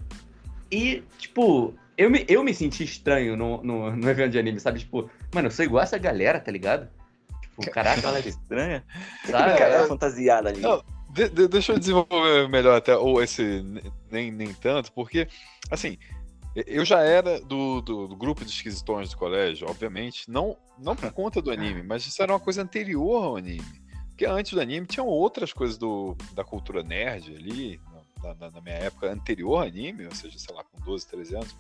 E, 0.71 1.03
tipo, 1.19 1.75
eu 1.97 2.11
me, 2.11 2.25
eu 2.29 2.43
me 2.43 2.55
senti 2.55 2.85
estranho 2.85 3.37
no, 3.37 3.63
no, 3.63 3.95
no 3.97 4.11
evento 4.11 4.33
de 4.33 4.39
anime, 4.39 4.61
sabe? 4.61 4.81
Tipo, 4.81 5.11
mano, 5.35 5.49
eu 5.49 5.53
sou 5.53 5.65
igual 5.65 5.83
essa 5.83 5.99
galera, 5.99 6.41
tá 6.41 6.51
ligado? 6.51 6.89
Tipo, 7.41 7.71
caraca, 7.71 8.01
Galera 8.01 8.29
estranha. 8.29 8.85
sabe? 9.25 9.59
Cara 9.59 9.75
é. 9.75 9.87
fantasiada 9.87 10.49
ali. 10.49 10.61
Não, 10.61 10.83
De- 11.11 11.29
de- 11.29 11.47
deixa 11.49 11.73
eu 11.73 11.79
desenvolver 11.79 12.49
melhor 12.49 12.77
até, 12.77 12.97
ou 12.97 13.23
esse 13.23 13.63
ne- 13.63 13.93
nem, 14.11 14.33
nem 14.33 14.53
tanto, 14.55 14.91
porque, 14.93 15.29
assim, 15.71 15.97
eu 16.67 16.85
já 16.85 17.01
era 17.01 17.41
do, 17.41 17.81
do, 17.81 18.09
do 18.09 18.17
grupo 18.17 18.45
de 18.45 18.51
esquisitões 18.51 19.11
do 19.11 19.17
colégio, 19.17 19.69
obviamente, 19.69 20.29
não, 20.29 20.57
não 20.79 20.97
por 20.97 21.13
conta 21.13 21.41
do 21.41 21.51
anime, 21.53 21.83
mas 21.85 22.05
isso 22.07 22.21
era 22.23 22.33
uma 22.33 22.41
coisa 22.41 22.63
anterior 22.63 23.23
ao 23.25 23.37
anime. 23.37 23.83
Porque 24.09 24.27
antes 24.27 24.53
do 24.53 24.61
anime 24.61 24.87
tinham 24.87 25.07
outras 25.07 25.53
coisas 25.53 25.77
do, 25.77 26.17
da 26.33 26.45
cultura 26.45 26.83
nerd 26.83 27.35
ali, 27.37 27.81
na, 28.23 28.35
na- 28.35 28.51
na 28.51 28.61
minha 28.61 28.77
época 28.77 29.11
anterior 29.13 29.59
ao 29.59 29.67
anime, 29.69 30.07
ou 30.07 30.15
seja, 30.15 30.39
sei 30.39 30.55
lá, 30.55 30.63
com 30.65 30.81
12, 30.81 31.07
13 31.09 31.35
anos, 31.37 31.57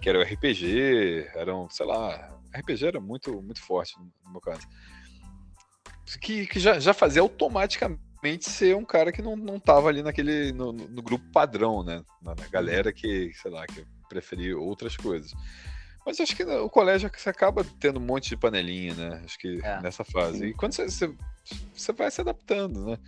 que 0.00 0.08
era 0.08 0.18
o 0.18 0.22
RPG, 0.22 1.30
eram, 1.34 1.68
sei 1.70 1.86
lá, 1.86 2.38
RPG 2.54 2.86
era 2.86 3.00
muito, 3.00 3.42
muito 3.42 3.60
forte 3.60 3.94
no, 3.98 4.32
meu 4.32 4.40
caso. 4.40 4.66
Que, 6.20 6.46
que 6.46 6.60
já, 6.60 6.78
já 6.78 6.94
fazia 6.94 7.20
automaticamente 7.22 8.48
ser 8.48 8.76
um 8.76 8.84
cara 8.84 9.10
que 9.10 9.20
não, 9.20 9.36
não 9.36 9.58
tava 9.58 9.88
ali 9.88 10.02
naquele, 10.02 10.52
no, 10.52 10.72
no- 10.72 11.02
grupo 11.02 11.24
padrão, 11.32 11.82
né? 11.82 12.02
Na, 12.22 12.34
na 12.34 12.48
galera 12.48 12.92
que, 12.92 13.32
sei 13.34 13.50
lá, 13.50 13.66
que 13.66 13.84
preferia 14.08 14.56
outras 14.56 14.96
coisas. 14.96 15.32
Mas 16.06 16.20
acho 16.20 16.36
que 16.36 16.44
o 16.44 16.70
colégio 16.70 17.10
você 17.14 17.28
acaba 17.28 17.64
tendo 17.80 17.98
um 17.98 18.04
monte 18.04 18.28
de 18.28 18.36
panelinha, 18.36 18.94
né? 18.94 19.22
Acho 19.24 19.36
que 19.38 19.60
É. 19.62 19.80
nessa 19.82 20.04
fase. 20.04 20.38
Sim. 20.38 20.46
E 20.46 20.54
quando 20.54 20.72
você, 20.72 20.88
você, 20.88 21.14
você 21.74 21.92
vai 21.92 22.10
se 22.10 22.20
adaptando, 22.20 22.86
né? 22.86 22.98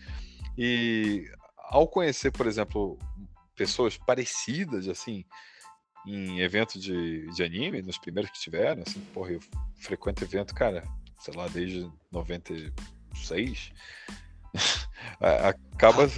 E 0.56 1.24
ao 1.56 1.86
conhecer, 1.86 2.32
por 2.32 2.46
exemplo, 2.48 2.98
pessoas 3.54 3.96
parecidas, 3.96 4.88
assim, 4.88 5.24
em 6.08 6.40
evento 6.40 6.78
de, 6.78 7.26
de 7.30 7.42
anime, 7.42 7.82
nos 7.82 7.98
primeiros 7.98 8.30
que 8.30 8.40
tiveram, 8.40 8.82
assim, 8.86 9.00
porra, 9.12 9.32
eu 9.32 9.40
frequento 9.76 10.24
evento, 10.24 10.54
cara, 10.54 10.82
sei 11.18 11.34
lá, 11.34 11.46
desde 11.48 11.90
96. 12.10 13.72
Acaba. 15.20 16.04
É, 16.04 16.08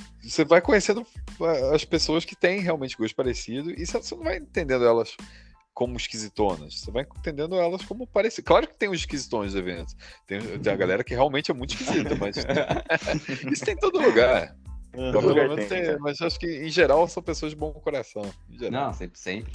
você 0.26 0.44
vai 0.44 0.60
conhecendo 0.60 1.06
as 1.72 1.84
pessoas 1.84 2.24
que 2.24 2.34
têm 2.34 2.60
realmente 2.60 2.96
gosto 2.96 3.14
parecido 3.14 3.70
e 3.70 3.86
você 3.86 4.14
não 4.14 4.24
vai 4.24 4.38
entendendo 4.38 4.84
elas 4.84 5.14
como 5.74 5.96
esquisitonas. 5.98 6.80
Você 6.80 6.90
vai 6.90 7.06
entendendo 7.18 7.54
elas 7.56 7.84
como 7.84 8.06
parecidas. 8.06 8.46
Claro 8.46 8.66
que 8.66 8.78
tem 8.78 8.88
os 8.88 9.00
esquisitões 9.00 9.52
do 9.52 9.58
evento. 9.58 9.94
Tem, 10.26 10.40
tem 10.40 10.72
a 10.72 10.76
galera 10.76 11.04
que 11.04 11.14
realmente 11.14 11.50
é 11.50 11.54
muito 11.54 11.74
esquisita, 11.74 12.16
mas 12.16 12.36
isso 13.52 13.64
tem 13.64 13.74
em 13.74 13.78
todo 13.78 14.00
lugar. 14.00 14.56
Uhum. 14.96 15.56
Tem, 15.68 15.98
mas 15.98 16.20
acho 16.22 16.38
que 16.38 16.46
em 16.46 16.70
geral 16.70 17.06
são 17.06 17.22
pessoas 17.22 17.52
de 17.52 17.56
bom 17.56 17.70
coração. 17.72 18.22
Não, 18.70 18.92
sempre, 18.94 19.18
sempre. 19.18 19.52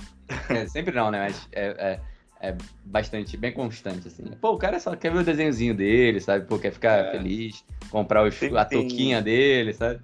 É, 0.50 0.68
sempre 0.68 0.94
não, 0.94 1.10
né? 1.10 1.20
Mas 1.26 1.48
é, 1.52 2.00
é, 2.42 2.50
é, 2.50 2.58
bastante, 2.86 3.36
bem 3.36 3.52
constante, 3.52 4.08
assim. 4.08 4.24
Pô, 4.40 4.52
o 4.52 4.58
cara 4.58 4.80
só 4.80 4.96
quer 4.96 5.12
ver 5.12 5.20
o 5.20 5.24
desenhozinho 5.24 5.74
dele, 5.74 6.20
sabe? 6.20 6.46
Pô, 6.46 6.60
quer 6.60 6.72
ficar 6.72 6.98
é. 6.98 7.12
feliz, 7.12 7.66
comprar 7.90 8.24
os, 8.24 8.36
a 8.44 8.66
tem... 8.66 8.88
touquinha 8.88 9.22
dele, 9.22 9.74
sabe? 9.74 10.00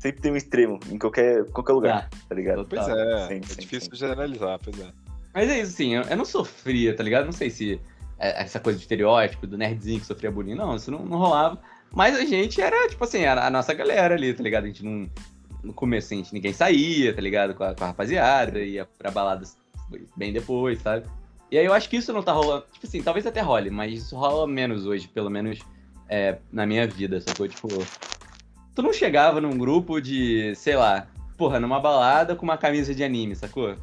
Sempre 0.00 0.22
tem 0.22 0.32
um 0.32 0.36
extremo 0.36 0.80
em 0.90 0.98
qualquer, 0.98 1.44
qualquer 1.50 1.72
lugar, 1.72 2.08
ah, 2.10 2.16
tá 2.28 2.34
ligado? 2.34 2.66
Pois 2.66 2.88
é, 2.88 3.28
sempre, 3.28 3.52
é 3.52 3.54
difícil 3.56 3.80
sempre. 3.82 3.98
generalizar, 3.98 4.58
pois 4.62 4.80
é. 4.80 4.90
Mas 5.32 5.48
é 5.48 5.60
isso, 5.60 5.74
assim, 5.74 5.94
eu, 5.94 6.02
eu 6.02 6.16
não 6.16 6.24
sofria, 6.24 6.96
tá 6.96 7.02
ligado? 7.02 7.26
Não 7.26 7.32
sei 7.32 7.50
se 7.50 7.80
é, 8.18 8.42
essa 8.42 8.58
coisa 8.58 8.78
de 8.78 8.84
estereótipo, 8.84 9.46
do 9.46 9.58
nerdzinho 9.58 10.00
que 10.00 10.06
sofria 10.06 10.30
bullying, 10.30 10.54
não, 10.54 10.76
isso 10.76 10.90
não, 10.90 11.04
não 11.04 11.18
rolava. 11.18 11.58
Mas 11.92 12.16
a 12.16 12.24
gente 12.24 12.60
era, 12.60 12.88
tipo 12.88 13.02
assim, 13.02 13.20
era 13.20 13.46
a 13.46 13.50
nossa 13.50 13.74
galera 13.74 14.14
ali, 14.14 14.32
tá 14.32 14.42
ligado? 14.42 14.64
A 14.64 14.66
gente 14.68 14.84
não. 14.84 15.08
No 15.62 15.74
começo, 15.74 16.14
a 16.14 16.16
gente, 16.16 16.32
ninguém 16.32 16.52
saía, 16.52 17.14
tá 17.14 17.20
ligado? 17.20 17.54
Com 17.54 17.64
a, 17.64 17.74
com 17.74 17.84
a 17.84 17.88
rapaziada, 17.88 18.60
ia 18.60 18.88
pra 18.98 19.10
baladas 19.10 19.58
bem 20.16 20.32
depois, 20.32 20.80
sabe? 20.80 21.06
E 21.50 21.58
aí 21.58 21.66
eu 21.66 21.74
acho 21.74 21.88
que 21.88 21.96
isso 21.96 22.12
não 22.12 22.22
tá 22.22 22.32
rolando. 22.32 22.64
Tipo 22.72 22.86
assim, 22.86 23.02
talvez 23.02 23.26
até 23.26 23.40
role, 23.40 23.70
mas 23.70 23.92
isso 23.92 24.16
rola 24.16 24.46
menos 24.46 24.86
hoje, 24.86 25.08
pelo 25.08 25.28
menos 25.28 25.58
é, 26.08 26.38
na 26.52 26.64
minha 26.64 26.86
vida, 26.86 27.20
sacou? 27.20 27.46
Tipo. 27.46 27.68
Tu 28.74 28.82
não 28.82 28.92
chegava 28.92 29.40
num 29.40 29.58
grupo 29.58 30.00
de, 30.00 30.54
sei 30.54 30.76
lá, 30.76 31.08
porra, 31.36 31.58
numa 31.58 31.80
balada 31.80 32.36
com 32.36 32.44
uma 32.44 32.56
camisa 32.56 32.94
de 32.94 33.02
anime, 33.02 33.34
sacou? 33.34 33.76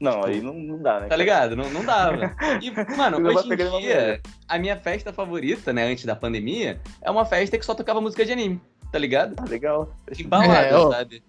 Não, 0.00 0.22
tipo, 0.22 0.26
aí 0.26 0.40
não, 0.40 0.54
não 0.54 0.82
dá, 0.82 1.00
né? 1.00 1.06
Tá 1.08 1.16
ligado? 1.16 1.54
Não, 1.54 1.68
não 1.70 1.84
dava. 1.84 2.34
E, 2.62 2.96
mano, 2.96 3.18
hoje 3.28 3.52
em 3.52 3.56
dia, 3.56 4.20
a 4.48 4.58
minha 4.58 4.76
festa 4.76 5.12
favorita, 5.12 5.72
né, 5.72 5.84
antes 5.84 6.06
da 6.06 6.16
pandemia, 6.16 6.80
é 7.02 7.10
uma 7.10 7.26
festa 7.26 7.58
que 7.58 7.64
só 7.64 7.74
tocava 7.74 8.00
música 8.00 8.24
de 8.24 8.32
anime, 8.32 8.60
tá 8.90 8.98
ligado? 8.98 9.34
Ah, 9.38 9.44
legal. 9.44 9.94
De 10.10 10.24
balada, 10.24 10.66
é, 10.66 10.90
sabe? 10.90 11.22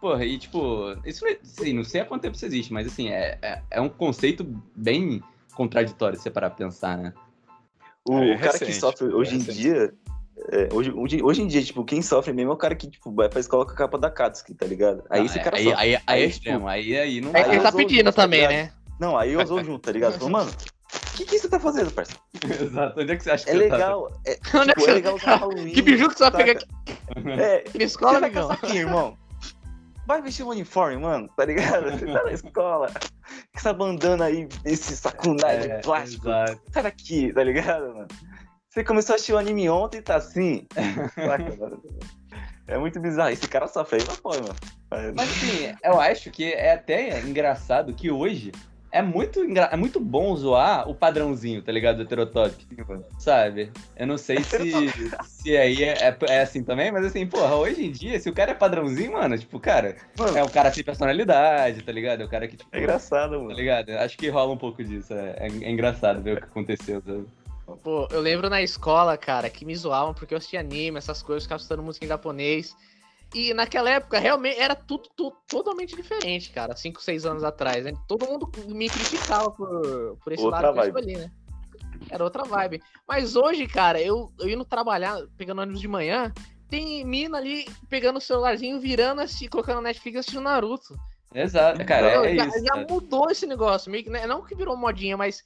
Porra, 0.00 0.24
e 0.24 0.38
tipo, 0.38 0.96
isso 1.04 1.24
não, 1.24 1.32
assim, 1.42 1.72
não 1.72 1.84
sei 1.84 2.00
há 2.02 2.04
quanto 2.04 2.22
tempo 2.22 2.36
isso 2.36 2.46
existe, 2.46 2.72
mas 2.72 2.86
assim, 2.86 3.08
é, 3.08 3.38
é, 3.42 3.62
é 3.70 3.80
um 3.80 3.88
conceito 3.88 4.44
bem 4.76 5.22
contraditório 5.54 6.16
se 6.16 6.22
você 6.22 6.30
parar 6.30 6.50
pra 6.50 6.66
pensar, 6.66 6.96
né? 6.96 7.12
O 8.06 8.16
é, 8.18 8.36
cara 8.38 8.52
recente, 8.52 8.64
que 8.66 8.72
sofre 8.74 9.08
hoje 9.08 9.36
em 9.36 9.38
dia, 9.38 9.92
é, 10.48 10.68
hoje, 10.72 10.90
hoje, 10.92 11.22
hoje 11.22 11.42
em 11.42 11.46
dia, 11.46 11.62
tipo, 11.62 11.84
quem 11.84 12.00
sofre 12.00 12.32
mesmo 12.32 12.50
é 12.50 12.54
o 12.54 12.58
cara 12.58 12.74
que, 12.74 12.88
tipo, 12.88 13.12
vai 13.12 13.28
pra 13.28 13.40
escola 13.40 13.64
com 13.66 13.72
a 13.72 13.74
capa 13.74 13.98
da 13.98 14.10
Katsuki, 14.10 14.54
tá 14.54 14.66
ligado? 14.66 15.02
Aí 15.10 15.22
ah, 15.22 15.24
esse 15.24 15.38
cara 15.40 15.56
aí, 15.56 15.64
sofre. 15.64 15.78
Aí, 15.78 15.94
aí, 15.94 16.02
aí, 16.06 16.22
é 16.22 16.26
extremo, 16.26 16.68
aí, 16.68 16.96
aí 16.96 17.20
não 17.20 17.34
Aí 17.34 17.42
ele 17.50 17.60
tá 17.60 17.72
pedindo 17.72 17.98
junto, 17.98 18.14
tá 18.14 18.22
também, 18.22 18.42
tá 18.42 18.48
né? 18.48 18.72
Não, 18.98 19.16
aí 19.16 19.32
eu 19.32 19.42
usou 19.42 19.62
junto, 19.62 19.80
tá 19.80 19.92
ligado? 19.92 20.14
Falou, 20.14 20.30
mano, 20.30 20.50
o 20.50 21.16
que, 21.16 21.24
que 21.24 21.38
você 21.38 21.48
tá 21.48 21.60
fazendo, 21.60 21.90
parceiro? 21.90 22.20
Exato, 22.44 23.00
onde 23.00 23.12
é 23.12 23.16
que 23.16 23.22
você 23.22 23.30
acha 23.30 23.44
que 23.46 23.50
é 23.50 23.54
tá 23.54 23.58
legal, 23.58 24.10
tá? 24.10 24.18
é, 24.26 24.34
tipo, 24.34 24.58
é, 24.58 24.74
que 24.74 24.90
é 24.90 24.92
legal 24.92 25.14
usar 25.14 25.36
Halloween. 25.36 25.72
Que 25.72 25.82
biju 25.82 26.08
que 26.08 26.18
você 26.18 26.30
vai 26.30 26.44
pegar 26.44 26.52
aqui? 26.52 26.66
É, 27.40 27.58
que 27.60 27.82
escola, 27.82 28.20
você 28.20 28.30
vai 28.30 28.56
aqui, 28.56 28.76
irmão? 28.78 29.18
Vai 30.06 30.22
vestir 30.22 30.44
um 30.44 30.48
uniforme, 30.48 30.96
mano, 30.96 31.28
tá 31.36 31.44
ligado? 31.44 31.90
Você 31.90 32.06
tá 32.06 32.22
na 32.22 32.32
escola, 32.32 32.88
com 32.88 33.58
essa 33.58 33.72
bandana 33.72 34.26
aí, 34.26 34.48
esse 34.64 34.96
sacunai 34.96 35.56
é, 35.64 35.76
de 35.76 35.82
plástico. 35.82 36.28
Exato. 36.28 36.60
Sai 36.72 36.82
daqui, 36.82 37.32
tá 37.32 37.44
ligado, 37.44 37.94
mano? 37.94 38.08
Você 38.70 38.84
começou 38.84 39.14
a 39.14 39.16
assistir 39.16 39.32
o 39.32 39.38
anime 39.38 39.68
ontem 39.68 39.98
e 39.98 40.02
tá 40.02 40.14
assim. 40.14 40.64
é 42.68 42.78
muito 42.78 43.00
bizarro. 43.00 43.30
Esse 43.30 43.48
cara 43.48 43.66
aí, 43.66 44.00
mas 44.06 44.20
pode, 44.20 44.42
mano. 44.42 44.54
Mas 45.16 45.28
assim, 45.28 45.74
eu 45.82 45.98
acho 46.00 46.30
que 46.30 46.52
é 46.52 46.74
até 46.74 47.18
engraçado 47.18 47.92
que 47.92 48.12
hoje 48.12 48.52
é 48.92 49.02
muito, 49.02 49.44
engra... 49.44 49.70
é 49.72 49.76
muito 49.76 49.98
bom 49.98 50.36
zoar 50.36 50.88
o 50.88 50.94
padrãozinho, 50.94 51.60
tá 51.62 51.72
ligado? 51.72 51.96
Do 51.96 52.02
heterotop. 52.04 52.54
Sabe? 53.18 53.72
Eu 53.96 54.06
não 54.06 54.16
sei 54.16 54.40
se, 54.44 54.56
se 55.26 55.56
aí 55.56 55.82
é, 55.82 55.94
é, 55.94 56.16
é, 56.28 56.40
assim 56.40 56.62
também, 56.62 56.92
mas 56.92 57.04
assim, 57.04 57.26
porra, 57.26 57.56
hoje 57.56 57.84
em 57.84 57.90
dia, 57.90 58.20
se 58.20 58.30
o 58.30 58.32
cara 58.32 58.52
é 58.52 58.54
padrãozinho, 58.54 59.14
mano, 59.14 59.36
tipo, 59.36 59.58
cara, 59.58 59.96
mano. 60.16 60.38
é 60.38 60.44
um 60.44 60.48
cara 60.48 60.72
sem 60.72 60.84
personalidade, 60.84 61.82
tá 61.82 61.90
ligado? 61.90 62.22
É 62.22 62.24
um 62.24 62.30
cara 62.30 62.46
que, 62.46 62.56
tipo. 62.56 62.70
É 62.70 62.78
engraçado, 62.78 63.32
mano. 63.32 63.48
Tá 63.48 63.54
ligado? 63.54 63.90
Acho 63.90 64.16
que 64.16 64.28
rola 64.28 64.52
um 64.52 64.58
pouco 64.58 64.84
disso. 64.84 65.12
É, 65.12 65.34
é, 65.40 65.46
é 65.46 65.70
engraçado 65.70 66.22
ver 66.22 66.36
o 66.36 66.40
que 66.40 66.44
aconteceu, 66.44 67.02
sabe? 67.04 67.26
Pô, 67.76 68.08
eu 68.10 68.20
lembro 68.20 68.48
na 68.48 68.62
escola, 68.62 69.16
cara, 69.16 69.50
que 69.50 69.64
me 69.64 69.74
zoavam 69.76 70.14
porque 70.14 70.34
eu 70.34 70.38
assistia 70.38 70.60
anime, 70.60 70.98
essas 70.98 71.22
coisas, 71.22 71.44
ficava 71.44 71.60
escutando 71.60 71.82
música 71.82 72.04
em 72.04 72.08
japonês. 72.08 72.76
E 73.34 73.54
naquela 73.54 73.90
época, 73.90 74.18
realmente, 74.18 74.58
era 74.58 74.74
tudo, 74.74 75.08
tudo 75.16 75.36
totalmente 75.48 75.94
diferente, 75.94 76.50
cara. 76.50 76.74
Cinco, 76.74 77.00
seis 77.00 77.24
anos 77.24 77.44
atrás. 77.44 77.84
Né? 77.84 77.92
Todo 78.08 78.26
mundo 78.26 78.50
me 78.66 78.88
criticava 78.88 79.50
por, 79.50 80.16
por 80.22 80.32
esse 80.32 80.42
outra 80.42 80.70
lado 80.70 80.74
que 80.74 80.80
eu 80.80 80.86
escolhi, 80.86 81.16
né? 81.16 81.30
Era 82.08 82.24
outra 82.24 82.42
vibe. 82.42 82.82
Mas 83.06 83.36
hoje, 83.36 83.66
cara, 83.68 84.00
eu, 84.00 84.32
eu 84.40 84.48
indo 84.48 84.64
trabalhar, 84.64 85.16
pegando 85.36 85.62
ônibus 85.62 85.80
de 85.80 85.86
manhã, 85.86 86.32
tem 86.68 87.04
mina 87.04 87.38
ali 87.38 87.68
pegando 87.88 88.16
o 88.16 88.20
celularzinho, 88.20 88.80
virando, 88.80 89.20
assim, 89.20 89.48
colocando 89.48 89.80
Netflix 89.80 90.18
assistindo 90.18 90.42
Naruto. 90.42 90.98
Exato, 91.32 91.84
cara, 91.84 92.26
é 92.26 92.36
já, 92.36 92.46
isso. 92.46 92.64
Já 92.64 92.86
mudou 92.88 93.30
esse 93.30 93.46
negócio, 93.46 93.90
meio 93.92 94.02
que, 94.02 94.10
né? 94.10 94.26
Não 94.26 94.42
que 94.42 94.56
virou 94.56 94.76
modinha, 94.76 95.16
mas 95.16 95.44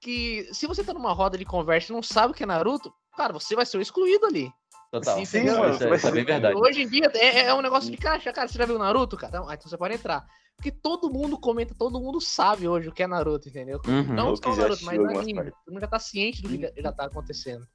que 0.00 0.48
se 0.52 0.66
você 0.66 0.82
tá 0.82 0.94
numa 0.94 1.12
roda 1.12 1.36
de 1.36 1.44
conversa 1.44 1.92
e 1.92 1.94
não 1.94 2.02
sabe 2.02 2.32
o 2.32 2.34
que 2.34 2.42
é 2.42 2.46
Naruto, 2.46 2.92
cara, 3.16 3.32
você 3.32 3.54
vai 3.54 3.66
ser 3.66 3.80
excluído 3.80 4.26
ali. 4.26 4.50
Total. 4.90 5.18
Sim, 5.18 5.24
sim, 5.24 5.44
mano, 5.44 5.72
isso, 5.72 5.84
é, 5.84 5.94
isso 5.94 6.08
é 6.08 6.10
bem 6.10 6.24
verdade. 6.24 6.56
Hoje 6.56 6.82
em 6.82 6.88
dia 6.88 7.10
é, 7.14 7.46
é 7.46 7.54
um 7.54 7.60
negócio 7.60 7.90
de 7.90 7.96
caixa, 7.96 8.32
cara. 8.32 8.48
Você 8.48 8.58
já 8.58 8.66
viu 8.66 8.78
Naruto, 8.78 9.16
cara? 9.16 9.36
Então, 9.36 9.52
então 9.52 9.68
você 9.68 9.76
pode 9.76 9.94
entrar. 9.94 10.26
Porque 10.56 10.72
todo 10.72 11.10
mundo 11.10 11.38
comenta, 11.38 11.74
todo 11.78 12.00
mundo 12.00 12.20
sabe 12.20 12.66
hoje 12.66 12.88
o 12.88 12.92
que 12.92 13.02
é 13.02 13.06
Naruto, 13.06 13.48
entendeu? 13.48 13.80
Uhum. 13.86 14.14
Não 14.14 14.34
só 14.34 14.50
o 14.50 14.56
Naruto, 14.56 14.84
mas 14.84 14.98
anime. 14.98 15.44
Todo 15.44 15.72
mundo 15.72 15.80
já 15.80 15.86
tá 15.86 15.98
ciente 15.98 16.42
do 16.42 16.48
que 16.48 16.82
já 16.82 16.92
tá 16.92 17.04
acontecendo. 17.04 17.66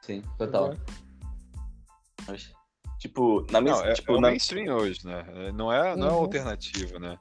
Sim, 0.00 0.22
total. 0.38 0.74
Tipo, 2.98 3.44
na 3.50 3.60
minha. 3.60 3.74
Não, 3.74 3.84
é, 3.84 3.92
tipo, 3.92 4.12
é 4.12 4.14
o 4.16 4.20
na... 4.20 4.28
mainstream 4.28 4.74
hoje, 4.74 5.06
né? 5.06 5.24
Não 5.54 5.72
é, 5.72 5.94
não 5.94 6.06
é 6.06 6.10
uhum. 6.10 6.18
alternativa, 6.18 6.98
né? 6.98 7.18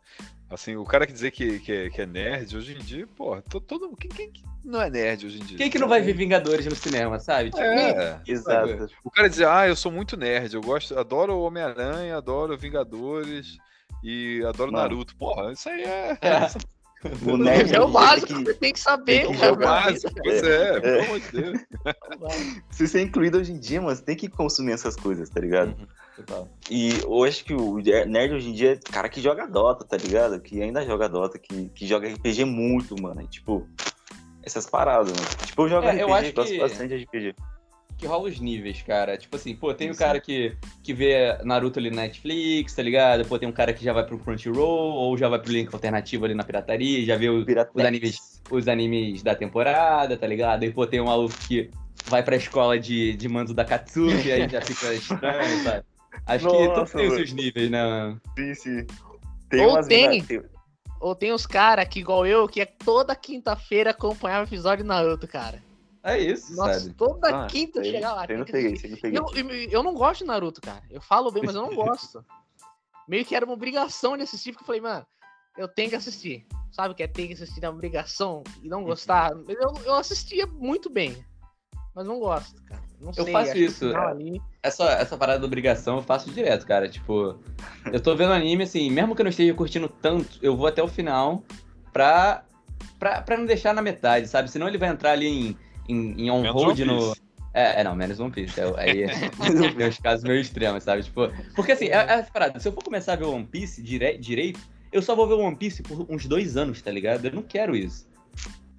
Assim, 0.50 0.76
o 0.76 0.86
cara 0.86 1.06
que 1.06 1.14
dizer 1.14 1.32
que, 1.32 1.60
que, 1.60 1.72
é, 1.72 1.90
que 1.90 2.02
é 2.02 2.06
nerd 2.06 2.56
hoje 2.56 2.74
em 2.74 2.80
dia, 2.80 3.08
pô, 3.16 3.42
todo, 3.42 3.66
todo 3.66 3.96
quem, 3.96 4.10
quem 4.10 4.32
não 4.64 4.82
é 4.82 4.90
nerd 4.90 5.26
hoje 5.26 5.40
em 5.40 5.46
dia? 5.46 5.58
Quem 5.58 5.70
que 5.70 5.80
não 5.80 5.88
vai 5.88 6.02
ver 6.02 6.14
Vingadores 6.14 6.66
no 6.66 6.76
cinema, 6.76 7.20
sabe? 7.20 7.50
Tipo, 7.50 7.62
é, 7.62 8.20
exato. 8.28 8.90
O 9.04 9.12
cara 9.12 9.30
dizer, 9.30 9.48
ah, 9.48 9.68
eu 9.68 9.76
sou 9.76 9.92
muito 9.92 10.18
nerd, 10.18 10.54
eu 10.54 10.62
gosto, 10.62 10.98
adoro 10.98 11.40
Homem-Aranha, 11.40 12.18
adoro 12.18 12.58
Vingadores 12.58 13.58
e 14.04 14.44
adoro 14.46 14.72
Mano. 14.72 14.84
Naruto. 14.84 15.16
Porra, 15.16 15.52
isso 15.52 15.70
aí 15.70 15.84
é. 15.84 16.18
é. 16.22 16.48
O 17.26 17.38
nerd 17.38 17.74
é 17.74 17.82
o 17.82 17.88
básico 17.88 18.28
que 18.28 18.46
você 18.46 18.54
tem 18.54 18.74
que 18.74 18.80
saber, 18.80 19.28
tem 19.28 19.36
que 19.36 19.44
É 19.44 19.52
o 19.52 19.56
básico, 19.56 20.14
pois 20.24 20.44
é, 20.44 20.78
é. 20.78 20.80
pelo 20.80 21.04
amor 21.04 21.20
de 21.20 21.32
Deus. 21.32 21.60
Se 22.72 22.88
você 22.88 23.00
é 23.00 23.02
incluído 23.02 23.38
hoje 23.38 23.52
em 23.52 23.60
dia, 23.60 23.82
mano, 23.82 23.96
você 23.96 24.04
tem 24.04 24.16
que 24.16 24.28
consumir 24.28 24.74
essas 24.74 24.96
coisas, 24.96 25.30
tá 25.30 25.40
ligado? 25.40 25.70
Uhum. 25.70 26.48
E 26.70 27.00
eu 27.02 27.24
acho 27.24 27.44
que 27.44 27.54
o 27.54 27.78
nerd 27.78 28.36
hoje 28.36 28.50
em 28.50 28.54
dia 28.54 28.74
é 28.74 28.92
cara 28.92 29.10
que 29.10 29.20
joga 29.20 29.48
Dota, 29.48 29.84
tá 29.84 29.98
ligado? 29.98 30.40
Que 30.40 30.62
ainda 30.62 30.86
joga 30.86 31.10
Dota, 31.10 31.40
que, 31.40 31.70
que 31.70 31.88
joga 31.88 32.08
RPG 32.08 32.46
muito, 32.46 33.02
mano. 33.02 33.22
E, 33.22 33.28
tipo, 33.28 33.68
essas 34.44 34.66
paradas, 34.66 35.12
mano. 35.12 35.28
Tipo, 35.46 35.64
eu 35.64 35.70
jogo 35.70 35.88
é, 35.88 35.92
RPG, 35.92 36.02
eu 36.02 36.14
acho 36.14 36.34
gosto 36.34 36.52
que... 36.52 36.60
bastante 36.60 36.98
de 36.98 37.04
RPG. 37.04 37.36
Que 37.98 38.08
rola 38.08 38.30
os 38.30 38.40
níveis, 38.40 38.82
cara. 38.82 39.16
Tipo 39.16 39.36
assim, 39.36 39.56
pô, 39.56 39.74
tem 39.74 39.90
o 39.90 39.94
um 39.94 39.96
cara 39.96 40.20
que, 40.20 40.58
que 40.82 40.92
vê 40.92 41.38
Naruto 41.44 41.78
ali 41.78 41.92
na 41.92 42.02
Netflix, 42.04 42.74
tá 42.74 42.82
ligado? 42.82 43.24
Pô, 43.26 43.38
tem 43.38 43.48
um 43.48 43.52
cara 43.52 43.74
que 43.74 43.84
já 43.84 43.94
vai 43.94 44.04
pro 44.04 44.18
Crunchyroll, 44.18 44.94
ou 44.94 45.16
já 45.16 45.30
vai 45.30 45.40
pro 45.40 45.52
link 45.52 45.72
alternativo 45.72 46.26
ali 46.26 46.34
na 46.34 46.44
pirataria, 46.44 47.06
já 47.06 47.16
vê 47.16 47.30
o, 47.30 47.46
os, 47.76 47.86
animes, 47.86 48.42
os 48.50 48.68
animes 48.68 49.22
da 49.22 49.36
temporada, 49.36 50.18
tá 50.18 50.26
ligado? 50.26 50.64
E, 50.64 50.72
pô, 50.72 50.88
tem 50.88 51.00
um 51.00 51.06
maluco 51.06 51.36
que 51.48 51.70
vai 52.08 52.24
pra 52.24 52.36
escola 52.36 52.80
de, 52.80 53.14
de 53.14 53.30
mando 53.30 53.54
da 53.54 53.64
Katsuki, 53.64 54.32
aí 54.32 54.50
já 54.50 54.62
fica 54.62 54.94
estranho, 54.96 55.64
sabe? 55.64 55.86
Acho 56.26 56.46
Nossa, 56.46 56.58
que 56.58 56.74
todos 56.74 56.92
têm 56.92 57.08
os 57.08 57.14
seus 57.16 57.34
níveis, 57.34 57.70
né? 57.70 58.18
Sim, 58.38 58.56
sim. 58.56 58.88
Tem 59.50 59.66
ou 59.66 59.84
tem, 59.84 60.24
ou 61.02 61.16
tem 61.16 61.34
os 61.34 61.48
caras 61.48 61.88
que, 61.88 62.00
igual 62.00 62.26
eu, 62.26 62.48
que 62.48 62.62
é 62.62 62.66
toda 62.66 63.16
quinta-feira 63.16 63.90
acompanhava 63.90 64.46
o 64.46 64.48
episódio 64.48 64.84
de 64.84 64.88
Naruto, 64.88 65.28
cara. 65.28 65.62
É 66.04 66.18
isso, 66.18 66.56
Nossa, 66.56 66.80
sabe? 66.80 66.94
toda 66.94 67.44
ah, 67.44 67.48
quinta 67.48 67.80
eu 67.80 67.84
chega 67.84 68.14
lá. 68.14 68.26
Eu 68.28 68.38
não 68.40 68.46
peguei, 68.46 68.74
eu, 68.84 68.90
não 68.90 68.98
peguei. 68.98 69.20
Eu, 69.20 69.70
eu, 69.72 69.84
não 69.84 69.94
gosto 69.94 70.20
de 70.20 70.28
Naruto, 70.28 70.62
cara. 70.62 70.84
Eu 70.90 71.02
falo 71.02 71.32
bem, 71.32 71.44
mas 71.46 71.56
eu 71.56 71.62
não 71.62 71.76
gosto. 71.76 72.24
Meio 73.08 73.26
que 73.26 73.36
era 73.36 73.46
uma 73.46 73.54
obrigação 73.54 74.16
de 74.16 74.24
assistir, 74.24 74.52
porque 74.52 74.64
eu 74.64 74.68
falei, 74.68 74.82
mano, 74.82 75.06
eu 75.58 75.68
tenho 75.68 75.90
que 75.90 75.96
assistir. 75.96 76.48
Sabe 76.72 76.94
o 76.94 76.96
que 76.96 77.04
é 77.04 77.08
ter 77.08 77.28
que 77.28 77.34
assistir, 77.34 77.64
é 77.64 77.70
obrigação 77.70 78.44
e 78.64 78.70
não 78.70 78.84
gostar? 78.84 79.32
eu, 79.32 79.74
eu 79.84 79.96
assistia 79.96 80.48
muito 80.48 80.90
bem, 80.90 81.26
mas 81.94 82.08
não 82.08 82.20
gosto, 82.20 82.64
cara. 82.64 82.82
Não 83.02 83.12
Eu 83.18 83.24
sei, 83.24 83.34
faço 83.34 83.58
isso, 83.58 83.96
ali- 83.96 84.40
Essa, 84.62 84.84
essa 84.92 85.18
parada 85.18 85.40
da 85.40 85.46
obrigação 85.46 85.96
eu 85.98 86.04
faço 86.04 86.30
direto, 86.32 86.68
cara. 86.68 86.88
Tipo, 86.88 87.40
eu 87.92 88.00
tô 88.00 88.16
vendo 88.16 88.32
anime, 88.32 88.64
assim, 88.64 88.90
mesmo 88.92 89.16
que 89.16 89.22
eu 89.22 89.24
não 89.24 89.30
esteja 89.32 89.54
curtindo 89.56 89.90
tanto, 89.90 90.38
eu 90.42 90.56
vou 90.56 90.68
até 90.68 90.84
o 90.84 90.88
final 90.88 91.44
pra, 91.92 92.44
pra, 93.00 93.22
pra 93.22 93.38
não 93.38 93.46
deixar 93.46 93.74
na 93.74 93.82
metade, 93.82 94.28
sabe? 94.28 94.52
Senão 94.52 94.68
ele 94.68 94.78
vai 94.78 94.90
entrar 94.90 95.12
ali 95.14 95.28
em, 95.28 95.58
em, 95.90 96.26
em 96.26 96.32
on 96.32 96.42
Menos 96.42 96.62
hold 96.62 96.80
One 96.80 96.86
no. 96.86 97.14
É, 97.54 97.82
é, 97.82 97.84
não, 97.84 97.96
menos 97.96 98.20
One 98.20 98.32
Piece. 98.32 98.60
é- 98.60 98.74
Aí 98.78 99.06
tem 99.76 99.88
uns 99.88 99.98
casos 99.98 100.24
meio 100.24 100.40
extremos, 100.40 100.84
sabe? 100.84 101.04
Tipo, 101.04 101.30
porque 101.56 101.72
assim, 101.72 101.86
é, 101.88 101.96
é 101.96 102.14
essa 102.20 102.32
parada, 102.32 102.60
se 102.60 102.68
eu 102.68 102.72
for 102.72 102.84
começar 102.84 103.14
a 103.14 103.16
ver 103.18 103.26
One 103.26 103.46
Piece 103.46 103.82
dire, 103.82 104.18
direito, 104.18 104.60
eu 104.92 105.02
só 105.02 105.16
vou 105.16 105.28
ver 105.28 105.34
One 105.34 105.56
Piece 105.56 105.82
por 105.82 106.06
uns 106.08 106.26
dois 106.28 106.56
anos, 106.56 106.82
tá 106.82 106.92
ligado? 106.92 107.26
Eu 107.26 107.34
não 107.34 107.42
quero 107.42 107.76
isso. 107.76 108.08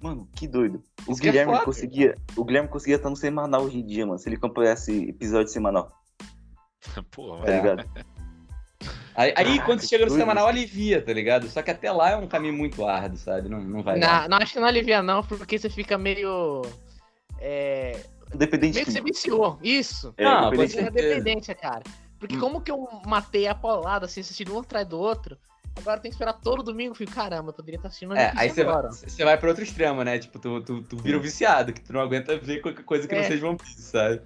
Mano, 0.03 0.27
que 0.35 0.47
doido. 0.47 0.83
O 1.07 1.13
Isso 1.13 1.21
é 1.21 1.25
Guilherme 1.25 1.53
foda. 1.53 1.65
conseguia. 1.65 2.15
O 2.35 2.43
Guilherme 2.43 2.67
conseguia 2.67 2.97
estar 2.97 3.09
no 3.09 3.15
semanal 3.15 3.61
hoje 3.63 3.77
em 3.79 3.85
dia, 3.85 4.05
mano. 4.05 4.19
Se 4.19 4.27
ele 4.27 4.35
acompanhasse 4.35 4.91
episódio 5.09 5.47
semanal, 5.47 5.89
Pô, 7.11 7.37
tá 7.37 7.49
É. 7.51 7.55
ligado? 7.61 7.89
Aí, 9.15 9.29
aí 9.37 9.45
Caraca, 9.45 9.65
quando 9.65 9.87
chega 9.87 10.03
no 10.05 10.09
doido 10.09 10.19
semanal, 10.21 10.47
alivia, 10.47 10.99
tá 10.99 11.13
ligado? 11.13 11.47
Só 11.47 11.61
que 11.61 11.69
até 11.69 11.91
lá 11.91 12.09
é 12.09 12.17
um 12.17 12.27
caminho 12.27 12.55
muito 12.55 12.83
árduo, 12.83 13.15
sabe? 13.19 13.47
Não, 13.47 13.61
não 13.61 13.83
vai 13.83 13.99
dar. 13.99 14.27
não, 14.27 14.37
acho 14.39 14.53
que 14.53 14.59
não 14.59 14.67
alivia, 14.67 15.03
não, 15.03 15.21
porque 15.23 15.57
você 15.59 15.69
fica 15.69 15.99
meio. 15.99 16.63
É, 17.39 18.03
Dependente 18.33 18.73
meio 18.73 18.85
que 18.87 18.91
você 18.91 19.01
viciou. 19.01 19.59
Isso. 19.61 20.13
É, 20.17 20.23
Não, 20.25 20.49
dependente 20.49 20.73
Você 20.73 20.79
é 20.81 20.89
dependência, 20.89 21.53
cara. 21.53 21.83
Porque 22.19 22.35
Hum. 22.35 22.39
como 22.39 22.61
que 22.61 22.71
eu 22.71 22.87
matei 23.05 23.45
a 23.47 23.53
paulada, 23.53 24.07
assim, 24.07 24.21
assistindo 24.21 24.55
um 24.55 24.59
atrás 24.61 24.87
do 24.87 24.97
outro, 24.99 25.37
agora 25.77 25.99
tem 25.99 26.09
que 26.11 26.15
esperar 26.15 26.33
todo 26.33 26.63
domingo. 26.63 26.91
Eu 26.91 26.95
fico, 26.95 27.11
caramba, 27.11 27.49
eu 27.49 27.53
poderia 27.53 27.77
estar 27.77 27.87
assistindo 27.87 28.15
É, 28.15 28.31
aí 28.35 28.49
você 28.49 28.63
vai, 28.63 28.73
agora. 28.73 28.91
você 28.91 29.23
vai 29.25 29.37
pro 29.37 29.49
outro 29.49 29.63
extremo, 29.63 30.03
né? 30.03 30.19
Tipo, 30.19 30.39
tu, 30.39 30.61
tu, 30.61 30.81
tu 30.83 30.97
vira 30.97 31.17
um 31.17 31.21
viciado, 31.21 31.73
que 31.73 31.81
tu 31.81 31.93
não 31.93 32.01
aguenta 32.01 32.37
ver 32.37 32.61
qualquer 32.61 32.83
coisa 32.83 33.07
que 33.07 33.13
não 33.15 33.21
É. 33.21 33.27
seja 33.27 33.47
One 33.47 33.57
Piece, 33.57 33.81
sabe? 33.81 34.21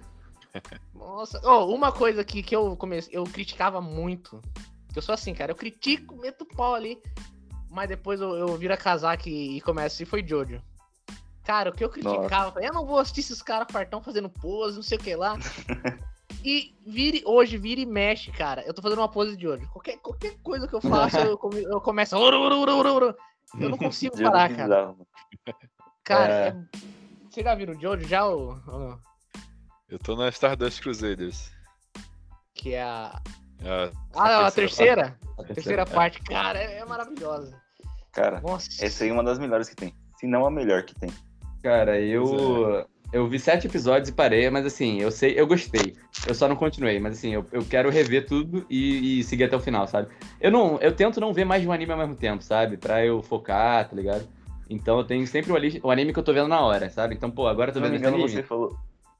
Nossa, 0.94 1.40
oh, 1.44 1.66
uma 1.74 1.92
coisa 1.92 2.24
que, 2.24 2.42
que 2.42 2.54
eu 2.56 2.76
comecei, 2.76 3.16
eu 3.16 3.24
criticava 3.24 3.80
muito. 3.80 4.40
Eu 4.94 5.02
sou 5.02 5.14
assim, 5.14 5.34
cara, 5.34 5.52
eu 5.52 5.56
critico, 5.56 6.16
meto 6.16 6.42
o 6.42 6.46
pau 6.46 6.74
ali, 6.74 7.00
mas 7.70 7.88
depois 7.88 8.20
eu, 8.20 8.34
eu 8.34 8.56
viro 8.56 8.72
a 8.74 8.76
casaca 8.76 9.28
e, 9.28 9.58
e 9.58 9.60
começo 9.60 9.94
assim, 9.94 10.04
foi 10.04 10.26
Jojo. 10.26 10.60
Cara, 11.44 11.70
o 11.70 11.72
que 11.72 11.84
eu 11.84 11.88
criticava, 11.88 12.48
eu 12.48 12.52
falei, 12.52 12.68
eu 12.68 12.72
não 12.74 12.84
vou 12.84 12.98
assistir 12.98 13.20
esses 13.20 13.40
caras 13.42 13.68
fartão 13.70 14.02
fazendo 14.02 14.28
pose, 14.28 14.76
não 14.76 14.82
sei 14.82 14.98
o 14.98 15.00
que 15.00 15.14
lá. 15.14 15.36
e 16.48 16.74
vire, 16.86 17.22
hoje, 17.26 17.58
vira 17.58 17.80
e 17.80 17.86
mexe, 17.86 18.30
cara. 18.32 18.62
Eu 18.66 18.72
tô 18.72 18.80
fazendo 18.80 19.00
uma 19.00 19.08
pose 19.08 19.36
de 19.36 19.42
Jojo. 19.42 19.68
Qualquer, 19.70 19.98
qualquer 19.98 20.34
coisa 20.42 20.66
que 20.66 20.74
eu 20.74 20.80
faço, 20.80 21.18
eu, 21.18 21.36
come- 21.36 21.62
eu 21.62 21.80
começo. 21.80 22.16
"Uru, 22.16 22.40
uru, 22.40 22.60
uru, 22.62 22.76
uru, 22.78 22.94
uru". 22.94 23.14
Eu 23.60 23.68
não 23.68 23.76
consigo 23.78 24.16
parar, 24.22 24.54
cara. 24.54 24.94
Cara, 26.04 26.32
É. 26.34 26.48
é... 26.48 26.56
Você 27.30 27.42
já 27.42 27.54
viram 27.54 27.74
o 27.74 27.80
Jojo 27.80 28.08
já 28.08 28.26
ou, 28.26 28.58
ou 28.66 28.78
não? 28.78 28.98
Eu 29.90 29.98
tô 29.98 30.16
na 30.16 30.28
Stardust 30.30 30.80
Crusaders. 30.82 31.50
Que 32.54 32.74
é 32.74 32.82
a. 32.82 33.20
A, 33.62 33.90
Ah, 34.14 34.28
não, 34.28 34.46
a 34.46 34.50
terceira? 34.50 35.18
A 35.38 35.44
Terceira 35.44 35.84
parte, 35.84 36.20
cara, 36.22 36.58
é, 36.58 36.78
é 36.78 36.84
maravilhosa. 36.84 37.60
Cara, 38.12 38.40
Nossa. 38.40 38.84
essa 38.84 39.04
aí 39.04 39.10
é 39.10 39.12
uma 39.12 39.22
das 39.22 39.38
melhores 39.38 39.68
que 39.68 39.76
tem. 39.76 39.94
Se 40.18 40.26
não 40.26 40.44
a 40.46 40.50
melhor 40.50 40.82
que 40.84 40.94
tem. 40.94 41.10
Cara, 41.62 42.00
eu. 42.00 42.86
Eu 43.10 43.26
vi 43.26 43.38
sete 43.38 43.66
episódios 43.66 44.10
e 44.10 44.12
parei, 44.12 44.50
mas 44.50 44.66
assim, 44.66 45.00
eu 45.00 45.10
sei, 45.10 45.38
eu 45.38 45.46
gostei. 45.46 45.96
Eu 46.26 46.34
só 46.34 46.46
não 46.46 46.56
continuei, 46.56 47.00
mas 47.00 47.16
assim, 47.16 47.32
eu, 47.32 47.44
eu 47.52 47.64
quero 47.64 47.88
rever 47.88 48.26
tudo 48.26 48.66
e, 48.68 49.20
e 49.20 49.24
seguir 49.24 49.44
até 49.44 49.56
o 49.56 49.60
final, 49.60 49.86
sabe? 49.86 50.08
Eu 50.38 50.50
não, 50.50 50.78
eu 50.78 50.92
tento 50.94 51.18
não 51.18 51.32
ver 51.32 51.46
mais 51.46 51.62
de 51.62 51.68
um 51.68 51.72
anime 51.72 51.92
ao 51.92 51.98
mesmo 51.98 52.14
tempo, 52.14 52.42
sabe? 52.42 52.76
Pra 52.76 53.04
eu 53.04 53.22
focar, 53.22 53.88
tá 53.88 53.96
ligado? 53.96 54.28
Então 54.68 54.98
eu 54.98 55.04
tenho 55.04 55.26
sempre 55.26 55.50
o, 55.82 55.90
anime 55.90 56.12
que 56.12 56.18
eu 56.18 56.22
tô 56.22 56.34
vendo 56.34 56.48
na 56.48 56.60
hora, 56.60 56.90
sabe? 56.90 57.14
Então, 57.14 57.30
pô, 57.30 57.46
agora 57.46 57.70
eu 57.70 57.74
tô 57.74 57.80
não 57.80 57.86
vendo 57.86 57.96
esse 57.96 58.04
engano, 58.04 58.22
anime. 58.22 58.36
você 58.36 58.42
falou. 58.42 58.76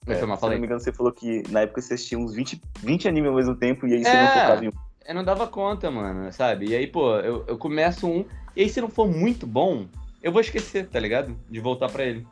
É, 0.06 0.14
se 0.14 0.26
não 0.26 0.48
me 0.50 0.56
engano, 0.56 0.80
você 0.80 0.92
falou 0.92 1.12
que 1.12 1.42
na 1.50 1.60
época 1.60 1.80
você 1.80 1.94
assistia 1.94 2.18
uns 2.18 2.34
20, 2.34 2.60
20 2.80 3.08
animes 3.08 3.28
ao 3.28 3.36
mesmo 3.36 3.54
tempo 3.56 3.86
e 3.86 3.94
aí 3.94 4.04
você 4.04 4.16
não 4.16 4.24
É. 4.24 4.28
focava 4.28 4.64
em 4.64 4.68
um. 4.68 4.72
Eu 5.06 5.14
não 5.14 5.24
dava 5.24 5.46
conta, 5.46 5.90
mano, 5.90 6.30
sabe? 6.32 6.70
E 6.70 6.76
aí, 6.76 6.86
pô, 6.86 7.16
eu, 7.16 7.44
eu 7.46 7.56
começo 7.56 8.06
um, 8.06 8.24
e 8.54 8.62
aí 8.62 8.68
se 8.68 8.80
não 8.80 8.88
for 8.88 9.08
muito 9.08 9.46
bom, 9.46 9.86
eu 10.22 10.30
vou 10.30 10.40
esquecer, 10.40 10.86
tá 10.88 11.00
ligado? 11.00 11.34
De 11.48 11.60
voltar 11.60 11.90
pra 11.90 12.04
ele. 12.04 12.26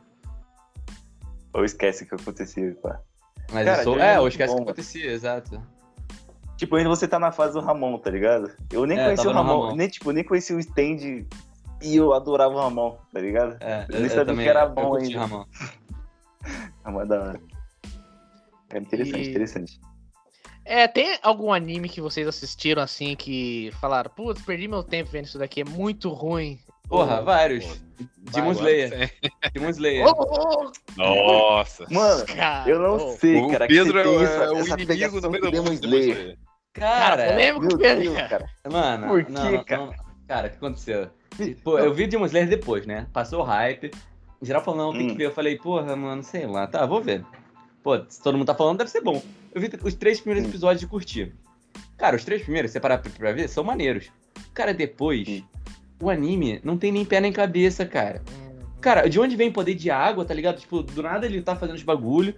Ou 1.57 1.65
esquece 1.65 2.03
o 2.03 2.07
que 2.07 2.15
acontecia, 2.15 2.73
pá. 2.81 3.01
Mas 3.51 3.65
Cara, 3.65 3.79
eu 3.79 3.83
sou. 3.83 3.99
É 3.99 4.15
eu 4.17 4.21
muito 4.21 4.31
esqueço 4.33 4.53
o 4.53 4.57
que 4.57 4.63
acontecia, 4.63 5.11
exato. 5.11 5.61
Tipo, 6.55 6.75
ainda 6.75 6.89
você 6.89 7.07
tá 7.07 7.17
na 7.19 7.31
fase 7.31 7.53
do 7.53 7.59
Ramon, 7.61 7.97
tá 7.99 8.09
ligado? 8.09 8.51
Eu 8.71 8.85
nem 8.85 8.97
É, 8.97 9.03
conhecia 9.05 9.25
tava 9.25 9.35
o 9.39 9.43
Ramon, 9.43 9.61
Ramon. 9.61 9.75
nem, 9.75 9.87
tipo, 9.87 10.11
nem 10.11 10.23
conhecia 10.23 10.55
o 10.55 10.59
stand 10.59 11.25
e 11.81 11.95
eu 11.95 12.13
adorava 12.13 12.53
o 12.55 12.57
Ramon, 12.59 12.97
tá 13.13 13.19
ligado? 13.19 13.57
É, 13.59 13.85
Eu 13.89 13.95
eu, 13.95 14.01
nem 14.01 14.03
eu 14.03 14.09
sabia 14.09 14.25
também. 14.25 14.43
que 14.45 14.49
era 14.49 14.63
eu 14.63 14.69
bom 14.69 14.89
curti 14.89 15.05
ainda. 15.07 15.19
Ramon. 15.19 15.45
Ramon 16.85 17.01
é 17.01 17.05
da 17.05 17.21
hora. 17.21 17.41
É 18.69 18.77
interessante, 18.79 19.27
E- 19.27 19.29
interessante. 19.29 19.79
É, 20.65 20.85
tem 20.87 21.17
algum 21.23 21.53
anime 21.53 21.87
que 21.87 22.01
vocês 22.01 22.27
assistiram 22.27 22.81
assim 22.81 23.15
que 23.15 23.71
falaram, 23.79 24.11
putz, 24.13 24.41
perdi 24.41 24.67
meu 24.67 24.83
tempo 24.83 25.09
vendo 25.09 25.25
isso 25.25 25.39
daqui, 25.39 25.61
é 25.61 25.65
muito 25.65 26.09
ruim. 26.09 26.59
Porra, 26.87 27.21
vários. 27.21 27.65
Pô, 27.65 28.31
Demon 28.31 28.51
Slayer. 28.51 29.11
Demon 29.53 29.69
Slayer. 29.69 30.05
Ô, 30.05 30.11
ô, 30.11 30.71
Nossa. 30.97 31.85
Mano, 31.89 32.25
cara, 32.25 32.69
eu 32.69 32.79
não 32.79 32.99
sei, 33.17 33.37
o 33.41 33.49
cara. 33.49 33.67
Pedro 33.67 33.93
que 33.93 33.99
é, 33.99 34.11
o- 34.11 34.23
essa, 34.23 34.43
é 34.43 34.49
o 34.51 34.57
essa 34.57 34.73
inimigo 34.81 35.21
do 35.21 35.29
Demon 35.29 35.49
mundo. 35.49 35.51
Demon 35.51 35.73
Slayer. 35.73 36.37
Cara, 36.73 37.17
Cara, 37.25 37.35
Meu 37.35 37.59
Pedro. 37.59 37.77
Deus, 37.77 38.15
cara. 38.27 38.45
mano. 38.71 39.07
Por 39.07 39.23
quê, 39.25 39.31
não, 39.31 39.63
cara? 39.63 39.81
não- 39.85 39.93
Cara, 40.27 40.47
o 40.47 40.49
que 40.51 40.57
aconteceu? 40.57 41.09
Pô, 41.63 41.79
eu 41.79 41.93
vi 41.93 42.05
Demon 42.07 42.25
Slayer 42.25 42.47
depois, 42.49 42.85
né? 42.85 43.07
Passou 43.13 43.39
o 43.41 43.43
hype. 43.43 43.91
Em 44.41 44.45
geral 44.45 44.63
falou, 44.63 44.79
não, 44.85 44.91
tem 44.97 45.07
que 45.07 45.13
Hum. 45.13 45.17
ver. 45.17 45.25
Eu 45.27 45.31
falei, 45.31 45.57
porra, 45.57 45.95
mano, 45.95 46.21
sei 46.21 46.45
lá. 46.45 46.67
Tá, 46.67 46.85
vou 46.85 47.01
ver. 47.01 47.23
Pô, 47.81 47.97
se 48.07 48.21
todo 48.21 48.37
mundo 48.37 48.45
tá 48.47 48.53
falando, 48.53 48.77
deve 48.79 48.89
ser 48.91 49.01
bom. 49.01 49.21
Eu 49.53 49.61
vi 49.61 49.69
os 49.83 49.93
três 49.95 50.19
primeiros 50.19 50.45
Hum. 50.45 50.49
episódios 50.51 50.83
e 50.83 50.87
curti. 50.87 51.33
Cara, 51.97 52.15
os 52.15 52.23
três 52.25 52.43
primeiros, 52.43 52.69
se 52.69 52.73
você 52.73 52.79
parar 52.79 52.97
pra, 52.99 53.09
pra 53.09 53.31
ver, 53.31 53.47
são 53.47 53.63
maneiros. 53.63 54.11
Cara, 54.53 54.73
depois, 54.73 55.27
Hum. 55.27 55.43
O 55.99 56.09
anime 56.09 56.59
não 56.63 56.77
tem 56.77 56.91
nem 56.91 57.05
pé 57.05 57.19
nem 57.19 57.31
cabeça, 57.31 57.85
cara. 57.85 58.21
Hum, 58.29 58.47
Cara, 58.79 59.09
de 59.09 59.19
onde 59.19 59.35
vem 59.35 59.51
poder 59.51 59.73
de 59.73 59.89
água, 59.89 60.23
tá 60.23 60.33
ligado? 60.33 60.59
Tipo, 60.59 60.83
do 60.83 61.01
nada 61.01 61.25
ele 61.25 61.41
tá 61.41 61.55
fazendo 61.55 61.75
os 61.75 61.83
bagulho. 61.83 62.33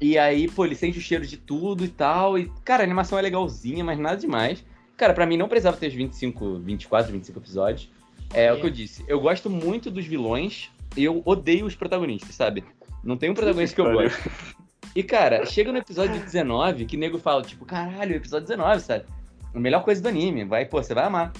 E 0.00 0.18
aí, 0.18 0.48
pô, 0.48 0.64
ele 0.64 0.74
sente 0.74 0.98
o 0.98 1.00
cheiro 1.00 1.26
de 1.26 1.36
tudo 1.36 1.84
e 1.84 1.88
tal. 1.88 2.38
E, 2.38 2.50
cara, 2.64 2.82
a 2.82 2.84
animação 2.84 3.18
é 3.18 3.22
legalzinha, 3.22 3.84
mas 3.84 3.98
nada 3.98 4.16
demais. 4.16 4.64
Cara, 4.96 5.12
pra 5.12 5.26
mim 5.26 5.36
não 5.36 5.48
precisava 5.48 5.76
ter 5.76 5.88
os 5.88 5.94
25, 5.94 6.58
24, 6.58 7.12
25 7.12 7.38
episódios. 7.38 7.90
É, 8.32 8.52
o 8.52 8.58
que 8.58 8.66
eu 8.66 8.70
disse. 8.70 9.04
Eu 9.06 9.20
gosto 9.20 9.48
muito 9.48 9.90
dos 9.90 10.04
vilões. 10.06 10.70
Eu 10.96 11.22
odeio 11.24 11.66
os 11.66 11.74
protagonistas, 11.74 12.34
sabe? 12.34 12.64
Não 13.04 13.16
tem 13.16 13.30
um 13.30 13.34
protagonista 13.34 13.74
que 13.74 13.80
eu 13.80 13.92
gosto. 13.92 14.30
E, 14.94 15.02
cara, 15.02 15.44
chega 15.44 15.70
no 15.70 15.78
episódio 15.78 16.18
19 16.18 16.86
que 16.86 16.96
nego 16.96 17.18
fala, 17.18 17.42
tipo, 17.42 17.66
caralho, 17.66 18.16
episódio 18.16 18.48
19, 18.48 18.80
sabe? 18.80 19.04
A 19.54 19.60
melhor 19.60 19.84
coisa 19.84 20.00
do 20.00 20.08
anime. 20.08 20.44
Vai, 20.44 20.64
pô, 20.64 20.82
você 20.82 20.94
vai 20.94 21.04
amar. 21.04 21.32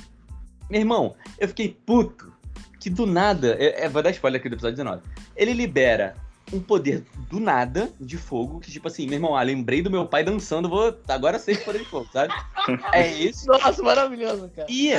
Meu 0.70 0.80
irmão, 0.80 1.14
eu 1.38 1.48
fiquei 1.48 1.76
puto 1.86 2.32
que 2.80 2.90
do 2.90 3.06
nada. 3.06 3.56
É, 3.58 3.84
é, 3.84 3.88
vou 3.88 4.02
dar 4.02 4.10
spoiler 4.10 4.40
aqui 4.40 4.48
do 4.48 4.54
episódio 4.54 4.76
19. 4.76 5.02
Ele 5.36 5.52
libera 5.52 6.14
um 6.52 6.60
poder 6.60 7.05
do 7.28 7.40
nada 7.40 7.90
de 8.01 8.16
fogo, 8.16 8.60
que 8.60 8.70
tipo 8.70 8.86
assim, 8.86 9.06
meu 9.06 9.14
irmão, 9.14 9.36
ah, 9.36 9.43
lembrei 9.43 9.82
do 9.82 9.90
meu 9.90 10.06
pai 10.06 10.22
dançando, 10.22 10.68
vou. 10.68 10.97
Agora 11.09 11.38
sei 11.38 11.56
o 11.56 11.64
poder 11.64 11.80
de 11.80 11.84
fogo, 11.86 12.09
sabe? 12.12 12.32
É 12.93 13.06
isso. 13.06 13.47
Nossa, 13.47 13.80
maravilhoso, 13.80 14.51
cara. 14.55 14.66
E 14.68 14.90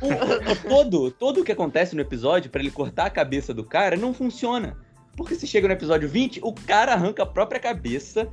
o, 0.00 0.68
todo, 0.68 1.10
todo 1.10 1.40
o 1.40 1.44
que 1.44 1.50
acontece 1.50 1.94
no 1.96 2.00
episódio 2.00 2.50
pra 2.50 2.60
ele 2.60 2.70
cortar 2.70 3.06
a 3.06 3.10
cabeça 3.10 3.52
do 3.52 3.64
cara 3.64 3.96
não 3.96 4.14
funciona. 4.14 4.76
Porque 5.16 5.34
se 5.34 5.46
chega 5.46 5.66
no 5.66 5.74
episódio 5.74 6.08
20, 6.08 6.40
o 6.42 6.52
cara 6.52 6.92
arranca 6.92 7.24
a 7.24 7.26
própria 7.26 7.58
cabeça 7.58 8.28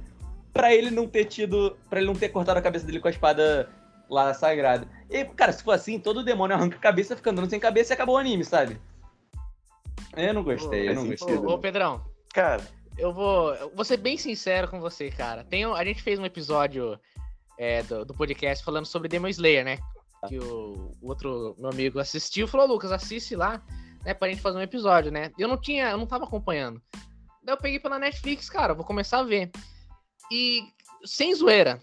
pra 0.53 0.73
ele 0.73 0.91
não 0.91 1.07
ter 1.07 1.25
tido. 1.25 1.75
para 1.89 1.99
ele 1.99 2.07
não 2.07 2.15
ter 2.15 2.29
cortado 2.29 2.59
a 2.59 2.61
cabeça 2.61 2.85
dele 2.85 2.99
com 2.99 3.07
a 3.07 3.11
espada 3.11 3.67
lá 4.09 4.34
sagrada. 4.34 4.88
E, 5.09 5.25
cara, 5.25 5.51
se 5.51 5.63
for 5.63 5.71
assim, 5.71 5.99
todo 5.99 6.23
demônio 6.23 6.55
arranca 6.55 6.77
a 6.77 6.79
cabeça, 6.79 7.15
fica 7.15 7.31
andando 7.31 7.49
sem 7.49 7.59
cabeça 7.59 7.93
e 7.93 7.95
acabou 7.95 8.15
o 8.15 8.17
anime, 8.17 8.43
sabe? 8.43 8.79
Eu 10.15 10.34
não 10.34 10.43
gostei, 10.43 10.89
eu 10.89 10.95
não 10.95 11.07
gostei. 11.07 11.35
Ô, 11.38 11.57
Pedrão, 11.59 12.03
Cara, 12.38 12.61
eu 12.99 13.11
vou, 13.11 13.51
eu 13.55 13.71
vou 13.73 13.84
ser 13.84 13.97
bem 13.97 14.15
sincero 14.15 14.67
com 14.67 14.79
você, 14.79 15.09
cara. 15.09 15.43
Tem, 15.43 15.63
a 15.65 15.84
gente 15.84 16.03
fez 16.03 16.19
um 16.19 16.25
episódio 16.25 16.99
é, 17.57 17.81
do, 17.81 18.05
do 18.05 18.13
podcast 18.13 18.63
falando 18.63 18.85
sobre 18.85 19.07
Demon 19.07 19.27
Slayer, 19.29 19.65
né? 19.65 19.79
Que 20.27 20.38
o, 20.38 20.91
o 21.01 21.07
outro 21.09 21.55
meu 21.57 21.71
amigo 21.71 21.99
assistiu 21.99 22.45
e 22.45 22.49
falou, 22.49 22.67
Lucas, 22.67 22.91
assiste 22.91 23.35
lá, 23.35 23.59
né, 24.05 24.13
pra 24.13 24.29
gente 24.29 24.39
fazer 24.39 24.59
um 24.59 24.61
episódio, 24.61 25.11
né? 25.11 25.31
Eu 25.35 25.47
não 25.47 25.57
tinha, 25.57 25.89
eu 25.89 25.97
não 25.97 26.05
tava 26.05 26.25
acompanhando. 26.25 26.79
Daí 27.43 27.55
eu 27.55 27.59
peguei 27.59 27.79
pela 27.79 27.97
Netflix, 27.97 28.51
cara, 28.51 28.73
eu 28.73 28.75
vou 28.75 28.85
começar 28.85 29.17
a 29.19 29.23
ver. 29.23 29.49
E, 30.31 30.61
sem 31.03 31.34
zoeira, 31.34 31.79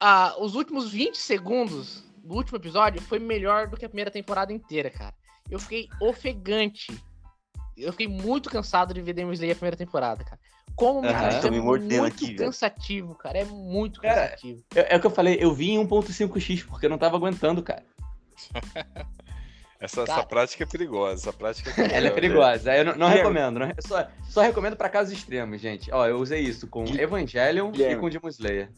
ah, 0.00 0.34
os 0.38 0.54
últimos 0.54 0.90
20 0.90 1.16
segundos 1.16 2.04
do 2.22 2.34
último 2.34 2.58
episódio 2.58 3.00
foi 3.00 3.18
melhor 3.18 3.66
do 3.68 3.76
que 3.76 3.84
a 3.84 3.88
primeira 3.88 4.10
temporada 4.10 4.52
inteira, 4.52 4.90
cara. 4.90 5.14
Eu 5.50 5.58
fiquei 5.58 5.88
ofegante. 6.00 6.92
Eu 7.76 7.92
fiquei 7.92 8.08
muito 8.08 8.50
cansado 8.50 8.92
de 8.92 9.00
ver 9.00 9.12
Demon 9.14 9.32
Slayer 9.32 9.54
a 9.54 9.56
primeira 9.56 9.76
temporada, 9.76 10.22
cara. 10.24 10.38
Como 10.76 11.00
Aham. 11.00 11.12
cara, 11.12 11.46
é 11.46 11.50
me 11.50 11.60
muito 11.60 12.04
aqui, 12.04 12.26
velho. 12.26 12.38
cansativo, 12.38 13.14
cara. 13.14 13.38
É 13.38 13.44
muito 13.44 14.00
Cara, 14.00 14.22
cansativo. 14.28 14.62
É, 14.74 14.94
é 14.94 14.96
o 14.96 15.00
que 15.00 15.06
eu 15.06 15.10
falei, 15.10 15.36
eu 15.40 15.52
vi 15.52 15.70
em 15.70 15.84
1.5x 15.86 16.66
porque 16.66 16.86
eu 16.86 16.90
não 16.90 16.98
tava 16.98 17.16
aguentando, 17.16 17.62
cara. 17.62 17.82
Essa, 19.80 20.04
Cara. 20.04 20.18
essa 20.18 20.28
prática 20.28 20.64
é 20.64 20.66
perigosa. 20.66 21.14
Essa 21.22 21.32
prática 21.32 21.70
é 21.70 21.72
perigosa. 21.72 21.96
Ela 21.96 22.06
é 22.08 22.10
perigosa. 22.10 22.76
Eu 22.76 22.84
não, 22.84 22.94
não 22.96 23.06
recomendo. 23.08 23.60
Não, 23.60 23.72
só, 23.78 24.08
só 24.28 24.40
recomendo 24.40 24.74
pra 24.76 24.88
casos 24.88 25.12
extremos, 25.12 25.60
gente. 25.60 25.88
Ó, 25.92 26.04
eu 26.04 26.16
usei 26.18 26.40
isso 26.40 26.66
com 26.66 26.84
Evangelion 26.84 27.68
e 27.68 27.72
Guilherme. 27.72 28.00
com 28.00 28.10
Demon 28.10 28.28
Slayer. 28.28 28.72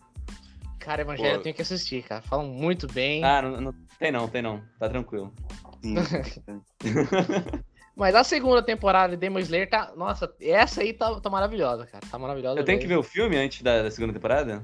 Cara, 0.81 1.02
Evangelho 1.02 1.31
Pô. 1.31 1.36
eu 1.36 1.43
tenho 1.43 1.55
que 1.55 1.62
assistir, 1.62 2.02
cara. 2.02 2.23
Falam 2.23 2.47
muito 2.47 2.86
bem. 2.93 3.23
Ah, 3.23 3.43
não, 3.43 3.61
não- 3.61 3.74
tem 3.98 4.11
não, 4.11 4.28
tem 4.28 4.43
não. 4.43 4.62
Tá 4.78 4.89
tranquilo. 4.89 5.32
Mas 7.97 8.15
a 8.15 8.24
segunda 8.24 8.62
temporada 8.62 9.15
de 9.15 9.20
Demon 9.20 9.40
Slayer 9.40 9.69
tá. 9.69 9.93
Nossa, 9.94 10.32
essa 10.40 10.81
aí 10.81 10.93
tá, 10.93 11.20
tá 11.20 11.28
maravilhosa, 11.28 11.86
cara. 11.86 12.05
Tá 12.11 12.19
maravilhosa. 12.19 12.61
Eu 12.61 12.65
tenho 12.65 12.78
que 12.78 12.86
ver 12.86 12.94
mesmo. 12.97 13.09
o 13.09 13.12
filme 13.12 13.36
antes 13.36 13.62
da, 13.62 13.82
da 13.82 13.90
segunda 13.90 14.12
temporada? 14.12 14.61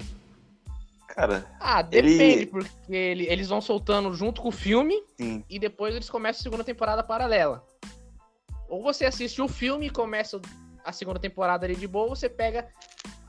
Cara, 1.07 1.45
Ah, 1.59 1.85
Ele- 1.91 2.17
depende, 2.17 2.45
porque 2.47 2.95
ele- 2.95 3.25
eles 3.27 3.49
vão 3.49 3.61
soltando 3.61 4.13
junto 4.13 4.41
com 4.41 4.49
o 4.49 4.51
filme 4.51 4.95
sim. 5.17 5.43
e 5.49 5.57
depois 5.59 5.95
eles 5.95 6.09
começam 6.09 6.41
a 6.41 6.43
segunda 6.43 6.63
temporada 6.63 7.03
paralela. 7.03 7.63
Ou 8.69 8.81
você 8.83 9.05
assiste 9.05 9.41
o 9.41 9.47
filme 9.47 9.87
e 9.87 9.89
começa 9.89 10.39
a 10.83 10.91
segunda 10.91 11.19
temporada 11.19 11.65
ali 11.65 11.75
de 11.75 11.87
boa, 11.87 12.09
ou 12.09 12.15
você 12.15 12.29
pega 12.29 12.67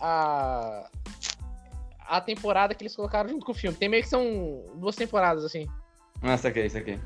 a. 0.00 0.88
A 2.08 2.20
temporada 2.20 2.74
que 2.74 2.82
eles 2.82 2.96
colocaram 2.96 3.28
junto 3.28 3.44
com 3.44 3.52
o 3.52 3.54
filme. 3.54 3.76
Tem 3.76 3.88
meio 3.88 4.02
que 4.02 4.08
são 4.08 4.64
duas 4.76 4.96
temporadas, 4.96 5.44
assim. 5.44 5.68
Ah, 6.22 6.36
saquei, 6.38 6.68
saquei. 6.70 6.98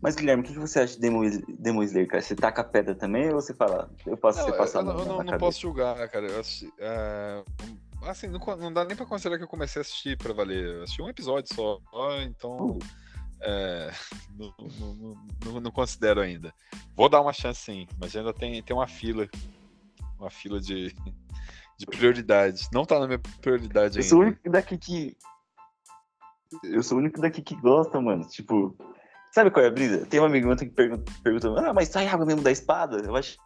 Mas, 0.00 0.14
Guilherme, 0.14 0.42
o 0.42 0.46
que 0.46 0.52
você 0.58 0.80
acha 0.80 0.94
de 0.94 1.00
Demon, 1.00 1.22
Demon 1.58 1.82
Slayer, 1.82 2.06
cara? 2.08 2.22
Você 2.22 2.36
taca 2.36 2.60
a 2.60 2.64
pedra 2.64 2.94
também 2.94 3.28
ou 3.32 3.40
você 3.40 3.54
fala, 3.54 3.90
eu 4.06 4.16
posso 4.16 4.38
Não, 4.38 4.44
você 4.46 4.52
eu, 4.52 4.56
passar 4.58 4.78
eu 4.78 4.82
a 4.82 4.84
não, 4.84 4.94
mão 5.04 5.16
eu 5.18 5.24
na 5.24 5.32
não- 5.32 5.38
posso 5.38 5.60
julgar, 5.60 6.08
cara. 6.08 6.26
Eu 6.26 6.40
assisti, 6.40 6.72
é, 6.78 7.42
assim, 8.02 8.28
não, 8.28 8.38
não 8.56 8.72
dá 8.72 8.84
nem 8.84 8.94
pra 8.96 9.06
considerar 9.06 9.38
que 9.38 9.44
eu 9.44 9.48
comecei 9.48 9.80
a 9.80 9.82
assistir 9.82 10.16
pra 10.18 10.32
valer. 10.34 10.64
Eu 10.76 10.82
assisti 10.84 11.02
um 11.02 11.08
episódio 11.08 11.52
só, 11.54 11.80
então 12.22 12.56
Uh. 12.72 12.78
é, 13.40 13.90
não, 14.38 14.54
não- 14.58 14.94
não- 14.94 15.26
não- 15.44 15.60
não 15.60 15.70
considero 15.70 16.20
ainda. 16.20 16.52
Vou 16.94 17.08
dar 17.08 17.20
uma 17.22 17.32
chance 17.32 17.60
sim, 17.62 17.88
mas 17.98 18.14
ainda 18.14 18.32
tem, 18.34 18.62
tem 18.62 18.76
uma 18.76 18.86
fila. 18.86 19.28
Uma 20.18 20.30
fila 20.30 20.60
de, 20.60 20.94
de 21.78 21.86
prioridades. 21.86 22.68
Não 22.72 22.84
tá 22.84 22.98
na 22.98 23.06
minha 23.06 23.20
prioridade 23.40 23.96
Eu 23.98 24.02
ainda. 24.02 24.08
sou 24.08 24.18
o 24.18 24.22
único 24.22 24.50
daqui 24.50 24.78
que. 24.78 25.16
Eu 26.64 26.82
sou 26.82 26.98
o 26.98 27.00
único 27.00 27.20
daqui 27.20 27.42
que 27.42 27.56
gosta, 27.56 28.00
mano. 28.00 28.26
Tipo. 28.28 28.76
Sabe 29.32 29.50
qual 29.50 29.64
é 29.64 29.68
a 29.68 29.72
brisa? 29.72 30.06
Tem 30.06 30.18
um 30.20 30.24
amigo 30.24 30.46
meu 30.46 30.56
que 30.56 30.66
pergunta, 30.66 31.12
pergunta 31.22 31.48
ah, 31.60 31.74
mas 31.74 31.88
sai 31.88 32.06
água 32.06 32.24
mesmo 32.24 32.40
da 32.40 32.50
espada? 32.50 32.96
Eu 33.04 33.14
acho 33.14 33.36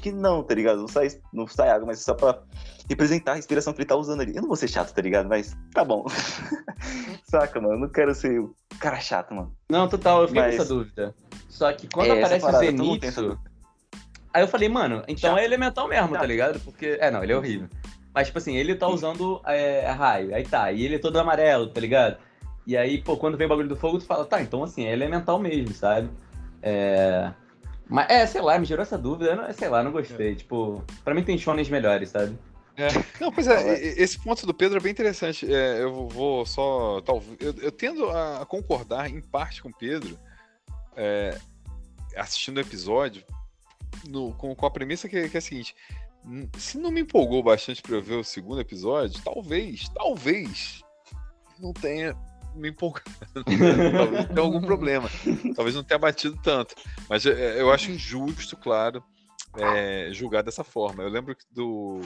que 0.00 0.12
não, 0.12 0.42
tá 0.44 0.54
ligado? 0.54 0.78
Não 0.78 0.86
sai, 0.86 1.08
não 1.32 1.46
sai 1.48 1.68
água, 1.70 1.86
mas 1.86 1.98
só 2.00 2.14
pra 2.14 2.40
representar 2.88 3.32
a 3.32 3.34
respiração 3.34 3.72
que 3.72 3.80
ele 3.80 3.88
tá 3.88 3.96
usando 3.96 4.20
ali. 4.20 4.36
Eu 4.36 4.42
não 4.42 4.48
vou 4.48 4.56
ser 4.56 4.68
chato, 4.68 4.94
tá 4.94 5.02
ligado? 5.02 5.28
Mas 5.28 5.56
tá 5.72 5.84
bom. 5.84 6.04
Saca, 7.28 7.60
mano? 7.60 7.74
Eu 7.74 7.78
não 7.80 7.88
quero 7.88 8.14
ser 8.14 8.38
o 8.40 8.54
cara 8.78 9.00
chato, 9.00 9.34
mano. 9.34 9.52
Não, 9.68 9.88
total, 9.88 10.22
eu 10.22 10.28
fiquei 10.28 10.42
Mas- 10.42 10.56
com 10.56 10.62
essa 10.62 10.74
dúvida. 10.74 11.14
Só 11.48 11.72
que 11.72 11.88
quando 11.88 12.08
É, 12.08 12.18
aparece 12.22 12.46
o 12.46 12.52
Zenitsu. 12.58 13.38
Aí 14.36 14.42
eu 14.42 14.48
falei, 14.48 14.68
mano, 14.68 15.02
então 15.08 15.30
Chato. 15.30 15.38
é 15.38 15.44
elemental 15.44 15.88
mesmo, 15.88 16.08
tá 16.08 16.14
Chato. 16.18 16.26
ligado? 16.26 16.60
Porque. 16.60 16.98
É, 17.00 17.10
não, 17.10 17.22
ele 17.22 17.32
é 17.32 17.36
horrível. 17.36 17.68
Mas, 18.14 18.26
tipo 18.28 18.38
assim, 18.38 18.56
ele 18.56 18.74
tá 18.74 18.86
usando 18.88 19.40
é, 19.46 19.90
raio, 19.90 20.34
aí 20.34 20.44
tá, 20.44 20.72
e 20.72 20.84
ele 20.84 20.94
é 20.96 20.98
todo 20.98 21.18
amarelo, 21.18 21.66
tá 21.68 21.80
ligado? 21.80 22.16
E 22.66 22.76
aí, 22.76 23.00
pô, 23.02 23.16
quando 23.16 23.36
vem 23.36 23.46
o 23.46 23.48
bagulho 23.48 23.68
do 23.68 23.76
fogo, 23.76 23.98
tu 23.98 24.04
fala, 24.04 24.24
tá, 24.24 24.40
então 24.42 24.62
assim, 24.62 24.86
é 24.86 24.92
elemental 24.92 25.38
mesmo, 25.38 25.72
sabe? 25.74 26.08
É. 26.62 27.30
Mas, 27.88 28.10
é, 28.10 28.26
sei 28.26 28.40
lá, 28.40 28.58
me 28.58 28.64
gerou 28.66 28.82
essa 28.82 28.98
dúvida, 28.98 29.36
não, 29.36 29.52
sei 29.52 29.68
lá, 29.68 29.82
não 29.82 29.92
gostei. 29.92 30.34
Tipo, 30.34 30.82
pra 31.04 31.14
mim 31.14 31.22
tem 31.22 31.38
shonens 31.38 31.68
melhores, 31.68 32.10
sabe? 32.10 32.36
Não, 33.18 33.32
pois 33.32 33.46
é, 33.48 33.78
e- 33.78 33.86
e- 33.98 34.02
esse 34.02 34.18
ponto 34.18 34.44
do 34.46 34.52
Pedro 34.52 34.76
é 34.76 34.80
bem 34.82 34.92
interessante. 34.92 35.50
É, 35.50 35.82
eu 35.82 36.06
vou 36.08 36.44
só. 36.44 37.00
Talvez, 37.00 37.34
eu, 37.40 37.54
eu 37.62 37.72
tendo 37.72 38.10
a 38.10 38.44
concordar 38.44 39.08
em 39.08 39.18
parte 39.22 39.62
com 39.62 39.70
o 39.70 39.74
Pedro, 39.74 40.18
é, 40.94 41.38
assistindo 42.14 42.58
o 42.58 42.60
episódio, 42.60 43.22
no- 44.08 44.32
com, 44.34 44.54
com 44.54 44.66
a 44.66 44.70
premissa 44.70 45.08
que, 45.08 45.28
que 45.28 45.36
é 45.36 45.38
a 45.38 45.42
seguinte: 45.42 45.74
n- 46.24 46.48
se 46.58 46.78
não 46.78 46.90
me 46.90 47.00
empolgou 47.00 47.42
bastante 47.42 47.82
pra 47.82 47.96
eu 47.96 48.02
ver 48.02 48.14
o 48.16 48.24
segundo 48.24 48.60
episódio, 48.60 49.20
talvez, 49.22 49.88
talvez 49.90 50.82
não 51.58 51.72
tenha 51.72 52.14
me 52.54 52.70
empolgado. 52.70 53.04
talvez 53.96 54.26
tenha 54.26 54.40
algum 54.40 54.60
problema. 54.60 55.08
Talvez 55.54 55.74
não 55.74 55.84
tenha 55.84 55.98
batido 55.98 56.38
tanto. 56.42 56.74
Mas 57.08 57.24
é, 57.26 57.60
eu 57.60 57.70
acho 57.72 57.90
injusto, 57.90 58.56
claro, 58.56 59.02
é, 59.58 60.08
julgar 60.12 60.42
dessa 60.42 60.64
forma. 60.64 61.02
Eu 61.02 61.08
lembro 61.10 61.36
do, 61.50 62.00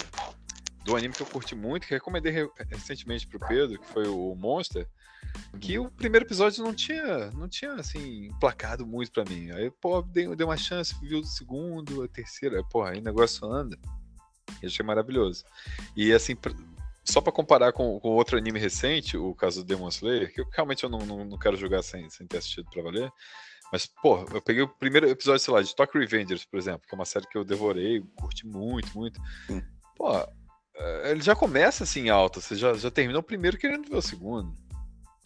do 0.84 0.96
anime 0.96 1.14
que 1.14 1.22
eu 1.22 1.26
curti 1.26 1.54
muito, 1.54 1.86
que 1.86 1.94
recomendei 1.94 2.32
re- 2.32 2.50
recentemente 2.68 3.26
pro 3.28 3.38
Pedro, 3.38 3.78
que 3.78 3.86
foi 3.86 4.08
o 4.08 4.34
Monster, 4.34 4.88
que 5.60 5.78
o 5.78 5.90
primeiro 5.90 6.26
episódio 6.26 6.64
não 6.64 6.74
tinha, 6.74 7.30
não 7.32 7.48
tinha 7.48 7.72
assim, 7.74 8.26
emplacado 8.26 8.86
muito 8.86 9.10
pra 9.12 9.24
mim. 9.24 9.50
Aí, 9.50 9.70
pô, 9.70 10.02
dei, 10.02 10.34
dei 10.34 10.46
uma 10.46 10.56
chance, 10.56 10.94
vi 11.00 11.14
o 11.14 11.24
segundo, 11.24 12.02
a 12.02 12.08
terceira, 12.08 12.62
porra, 12.64 12.90
aí 12.90 12.98
o 12.98 13.04
negócio 13.04 13.46
anda. 13.46 13.78
E 14.62 14.66
achei 14.66 14.84
maravilhoso. 14.84 15.44
E 15.96 16.12
assim, 16.12 16.36
só 17.04 17.20
pra 17.20 17.32
comparar 17.32 17.72
com, 17.72 17.98
com 18.00 18.08
outro 18.10 18.38
anime 18.38 18.58
recente, 18.58 19.16
o 19.16 19.34
caso 19.34 19.62
do 19.62 19.66
Demon 19.66 19.88
Slayer, 19.88 20.32
que 20.32 20.40
eu, 20.40 20.46
realmente 20.52 20.84
eu 20.84 20.90
não, 20.90 21.00
não, 21.00 21.24
não 21.24 21.38
quero 21.38 21.56
jogar 21.56 21.82
sem, 21.82 22.08
sem 22.10 22.26
ter 22.26 22.38
assistido 22.38 22.68
pra 22.70 22.82
valer. 22.82 23.10
Mas, 23.72 23.86
pô, 23.86 24.24
eu 24.32 24.42
peguei 24.42 24.62
o 24.62 24.68
primeiro 24.68 25.08
episódio, 25.08 25.40
sei 25.40 25.54
lá, 25.54 25.62
de 25.62 25.74
Tokyo 25.74 26.00
Revengers, 26.00 26.44
por 26.44 26.58
exemplo, 26.58 26.82
que 26.88 26.94
é 26.94 26.98
uma 26.98 27.04
série 27.04 27.26
que 27.26 27.38
eu 27.38 27.44
devorei, 27.44 28.02
curti 28.16 28.46
muito, 28.46 28.92
muito. 28.96 29.20
Pô, 29.96 30.12
eh, 30.74 31.10
ele 31.12 31.20
já 31.20 31.36
começa 31.36 31.84
assim 31.84 32.08
alto, 32.08 32.40
você 32.40 32.56
já, 32.56 32.74
já 32.74 32.90
termina 32.90 33.20
o 33.20 33.22
primeiro 33.22 33.56
querendo 33.56 33.88
ver 33.88 33.96
o 33.96 34.02
segundo, 34.02 34.52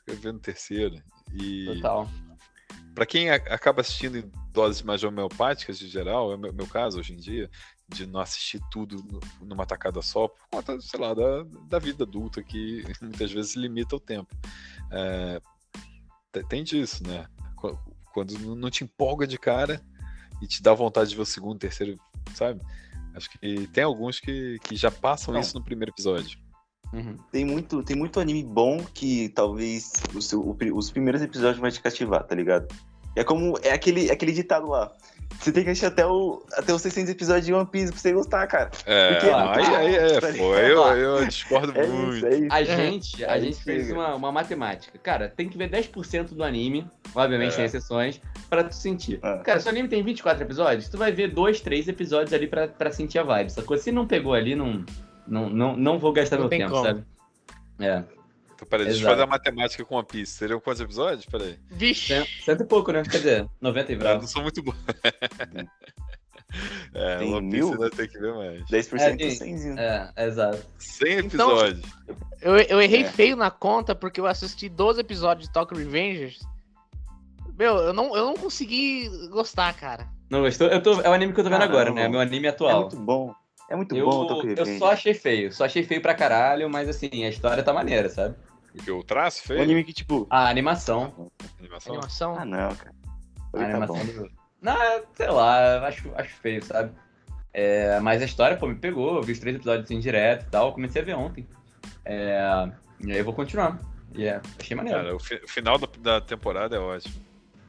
querendo 0.04 0.20
ver 0.22 0.34
o 0.34 0.38
terceiro. 0.38 1.02
E 1.32 1.64
Total. 1.76 2.08
pra 2.94 3.06
quem 3.06 3.30
acaba 3.30 3.80
assistindo 3.80 4.18
em 4.18 4.30
doses 4.52 4.82
mais 4.82 5.02
homeopáticas, 5.02 5.78
de 5.78 5.88
geral, 5.88 6.32
é 6.32 6.36
o 6.36 6.38
meu, 6.38 6.66
caso 6.66 6.98
hoje 7.00 7.12
em 7.12 7.16
dia, 7.16 7.50
de 7.88 8.06
não 8.06 8.20
assistir 8.20 8.60
tudo 8.70 9.02
numa 9.40 9.66
tacada 9.66 10.00
só, 10.00 10.28
por 10.28 10.46
conta, 10.50 10.80
sei 10.80 11.00
lá, 11.00 11.12
da, 11.14 11.42
da 11.68 11.78
vida 11.78 12.04
adulta, 12.04 12.42
que 12.42 12.82
muitas 13.02 13.32
vezes 13.32 13.56
limita 13.56 13.96
o 13.96 14.00
tempo. 14.00 14.34
É, 14.90 15.40
te- 16.32 16.44
tem 16.48 16.62
disso, 16.62 17.02
né? 17.06 17.26
Qu- 17.56 17.78
Quando 18.12 18.38
não- 18.38 18.54
não 18.54 18.70
te 18.70 18.84
empolga 18.84 19.26
de 19.26 19.38
cara 19.38 19.82
e 20.40 20.46
te 20.46 20.62
dá 20.62 20.72
vontade 20.72 21.10
de 21.10 21.16
ver 21.16 21.22
o 21.22 21.26
segundo, 21.26 21.58
terceiro, 21.58 21.98
sabe? 22.34 22.60
Acho 23.14 23.30
que 23.30 23.66
tem 23.68 23.84
alguns 23.84 24.18
que, 24.18 24.58
que 24.64 24.74
já 24.76 24.90
passam 24.90 25.32
Não. 25.34 25.40
isso 25.40 25.56
no 25.56 25.64
primeiro 25.64 25.92
episódio. 25.92 26.38
Uhum. 26.94 27.16
Tem 27.32 27.44
muito, 27.44 27.82
tem 27.82 27.96
muito 27.96 28.20
anime 28.20 28.44
bom 28.44 28.78
que 28.94 29.28
talvez 29.30 29.92
o 30.14 30.22
seu- 30.22 30.40
o 30.40 30.56
os 30.76 30.90
primeiros 30.90 31.20
episódios 31.22 31.58
vai 31.58 31.70
te 31.70 31.80
cativar, 31.80 32.22
tá 32.24 32.34
ligado? 32.34 32.68
É 33.16 33.22
como. 33.24 33.54
É 33.62 33.72
aquele, 33.72 34.10
aquele 34.10 34.32
ditado 34.32 34.68
lá. 34.68 34.90
Você 35.40 35.50
tem 35.50 35.64
que 35.64 35.70
assistir 35.70 35.86
até, 35.86 36.06
o, 36.06 36.44
até 36.52 36.72
os 36.72 36.80
600 36.82 37.10
episódios 37.10 37.46
de 37.46 37.52
One 37.52 37.66
Piece 37.66 37.90
pra 37.92 38.00
você 38.00 38.12
gostar, 38.12 38.46
cara. 38.46 38.70
É, 38.86 39.14
Porque- 39.14 39.30
aí, 39.30 39.74
aí 39.76 39.94
é, 39.96 40.20
Tá 40.20 40.28
pô, 40.36 40.54
eu, 40.54 40.82
eu 40.96 41.26
discordo 41.26 41.72
É 41.78 41.86
muito. 41.86 42.16
isso, 42.16 42.26
é 42.26 42.36
isso. 42.36 42.46
A 42.52 42.62
gente, 42.64 43.24
a 43.24 43.32
Aí 43.32 43.40
gente 43.42 43.62
fez 43.64 43.90
uma, 43.90 44.14
uma 44.14 44.30
matemática. 44.30 44.96
Cara, 44.98 45.28
tem 45.28 45.48
que 45.48 45.58
ver 45.58 45.68
10% 45.70 46.34
do 46.34 46.44
anime, 46.44 46.86
obviamente 47.14 47.52
É. 47.54 47.56
tem 47.56 47.64
exceções, 47.64 48.20
pra 48.48 48.62
tu 48.62 48.74
sentir. 48.74 49.18
Ah. 49.22 49.38
Cara, 49.44 49.58
se 49.60 49.66
o 49.66 49.70
anime 49.70 49.88
tem 49.88 50.02
24 50.04 50.44
episódios, 50.44 50.88
tu 50.88 50.96
vai 50.98 51.10
ver 51.10 51.32
2, 51.32 51.60
3 51.60 51.88
episódios 51.88 52.32
ali 52.32 52.46
pra, 52.46 52.68
pra 52.68 52.92
sentir 52.92 53.18
a 53.18 53.24
vibe, 53.24 53.50
sacou? 53.50 53.76
Se 53.76 53.90
não 53.90 54.06
pegou 54.06 54.34
ali, 54.34 54.54
não, 54.54 54.84
não, 55.26 55.48
não, 55.50 55.76
não 55.76 55.98
vou 55.98 56.12
gastar 56.12 56.36
Não 56.36 56.42
meu 56.44 56.50
tem 56.50 56.60
tempo, 56.60 56.72
como. 56.72 56.84
sabe? 56.84 57.04
É. 57.80 58.04
Então, 58.54 58.68
peraí, 58.68 58.86
deixa 58.86 59.02
eu 59.02 59.08
fazer 59.10 59.22
a 59.22 59.26
matemática 59.26 59.84
com 59.84 59.96
One 59.96 60.06
Piece. 60.06 60.32
Seriam 60.32 60.60
quantos 60.60 60.80
episódios? 60.80 61.26
Peraí. 61.26 61.58
Vixe. 61.70 62.06
Cento, 62.14 62.28
cento 62.44 62.62
e 62.62 62.66
pouco, 62.66 62.92
né? 62.92 63.02
Quer 63.02 63.16
dizer, 63.18 63.48
90 63.60 63.90
e 63.90 63.94
Eu 63.94 63.98
bravo. 63.98 64.20
não 64.20 64.28
sou 64.28 64.42
muito 64.42 64.62
bom. 64.62 64.72
é, 66.94 67.16
Tem 67.18 67.34
One 67.34 67.46
mil? 67.50 67.76
Piece 67.76 67.90
tem 67.96 68.08
que 68.08 68.18
ver 68.18 68.32
mais. 68.34 68.62
10% 68.66 69.00
É, 69.00 69.16
tem- 69.16 69.30
100. 69.30 69.78
É, 69.78 70.12
exato. 70.18 70.64
100 70.78 71.18
Então- 71.18 71.50
episódios. 71.50 71.82
Eu, 72.40 72.56
eu 72.58 72.80
errei 72.80 73.02
É. 73.02 73.10
feio 73.10 73.36
na 73.36 73.50
conta 73.50 73.94
porque 73.94 74.20
eu 74.20 74.26
assisti 74.26 74.68
12 74.68 75.00
episódios 75.00 75.48
de 75.48 75.52
Tokyo 75.52 75.76
Revengers. 75.76 76.40
Meu, 77.58 77.76
eu 77.78 77.92
não, 77.92 78.16
eu 78.16 78.24
não 78.26 78.34
consegui 78.34 79.08
gostar, 79.30 79.72
cara. 79.74 80.06
Não 80.30 80.42
gostou? 80.42 80.68
Eu 80.68 80.82
tô, 80.82 81.00
é 81.00 81.08
o 81.08 81.12
anime 81.12 81.32
que 81.32 81.40
eu 81.40 81.44
tô 81.44 81.50
vendo 81.50 81.62
Ah, 81.62 81.64
agora, 81.64 81.88
não. 81.90 81.94
né? 81.96 82.08
Meu 82.08 82.20
anime 82.20 82.46
É 82.46 82.50
atual. 82.50 82.82
muito 82.82 82.96
bom. 82.96 83.34
É 83.68 83.76
muito 83.76 83.96
eu, 83.96 84.04
bom, 84.04 84.26
Tokyo 84.26 84.50
eu 84.50 84.56
Revenge. 84.56 84.78
só 84.78 84.92
achei 84.92 85.14
feio. 85.14 85.52
Só 85.52 85.64
achei 85.64 85.82
feio 85.82 86.00
pra 86.02 86.14
caralho, 86.14 86.68
mas 86.68 86.88
assim, 86.88 87.24
a 87.24 87.28
história 87.28 87.62
tá 87.62 87.72
maneira, 87.72 88.08
sabe? 88.08 88.36
Porque 88.72 88.90
o 88.90 89.02
traço 89.02 89.42
feio, 89.42 89.62
anime 89.62 89.84
que, 89.84 89.92
tipo. 89.92 90.26
A 90.28 90.48
animação. 90.48 91.30
a 91.40 91.60
animação. 91.60 91.92
Animação. 91.94 92.36
Ah, 92.38 92.44
não, 92.44 92.74
cara. 92.74 92.94
A 93.52 93.58
Tá 93.58 93.64
animação 93.64 93.96
bom. 93.96 94.04
do. 94.04 94.30
Não, 94.60 94.76
sei 95.14 95.28
lá, 95.30 95.86
acho, 95.86 96.10
acho 96.14 96.34
feio, 96.36 96.64
sabe? 96.64 96.92
É, 97.52 98.00
mas 98.00 98.20
a 98.20 98.24
história, 98.24 98.56
pô, 98.56 98.66
me 98.66 98.74
pegou, 98.74 99.16
eu 99.16 99.22
vi 99.22 99.32
os 99.32 99.38
três 99.38 99.54
episódios 99.54 99.84
assim 99.84 100.00
direto 100.00 100.46
e 100.46 100.50
tal, 100.50 100.68
eu 100.68 100.72
comecei 100.72 101.00
a 101.02 101.04
ver 101.04 101.14
ontem. 101.14 101.46
É, 102.04 102.68
e 103.00 103.12
aí 103.12 103.18
eu 103.18 103.24
vou 103.24 103.32
continuar. 103.34 103.78
E 104.14 104.24
é, 104.26 104.40
achei 104.58 104.76
maneiro. 104.76 104.98
Cara, 104.98 105.14
o, 105.14 105.18
fi- 105.20 105.40
o 105.44 105.48
final 105.48 105.78
da, 105.78 105.86
da 106.00 106.20
temporada 106.20 106.74
é 106.76 106.78
ótimo. 106.80 107.14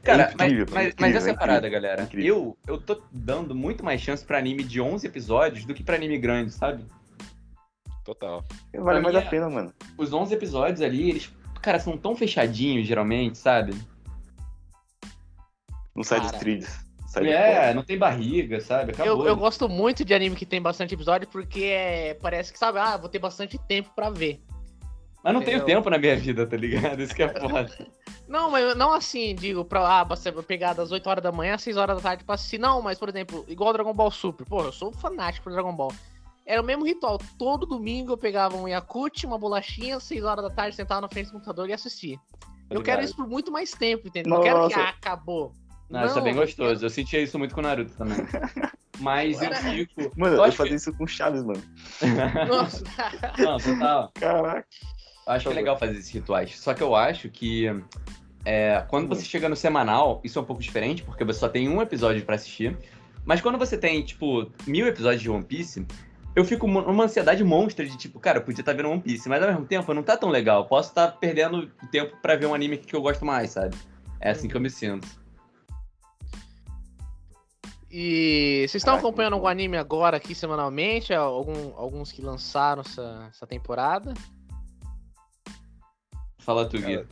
Cara, 0.06 0.32
incrível, 0.32 0.66
mas, 0.70 0.76
é 0.76 0.84
mas, 0.84 0.84
mas 0.84 0.92
incrível, 0.92 1.16
essa 1.18 1.28
é 1.28 1.32
a 1.32 1.36
parada, 1.36 1.66
incrível, 1.66 1.82
galera. 1.82 2.02
incrível. 2.04 2.56
Eu, 2.66 2.74
eu 2.74 2.80
tô 2.80 3.02
dando 3.10 3.54
muito 3.54 3.84
mais 3.84 4.00
chance 4.00 4.24
pra 4.24 4.38
anime 4.38 4.62
de 4.62 4.80
11 4.80 5.04
episódios 5.04 5.64
do 5.64 5.74
que 5.74 5.82
pra 5.82 5.96
anime 5.96 6.16
grande, 6.16 6.52
sabe? 6.52 6.84
Total. 8.04 8.44
Vale 8.72 9.00
mais 9.00 9.16
a 9.16 9.22
pena, 9.22 9.50
mano. 9.50 9.74
Os 9.98 10.12
11 10.12 10.32
episódios 10.32 10.80
ali, 10.80 11.10
eles, 11.10 11.32
cara, 11.60 11.80
são 11.80 11.98
tão 11.98 12.14
fechadinhos, 12.14 12.86
geralmente, 12.86 13.36
sabe? 13.36 13.74
Não 15.94 16.04
sai 16.04 16.20
dos 16.20 16.30
trilhos. 16.32 16.86
Sai 17.08 17.28
É, 17.32 17.74
não 17.74 17.82
tem 17.82 17.98
barriga, 17.98 18.60
sabe? 18.60 18.92
Acabou. 18.92 19.24
Eu, 19.24 19.28
eu 19.28 19.36
gosto 19.36 19.68
muito 19.68 20.04
de 20.04 20.14
anime 20.14 20.36
que 20.36 20.46
tem 20.46 20.62
bastante 20.62 20.94
episódio 20.94 21.26
porque 21.26 21.64
é, 21.64 22.14
parece 22.14 22.52
que, 22.52 22.58
sabe, 22.60 22.78
ah, 22.78 22.96
vou 22.96 23.08
ter 23.08 23.18
bastante 23.18 23.58
tempo 23.58 23.90
pra 23.94 24.08
ver. 24.08 24.40
Mas 25.26 25.34
não 25.34 25.42
tenho 25.42 25.64
tempo 25.64 25.90
na 25.90 25.98
minha 25.98 26.16
vida, 26.16 26.46
tá 26.46 26.56
ligado? 26.56 27.02
Isso 27.02 27.14
que 27.14 27.22
é 27.22 27.28
foda. 27.28 27.68
Não, 28.28 28.50
mas 28.50 28.64
eu- 28.64 28.74
não 28.74 28.92
assim, 28.92 29.36
digo, 29.36 29.64
pra 29.64 30.00
ah, 30.00 30.02
você 30.02 30.32
vai 30.32 30.42
pegar 30.42 30.72
das 30.72 30.90
8 30.90 31.08
horas 31.08 31.22
da 31.22 31.30
manhã 31.30 31.54
às 31.54 31.62
6 31.62 31.76
horas 31.76 31.94
da 31.96 32.02
tarde 32.02 32.24
pra 32.24 32.34
assistir. 32.34 32.58
Não, 32.58 32.82
mas, 32.82 32.98
por 32.98 33.08
exemplo, 33.08 33.44
igual 33.46 33.72
Dragon 33.72 33.94
Ball 33.94 34.10
Super. 34.10 34.44
Pô, 34.44 34.64
eu 34.64 34.72
sou 34.72 34.92
fanático 34.92 35.44
por 35.44 35.52
Dragon 35.52 35.72
Ball. 35.72 35.92
Era 36.44 36.60
o 36.60 36.64
mesmo 36.64 36.84
ritual. 36.84 37.20
Todo 37.38 37.64
domingo 37.64 38.12
eu 38.14 38.16
pegava 38.16 38.56
um 38.56 38.66
Yakut, 38.66 39.24
uma 39.24 39.38
bolachinha, 39.38 40.00
6 40.00 40.24
horas 40.24 40.42
da 40.42 40.50
tarde, 40.50 40.74
sentava 40.74 41.02
na 41.02 41.08
frente 41.08 41.26
do 41.26 41.34
computador 41.34 41.70
e 41.70 41.72
assistia. 41.72 42.18
Eu 42.68 42.82
quero 42.82 43.00
isso 43.00 43.14
por 43.14 43.28
muito 43.28 43.52
mais 43.52 43.70
tempo, 43.70 44.08
entendeu? 44.08 44.34
Não 44.34 44.42
quero 44.42 44.66
que 44.66 44.74
ah, 44.74 44.88
acabou. 44.88 45.52
Não, 45.88 46.04
isso 46.04 46.18
é 46.18 46.22
bem 46.22 46.34
gostoso. 46.34 46.84
Eu 46.84 46.90
sentia 46.90 47.20
isso 47.22 47.38
muito 47.38 47.54
com 47.54 47.60
o 47.60 47.62
Naruto 47.62 47.92
também. 47.96 48.16
Mas 48.98 49.40
eu 49.40 49.54
fico. 49.54 50.10
Mano, 50.16 50.36
Eu 50.36 50.46
eu, 50.46 50.52
fazia 50.52 50.70
que- 50.70 50.76
isso 50.76 50.92
com 50.94 51.06
Chaves, 51.06 51.44
mano. 51.44 51.62
Nossa. 52.48 52.82
Não, 53.38 53.56
total. 53.58 54.10
Caraca. 54.14 54.66
Eu 55.26 55.32
acho 55.32 55.46
que 55.46 55.52
é 55.52 55.56
legal 55.56 55.76
fazer 55.76 55.94
esses 55.94 56.10
rituais. 56.10 56.56
Só 56.58 56.72
que 56.72 56.82
eu 56.82 56.94
acho 56.94 57.28
que 57.28 57.66
é, 58.44 58.84
quando 58.88 59.08
você 59.08 59.24
chega 59.24 59.48
no 59.48 59.56
semanal, 59.56 60.20
isso 60.22 60.38
é 60.38 60.42
um 60.42 60.44
pouco 60.44 60.62
diferente, 60.62 61.02
porque 61.02 61.24
você 61.24 61.40
só 61.40 61.48
tem 61.48 61.68
um 61.68 61.82
episódio 61.82 62.24
pra 62.24 62.36
assistir. 62.36 62.78
Mas 63.24 63.40
quando 63.40 63.58
você 63.58 63.76
tem, 63.76 64.04
tipo, 64.04 64.48
mil 64.68 64.86
episódios 64.86 65.20
de 65.20 65.28
One 65.28 65.42
Piece, 65.42 65.84
eu 66.36 66.44
fico 66.44 66.68
numa 66.68 67.04
ansiedade 67.04 67.42
monstra 67.42 67.84
de, 67.84 67.96
tipo, 67.98 68.20
cara, 68.20 68.38
eu 68.38 68.42
podia 68.42 68.62
estar 68.62 68.72
vendo 68.72 68.88
One 68.88 69.00
Piece, 69.00 69.28
mas 69.28 69.42
ao 69.42 69.48
mesmo 69.48 69.66
tempo 69.66 69.92
não 69.92 70.02
tá 70.04 70.16
tão 70.16 70.28
legal. 70.28 70.62
Eu 70.62 70.66
Posso 70.66 70.90
estar 70.90 71.08
perdendo 71.08 71.68
tempo 71.90 72.16
pra 72.22 72.36
ver 72.36 72.46
um 72.46 72.54
anime 72.54 72.78
que 72.78 72.94
eu 72.94 73.02
gosto 73.02 73.24
mais, 73.24 73.50
sabe? 73.50 73.76
É 74.20 74.30
assim 74.30 74.46
que 74.46 74.56
eu 74.56 74.60
me 74.60 74.70
sinto. 74.70 75.08
E 77.90 78.58
vocês 78.68 78.76
estão 78.76 78.92
Caraca, 78.92 79.08
acompanhando 79.08 79.32
algum 79.32 79.48
anime 79.48 79.76
agora 79.76 80.18
aqui 80.18 80.36
semanalmente? 80.36 81.12
Algum, 81.12 81.74
alguns 81.76 82.12
que 82.12 82.22
lançaram 82.22 82.82
essa, 82.82 83.26
essa 83.28 83.46
temporada? 83.46 84.14
Fala 86.46 86.66
tu, 86.68 86.78
Gui. 86.80 87.04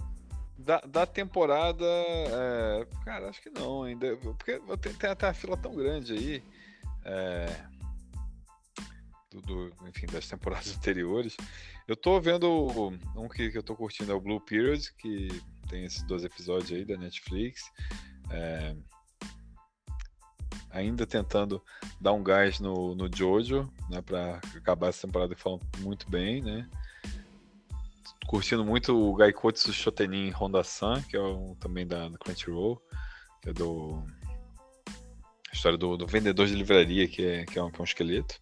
Da, 0.57 0.81
da 0.81 1.05
temporada, 1.05 1.85
é, 1.85 2.87
cara, 3.05 3.29
acho 3.29 3.43
que 3.43 3.51
não 3.51 3.83
ainda. 3.83 4.17
Porque 4.19 4.61
tem, 4.81 4.95
tem 4.95 5.11
até 5.11 5.27
a 5.27 5.35
fila 5.35 5.57
tão 5.57 5.75
grande 5.75 6.13
aí. 6.13 6.43
é, 7.05 7.47
do, 9.33 9.41
do- 9.43 9.73
enfim, 9.89 10.07
das 10.07 10.29
temporadas 10.29 10.71
anteriores. 10.79 11.37
Eu 11.89 11.97
tô 11.97 12.21
vendo 12.21 12.97
um 13.17 13.29
que, 13.29 13.51
que 13.51 13.59
eu 13.59 13.63
tô 13.63 13.75
curtindo 13.75 14.13
é 14.13 14.15
o 14.15 14.21
Blue 14.21 14.41
Period, 14.41 14.89
que 14.97 15.29
tem 15.69 15.85
esses 15.85 16.05
dois 16.05 16.23
episódios 16.25 16.71
aí 16.71 16.85
da 16.85 16.97
Netflix. 16.97 17.61
É, 18.31 18.77
ainda 20.71 21.07
tentando 21.07 21.61
dar 22.01 22.13
um 22.13 22.23
gás 22.23 22.61
no, 22.61 22.95
no 22.95 23.09
Jojo, 23.15 23.71
né, 23.91 24.01
pra 24.01 24.41
acabar 24.57 24.89
essa 24.89 25.07
temporada 25.07 25.37
falam 25.37 25.61
muito 25.79 26.09
bem, 26.09 26.41
né? 26.41 26.69
Curtindo 28.27 28.65
muito 28.65 28.97
o 28.97 29.15
Gaikotsu 29.15 29.73
Shotenin 29.73 30.31
Honda-san, 30.31 31.03
que 31.03 31.17
é 31.17 31.21
um, 31.23 31.55
também 31.57 31.87
da, 31.87 32.09
da 32.09 32.19
Crunchyroll, 32.19 32.81
que 33.43 33.51
é 33.51 33.53
do. 33.53 34.03
A 35.51 35.55
história 35.55 35.79
do, 35.79 35.97
do 35.97 36.07
vendedor 36.07 36.47
de 36.47 36.55
livraria, 36.55 37.07
que 37.07 37.25
é, 37.25 37.45
que 37.45 37.59
é, 37.59 37.63
um, 37.63 37.71
que 37.71 37.79
é 37.79 37.83
um 37.83 37.85
esqueleto. 37.85 38.41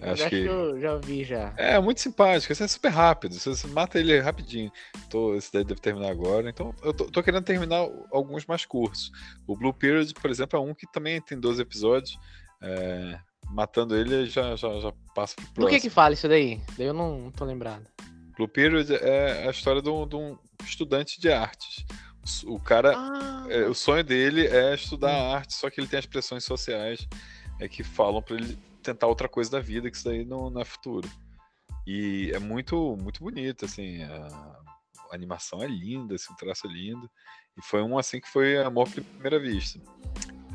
Acho 0.00 0.12
acho 0.12 0.28
que... 0.30 0.42
que- 0.42 0.48
eu 0.48 0.80
já 0.80 0.96
vi 0.96 1.24
já. 1.24 1.52
É, 1.56 1.76
muito 1.80 2.00
simpático, 2.00 2.52
esse 2.52 2.62
é 2.62 2.68
super 2.68 2.88
rápido, 2.90 3.34
você, 3.34 3.50
você 3.50 3.66
mata 3.66 3.98
ele 3.98 4.20
rapidinho. 4.20 4.70
Tô, 5.10 5.34
esse 5.34 5.52
daí 5.52 5.64
deve 5.64 5.80
terminar 5.80 6.10
agora, 6.10 6.48
então 6.48 6.72
eu 6.84 6.94
tô, 6.94 7.06
tô 7.10 7.20
querendo 7.20 7.42
terminar 7.42 7.84
alguns 8.12 8.46
mais 8.46 8.64
curtos. 8.64 9.10
O 9.44 9.56
Blue 9.56 9.74
Period, 9.74 10.14
por 10.14 10.30
exemplo, 10.30 10.56
é 10.56 10.62
um 10.62 10.72
que 10.72 10.86
também 10.92 11.20
tem 11.20 11.38
12 11.38 11.60
episódios. 11.62 12.16
é, 12.62 13.18
matando 13.50 13.96
ele, 13.96 14.26
já, 14.26 14.54
já, 14.56 14.78
já 14.80 14.92
passa 15.14 15.34
pro 15.36 15.44
Do 15.46 15.52
próximo. 15.54 15.70
que 15.80 15.88
que 15.88 15.90
fala 15.90 16.14
isso 16.14 16.28
daí? 16.28 16.60
Daí 16.76 16.86
eu 16.86 16.94
não, 16.94 17.18
não 17.18 17.30
tô 17.30 17.44
lembrado. 17.44 17.86
Blue 18.36 18.48
Period 18.48 18.90
é 18.94 19.48
a 19.48 19.50
história 19.50 19.82
de 19.82 19.88
um, 19.90 20.06
de 20.06 20.16
um 20.16 20.38
estudante 20.64 21.20
de 21.20 21.30
artes. 21.30 21.84
O 22.44 22.60
cara 22.60 22.92
Ah, 22.96 23.46
É, 23.48 23.66
o 23.66 23.74
sonho 23.74 24.04
dele 24.04 24.46
é 24.46 24.74
estudar 24.74 25.34
arte, 25.34 25.54
só 25.54 25.70
que 25.70 25.80
ele 25.80 25.88
tem 25.88 25.98
as 25.98 26.06
pressões 26.06 26.44
sociais 26.44 27.08
é, 27.58 27.66
que 27.68 27.82
falam 27.82 28.22
pra 28.22 28.36
ele 28.36 28.58
tentar 28.82 29.06
outra 29.06 29.28
coisa 29.28 29.50
da 29.50 29.60
vida, 29.60 29.90
que 29.90 29.96
isso 29.96 30.04
daí 30.04 30.24
não, 30.24 30.50
não 30.50 30.60
é 30.60 30.64
futuro. 30.64 31.08
E 31.86 32.30
é 32.34 32.38
muito, 32.38 32.96
muito 33.00 33.20
bonito, 33.22 33.64
assim, 33.64 34.02
a, 34.02 34.26
a 35.10 35.14
animação 35.14 35.62
é 35.62 35.66
linda, 35.66 36.14
assim, 36.14 36.32
o 36.32 36.36
traço 36.36 36.66
é 36.66 36.70
lindo. 36.70 37.10
E 37.56 37.62
foi 37.62 37.82
um 37.82 37.98
assim 37.98 38.20
que 38.20 38.28
foi 38.28 38.58
amor 38.58 38.86
à 38.88 38.90
primeira 38.90 39.40
vista. 39.40 39.80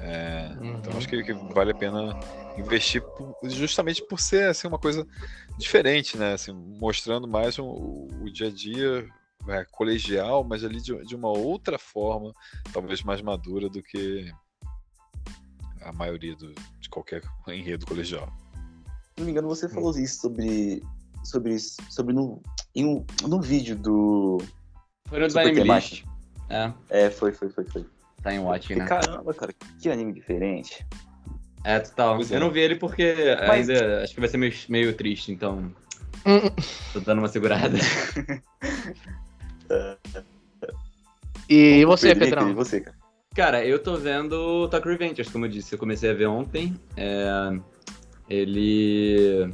É, 0.05 0.51
Então 0.79 0.91
Uhum. 0.91 0.97
acho 0.97 1.07
que, 1.07 1.23
que 1.23 1.33
vale 1.33 1.71
a 1.71 1.75
pena 1.75 2.17
investir 2.57 3.01
por- 3.01 3.35
justamente 3.43 4.05
por 4.05 4.19
ser 4.19 4.49
assim, 4.49 4.67
uma 4.67 4.77
coisa 4.77 5.07
diferente, 5.57 6.17
né? 6.17 6.33
Assim, 6.33 6.51
mostrando 6.53 7.25
mais 7.27 7.57
um- 7.57 7.63
o, 7.65 8.07
o 8.23 8.29
dia 8.31 8.47
a 8.47 8.51
dia 8.51 9.07
é, 9.47 9.65
colegial, 9.71 10.43
mas 10.43 10.63
ali 10.63 10.81
de, 10.81 10.93
de 11.05 11.15
uma 11.15 11.29
outra 11.29 11.77
forma, 11.79 12.33
talvez 12.73 13.01
mais 13.03 13.21
madura 13.21 13.69
do 13.69 13.81
que 13.81 14.29
a 15.81 15.91
maioria 15.93 16.35
do- 16.35 16.53
de 16.79 16.89
qualquer 16.89 17.21
enredo 17.47 17.85
colegial. 17.85 18.27
Se 18.53 19.19
não 19.19 19.25
me 19.25 19.31
engano, 19.31 19.47
você 19.47 19.69
falou 19.69 19.91
isso 19.97 20.21
sobre. 20.21 20.81
Sobre, 21.23 21.57
sobre 21.57 22.13
no, 22.13 22.41
em 22.75 22.85
um, 22.85 23.05
no 23.29 23.39
vídeo 23.39 23.77
do. 23.77 24.39
Foi 25.07 25.19
no 25.19 25.39
Anime. 25.39 25.63
List. 25.75 26.03
É, 26.49 26.73
É, 26.89 27.09
foi, 27.09 27.31
foi, 27.31 27.49
foi, 27.49 27.63
foi. 27.65 27.85
Tá 28.23 28.33
em 28.33 28.39
Watch, 28.39 28.73
né? 28.75 28.85
Caramba, 28.85 29.33
cara, 29.33 29.53
que 29.79 29.89
anime 29.89 30.13
diferente. 30.13 30.85
É, 31.63 31.79
total. 31.79 32.19
É. 32.21 32.35
Eu 32.35 32.39
não 32.39 32.49
vi 32.49 32.61
ele 32.61 32.75
porque 32.75 33.13
Mas- 33.47 33.69
ainda 33.69 34.03
acho 34.03 34.13
que 34.13 34.19
vai 34.19 34.29
ser 34.29 34.37
meio, 34.37 34.53
meio 34.69 34.93
triste, 34.93 35.31
então 35.31 35.71
tô 36.93 36.99
dando 37.01 37.19
uma 37.19 37.27
segurada. 37.27 37.77
E 41.49 41.83
você, 41.85 42.15
Pedrão? 42.15 42.43
querido, 42.43 42.55
você, 42.55 42.81
cara. 42.81 42.97
Cara, 43.35 43.65
eu 43.65 43.79
tô 43.79 43.95
vendo 43.97 44.67
Tokyo 44.69 44.91
Revengers, 44.91 45.29
como 45.29 45.45
eu 45.45 45.49
disse. 45.49 45.73
Eu 45.73 45.79
comecei 45.79 46.09
a 46.09 46.13
ver 46.13 46.27
ontem. 46.27 46.75
É, 46.95 47.51
Ele. 48.29 49.51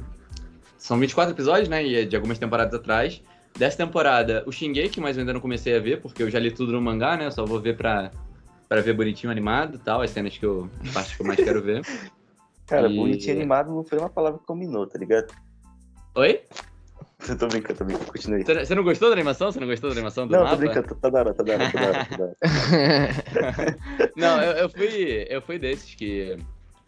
São 0.77 0.99
24 0.99 1.33
episódios, 1.33 1.69
né? 1.69 1.83
E 1.85 1.95
é 1.95 2.05
de 2.05 2.15
algumas 2.15 2.37
temporadas 2.37 2.73
atrás. 2.73 3.21
Dessa 3.57 3.77
temporada, 3.77 4.43
o 4.45 4.51
Shingeki, 4.51 4.99
mas 5.01 5.15
eu 5.17 5.21
ainda 5.21 5.33
não 5.33 5.39
comecei 5.41 5.75
a 5.75 5.79
ver, 5.79 6.01
porque 6.01 6.21
eu 6.23 6.29
já 6.29 6.39
li 6.39 6.51
tudo 6.51 6.71
no 6.73 6.81
mangá, 6.81 7.17
né? 7.17 7.25
Eu 7.25 7.31
só 7.31 7.45
vou 7.45 7.59
ver 7.59 7.75
pra, 7.75 8.11
pra 8.69 8.81
ver 8.81 8.93
bonitinho 8.93 9.31
animado 9.31 9.75
e 9.75 9.79
tal, 9.79 10.01
as 10.01 10.11
cenas 10.11 10.37
que 10.37 10.45
eu. 10.45 10.69
as 10.85 10.91
partes 10.91 11.15
que 11.15 11.21
eu 11.23 11.25
mais 11.25 11.39
quero 11.43 11.61
ver. 11.61 11.81
Cara, 12.67 12.87
E- 12.87 12.95
bonitinho 12.95 13.35
animado 13.35 13.73
não 13.73 13.83
foi 13.83 13.97
uma 13.97 14.09
palavra 14.09 14.39
que 14.39 14.45
combinou, 14.45 14.85
tá 14.85 14.99
ligado? 14.99 15.33
Oi? 16.15 16.41
Eu 17.27 17.37
tô 17.37 17.47
brincando, 17.47 17.79
tô 17.79 17.85
brincando, 17.85 18.11
continue. 18.11 18.43
Você 18.43 18.75
não 18.75 18.83
gostou 18.83 19.09
da 19.09 19.15
animação? 19.15 19.51
Você 19.51 19.59
não 19.59 19.67
gostou 19.67 19.89
da 19.89 19.95
animação 19.95 20.27
do 20.27 20.33
Não, 20.33 20.43
mapa? 20.43 20.51
tô 20.55 20.57
brincando, 20.61 20.95
tá 20.95 21.09
da 21.09 21.19
hora, 21.19 21.33
tá 21.33 21.43
da 21.43 21.53
hora, 21.53 21.71
tá 21.71 21.79
da 21.79 21.87
hora, 21.87 22.05
tá 22.05 22.15
da 22.15 22.23
hora. 22.23 22.35
Não, 24.15 24.41
eu, 24.41 24.51
eu 24.53 24.69
fui. 24.69 25.25
Eu 25.29 25.41
fui 25.41 25.59
desses 25.59 25.95
que 25.95 26.37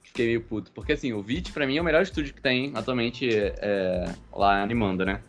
fiquei 0.04 0.28
meio 0.28 0.42
puto. 0.42 0.72
Porque 0.72 0.94
assim, 0.94 1.12
o 1.14 1.22
VIT 1.22 1.52
pra 1.52 1.66
mim 1.66 1.78
é 1.78 1.82
o 1.82 1.84
melhor 1.84 2.02
estúdio 2.04 2.34
que 2.34 2.42
tem 2.42 2.72
atualmente 2.76 3.28
é, 3.34 4.06
lá 4.32 4.62
animando, 4.62 5.04
né? 5.06 5.20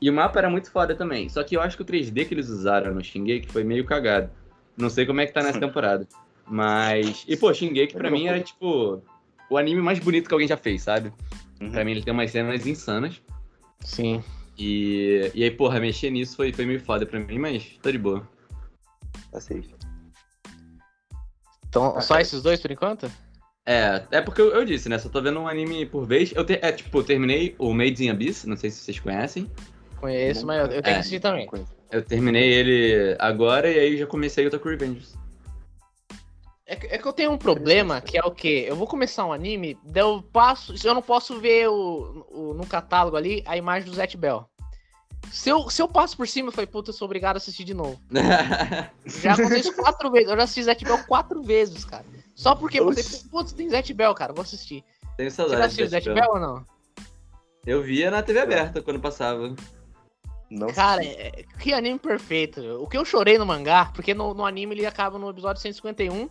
E 0.00 0.10
o 0.10 0.12
mapa 0.12 0.38
era 0.40 0.50
muito 0.50 0.70
foda 0.70 0.94
também. 0.96 1.28
Só 1.28 1.42
que 1.44 1.56
eu 1.56 1.62
acho 1.62 1.76
que 1.76 1.82
o 1.82 1.86
3D 1.86 2.26
que 2.26 2.34
eles 2.34 2.48
usaram 2.48 2.92
no 2.92 3.02
Shingeki 3.02 3.50
foi 3.52 3.62
meio 3.64 3.84
cagado. 3.86 4.30
Não 4.76 4.88
sei 4.90 5.04
como 5.06 5.20
é 5.20 5.26
que 5.26 5.32
tá 5.32 5.42
nessa 5.42 5.58
temporada. 5.60 6.06
Mas. 6.46 7.24
E 7.28 7.36
pô, 7.36 7.52
Shingeki 7.52 7.94
pra 7.94 8.10
mim 8.10 8.26
era 8.26 8.40
tipo. 8.40 9.02
O 9.50 9.58
anime 9.58 9.80
mais 9.82 9.98
bonito 9.98 10.28
que 10.28 10.34
alguém 10.34 10.48
já 10.48 10.56
fez, 10.56 10.82
sabe? 10.82 11.12
Uhum. 11.60 11.70
Pra 11.70 11.84
mim 11.84 11.90
ele 11.92 12.02
tem 12.02 12.12
umas 12.12 12.30
cenas 12.30 12.66
insanas. 12.66 13.20
Sim. 13.80 14.22
E, 14.58 15.30
e 15.34 15.44
aí, 15.44 15.50
porra, 15.50 15.78
mexer 15.80 16.10
nisso 16.10 16.36
foi, 16.36 16.52
foi 16.52 16.64
meio 16.64 16.80
foda 16.80 17.04
pra 17.04 17.18
mim, 17.20 17.38
mas 17.38 17.78
tô 17.82 17.90
de 17.92 17.98
boa. 17.98 18.26
Tá 19.30 19.40
safe. 19.40 19.74
Então, 21.68 21.94
Ah, 21.96 22.00
só 22.00 22.14
cara. 22.14 22.22
esses 22.22 22.42
dois 22.42 22.60
por 22.60 22.70
enquanto? 22.70 23.10
É, 23.64 24.02
é 24.10 24.20
porque 24.20 24.40
eu, 24.40 24.50
eu 24.52 24.64
disse, 24.64 24.88
né? 24.88 24.98
Só 24.98 25.08
tô 25.08 25.22
vendo 25.22 25.38
um 25.40 25.46
anime 25.48 25.86
por 25.86 26.06
vez. 26.06 26.32
Eu 26.34 26.44
te- 26.44 26.58
é, 26.60 26.72
tipo, 26.72 26.98
eu 26.98 27.04
terminei 27.04 27.54
o 27.58 27.72
Made 27.72 28.04
in 28.04 28.10
Abyss, 28.10 28.44
não 28.44 28.56
sei 28.56 28.70
se 28.70 28.80
vocês 28.80 28.98
conhecem. 28.98 29.50
Conheço, 30.00 30.44
mas 30.46 30.58
eu, 30.60 30.64
eu 30.76 30.82
tenho 30.82 30.92
É. 30.92 30.94
que 30.94 31.00
assistir 31.00 31.20
também. 31.20 31.48
Eu 31.92 32.02
terminei 32.02 32.50
ele 32.52 33.16
agora 33.18 33.70
e 33.70 33.78
aí 33.78 33.96
já 33.98 34.06
comecei 34.06 34.46
o 34.46 34.50
Tokyo 34.50 34.70
Revengers. 34.70 35.14
É 36.66 36.74
que, 36.74 36.86
é 36.86 36.96
que 36.96 37.06
eu 37.06 37.12
tenho 37.12 37.30
um 37.32 37.36
problema, 37.36 38.00
que 38.00 38.16
é 38.16 38.24
o 38.24 38.30
quê? 38.30 38.64
Eu 38.66 38.74
vou 38.74 38.86
começar 38.86 39.26
um 39.26 39.32
anime, 39.32 39.76
daí 39.84 40.02
eu 40.02 40.22
passo. 40.32 40.74
Eu 40.82 40.94
não 40.94 41.02
posso 41.02 41.38
ver 41.38 41.68
o, 41.68 42.26
o- 42.30 42.54
no 42.54 42.66
catálogo 42.66 43.16
ali 43.16 43.42
a 43.46 43.56
imagem 43.58 43.90
do 43.90 43.94
Zet 43.94 44.16
Bell. 44.16 44.48
Se 45.30 45.50
eu, 45.50 45.68
se 45.68 45.82
eu 45.82 45.86
passo 45.88 46.16
por 46.16 46.26
cima, 46.26 46.48
eu 46.48 46.52
falei, 46.52 46.66
puta, 46.66 46.88
eu 46.90 46.94
sou 46.94 47.04
obrigado 47.04 47.36
a 47.36 47.38
assistir 47.38 47.64
de 47.64 47.74
novo. 47.74 48.00
Já 49.06 49.34
aconteceu 49.34 49.74
quatro 49.74 50.10
vezes. 50.10 50.28
Eu 50.30 50.36
já 50.36 50.42
assisti 50.44 50.62
Zet 50.64 50.84
Bell 50.84 50.98
quatro 51.06 51.42
vezes, 51.42 51.84
cara. 51.84 52.04
Só 52.34 52.54
porque 52.54 52.80
eu 52.80 52.84
falei, 52.88 53.04
putz, 53.30 53.52
tem 53.52 53.68
Zet 53.68 53.92
Bell, 53.92 54.14
cara, 54.14 54.32
vou 54.32 54.42
assistir. 54.42 54.82
Tenho 55.16 55.30
Você 55.30 55.36
já 55.42 55.48
saudade. 55.48 55.62
assistiu 55.66 55.86
Zet 55.88 56.04
Zet 56.04 56.14
Bell 56.14 56.30
ou 56.32 56.40
não? 56.40 56.64
Eu 57.66 57.82
via 57.82 58.10
na 58.10 58.22
TV 58.22 58.40
aberta 58.40 58.80
quando 58.82 58.98
passava. 58.98 59.54
Não 60.54 60.68
Cara, 60.68 61.02
é- 61.04 61.44
que 61.58 61.72
anime 61.72 61.98
perfeito. 61.98 62.60
O 62.82 62.86
que 62.86 62.96
eu 62.98 63.04
chorei 63.04 63.38
no 63.38 63.46
mangá, 63.46 63.86
porque 63.94 64.12
no, 64.12 64.34
no 64.34 64.44
anime 64.44 64.74
ele 64.74 64.84
acaba 64.86 65.18
no 65.18 65.30
episódio 65.30 65.62
151, 65.62 66.28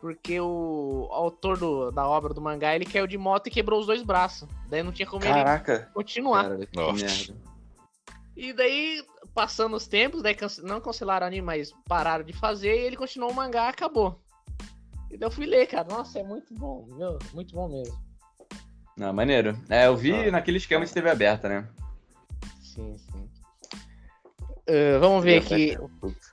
porque 0.00 0.40
o 0.40 1.06
autor 1.10 1.58
do- 1.58 1.90
da 1.90 2.06
obra 2.08 2.32
do 2.32 2.40
mangá, 2.40 2.74
ele 2.74 2.86
caiu 2.86 3.06
de 3.06 3.18
moto 3.18 3.48
e 3.48 3.50
quebrou 3.50 3.78
os 3.80 3.86
dois 3.86 4.02
braços. 4.02 4.48
Daí 4.70 4.82
não 4.82 4.90
tinha 4.92 5.06
como 5.06 5.22
ele 5.24 5.34
Caraca. 5.34 5.90
continuar. 5.92 6.44
Cara, 6.44 6.66
que. 6.66 7.34
E 8.36 8.52
daí, 8.52 9.02
passando 9.34 9.76
os 9.76 9.86
tempos, 9.86 10.22
daí 10.22 10.34
cance- 10.34 10.62
não 10.62 10.80
cancelaram 10.80 11.24
o 11.24 11.28
anime, 11.28 11.42
mas 11.46 11.72
pararam 11.88 12.24
de 12.24 12.32
fazer 12.32 12.74
e 12.74 12.84
ele 12.86 12.96
continuou 12.96 13.30
o 13.30 13.34
mangá 13.34 13.68
acabou. 13.68 14.18
E 15.10 15.16
daí 15.16 15.26
eu 15.26 15.30
fui 15.30 15.46
ler, 15.46 15.66
cara. 15.66 15.86
Nossa, 15.88 16.18
é 16.18 16.22
muito 16.22 16.54
bom, 16.54 16.86
meu, 16.96 17.18
muito 17.34 17.54
bom 17.54 17.68
mesmo. 17.68 17.98
Não, 18.96 19.12
maneiro. 19.12 19.58
É, 19.68 19.86
eu 19.86 19.96
vi 19.96 20.14
Ah. 20.28 20.30
naquele 20.32 20.56
esquema 20.56 20.84
de 20.86 20.92
TV 20.92 21.10
aberta, 21.10 21.48
né? 21.48 21.68
Sim, 22.76 22.98
sim. 22.98 23.28
Ah, 24.68 24.98
vamos 25.00 25.24
ver 25.24 25.38
aqui. 25.38 25.76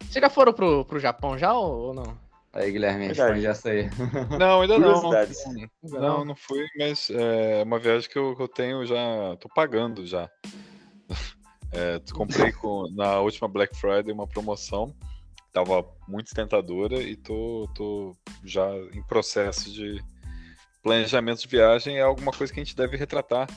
Vocês 0.01 0.21
já 0.21 0.29
foram 0.29 0.51
pro, 0.51 0.83
pro 0.83 0.99
Japão 0.99 1.37
já 1.37 1.53
ou 1.53 1.87
ou 1.87 1.93
não? 1.93 2.17
Aí, 2.51 2.71
Guilherme, 2.71 3.07
Verdade. 3.07 3.39
responde 3.39 3.47
essa 3.47 3.69
aí. 3.69 3.89
Não, 4.37 4.61
ainda 4.61 4.77
não. 4.77 5.01
Curiosidades. 5.01 5.43
Não, 5.81 6.25
não 6.25 6.35
fui, 6.35 6.63
mas 6.77 7.09
é 7.09 7.63
uma 7.63 7.79
viagem 7.79 8.07
que 8.07 8.17
eu, 8.17 8.35
que 8.35 8.43
eu 8.43 8.47
tenho 8.47 8.85
já. 8.85 9.35
tô 9.39 9.47
pagando 9.49 10.05
já. 10.05 10.29
É, 11.75 11.99
comprei 12.13 12.51
com, 12.51 12.87
na 12.91 13.19
última 13.19 13.47
Black 13.47 13.75
Friday 13.75 14.13
uma 14.13 14.27
promoção, 14.27 14.95
tava 15.51 15.83
muito 16.07 16.31
tentadora 16.31 17.01
e 17.01 17.15
tô, 17.15 17.67
tô 17.73 18.15
já 18.43 18.69
em 18.93 19.01
processo 19.01 19.71
de 19.73 19.99
planejamento 20.83 21.41
de 21.41 21.47
viagem. 21.47 21.97
É 21.97 22.01
alguma 22.01 22.31
coisa 22.31 22.53
que 22.53 22.59
a 22.59 22.63
gente 22.63 22.75
deve 22.75 22.95
retratar 22.95 23.47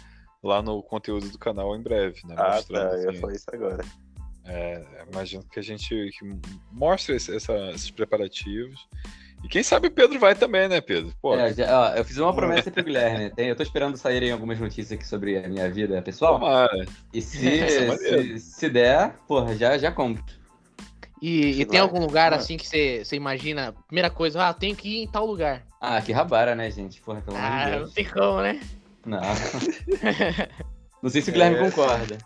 lá 0.47 0.63
no 0.63 0.83
conteúdo 0.83 1.29
do 1.29 1.39
canal 1.39 1.77
em 1.77 1.83
breve, 1.83 2.21
né? 2.27 2.35
Ah, 2.39 2.55
Mostrando, 2.55 2.89
tá. 2.91 2.97
Eu 2.97 3.03
ia 3.03 3.11
assim, 3.11 3.21
falar 3.21 3.33
isso 3.35 3.47
agora. 3.53 3.85
é, 4.45 4.83
imagino 5.13 5.45
que 5.51 5.59
a 5.59 5.63
gente 5.63 5.89
que 5.89 6.37
mostre 6.73 7.17
esse- 7.17 7.35
essa- 7.37 7.71
esses 7.73 7.91
preparativos. 7.91 8.87
E 9.45 9.49
quem 9.49 9.63
sabe 9.63 9.89
o 9.89 9.91
Pedro 9.91 10.19
vai 10.19 10.35
também, 10.35 10.67
né, 10.69 10.81
Pedro? 10.81 11.13
Pô, 11.21 11.37
É, 11.37 11.53
já- 11.53 11.91
ó, 11.93 11.95
eu 11.95 12.05
fiz 12.05 12.17
uma 12.17 12.35
promessa 12.35 12.71
pro 12.71 12.83
Guilherme. 12.83 13.31
Tem- 13.31 13.49
eu 13.49 13.55
tô 13.57 13.63
esperando 13.63 13.97
saírem 13.97 14.33
algumas 14.33 14.59
notícias 14.59 14.93
aqui 14.93 15.07
sobre 15.07 15.37
a 15.37 15.47
minha 15.49 15.71
vida 15.71 16.01
pessoal. 16.01 16.35
tomara. 16.41 16.87
E 17.13 17.21
se, 17.21 17.47
Isso 17.47 17.79
é 17.79 17.97
se, 17.97 18.39
se 18.41 18.69
der, 18.71 19.15
porra, 19.29 19.55
já, 19.55 19.77
já 19.77 19.93
compro. 19.93 20.25
E, 21.21 21.61
e 21.61 21.65
tem 21.65 21.81
algum 21.81 22.01
lugar 22.01 22.33
Ah. 22.33 22.37
assim 22.37 22.57
que 22.57 22.67
você 22.67 23.03
imagina, 23.17 23.75
primeira 23.87 24.11
coisa, 24.11 24.49
ah, 24.49 24.55
tenho 24.55 24.75
que 24.77 24.89
ir 24.89 25.03
em 25.05 25.07
tal 25.09 25.27
lugar. 25.27 25.67
Ah, 25.81 26.01
que 26.01 26.13
rabara, 26.13 26.55
né, 26.55 26.71
gente? 26.71 27.01
Porra, 27.03 27.21
pelo 27.21 27.37
amor 27.37 27.49
de 27.51 27.57
Ah, 27.57 27.69
não 27.71 27.79
Deus. 27.79 27.95
tem 27.95 28.05
como, 28.05 28.41
né? 28.43 28.61
Não. 29.07 29.21
Não 31.03 31.09
sei 31.11 31.23
se 31.23 31.31
o 31.31 31.33
Guilherme 31.33 31.57
É. 31.57 31.71
concorda. 31.71 32.19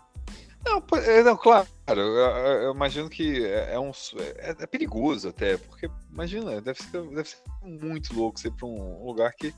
Não, 0.65 0.83
é, 0.99 1.23
não, 1.23 1.35
claro, 1.35 1.67
eu, 1.87 2.71
imagino 2.71 3.09
que 3.09 3.43
é, 3.43 3.73
é 3.73 3.79
um, 3.79 3.89
é, 4.37 4.55
é 4.59 4.67
perigoso 4.67 5.29
até, 5.29 5.57
porque 5.57 5.89
imagina, 6.11 6.61
deve 6.61 6.79
ser, 6.79 7.01
deve 7.01 7.29
ser 7.29 7.37
muito 7.63 8.13
louco 8.13 8.39
você 8.39 8.47
ir 8.47 8.51
pra 8.51 8.67
um 8.67 9.03
lugar 9.03 9.33
que, 9.33 9.51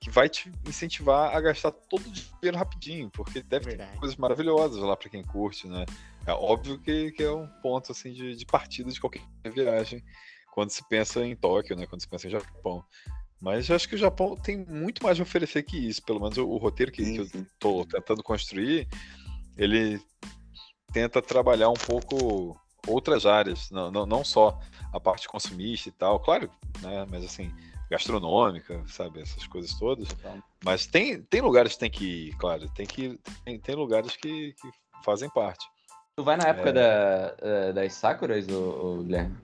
que 0.00 0.08
vai 0.10 0.30
te 0.30 0.50
incentivar 0.66 1.36
a 1.36 1.40
gastar 1.42 1.72
todo 1.72 2.06
o 2.06 2.10
dinheiro 2.10 2.56
rapidinho, 2.56 3.10
porque 3.10 3.42
deve 3.42 3.66
ter 3.66 3.76
Verdade. 3.76 3.98
coisas 3.98 4.16
maravilhosas 4.16 4.80
lá 4.82 4.96
pra 4.96 5.10
quem 5.10 5.22
curte, 5.22 5.68
né? 5.68 5.84
É 6.26 6.32
óbvio 6.32 6.78
que, 6.80 7.12
que 7.12 7.22
é 7.22 7.30
um 7.30 7.46
ponto 7.62 7.92
assim 7.92 8.14
de, 8.14 8.34
de 8.34 8.46
partida 8.46 8.90
de 8.90 8.98
qualquer 8.98 9.22
viagem 9.52 10.02
quando 10.52 10.70
se 10.70 10.82
pensa 10.88 11.24
em 11.24 11.36
Tóquio, 11.36 11.76
né? 11.76 11.86
Quando 11.86 12.00
se 12.00 12.08
pensa 12.08 12.26
em 12.26 12.30
Japão. 12.30 12.82
Mas 13.40 13.68
eu 13.68 13.76
acho 13.76 13.88
que 13.88 13.94
o 13.94 13.98
Japão 13.98 14.36
tem 14.36 14.64
muito 14.64 15.02
mais 15.02 15.18
a 15.20 15.22
oferecer 15.22 15.62
que 15.62 15.76
isso, 15.76 16.02
pelo 16.02 16.20
menos 16.20 16.38
o, 16.38 16.46
o 16.46 16.56
roteiro 16.56 16.90
que, 16.90 17.04
que 17.04 17.36
eu 17.36 17.46
tô 17.58 17.84
tentando 17.84 18.22
construir, 18.22 18.88
ele 19.56 20.00
tenta 20.92 21.20
trabalhar 21.20 21.68
um 21.68 21.74
pouco 21.74 22.58
outras 22.86 23.26
áreas, 23.26 23.70
não, 23.70 23.90
não, 23.90 24.06
não 24.06 24.24
só 24.24 24.58
a 24.92 25.00
parte 25.00 25.28
consumista 25.28 25.88
e 25.88 25.92
tal, 25.92 26.18
claro, 26.20 26.50
né, 26.80 27.06
mas 27.10 27.24
assim, 27.24 27.52
gastronômica, 27.90 28.82
sabe, 28.86 29.20
essas 29.20 29.46
coisas 29.46 29.74
todas. 29.78 30.08
Mas 30.64 30.86
tem, 30.86 31.20
tem 31.22 31.40
lugares 31.40 31.74
que 31.74 31.80
tem 31.80 31.90
que 31.90 32.04
ir, 32.28 32.36
claro, 32.36 32.68
tem 32.70 32.86
que 32.86 33.18
tem, 33.44 33.58
tem 33.58 33.74
lugares 33.74 34.16
que, 34.16 34.52
que 34.54 34.70
fazem 35.04 35.28
parte. 35.30 35.66
Tu 36.16 36.24
vai 36.24 36.36
na 36.36 36.48
época 36.48 36.70
É. 36.70 36.72
da, 36.72 37.36
eh, 37.40 37.72
das 37.72 37.92
Sakuras, 37.92 38.48
ô, 38.48 39.02
Guilherme? 39.02 39.36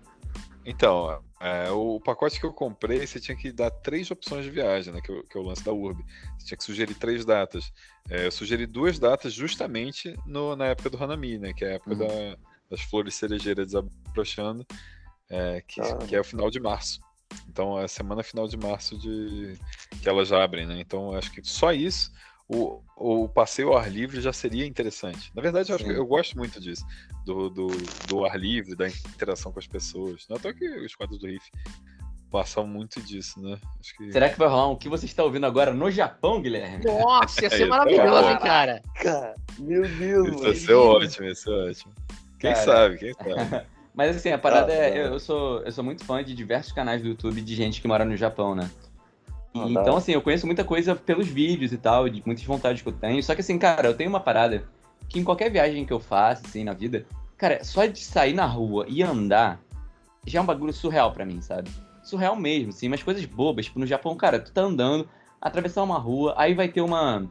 Então, 0.65 1.23
é, 1.41 1.71
o 1.71 1.99
pacote 2.01 2.39
que 2.39 2.47
eu 2.47 2.53
comprei, 2.53 3.05
você 3.07 3.19
tinha 3.19 3.37
que 3.37 3.51
dar 3.53 3.71
três 3.71 4.11
opções 4.11 4.45
de 4.45 4.51
viagem, 4.51 4.93
né? 4.93 5.01
Que, 5.01 5.11
é 5.11 5.15
o- 5.15 5.23
que 5.25 5.37
é 5.37 5.41
o 5.41 5.45
lance 5.45 5.65
da 5.65 5.73
URB. 5.73 6.05
Você 6.39 6.47
tinha 6.47 6.59
que 6.59 6.65
sugerir 6.65 6.95
três 6.95 7.25
datas. 7.25 7.73
É, 8.09 8.27
eu 8.27 8.31
sugeri 8.33 8.67
duas 8.67 8.99
datas 8.99 9.33
justamente 9.33 10.17
no- 10.25 10.55
na 10.55 10.67
época 10.67 10.89
do 10.91 11.03
Hanami, 11.03 11.39
né? 11.39 11.53
Que 11.53 11.65
é 11.65 11.69
a 11.69 11.75
época 11.75 11.93
Uhum. 11.93 11.99
da- 11.99 12.37
das 12.71 12.81
flores 12.83 13.15
cerejeiras 13.17 13.67
desabrochando, 13.67 14.65
é, 15.29 15.61
que, 15.67 15.81
Ah. 15.81 15.97
que 15.99 16.15
é 16.17 16.21
o 16.21 16.25
final 16.25 16.51
de 16.51 16.61
março. 16.61 17.01
Então, 17.49 17.79
é 17.79 17.85
a 17.85 17.89
semana 17.89 18.23
final 18.23 18.47
de 18.47 18.57
março 18.57 18.97
de 18.99 19.59
que 20.01 20.09
elas 20.09 20.33
abrem, 20.33 20.67
né? 20.67 20.81
Então, 20.81 21.13
acho 21.15 21.31
que 21.33 21.43
só 21.43 21.73
isso, 21.73 22.13
o, 22.49 22.81
o 22.97 23.29
passeio 23.29 23.69
ao 23.69 23.79
ar 23.79 23.91
livre 23.91 24.21
já 24.21 24.33
seria 24.33 24.67
interessante. 24.67 25.31
Na 25.35 25.43
verdade, 25.43 25.71
eu, 25.71 25.77
acho 25.77 25.91
eu 25.91 26.07
gosto 26.07 26.37
muito 26.37 26.61
disso, 26.61 26.85
do, 27.25 27.49
do, 27.49 27.67
do 28.09 28.25
ar 28.25 28.39
livre, 28.39 28.75
da 28.75 28.89
interação 28.89 29.53
com 29.53 29.59
as 29.59 29.67
pessoas. 29.67 30.27
Não 30.29 30.37
é 30.43 30.53
que 30.53 30.69
os 30.81 30.95
quadros 30.95 31.19
do 31.19 31.27
Riff 31.27 31.51
passam 32.31 32.67
muito 32.67 33.01
disso, 33.03 33.41
né? 33.41 33.59
Acho 33.79 33.97
que... 33.97 34.11
Será 34.11 34.29
que 34.29 34.39
vai 34.39 34.49
rolar 34.49 34.69
um 34.71 34.77
que 34.77 34.89
você 34.89 35.05
está 35.05 35.23
ouvindo 35.23 35.45
agora 35.45 35.75
no 35.75 35.91
Japão, 35.91 36.41
Guilherme? 36.41 36.85
Nossa, 36.85 37.43
ia 37.43 37.47
É, 37.49 37.51
ser 37.51 37.61
isso 37.61 37.69
maravilhoso, 37.69 38.29
é 38.29 38.33
hein, 38.33 38.39
cara. 38.39 38.83
Cara, 38.95 39.35
meu 39.59 39.83
Deus, 39.83 40.29
Isso 40.29 40.43
vai 40.43 40.55
ser 40.55 40.73
ótimo, 40.73 41.27
isso 41.27 41.51
é 41.51 41.71
ótimo. 41.71 41.93
Quem 42.39 42.53
Cara. 42.55 42.65
sabe, 42.65 42.99
quem 42.99 43.15
sabe. 43.15 43.67
Mas 43.95 44.17
assim, 44.17 44.31
a 44.31 44.39
parada 44.39 44.73
Ah, 44.73 44.75
é. 44.75 44.89
Eu, 44.99 45.05
hora. 45.05 45.15
eu 45.15 45.21
sou, 45.21 45.63
eu 45.63 45.71
sou 45.71 45.85
muito 45.85 46.05
fã 46.05 46.25
de 46.25 46.35
diversos 46.35 46.73
canais 46.73 47.03
do 47.03 47.09
YouTube 47.09 47.41
de 47.41 47.55
gente 47.55 47.81
que 47.81 47.87
mora 47.87 48.05
no 48.05 48.17
Japão, 48.17 48.55
né? 48.55 48.69
Ah, 49.55 49.67
então, 49.69 49.83
hora. 49.83 49.99
assim, 49.99 50.13
eu 50.13 50.23
conheço 50.23 50.47
muita 50.47 50.65
coisa 50.65 50.95
pelos 50.95 51.29
vídeos 51.29 51.73
e 51.73 51.79
tal, 51.79 52.09
de 52.09 52.23
muitas 52.25 52.45
vontades 52.45 52.83
que 52.83 52.89
eu 52.89 52.93
tenho. 52.93 53.23
Só 53.23 53.35
que, 53.35 53.41
assim, 53.41 53.59
cara, 53.59 53.89
eu 53.89 53.95
tenho 53.95 54.09
uma 54.09 54.21
parada 54.21 54.65
que 55.09 55.19
em 55.19 55.25
qualquer 55.25 55.51
viagem 55.51 55.85
que 55.85 55.93
eu 55.93 56.01
faça, 56.01 56.47
assim, 56.47 56.65
na 56.65 56.73
vida, 56.73 57.05
cara, 57.37 57.63
só 57.63 57.85
de 57.85 57.99
sair 57.99 58.33
na 58.33 58.47
rua 58.47 58.87
e 58.89 59.03
andar 59.03 59.61
já 60.27 60.39
é 60.39 60.43
um 60.43 60.47
bagulho 60.47 60.73
surreal 60.73 61.13
pra 61.13 61.27
mim, 61.27 61.41
sabe? 61.43 61.71
Surreal 62.03 62.37
mesmo, 62.37 62.71
assim, 62.71 62.89
mas 62.89 63.03
coisas 63.03 63.25
bobas. 63.25 63.67
Tipo, 63.67 63.79
no 63.79 63.87
Japão, 63.87 64.17
cara, 64.17 64.39
tu 64.39 64.53
tá 64.53 64.63
andando, 64.63 65.09
atravessar 65.41 65.83
uma 65.83 65.99
rua, 65.99 66.35
aí 66.37 66.55
vai 66.55 66.69
ter 66.69 66.81
uma, 66.81 67.29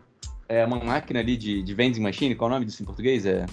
é, 0.48 0.66
uma 0.66 0.78
máquina 0.78 1.20
ali 1.20 1.38
de, 1.38 1.64
de 1.64 1.74
vending 1.74 2.02
machine, 2.02 2.36
qual 2.36 2.50
é 2.50 2.52
o 2.52 2.54
nome 2.56 2.66
disso 2.66 2.84
em 2.84 2.86
português? 2.86 3.26
É. 3.26 3.46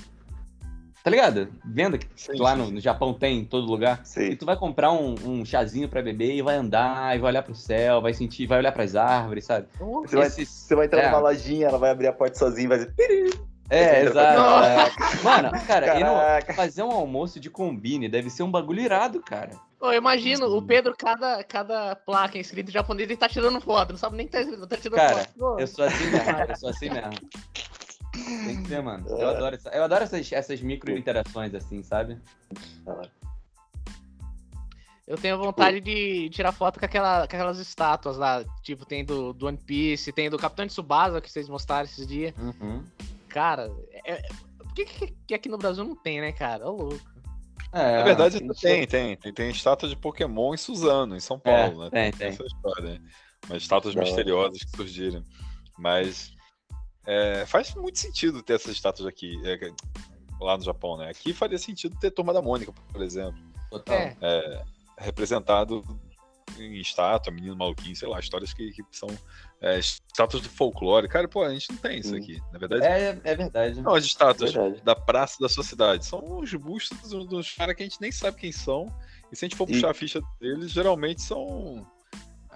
Tá 1.09 1.10
ligado? 1.10 1.48
Venda 1.64 1.97
que 1.97 2.06
Sim, 2.14 2.39
lá 2.39 2.52
sim, 2.52 2.59
no, 2.59 2.66
sim. 2.66 2.72
no 2.74 2.80
Japão 2.80 3.14
tem 3.14 3.39
em 3.39 3.44
todo 3.47 3.66
lugar. 3.66 4.02
E 4.05 4.06
Sei. 4.06 4.36
tu 4.36 4.44
vai 4.44 4.55
comprar 4.59 4.93
um, 4.93 5.14
um 5.24 5.43
chazinho 5.43 5.89
pra 5.89 6.02
beber 6.02 6.35
e 6.35 6.43
vai 6.43 6.56
andar, 6.56 7.16
e 7.16 7.18
vai 7.18 7.30
olhar 7.30 7.43
pro 7.43 7.55
céu, 7.55 8.02
vai 8.02 8.12
sentir, 8.12 8.47
vai 8.47 8.59
olhar 8.59 8.72
pras 8.72 8.94
árvores, 8.94 9.47
sabe? 9.47 9.68
Você 9.80 10.14
vai, 10.16 10.26
Esses- 10.26 10.51
você 10.51 10.74
vai 10.74 10.85
entrar 10.85 11.01
é. 11.01 11.06
numa 11.06 11.20
lojinha, 11.20 11.68
ela 11.68 11.78
vai 11.78 11.89
abrir 11.93 12.09
a 12.09 12.12
porta 12.12 12.39
sozinha 12.39 12.66
e 12.66 12.68
vai 12.68 12.78
dizer. 12.78 12.93
É, 13.70 14.01
Entra 14.02 14.10
exato. 14.10 14.64
é. 14.64 14.93
Mano, 15.24 15.51
cara, 15.66 15.98
e 15.98 16.52
fazer 16.52 16.82
um 16.82 16.93
almoço 16.93 17.40
de 17.40 17.48
combine 17.48 18.06
deve 18.06 18.28
ser 18.28 18.43
um 18.43 18.51
bagulho 18.51 18.82
irado, 18.82 19.22
cara. 19.22 19.52
Ô, 19.80 19.86
eu 19.86 19.98
imagino 19.98 20.44
o 20.47 20.60
Sim. 20.60 20.66
Pedro, 20.66 20.94
cada, 20.94 21.43
cada 21.43 21.97
placa 21.97 22.36
escrita 22.39 22.68
em 22.68 22.72
japonês, 22.72 23.09
ele 23.09 23.16
tá 23.16 23.28
tirando 23.30 23.60
foto. 23.62 23.93
Não 23.93 23.98
sabe 23.98 24.16
nem 24.16 24.26
que 24.26 24.32
tá 24.32 24.40
escrito, 24.43 24.66
tá 24.66 24.76
tirando 24.76 24.97
Cara, 24.97 25.18
foto. 25.24 25.39
Pô, 25.39 25.59
Eu 25.59 25.66
sou 25.66 25.85
assim 25.86 26.10
mesmo, 26.10 26.36
eu 26.48 26.56
sou 26.56 26.68
assim 26.68 26.90
mesmo. 26.90 27.12
Tem 28.45 28.62
que 28.62 28.69
ser, 28.69 28.82
mano. 28.82 29.05
Eu 29.09 29.28
adoro, 29.28 29.55
essa- 29.57 29.70
eu 29.70 29.82
adoro 29.85 30.05
essas, 30.05 30.32
essas 30.32 30.61
micro 30.61 30.97
interações 30.97 31.55
assim, 31.55 31.82
sabe? 31.82 32.19
Eu 35.07 35.16
tenho 35.16 35.39
vontade 35.39 35.81
de 35.81 36.28
tirar 36.28 36.53
foto 36.53 36.78
com, 36.78 36.85
aquela, 36.85 37.20
com 37.27 37.35
aquelas 37.36 37.59
estátuas 37.59 38.19
lá. 38.19 38.45
Tipo, 38.62 38.85
tem 38.85 39.03
do, 39.05 39.32
do 39.32 39.47
One 39.47 39.57
Piece, 39.57 40.12
tem 40.12 40.28
do 40.28 40.36
Capitão 40.39 40.66
de 40.66 40.73
Tsubasa 40.73 41.20
que 41.20 41.31
vocês 41.31 41.49
mostraram 41.49 41.85
esses 41.85 42.07
dias. 42.07 42.35
Uhum. 42.36 42.85
Cara, 43.28 43.70
é, 44.05 44.12
é- 44.12 44.23
por 44.59 44.74
que, 44.74 44.85
que, 44.85 45.16
que 45.27 45.35
aqui 45.35 45.49
no 45.49 45.57
Brasil 45.57 45.82
não 45.82 45.97
tem, 45.97 46.20
né, 46.20 46.31
cara? 46.32 46.66
Ô, 46.69 46.73
louco. 46.82 47.19
É, 47.73 47.99
Na 47.99 48.03
verdade, 48.05 48.39
sim, 48.39 48.49
tem, 48.55 48.86
tem, 48.86 49.16
tem. 49.16 49.32
Tem 49.32 49.51
estátua 49.51 49.89
de 49.89 49.97
Pokémon 49.97 50.55
em 50.55 50.59
Suzano, 50.59 51.16
em 51.16 51.20
São 51.20 51.39
Paulo, 51.39 51.85
né? 51.85 51.90
tem, 51.90 52.12
tem. 52.12 52.28
Essa 52.28 52.45
história, 52.45 52.90
né? 52.95 53.01
Mas 53.49 53.62
estátuas 53.62 53.95
hora. 53.97 54.05
misteriosas 54.05 54.62
que 54.62 54.77
surgiram. 54.77 55.23
Mas 55.78 56.32
é, 57.10 57.47
faz 57.47 57.74
muito 57.74 57.98
sentido 57.98 58.43
ter 58.43 58.55
essas 58.55 58.72
estátuas 58.72 59.06
aqui, 59.09 59.40
é, 59.44 59.70
lá 60.40 60.56
no 60.59 60.62
Japão, 60.62 60.98
né? 60.98 61.09
Aqui 61.09 61.32
faria 61.32 61.56
sentido 61.59 61.97
ter 61.98 62.10
Turma 62.10 62.32
da 62.35 62.43
Mônica, 62.43 62.70
por 62.93 63.02
exemplo, 63.02 63.40
total. 63.70 63.97
É. 64.20 64.62
representado 64.98 65.82
em 66.59 66.80
estátua, 66.80 67.32
menino 67.32 67.55
maluquinho, 67.56 67.94
sei 67.94 68.09
lá, 68.09 68.18
histórias 68.18 68.52
que, 68.52 68.72
que 68.72 68.82
são 68.90 69.09
é, 69.60 69.78
estátuas 69.78 70.43
do 70.43 70.48
folclore. 70.48 71.06
Cara, 71.09 71.28
pô, 71.28 71.43
a 71.44 71.52
gente 71.52 71.70
não 71.70 71.78
tem 71.78 71.98
isso 72.01 72.14
aqui. 72.14 72.40
Na 72.52 72.59
verdade, 72.59 72.85
É, 72.85 73.18
é 73.24 73.35
verdade. 73.36 73.80
não, 73.80 73.94
as 73.94 74.05
estátuas 74.05 74.52
Verdade. 74.52 74.82
da 74.82 74.94
praça 74.97 75.36
da 75.40 75.48
sua 75.48 75.62
cidade. 75.64 76.05
São 76.05 76.39
os 76.40 76.52
bustos 76.55 76.98
dos, 77.10 77.26
dos 77.26 77.52
caras 77.55 77.74
que 77.76 77.82
a 77.82 77.86
gente 77.86 78.01
nem 78.01 78.10
sabe 78.12 78.39
quem 78.39 78.51
são. 78.52 78.86
E 79.30 79.36
se 79.36 79.44
a 79.44 79.48
gente 79.48 79.56
for 79.56 79.68
E- 79.68 79.72
puxar 79.72 79.90
a 79.90 79.94
ficha 79.94 80.20
deles, 80.40 80.70
geralmente 80.72 81.22
são 81.22 81.86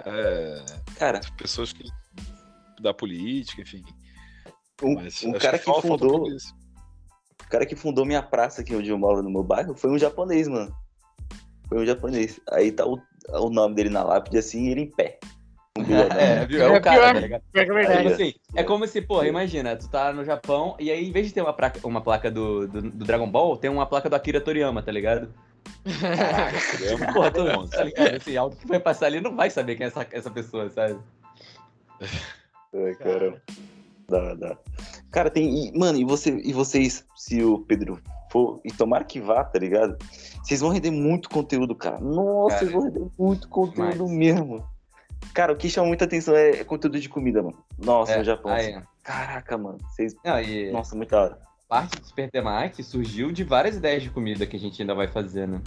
é, 0.04 0.64
Cara, 0.96 1.20
pessoas 1.36 1.72
que 1.72 1.84
da 2.80 2.92
política, 2.92 3.62
enfim. 3.62 3.84
Um, 4.82 5.28
um 5.28 5.32
cara 5.38 5.58
que 5.58 5.70
um 5.70 5.80
fundou. 5.80 6.26
O 6.26 7.48
cara 7.50 7.66
que 7.66 7.76
fundou 7.76 8.04
minha 8.04 8.22
praça 8.22 8.62
aqui 8.62 8.74
onde 8.74 8.88
eu 8.88 8.98
moro 8.98 9.22
no 9.22 9.30
meu 9.30 9.42
bairro 9.42 9.74
foi 9.74 9.90
um 9.90 9.98
japonês, 9.98 10.48
mano. 10.48 10.74
Foi 11.68 11.82
um 11.82 11.86
japonês. 11.86 12.40
Aí 12.50 12.72
tá 12.72 12.86
o, 12.86 12.98
o 13.28 13.50
nome 13.50 13.74
dele 13.74 13.90
na 13.90 14.02
lápide 14.02 14.38
assim, 14.38 14.68
ele 14.68 14.82
em 14.82 14.90
pé. 14.90 15.18
É, 16.18 16.44
viu? 16.46 16.62
É 16.62 16.66
É 16.66 16.78
o 16.78 16.80
cara, 16.82 17.18
pior. 17.18 17.30
tá 17.30 17.40
que 17.52 17.58
é 17.58 17.62
É, 17.62 17.64
verdade. 17.64 17.96
tipo 18.02 18.14
assim, 18.14 18.34
é 18.54 18.62
como 18.62 18.86
se, 18.86 19.00
porra, 19.00 19.26
imagina, 19.26 19.74
tu 19.74 19.88
tá 19.88 20.12
no 20.12 20.22
Japão 20.22 20.76
e 20.78 20.90
aí, 20.90 21.08
em 21.08 21.12
vez 21.12 21.28
de 21.28 21.32
ter 21.34 21.40
uma 21.40 21.52
placa, 21.54 21.80
uma 21.86 22.02
placa 22.02 22.30
do, 22.30 22.68
do, 22.68 22.82
do 22.82 23.04
Dragon 23.06 23.26
Ball, 23.30 23.56
tem 23.56 23.70
uma 23.70 23.86
placa 23.86 24.10
do 24.10 24.14
Akira 24.14 24.38
Toriyama, 24.40 24.82
tá 24.82 24.92
ligado? 24.92 25.32
Caraca, 26.00 26.58
Porra, 27.14 27.30
tu, 27.30 27.68
tá 27.68 27.84
ligado? 27.84 28.16
Assim, 28.16 28.36
algo 28.36 28.54
que 28.54 28.66
vai 28.66 28.78
passar 28.80 29.06
ali 29.06 29.20
não 29.20 29.34
vai 29.34 29.48
saber 29.48 29.76
quem 29.76 29.84
é 29.84 29.88
essa, 29.88 30.06
essa 30.12 30.30
pessoa, 30.30 30.68
sabe? 30.68 30.98
Ai, 32.74 32.94
cara. 32.94 33.42
Dá, 34.12 34.34
dá. 34.34 34.58
Cara, 35.10 35.30
tem. 35.30 35.68
e, 35.68 35.78
mano, 35.78 35.98
e, 35.98 36.04
você, 36.04 36.30
e 36.44 36.52
vocês, 36.52 37.04
se 37.16 37.42
o 37.42 37.60
Pedro 37.60 37.98
for, 38.30 38.60
e 38.64 38.70
tomara 38.72 39.04
que 39.04 39.18
vá, 39.20 39.42
tá 39.42 39.58
ligado? 39.58 39.96
Vocês 40.42 40.60
vão 40.60 40.70
render 40.70 40.90
muito 40.90 41.30
conteúdo, 41.30 41.74
cara. 41.74 41.98
Nossa, 42.00 42.56
Cara, 42.56 42.58
vocês 42.58 42.72
vão 42.72 42.82
render 42.82 43.06
muito 43.18 43.48
conteúdo 43.48 43.92
demais. 44.06 44.10
mesmo. 44.10 44.64
Cara, 45.32 45.52
o 45.52 45.56
que 45.56 45.70
chama 45.70 45.86
muita 45.88 46.04
atenção 46.04 46.34
é, 46.34 46.60
é 46.60 46.64
conteúdo 46.64 47.00
de 47.00 47.08
comida, 47.08 47.42
mano. 47.42 47.56
Nossa, 47.78 48.18
no 48.18 48.24
Japão. 48.24 48.52
aí, 48.52 48.74
assim. 48.74 48.86
Caraca, 49.02 49.56
mano. 49.56 49.78
Vocês. 49.90 50.14
não, 50.24 50.40
e 50.40 50.70
Nossa, 50.70 50.94
muito 50.94 51.10
da 51.10 51.22
hora. 51.22 51.38
parte 51.68 51.98
do 51.98 52.06
Super 52.06 52.30
Temaki 52.30 52.82
surgiu 52.82 53.32
de 53.32 53.44
várias 53.44 53.76
ideias 53.76 54.02
de 54.02 54.10
comida 54.10 54.46
que 54.46 54.56
a 54.56 54.60
gente 54.60 54.82
ainda 54.82 54.94
vai 54.94 55.08
fazer, 55.08 55.48
né? 55.48 55.60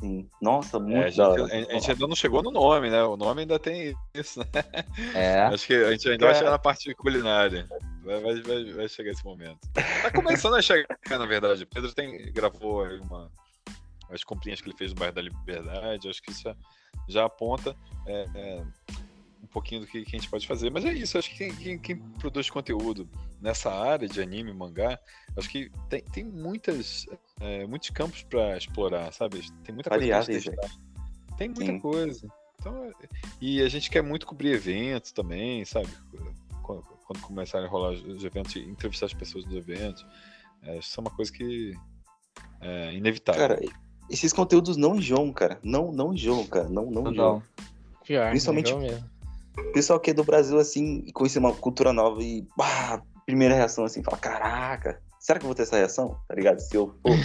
Sim. 0.00 0.28
Nossa, 0.40 0.78
muito 0.78 0.96
É, 0.96 1.06
a, 1.06 1.10
gente, 1.10 1.70
a 1.70 1.74
gente 1.74 1.90
ainda 1.90 2.06
não 2.06 2.14
chegou 2.14 2.42
no 2.42 2.50
nome, 2.50 2.88
né? 2.88 3.02
O 3.02 3.16
nome 3.16 3.42
ainda 3.42 3.58
tem 3.58 3.94
isso, 4.14 4.40
né? 4.40 4.46
É. 5.14 5.40
Acho 5.52 5.66
que 5.66 5.74
a 5.74 5.90
gente 5.90 6.08
ainda 6.08 6.26
vai 6.26 6.34
chegar 6.34 6.50
na 6.50 6.58
parte 6.58 6.94
culinária. 6.94 7.66
Vai, 8.04 8.20
vai, 8.20 8.42
vai, 8.42 8.64
vai 8.72 8.88
chegar 8.88 9.10
esse 9.10 9.24
momento. 9.24 9.58
Tá 9.72 10.10
começando 10.12 10.54
a 10.54 10.62
chegar, 10.62 10.86
na 11.10 11.26
verdade. 11.26 11.66
Pedro 11.66 11.92
tem, 11.92 12.32
gravou 12.32 12.84
uma, 13.02 13.30
as 14.10 14.22
comprinhas 14.22 14.60
que 14.60 14.68
ele 14.68 14.76
fez 14.76 14.92
no 14.92 14.98
bairro 14.98 15.14
da 15.14 15.22
Liberdade. 15.22 16.08
Acho 16.08 16.22
que 16.22 16.30
isso 16.30 16.42
já, 16.42 16.56
já 17.08 17.24
aponta 17.24 17.74
é, 18.06 18.26
é, 18.34 18.62
pouquinho 19.48 19.80
do 19.82 19.86
que, 19.86 20.04
que 20.04 20.16
a 20.16 20.18
gente 20.18 20.30
pode 20.30 20.46
fazer. 20.46 20.70
Mas 20.70 20.84
é 20.84 20.92
isso, 20.92 21.18
acho 21.18 21.30
que 21.30 21.36
quem, 21.36 21.54
quem- 21.56 21.78
quem 21.78 21.96
produz 22.18 22.48
conteúdo 22.50 23.08
nessa 23.40 23.70
área 23.72 24.08
de 24.08 24.20
anime, 24.20 24.52
mangá, 24.52 24.98
acho 25.36 25.48
que 25.48 25.70
tem, 25.88 26.02
tem 26.02 26.24
muitas, 26.24 27.06
é, 27.40 27.66
muitos 27.66 27.90
campos 27.90 28.22
para 28.22 28.56
explorar, 28.56 29.12
sabe? 29.12 29.40
Tem 29.64 29.74
muita 29.74 29.90
coisa 29.90 30.06
pra 30.06 30.24
testar. 30.24 30.70
Tem 31.36 31.48
muita 31.48 31.64
Sim. 31.72 31.78
coisa. 31.78 32.28
Então, 32.60 32.84
é- 32.84 32.92
e 33.40 33.62
a 33.62 33.68
gente 33.68 33.90
quer 33.90 34.02
muito 34.02 34.26
cobrir 34.26 34.50
eventos 34.52 35.12
também, 35.12 35.64
sabe? 35.64 35.88
Quando, 36.62 36.82
quando 37.06 37.20
começarem 37.20 37.66
a 37.66 37.70
rolar 37.70 37.92
os 37.92 38.24
eventos, 38.24 38.54
e 38.56 38.60
entrevistar 38.60 39.06
as 39.06 39.14
pessoas 39.14 39.44
nos 39.46 39.54
eventos. 39.54 40.04
É, 40.62 40.78
isso 40.78 40.98
é 40.98 41.00
uma 41.00 41.10
coisa 41.10 41.32
que 41.32 41.72
é 42.60 42.92
inevitável. 42.92 43.40
Cara, 43.48 43.60
esses 44.10 44.32
conteúdos 44.32 44.76
não 44.76 44.96
enjoam, 44.96 45.32
cara. 45.32 45.60
Não, 45.62 45.92
não 45.92 46.12
enjoam, 46.12 46.44
cara. 46.46 46.68
Não, 46.68 46.90
não 46.90 47.10
enjoam. 47.12 47.40
Total. 47.40 47.42
Pior, 48.04 48.30
Principalmente- 48.30 48.72
não 48.72 48.80
mesmo. 48.80 49.10
Pessoal 49.72 50.00
que 50.00 50.10
é 50.10 50.14
do 50.14 50.24
Brasil, 50.24 50.58
assim, 50.58 51.02
e 51.06 51.12
conhecer 51.12 51.38
uma 51.38 51.52
cultura 51.52 51.92
nova 51.92 52.22
e, 52.22 52.46
bah, 52.56 53.00
primeira 53.26 53.54
reação, 53.54 53.84
assim, 53.84 54.02
fala, 54.02 54.16
caraca, 54.16 55.00
será 55.20 55.38
que 55.38 55.44
eu 55.44 55.48
vou 55.48 55.54
ter 55.54 55.62
essa 55.62 55.76
reação? 55.76 56.16
Tá 56.26 56.34
ligado? 56.34 56.58
Se 56.60 56.74
eu 56.76 56.94
for. 57.02 57.16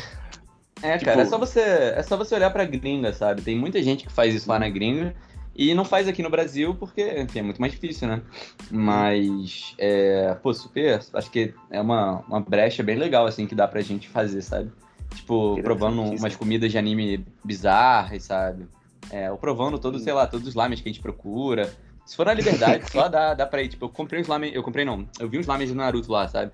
É, 0.82 0.98
Tipo- 0.98 1.06
cara, 1.12 1.22
é 1.22 1.26
só 1.26 1.38
você, 1.38 1.62
é 1.62 2.04
só 2.04 2.18
você 2.18 2.36
olhar 2.36 2.50
pra 2.52 2.66
gringa, 2.66 3.14
sabe? 3.14 3.42
Tem 3.42 3.58
muita 3.58 3.82
gente 3.82 4.06
que 4.06 4.12
faz 4.12 4.36
isso 4.36 4.50
lá 4.50 4.60
na 4.60 4.68
gringa 4.68 5.16
e 5.56 5.74
não 5.74 5.86
faz 5.86 6.08
aqui 6.10 6.22
no 6.22 6.30
Brasil 6.30 6.76
porque, 6.76 7.22
enfim, 7.22 7.40
é 7.40 7.42
muito 7.42 7.62
mais 7.62 7.72
difícil, 7.72 8.08
né? 8.08 8.22
Mas, 8.70 9.74
é, 9.78 10.36
pô, 10.44 10.54
super, 10.54 11.00
acho 11.14 11.32
que 11.32 11.54
é 11.72 11.80
uma, 11.80 12.20
uma 12.28 12.42
brecha 12.42 12.84
bem 12.84 12.98
legal, 12.98 13.26
assim, 13.26 13.48
que 13.48 13.56
dá 13.56 13.66
pra 13.68 13.80
gente 13.80 14.10
fazer, 14.10 14.42
sabe? 14.42 14.72
Tipo, 15.16 15.58
provando 15.62 16.02
umas 16.02 16.36
comidas 16.36 16.72
de 16.72 16.78
anime 16.78 17.26
bizarras, 17.44 18.24
sabe? 18.24 18.68
É, 19.10 19.32
ou 19.32 19.38
provando 19.38 19.80
todos, 19.80 20.02
sei 20.04 20.12
lá, 20.12 20.28
todos 20.28 20.48
os 20.48 20.56
lamens 20.56 20.82
que 20.82 20.90
a 20.90 20.92
gente 20.92 21.02
procura. 21.02 21.72
Se 22.06 22.16
for 22.16 22.26
na 22.26 22.34
liberdade, 22.34 22.84
só 22.92 23.08
dá, 23.08 23.34
dá 23.34 23.46
pra 23.46 23.62
ir. 23.62 23.70
Tipo, 23.70 23.86
eu 23.86 23.90
comprei 23.90 24.22
uns 24.22 24.28
lamen. 24.28 24.52
Eu 24.54 24.64
comprei 24.64 24.86
não. 24.86 25.08
Eu 25.20 25.30
vi 25.30 25.40
uns 25.40 25.48
lamens 25.48 25.70
do 25.70 25.76
Naruto 25.76 26.12
lá, 26.12 26.28
sabe? 26.28 26.52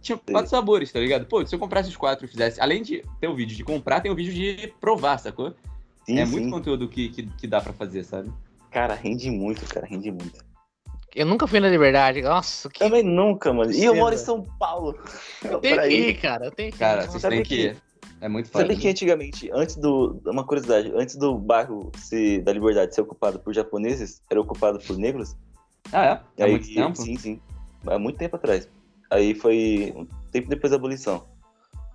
Tinha 0.00 0.18
quatro 0.18 0.50
sabores, 0.50 0.92
tá 0.92 1.00
ligado? 1.00 1.26
Pô, 1.26 1.44
se 1.44 1.54
eu 1.54 1.58
comprasse 1.58 1.88
os 1.88 1.96
quatro 1.96 2.26
e 2.26 2.28
fizesse. 2.28 2.60
Além 2.60 2.82
de 2.82 3.02
ter 3.20 3.26
o 3.26 3.34
vídeo 3.34 3.56
de 3.56 3.64
comprar, 3.64 4.00
tem 4.00 4.10
o 4.10 4.14
vídeo 4.14 4.32
de 4.34 4.68
provar, 4.80 5.18
sacou? 5.18 5.54
Sim, 6.04 6.18
é 6.18 6.26
sim. 6.26 6.32
muito 6.32 6.50
conteúdo 6.50 6.88
que, 6.88 7.08
que, 7.08 7.22
que 7.22 7.46
dá 7.46 7.60
pra 7.60 7.72
fazer, 7.72 8.04
sabe? 8.04 8.30
Cara, 8.70 8.94
rende 8.94 9.30
muito, 9.30 9.64
cara, 9.66 9.86
rende 9.86 10.10
muito. 10.10 10.44
Eu 11.14 11.24
nunca 11.24 11.46
fui 11.46 11.60
na 11.60 11.68
Liberdade. 11.68 12.20
Nossa, 12.22 12.68
que. 12.68 12.80
Também 12.80 13.02
nunca, 13.02 13.52
mano. 13.52 13.70
E 13.70 13.84
eu 13.84 13.94
moro 13.94 14.14
em. 14.14 14.18
São 14.18 14.42
Paulo. 14.58 14.98
Eu 15.44 15.60
tenho 15.60 15.80
que 15.80 15.88
ir. 15.88 16.08
ir, 16.08 16.14
cara. 16.20 16.46
Eu 16.46 16.50
tenho 16.50 16.70
que 16.70 16.76
ir. 16.76 16.78
Cara, 16.80 17.06
vocês 17.06 17.22
têm 17.22 17.42
que. 17.42 17.70
que- 17.70 17.76
É 18.24 18.28
muito 18.28 18.48
fácil. 18.48 18.66
Sabe 18.66 18.80
que 18.80 18.88
antigamente, 18.88 19.50
antes 19.52 19.76
do. 19.76 20.18
Uma 20.24 20.46
curiosidade, 20.46 20.90
antes 20.96 21.14
do 21.14 21.36
bairro 21.36 21.92
ser, 21.98 22.40
da 22.40 22.54
Liberdade 22.54 22.94
ser 22.94 23.02
ocupado 23.02 23.38
por 23.38 23.52
japoneses, 23.52 24.22
era 24.30 24.40
ocupado 24.40 24.78
por 24.78 24.96
negros? 24.96 25.36
Ah, 25.92 26.22
é? 26.38 26.42
Há 26.42 26.46
Aí, 26.46 26.50
muito 26.52 26.72
tempo? 26.72 27.02
Sim, 27.02 27.18
sim. 27.18 27.40
Há 27.86 27.98
muito 27.98 28.16
tempo 28.16 28.36
atrás. 28.36 28.66
Aí 29.10 29.34
foi 29.34 29.92
um 29.94 30.06
tempo 30.32 30.48
depois 30.48 30.70
da 30.70 30.78
abolição. 30.78 31.26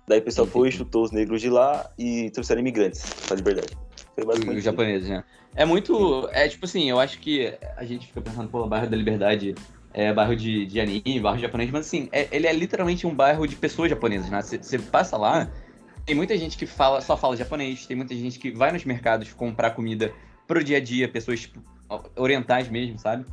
Daí 0.06 0.20
o 0.20 0.22
pessoal 0.22 0.46
Sim, 0.46 0.52
foi, 0.52 0.70
sim. 0.70 0.78
chutou 0.78 1.02
os 1.02 1.10
negros 1.10 1.40
de 1.40 1.50
lá 1.50 1.90
e 1.98 2.30
trouxeram 2.30 2.60
imigrantes 2.60 3.02
pra 3.26 3.36
Liberdade. 3.36 3.76
Foi 4.14 4.24
basicamente 4.24 4.58
Os 4.58 4.64
japoneses, 4.64 5.08
né? 5.08 5.24
É 5.56 5.64
muito. 5.64 6.28
É 6.32 6.46
tipo 6.48 6.64
assim, 6.64 6.88
eu 6.88 7.00
acho 7.00 7.18
que 7.18 7.58
a 7.76 7.84
gente 7.84 8.06
fica 8.06 8.20
pensando, 8.20 8.48
pô, 8.48 8.68
bairro 8.68 8.88
da 8.88 8.96
Liberdade 8.96 9.56
é 9.92 10.12
bairro 10.12 10.36
de, 10.36 10.64
de 10.64 10.80
anime, 10.80 11.18
bairro 11.20 11.40
japonês, 11.40 11.72
mas 11.72 11.86
assim, 11.86 12.08
é- 12.12 12.28
ele 12.30 12.46
é 12.46 12.52
literalmente 12.52 13.04
um 13.04 13.12
bairro 13.12 13.48
de 13.48 13.56
pessoas 13.56 13.90
japonesas, 13.90 14.30
né? 14.30 14.40
Você 14.40 14.78
passa 14.78 15.16
lá, 15.16 15.50
tem 16.10 16.16
muita 16.16 16.36
gente 16.36 16.58
que 16.58 16.66
fala, 16.66 17.00
só 17.00 17.16
fala 17.16 17.36
japonês, 17.36 17.86
tem 17.86 17.96
muita 17.96 18.16
gente 18.16 18.36
que 18.36 18.50
vai 18.50 18.72
nos 18.72 18.84
mercados 18.84 19.32
comprar 19.32 19.70
comida 19.70 20.12
pro 20.44 20.64
dia 20.64 20.78
a 20.78 20.80
dia, 20.80 21.08
pessoas 21.08 21.42
tipo, 21.42 21.62
orientais 22.16 22.68
mesmo, 22.68 22.98
sabe? 22.98 23.24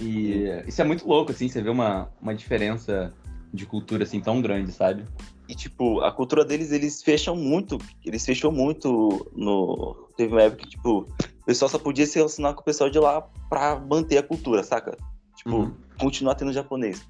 E 0.00 0.46
isso 0.66 0.80
é 0.80 0.84
muito 0.84 1.06
louco, 1.06 1.32
assim, 1.32 1.46
você 1.46 1.60
vê 1.60 1.68
uma, 1.68 2.10
uma 2.22 2.34
diferença 2.34 3.12
de 3.52 3.66
cultura 3.66 4.04
assim 4.04 4.18
tão 4.18 4.40
grande, 4.40 4.72
sabe? 4.72 5.04
E, 5.46 5.54
tipo, 5.54 6.00
a 6.00 6.10
cultura 6.10 6.42
deles, 6.42 6.72
eles 6.72 7.02
fecham 7.02 7.36
muito. 7.36 7.76
Eles 8.02 8.24
fecham 8.24 8.50
muito 8.50 9.30
no. 9.36 10.08
Teve 10.16 10.32
uma 10.32 10.42
época 10.42 10.62
que, 10.62 10.70
tipo, 10.70 11.00
o 11.00 11.44
pessoal 11.44 11.68
só 11.68 11.78
podia 11.78 12.06
se 12.06 12.16
relacionar 12.16 12.54
com 12.54 12.62
o 12.62 12.64
pessoal 12.64 12.88
de 12.88 12.98
lá 12.98 13.20
pra 13.50 13.78
manter 13.78 14.16
a 14.16 14.22
cultura, 14.22 14.64
saca? 14.64 14.96
Tipo, 15.36 15.56
Uhum. 15.56 15.74
continuar 15.98 16.34
tendo 16.34 16.52
japonês. 16.52 17.06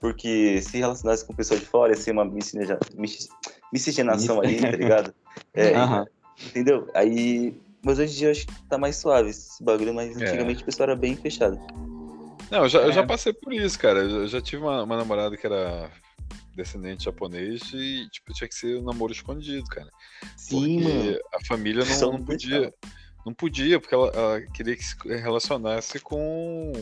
Porque 0.00 0.60
se 0.62 0.78
relacionasse 0.78 1.24
com 1.26 1.32
o 1.32 1.36
pessoal 1.36 1.58
de 1.58 1.66
fora, 1.66 1.92
ia 1.92 1.98
ser 2.00 2.12
uma 2.12 2.24
miscigenação, 3.72 4.40
ali, 4.40 4.60
tá 4.60 4.70
ligado? 4.70 5.14
É, 5.54 5.74
Aham. 5.74 6.04
entendeu? 6.46 6.88
Aí. 6.94 7.54
Mas 7.84 7.98
hoje 7.98 8.12
em 8.12 8.16
dia 8.18 8.26
eu 8.28 8.32
acho 8.32 8.46
que 8.46 8.62
tá 8.68 8.76
mais 8.76 8.96
suave 8.96 9.30
esse 9.30 9.62
bagulho, 9.62 9.94
mas 9.94 10.10
É. 10.20 10.24
antigamente 10.24 10.62
o 10.62 10.66
pessoal 10.66 10.90
era 10.90 10.98
bem 10.98 11.16
fechado. 11.16 11.56
Não, 12.50 12.62
eu 12.64 12.68
já, 12.68 12.80
eu 12.80 12.92
já 12.92 13.02
É. 13.02 13.06
passei 13.06 13.32
por 13.32 13.52
isso, 13.52 13.78
cara. 13.78 14.00
Eu 14.00 14.10
já- 14.10 14.16
eu 14.16 14.28
já 14.28 14.40
tive 14.40 14.62
uma, 14.62 14.82
uma 14.82 14.96
namorada 14.96 15.36
que 15.36 15.46
era 15.46 15.90
descendente 16.56 17.04
japonês 17.04 17.62
e, 17.72 18.08
tipo, 18.10 18.32
tinha 18.32 18.48
que 18.48 18.54
ser 18.54 18.78
um 18.78 18.82
namoro 18.84 19.12
escondido, 19.12 19.64
cara. 19.68 19.90
Sim, 20.36 20.82
porque 20.82 20.94
mano. 20.98 21.18
a 21.34 21.46
família 21.46 21.84
não 21.84 22.12
não 22.12 22.24
podia. 22.24 22.74
Não 23.24 23.32
podia, 23.34 23.78
porque 23.80 23.94
ela, 23.94 24.08
ela 24.08 24.40
queria 24.52 24.74
que 24.76 24.82
se 24.84 24.96
relacionasse 25.06 26.00
com, 26.00 26.72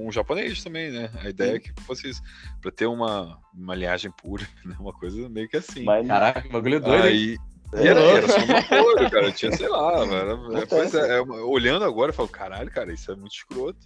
com 0.00 0.08
um 0.08 0.12
japonês 0.12 0.62
também, 0.62 0.90
né? 0.90 1.10
A 1.22 1.28
ideia 1.28 1.56
é 1.56 1.58
que 1.60 1.72
fosse 1.82 2.08
isso. 2.08 2.22
Pra 2.60 2.70
ter 2.70 2.86
uma, 2.86 3.38
uma 3.54 3.74
linhagem 3.74 4.10
pura, 4.10 4.46
né? 4.64 4.76
Uma 4.80 4.92
coisa 4.92 5.28
meio 5.28 5.48
que 5.48 5.56
assim. 5.56 5.84
Mas, 5.84 6.06
Caraca, 6.06 6.48
bagulho 6.48 6.80
doido. 6.80 7.06
hein? 7.06 7.12
Aí, 7.12 7.36
é, 7.74 7.86
era, 7.86 8.00
era 8.00 8.28
só 8.28 8.38
um 8.38 8.46
namoro, 8.46 9.10
cara. 9.10 9.32
Tinha, 9.32 9.52
sei 9.52 9.68
lá, 9.68 10.04
era, 10.04 10.34
Acontece. 10.34 10.66
pois 10.66 10.94
é, 10.94 11.18
é, 11.18 11.20
olhando 11.22 11.84
agora, 11.84 12.10
eu 12.10 12.14
falo, 12.14 12.28
caralho, 12.28 12.70
cara, 12.70 12.92
isso 12.92 13.12
é 13.12 13.16
muito 13.16 13.34
escroto. 13.34 13.78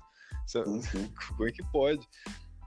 Isso 0.47 0.59
é- 0.59 0.65
como 1.37 1.49
é 1.49 1.53
que 1.53 1.63
pode? 1.71 2.07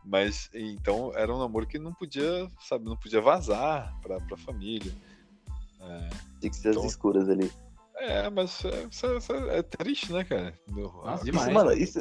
Mas 0.05 0.49
então 0.53 1.11
era 1.15 1.33
um 1.33 1.39
namoro 1.39 1.65
que 1.67 1.77
não 1.77 1.93
podia, 1.93 2.47
sabe, 2.61 2.85
não 2.85 2.95
podia 2.95 3.19
vazar 3.19 3.93
pra, 4.01 4.19
pra 4.21 4.37
família. 4.37 4.91
É, 5.81 6.09
Tinha 6.39 6.49
que 6.49 6.55
ser 6.55 6.69
as 6.69 6.75
Então- 6.75 6.87
escuras 6.87 7.29
ali. 7.29 7.51
É, 7.99 8.29
mas 8.29 8.63
é, 8.63 8.83
isso 8.91 9.05
é- 9.07 9.17
isso 9.17 9.33
é 9.33 9.61
triste, 9.63 10.13
né, 10.13 10.23
cara? 10.23 10.53
No- 10.69 10.83
Nossa, 11.03 11.15
Isso, 11.15 11.25
demais. 11.25 11.51
mano, 11.53 11.73
isso. 11.73 11.99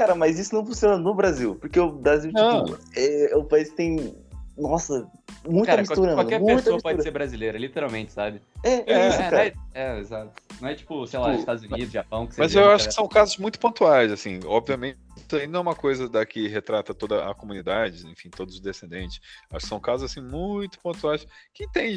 Cara, 0.00 0.14
mas 0.14 0.38
isso 0.38 0.54
não 0.54 0.64
funciona 0.64 0.96
no 0.96 1.14
Brasil. 1.14 1.56
Porque 1.56 1.78
o 1.78 1.92
Brasil, 1.92 2.32
Não. 2.32 2.64
tipo, 2.64 2.78
é, 2.96 3.32
é 3.32 3.36
o 3.36 3.44
país 3.44 3.68
que 3.68 3.76
tem. 3.76 4.16
Nossa, 4.56 5.06
muita 5.46 5.66
Cara, 5.66 5.82
mistura, 5.82 6.14
qualquer, 6.14 6.14
qualquer 6.14 6.38
muita 6.38 6.56
pessoa 6.56 6.74
mistura. 6.76 6.94
pode 6.94 7.02
ser 7.02 7.10
brasileira, 7.10 7.58
literalmente, 7.58 8.10
sabe? 8.12 8.40
É, 8.62 8.70
é, 8.70 8.84
É, 8.86 9.08
isso, 9.08 9.20
É, 9.20 9.30
cara. 9.30 9.36
não 9.36 9.42
é, 9.42 9.96
é, 9.96 9.98
exato. 10.00 10.32
Não 10.58 10.68
é 10.70 10.74
tipo, 10.74 11.06
sei 11.06 11.18
lá, 11.18 11.26
Tipo, 11.28 11.40
Estados 11.40 11.62
Unidos, 11.64 11.92
Japão, 11.92 12.26
que 12.26 12.34
você 12.34 12.40
Mas 12.40 12.54
eu 12.54 12.62
uma 12.64 12.74
acho 12.74 12.88
que 12.88 12.94
são 12.94 13.06
casos 13.06 13.36
muito 13.36 13.58
pontuais, 13.58 14.10
assim. 14.10 14.40
Obviamente, 14.46 14.98
isso 15.18 15.36
aí 15.36 15.46
não 15.46 15.58
é 15.58 15.62
uma 15.62 15.74
coisa 15.74 16.08
daqui 16.08 16.48
retrata 16.48 16.94
toda 16.94 17.30
a 17.30 17.34
comunidade, 17.34 18.06
enfim, 18.06 18.30
todos 18.30 18.54
os 18.54 18.60
descendentes. 18.60 19.20
Acho 19.50 19.64
que 19.64 19.68
são 19.68 19.78
casos, 19.80 20.10
assim, 20.10 20.22
muito 20.22 20.78
pontuais. 20.80 21.26
Que 21.52 21.66
tem, 21.70 21.94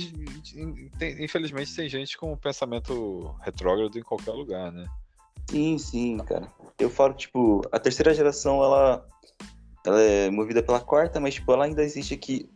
tem- 0.99 1.23
infelizmente, 1.23 1.73
tem 1.73 1.87
gente 1.87 2.17
com 2.17 2.35
pensamento 2.35 3.33
retrógrado 3.41 3.97
em 3.97 4.03
qualquer 4.03 4.31
lugar, 4.31 4.73
né? 4.73 4.85
Sim, 5.49 5.77
sim, 5.77 6.17
cara. 6.17 6.47
Eu 6.79 6.89
falo, 6.89 7.13
tipo, 7.13 7.61
a 7.71 7.79
terceira 7.79 8.13
geração, 8.13 8.63
ela, 8.63 9.05
ela 9.85 10.01
é 10.01 10.29
movida 10.29 10.63
pela 10.63 10.79
quarta, 10.79 11.19
mas, 11.19 11.35
tipo, 11.35 11.51
ela 11.51 11.65
ainda 11.65 11.83
existe 11.83 12.13
aqui. 12.13 12.49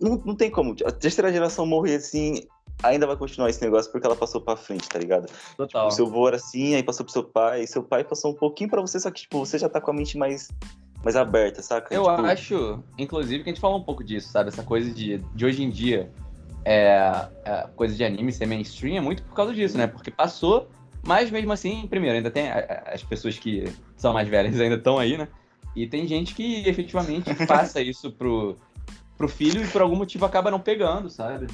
não, 0.00 0.16
não 0.24 0.34
tem 0.34 0.50
como. 0.50 0.74
A 0.84 0.90
terceira 0.90 1.32
geração 1.32 1.66
morrer 1.66 1.96
assim, 1.96 2.46
ainda 2.82 3.06
vai 3.06 3.16
continuar 3.16 3.50
esse 3.50 3.60
negócio 3.62 3.92
porque 3.92 4.06
ela 4.06 4.16
passou 4.16 4.40
pra 4.40 4.56
frente, 4.56 4.88
tá 4.88 4.98
ligado? 4.98 5.30
Total. 5.56 5.88
O 5.88 5.90
seu 5.90 6.06
avô 6.06 6.26
era 6.28 6.36
assim, 6.36 6.74
aí 6.74 6.82
passou 6.82 7.04
pro 7.04 7.12
seu 7.12 7.24
pai, 7.24 7.62
e 7.62 7.66
seu 7.66 7.82
pai 7.82 8.02
passou 8.04 8.30
um 8.30 8.34
pouquinho 8.34 8.70
pra 8.70 8.80
você, 8.80 8.98
só 8.98 9.10
que, 9.10 9.20
tipo, 9.22 9.38
você 9.38 9.58
já 9.58 9.68
tá 9.68 9.80
com 9.80 9.90
a 9.90 9.94
mente 9.94 10.16
mais, 10.16 10.48
mais 11.04 11.16
aberta, 11.16 11.60
saca? 11.62 11.94
Eu 11.94 12.04
Tipo, 12.04 12.22
acho, 12.22 12.82
inclusive, 12.98 13.44
que 13.44 13.50
a 13.50 13.52
gente 13.52 13.60
falou 13.60 13.78
um 13.78 13.84
pouco 13.84 14.02
disso, 14.02 14.30
sabe? 14.30 14.48
Essa 14.48 14.62
coisa 14.62 14.90
de, 14.90 15.18
de 15.34 15.44
hoje 15.44 15.62
em 15.62 15.68
dia, 15.68 16.10
é, 16.64 17.28
é, 17.44 17.68
coisa 17.76 17.94
de 17.94 18.02
anime 18.02 18.32
ser 18.32 18.46
mainstream 18.46 18.96
é 18.96 19.00
muito 19.00 19.22
por 19.24 19.34
causa 19.34 19.52
disso, 19.52 19.76
né? 19.76 19.86
Porque 19.86 20.10
passou, 20.10 20.68
mas 21.02 21.30
mesmo 21.30 21.52
assim, 21.52 21.86
primeiro, 21.88 22.16
ainda 22.16 22.30
tem 22.30 22.50
as 22.50 23.02
pessoas 23.02 23.38
que 23.38 23.64
são 23.96 24.12
mais 24.12 24.28
velhas 24.28 24.60
ainda 24.60 24.76
estão 24.76 24.98
aí, 24.98 25.16
né? 25.16 25.28
E 25.74 25.86
tem 25.86 26.06
gente 26.06 26.34
que 26.34 26.68
efetivamente 26.68 27.32
passa 27.46 27.80
isso 27.80 28.10
pro, 28.12 28.56
pro 29.16 29.28
filho 29.28 29.64
e 29.64 29.68
por 29.68 29.82
algum 29.82 29.96
motivo 29.96 30.24
acaba 30.24 30.50
não 30.50 30.60
pegando, 30.60 31.08
sabe? 31.08 31.46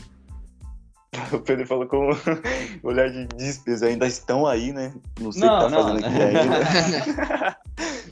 O 1.33 1.39
Pedro 1.39 1.67
falou 1.67 1.87
com 1.87 2.11
olhar 2.83 3.09
de 3.11 3.27
despeso, 3.37 3.87
ainda 3.87 4.07
estão 4.07 4.47
aí, 4.47 4.73
né? 4.73 4.95
Não 5.21 5.33
sei 5.33 5.45
o 5.45 5.47
Não, 5.47 5.59
que 5.59 5.65
tá 5.65 5.71
não. 5.71 5.83
fazendo 5.83 6.07
aqui 6.07 6.23
ainda. 6.23 7.59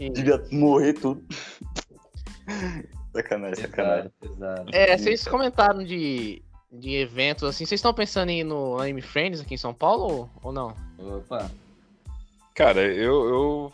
E- 0.01 0.11
Devia 0.15 0.43
morrer 0.53 0.95
tudo. 0.95 1.23
Sacanagem, 3.15 3.57
sacanagem. 3.63 4.11
Exato, 4.23 4.35
exato. 4.37 4.71
É, 4.75 4.97
vocês 4.97 5.27
comentaram 5.27 5.85
de, 5.85 6.43
de 6.81 6.95
eventos 6.97 7.45
assim. 7.45 7.65
Vocês 7.65 7.79
estão 7.79 7.95
pensando 7.95 8.31
em 8.31 8.41
ir 8.41 8.45
no 8.45 8.79
Anime 8.79 9.03
Friends 9.03 9.41
aqui 9.41 9.55
em 9.55 9.59
São 9.59 9.73
Paulo 9.75 10.05
ou, 10.05 10.31
ou 10.43 10.53
não? 10.53 10.75
Opa. 10.99 11.51
Cara, 12.55 12.83
eu, 12.83 13.25
eu 13.29 13.73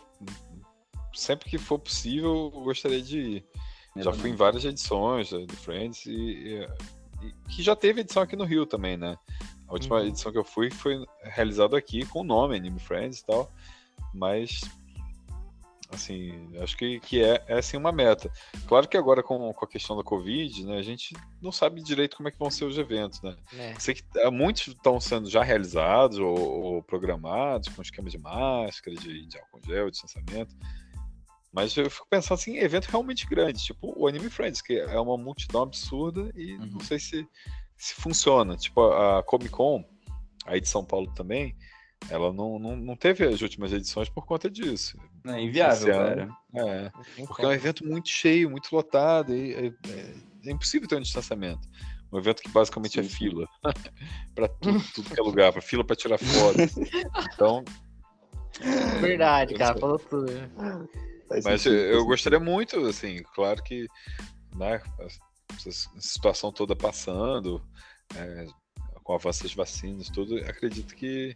sempre 1.13 1.49
que 1.49 1.57
for 1.57 1.77
possível 1.79 2.51
eu 2.53 2.61
gostaria 2.61 3.01
de 3.01 3.19
ir. 3.19 3.45
Já 3.97 4.13
fui 4.13 4.29
em 4.29 4.35
várias 4.35 4.63
edições 4.63 5.33
eh, 5.33 5.45
do 5.45 5.55
Friends 5.55 6.05
e, 6.05 6.11
e- 6.11 6.67
e 7.21 7.31
que 7.49 7.61
já 7.61 7.75
teve 7.75 8.01
edição 8.01 8.23
aqui 8.23 8.35
no 8.37 8.45
Rio 8.45 8.65
também, 8.65 8.95
né? 8.97 9.17
A 9.67 9.73
última 9.73 9.97
Uhum. 9.99 10.07
edição 10.07 10.31
que 10.31 10.37
eu 10.37 10.43
fui 10.45 10.71
foi 10.71 11.03
realizada 11.23 11.77
aqui 11.77 12.05
com 12.05 12.21
o 12.21 12.23
nome 12.23 12.55
Anime 12.55 12.79
Friends 12.79 13.19
e 13.19 13.25
tal, 13.25 13.51
mas 14.13 14.61
assim, 15.93 16.49
acho 16.61 16.75
que, 16.77 16.99
que 16.99 17.23
é, 17.23 17.43
é 17.47 17.57
assim 17.59 17.77
uma 17.77 17.91
meta. 17.91 18.31
Claro 18.67 18.87
que 18.87 18.97
agora 18.97 19.21
com, 19.21 19.53
com 19.53 19.65
a 19.65 19.67
questão 19.67 19.95
da 19.97 20.03
Covid, 20.03 20.65
né, 20.65 20.77
a 20.77 20.81
gente 20.81 21.15
não 21.41 21.51
sabe 21.51 21.81
direito 21.81 22.17
como 22.17 22.29
é 22.29 22.31
que 22.31 22.39
vão 22.39 22.49
ser 22.49 22.65
os 22.65 22.77
eventos, 22.77 23.21
né? 23.21 23.35
É. 23.57 23.79
Sei 23.79 23.95
que 23.95 24.03
ah, 24.19 24.31
muitos 24.31 24.67
estão 24.67 24.99
sendo 24.99 25.29
já 25.29 25.43
realizados 25.43 26.17
ou, 26.17 26.37
ou 26.37 26.83
programados 26.83 27.69
com 27.69 27.81
esquema 27.81 28.09
de 28.09 28.17
máscara, 28.17 28.95
de, 28.95 29.25
de 29.25 29.37
álcool 29.37 29.61
gel, 29.65 29.85
de 29.85 29.91
distanciamento. 29.91 30.55
Mas 31.53 31.75
eu 31.75 31.89
fico 31.89 32.07
pensando 32.09 32.35
assim, 32.39 32.57
evento 32.57 32.85
realmente 32.85 33.27
grande, 33.27 33.61
tipo 33.63 33.93
o 33.97 34.07
Anime 34.07 34.29
Friends, 34.29 34.61
que 34.61 34.79
é 34.79 34.99
uma 34.99 35.17
multidão 35.17 35.63
absurda 35.63 36.31
e 36.35 36.53
Uhum. 36.53 36.65
não 36.67 36.79
sei 36.79 36.97
se, 36.97 37.27
se 37.77 37.93
funciona. 37.95 38.55
Tipo, 38.55 38.91
a 38.91 39.21
Comic 39.23 39.49
Con, 39.49 39.83
aí 40.45 40.61
de 40.61 40.69
São 40.69 40.85
Paulo 40.85 41.13
também, 41.13 41.55
ela 42.09 42.31
não, 42.33 42.59
não, 42.59 42.75
não 42.75 42.95
teve 42.95 43.25
as 43.25 43.41
últimas 43.41 43.71
edições 43.71 44.09
por 44.09 44.25
conta 44.25 44.49
disso. 44.49 44.97
É 45.25 45.41
inviável, 45.41 45.99
ano. 45.99 46.35
cara. 46.53 46.73
É, 46.75 46.91
porque 47.25 47.45
é 47.45 47.47
um 47.47 47.51
evento 47.51 47.85
muito 47.85 48.09
cheio, 48.09 48.49
muito 48.49 48.73
lotado, 48.75 49.33
e 49.33 49.53
é, 49.53 49.67
é- 49.67 50.15
é 50.45 50.51
impossível 50.51 50.87
ter 50.87 50.95
um 50.95 51.01
distanciamento. 51.01 51.67
Um 52.11 52.17
evento 52.17 52.41
que 52.41 52.49
basicamente 52.49 52.99
é 52.99 53.03
Sim, 53.03 53.09
sim. 53.09 53.15
fila 53.15 53.47
para 54.35 54.47
tudo, 54.49 54.83
tudo 54.93 55.09
que 55.13 55.19
é 55.19 55.23
lugar, 55.23 55.53
para 55.53 55.61
fila 55.61 55.83
para 55.83 55.95
tirar 55.95 56.17
foto. 56.17 56.57
Então, 57.33 57.63
Verdade, 58.99 59.53
eu 59.53 59.57
cara, 59.57 59.73
não 59.73 59.79
falou 59.81 59.99
tudo. 59.99 60.31
né? 60.31 60.49
Mas 61.29 61.61
sentido, 61.61 61.75
eu, 61.75 61.79
eu 61.81 61.91
sentido. 61.93 62.05
gostaria 62.07 62.39
muito, 62.39 62.79
assim, 62.85 63.23
claro 63.33 63.63
que 63.63 63.87
né, 64.55 64.81
essa 65.65 65.89
situação 65.99 66.51
toda 66.51 66.75
passando, 66.75 67.61
é, 68.15 68.45
com 69.03 69.13
o 69.13 69.15
avanço 69.15 69.43
das 69.43 69.53
vacinas, 69.53 70.09
tudo, 70.09 70.37
acredito 70.39 70.93
que, 70.95 71.33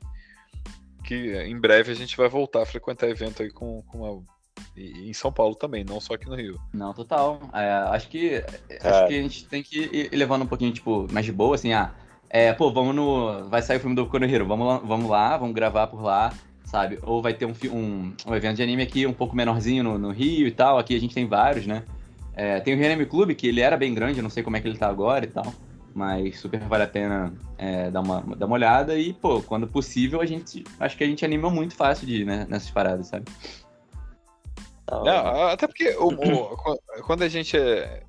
que 1.06 1.36
em 1.44 1.58
breve 1.60 1.92
a 1.92 1.96
gente 1.96 2.18
vai 2.18 2.28
voltar 2.28 2.64
a 2.64 2.66
frequentar 2.66 3.08
evento 3.10 3.42
aí 3.44 3.50
com, 3.52 3.82
com 3.84 4.06
a- 4.06 4.36
e- 4.76 5.10
em 5.10 5.14
São 5.14 5.32
Paulo 5.32 5.56
também, 5.56 5.84
não 5.84 6.00
só 6.02 6.14
aqui 6.16 6.28
no 6.28 6.36
Rio. 6.36 6.60
Não, 6.74 6.94
total. 6.94 7.40
É, 7.54 7.70
acho 7.96 8.10
que 8.10 8.36
acho 8.36 8.80
Cara. 8.82 9.08
que 9.08 9.20
a 9.20 9.22
gente 9.22 9.46
tem 9.46 9.64
que 9.64 9.80
ir 10.12 10.16
levando 10.16 10.44
um 10.44 10.48
pouquinho, 10.48 10.74
tipo, 10.74 11.08
mais 11.12 11.26
de 11.26 11.32
boa, 11.32 11.56
assim, 11.56 11.74
ah, 11.74 11.92
é, 12.30 12.52
pô, 12.54 12.72
vamos 12.72 12.96
no. 12.96 13.48
Vai 13.50 13.62
sair 13.62 13.78
o 13.78 13.80
filme 13.80 13.96
do 13.96 14.06
Boku 14.06 14.18
Hero, 14.24 14.46
vamos 14.46 14.68
lá, 14.68 14.78
vamos 14.80 15.10
lá, 15.10 15.38
vamos 15.38 15.54
gravar 15.56 15.88
por 15.88 16.02
lá, 16.02 16.34
sabe? 16.66 17.00
Ou 17.04 17.22
vai 17.22 17.34
ter 17.34 17.46
um, 17.46 17.54
um, 17.72 18.14
um 18.28 18.36
evento 18.36 18.58
de 18.58 18.64
anime 18.64 18.84
aqui 18.84 19.06
um 19.06 19.14
pouco 19.14 19.36
menorzinho 19.36 19.84
no, 19.84 19.98
no 19.98 20.12
Rio 20.12 20.48
e 20.48 20.52
tal. 20.52 20.78
Aqui 20.78 20.96
a 20.96 21.00
gente 21.00 21.14
tem 21.16 21.26
vários, 21.28 21.66
né? 21.66 21.84
É, 22.34 22.60
tem 22.60 22.74
o 22.74 22.78
Rio 22.78 22.86
Anime 22.88 23.06
Clube, 23.06 23.34
que 23.36 23.48
ele 23.48 23.62
era 23.62 23.78
bem 23.78 23.94
grande, 23.94 24.20
eu 24.20 24.24
não 24.24 24.30
sei 24.30 24.44
como 24.44 24.58
é 24.58 24.60
que 24.60 24.68
ele 24.68 24.78
tá 24.78 24.90
agora 24.90 25.24
e 25.24 25.30
tal. 25.30 25.54
Mas 25.96 26.42
super 26.42 26.60
vale 26.60 26.84
a 26.84 26.88
pena 26.88 27.34
é, 27.58 27.90
dar, 27.90 28.02
uma, 28.02 28.22
dar 28.36 28.46
uma 28.48 28.56
olhada. 28.56 29.00
E, 29.00 29.14
pô, 29.14 29.42
quando 29.42 29.66
possível, 29.66 30.20
a 30.20 30.26
gente. 30.26 30.62
Acho 30.78 30.98
que 30.98 31.06
a 31.06 31.08
gente 31.08 31.24
anima 31.24 31.50
muito 31.50 31.74
fácil 31.74 32.06
de 32.06 32.22
ir 32.22 32.26
né, 32.26 32.46
nessas 32.50 32.70
paradas, 32.70 33.08
sabe? 33.08 33.26
Não, 34.92 35.48
até 35.48 35.68
porque 35.68 35.90
o- 35.98 36.10
o- 36.10 36.58
quan- 36.58 36.78
quando 37.06 37.24
a 37.24 37.30
gente 37.30 37.58
é 37.58 38.04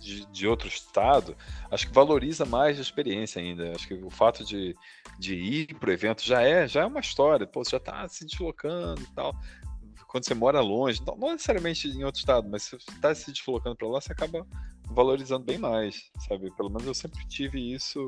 de, 0.00 0.26
de 0.26 0.48
outro 0.48 0.66
estado, 0.66 1.36
acho 1.70 1.86
que 1.86 1.94
valoriza 1.94 2.44
mais 2.44 2.78
a 2.78 2.82
experiência 2.82 3.40
ainda. 3.40 3.74
Acho 3.76 3.86
que 3.86 3.94
o 3.94 4.10
fato 4.10 4.44
de, 4.44 4.74
de 5.18 5.34
ir 5.36 5.74
pro 5.76 5.92
evento 5.92 6.22
já 6.24 6.42
é, 6.42 6.66
já 6.66 6.82
é 6.82 6.86
uma 6.86 7.00
história. 7.00 7.46
Pô, 7.46 7.62
você 7.64 7.70
já 7.70 7.80
tá 7.80 8.08
se 8.08 8.26
deslocando 8.26 9.00
e 9.02 9.06
tal. 9.14 9.34
Quando 10.08 10.24
você 10.26 10.34
mora 10.34 10.60
longe, 10.60 11.00
não, 11.06 11.16
não 11.16 11.32
necessariamente 11.32 11.86
em 11.86 12.02
outro 12.02 12.18
estado, 12.18 12.48
mas 12.50 12.64
você 12.68 12.78
tá 13.00 13.14
se 13.14 13.30
deslocando 13.32 13.76
para 13.76 13.86
lá, 13.86 14.00
você 14.00 14.10
acaba 14.10 14.44
valorizando 14.90 15.44
bem 15.44 15.58
mais, 15.58 16.10
sabe? 16.28 16.50
Pelo 16.56 16.68
menos 16.68 16.86
eu 16.86 16.94
sempre 16.94 17.26
tive 17.26 17.72
isso 17.72 18.06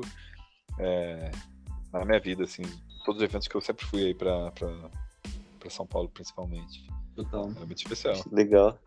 é, 0.79 1.31
na 1.91 2.05
minha 2.05 2.19
vida, 2.19 2.43
assim. 2.43 2.63
Todos 3.05 3.21
os 3.21 3.27
eventos 3.27 3.47
que 3.47 3.55
eu 3.55 3.61
sempre 3.61 3.85
fui 3.85 4.05
aí 4.05 4.13
para 4.13 4.51
São 5.69 5.85
Paulo, 5.85 6.09
principalmente. 6.09 6.87
Total. 7.15 7.51
É 7.61 7.65
muito 7.65 7.77
especial. 7.77 8.15
Legal. 8.31 8.77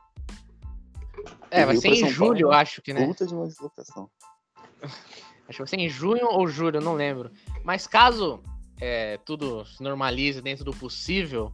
É, 1.50 1.64
vai 1.64 1.76
ser 1.76 1.88
em 1.88 2.00
São 2.00 2.08
julho, 2.10 2.40
eu 2.40 2.48
Paulo. 2.48 2.62
acho 2.62 2.82
que, 2.82 2.92
né? 2.92 3.06
Puta 3.06 3.26
de 3.26 3.34
uma 3.34 3.46
deslocação. 3.46 4.10
Acho 4.82 4.92
que 5.48 5.58
vai 5.58 5.66
ser 5.66 5.78
em 5.78 5.88
junho 5.88 6.26
ou 6.26 6.46
julho, 6.48 6.78
eu 6.78 6.82
não 6.82 6.94
lembro. 6.94 7.30
Mas 7.64 7.86
caso 7.86 8.42
é, 8.80 9.18
tudo 9.18 9.64
se 9.64 9.82
normalize 9.82 10.40
dentro 10.42 10.64
do 10.64 10.72
possível, 10.72 11.52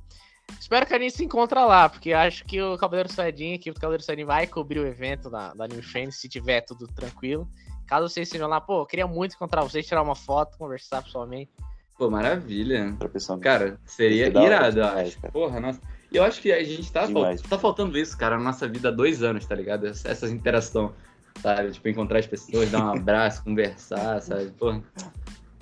espero 0.61 0.87
que 0.87 0.95
a 0.95 0.99
gente 0.99 1.15
se 1.17 1.25
encontre 1.25 1.59
lá, 1.59 1.89
porque 1.89 2.13
acho 2.13 2.45
que 2.45 2.61
o 2.61 2.77
Cavaleiro 2.79 3.11
Saiyajin, 3.13 3.55
aqui 3.55 3.71
o 3.71 3.75
Cavaleiro 3.75 4.03
Saiyajin 4.03 4.25
vai 4.25 4.47
cobrir 4.47 4.81
o 4.81 4.87
evento 4.87 5.29
da, 5.31 5.53
da 5.55 5.65
Anime 5.65 5.83
Friends, 5.83 6.17
se 6.21 6.29
tiver 6.29 6.61
tudo 6.63 6.87
tranquilo. 6.89 7.49
Caso 7.87 8.09
vocês 8.09 8.29
estejam 8.29 8.49
lá, 8.49 8.61
pô, 8.61 8.81
eu 8.83 8.87
queria 8.87 9.07
muito 9.07 9.35
encontrar 9.35 9.63
vocês, 9.63 9.87
tirar 9.87 10.03
uma 10.03 10.15
foto, 10.15 10.57
conversar 10.57 11.03
pessoalmente. 11.03 11.51
Pô, 11.99 12.09
maravilha. 12.11 12.97
Cara, 13.41 13.79
seria 13.85 14.29
Isso 14.29 14.39
irado, 14.39 14.79
eu 14.79 14.85
acho. 14.87 15.21
cara. 15.21 15.33
Porra, 15.33 15.61
nossa. 15.61 15.81
E 16.11 16.17
eu 16.17 16.25
acho 16.25 16.41
que 16.41 16.51
a 16.53 16.63
gente 16.65 16.91
tá, 16.91 17.07
fal- 17.09 17.37
tá 17.37 17.59
faltando 17.59 17.99
isso, 17.99 18.17
cara, 18.17 18.37
na 18.39 18.45
nossa 18.45 18.67
vida 18.69 18.89
há 18.89 18.93
dois 18.93 19.23
anos, 19.23 19.45
tá 19.47 19.55
ligado? 19.55 19.87
Essa 19.87 20.27
interação, 20.29 20.95
sabe? 21.41 21.71
Tipo, 21.71 21.89
encontrar 21.89 22.19
as 22.19 22.27
pessoas, 22.27 22.71
dar 22.71 22.85
um 22.85 22.93
abraço, 22.97 23.45
conversar, 23.45 24.21
sabe? 24.23 24.51
Porra. 24.53 24.83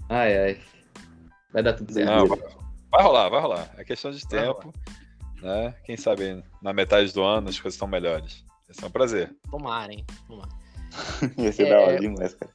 Ai, 0.08 0.38
ai. 0.38 0.60
Vai 1.52 1.62
dar 1.62 1.72
tudo 1.72 1.92
certo. 1.92 2.10
Não, 2.10 2.26
vai, 2.90 3.02
rolar, 3.02 3.28
vai 3.28 3.40
rolar. 3.40 3.70
É 3.76 3.84
questão 3.84 4.10
de 4.10 4.20
Vai 4.26 4.40
tempo. 4.42 4.72
Né? 5.42 5.74
Quem 5.84 5.96
sabe 5.96 6.42
na 6.62 6.72
metade 6.72 7.12
do 7.12 7.22
ano 7.22 7.48
as 7.48 7.58
coisas 7.58 7.74
estão 7.74 7.88
melhores. 7.88 8.44
Esse 8.68 8.84
é 8.84 8.86
um 8.86 8.90
prazer. 8.90 9.34
Tomara, 9.50 9.92
hein? 9.92 10.04
Tomara. 10.26 10.48
Ia 11.38 11.52
ser 11.52 11.66
É. 11.66 11.70
da 11.70 11.80
hora 11.80 11.98
demais, 12.00 12.34
cara. 12.34 12.52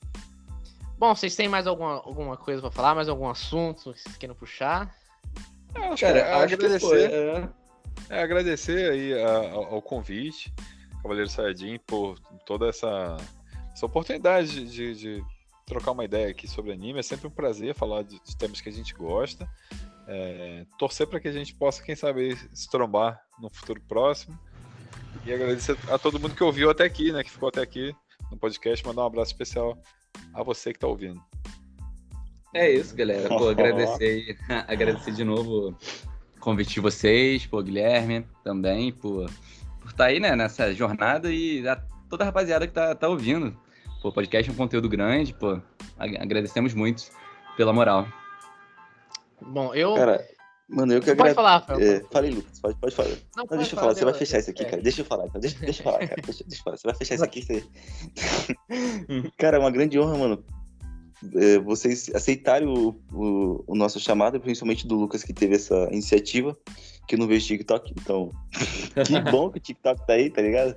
Bom, 0.98 1.14
vocês 1.14 1.36
têm 1.36 1.49
mais 1.49 1.68
alguma, 1.68 1.95
alguma 1.95 2.38
coisa 2.38 2.62
pra 2.62 2.72
falar? 2.72 2.95
Mais 2.95 3.10
algum 3.10 3.28
assunto 3.30 3.91
que 3.94 3.99
vocês 3.99 4.18
queiram 4.18 4.36
puxar? 4.36 4.95
É, 5.76 5.88
acho 5.90 6.02
Cara, 6.06 6.14
que 6.14 6.20
é 6.28 6.34
acho 6.34 6.53
agradecer, 6.53 6.80
foi. 6.80 7.03
é. 7.03 7.49
é, 8.10 8.24
agradecer 8.24 8.91
aí 8.91 9.14
a- 9.22 9.52
ao, 9.52 9.76
ao 9.76 9.82
convite, 9.82 10.53
Cavaleiro 11.02 11.30
Sayajin, 11.30 11.80
por 11.86 12.18
toda 12.45 12.70
essa, 12.70 13.18
essa 13.74 13.86
oportunidade 13.86 14.66
de, 14.66 14.72
de- 14.72 14.95
de 14.95 15.24
trocar 15.66 15.91
uma 15.91 16.06
ideia 16.06 16.30
aqui 16.30 16.48
sobre 16.48 16.72
anime. 16.72 16.99
É 16.99 17.03
sempre 17.03 17.28
um 17.28 17.32
prazer 17.32 17.76
falar 17.76 18.03
de, 18.03 18.18
de 18.24 18.38
temas 18.38 18.62
que 18.62 18.70
a 18.70 18.72
gente 18.72 18.94
gosta. 18.94 19.49
É, 20.07 20.65
torcer 20.77 21.07
para 21.07 21.19
que 21.19 21.27
a 21.27 21.32
gente 21.32 21.53
possa, 21.56 21.82
quem 21.84 21.95
sabe, 21.95 22.38
se 22.53 22.69
trombar 22.69 23.19
no 23.40 23.49
futuro 23.49 23.82
próximo. 23.88 24.38
E 25.26 25.34
agradecer 25.34 25.77
a 25.90 25.98
todo 25.98 26.19
mundo 26.19 26.36
que 26.36 26.44
ouviu 26.44 26.69
até 26.69 26.84
aqui, 26.84 27.11
né? 27.11 27.23
Que 27.23 27.32
ficou 27.32 27.49
até 27.49 27.61
aqui 27.61 27.95
no 28.30 28.38
podcast. 28.38 28.86
Mandar 28.86 29.03
um 29.03 29.07
abraço 29.07 29.32
especial 29.32 29.77
a 30.34 30.44
você 30.44 30.72
que 30.72 30.77
está 30.77 30.88
ouvindo. 30.88 31.19
É 32.53 32.69
isso, 32.72 32.95
galera. 32.95 33.27
Pô, 33.30 33.49
agradecer 33.49 34.38
agradecer 34.68 35.11
de 35.11 35.23
novo 35.23 35.76
o 36.38 36.40
convite 36.40 36.76
de 36.76 36.80
vocês, 36.80 37.45
pô, 37.45 37.61
Guilherme 37.64 38.26
também, 38.44 38.91
por 38.94 39.26
por 39.82 39.90
estar 39.91 40.06
aí, 40.06 40.19
né, 40.19 40.36
nessa 40.36 40.73
jornada 40.73 41.32
e 41.32 41.68
a 41.68 41.76
toda 42.10 42.23
a 42.23 42.27
rapaziada 42.27 42.65
que 42.68 42.73
tá, 42.73 42.94
tá 42.95 43.07
ouvindo. 43.07 43.56
Pô, 44.02 44.11
podcast 44.11 44.49
é 44.49 44.53
um 44.53 44.56
conteúdo 44.56 44.88
grande, 44.88 45.34
pô. 45.34 45.60
ag- 45.98 46.18
Agradecemos 46.18 46.73
muito 46.73 47.03
pela 47.57 47.73
moral. 47.73 48.07
Bom, 49.41 49.74
eu. 49.74 49.94
Cara, 49.95 50.26
Mano, 50.68 50.94
eu 50.94 50.99
que 50.99 51.06
Pode 51.06 51.12
agradeço. 51.12 51.36
falar, 51.36 51.57
Rafael. 51.60 51.80
É, 51.80 52.03
falei, 52.12 52.32
Lucas, 52.32 52.60
pode, 52.60 52.76
pode 52.80 52.95
falar. 52.95 53.10
Não, 53.10 53.18
Não, 53.38 53.45
pode 53.45 53.60
deixa 53.60 53.76
eu 53.76 53.80
falar, 53.80 53.94
você 53.94 54.03
vai 54.03 54.14
fechar 54.16 54.40
isso 54.40 54.49
aqui, 54.49 54.64
é. 54.64 54.66
cara. 54.66 54.82
Deixa 54.82 55.02
eu 55.02 55.06
falar. 55.06 55.28
Deixa, 55.40 55.60
deixa 55.60 55.82
eu 55.82 55.84
falar, 55.84 55.99
cara. 55.99 56.22
Deixa, 56.24 56.44
deixa 56.44 56.60
eu 56.60 56.64
falar. 56.64 56.78
Você 56.78 56.88
vai 56.88 56.95
fechar 56.95 57.16
isso 57.16 57.24
aqui, 57.24 57.41
você. 57.44 57.64
cara, 59.38 59.57
é 59.57 59.60
uma 59.60 59.70
grande 59.70 59.99
honra, 59.99 60.18
mano. 60.18 60.44
é, 61.36 61.60
vocês 61.60 62.10
aceitarem 62.16 62.68
o, 62.68 62.99
o, 63.14 63.64
o 63.68 63.76
nosso 63.76 63.99
chamado, 63.99 64.40
principalmente 64.40 64.88
do 64.88 64.95
Lucas, 64.95 65.24
que 65.24 65.34
teve 65.34 65.56
essa 65.56 65.88
iniciativa, 65.91 66.57
que 67.07 67.14
eu 67.14 67.20
não 67.20 67.28
vejo 67.28 67.45
TikTok, 67.45 67.94
então. 67.95 68.32
que 69.06 69.20
bom 69.32 69.52
que 69.52 69.60
o 69.60 69.62
TikTok 69.62 70.07
tá 70.07 70.14
aí, 70.14 70.32
tá 70.32 70.41
ligado? 70.41 70.76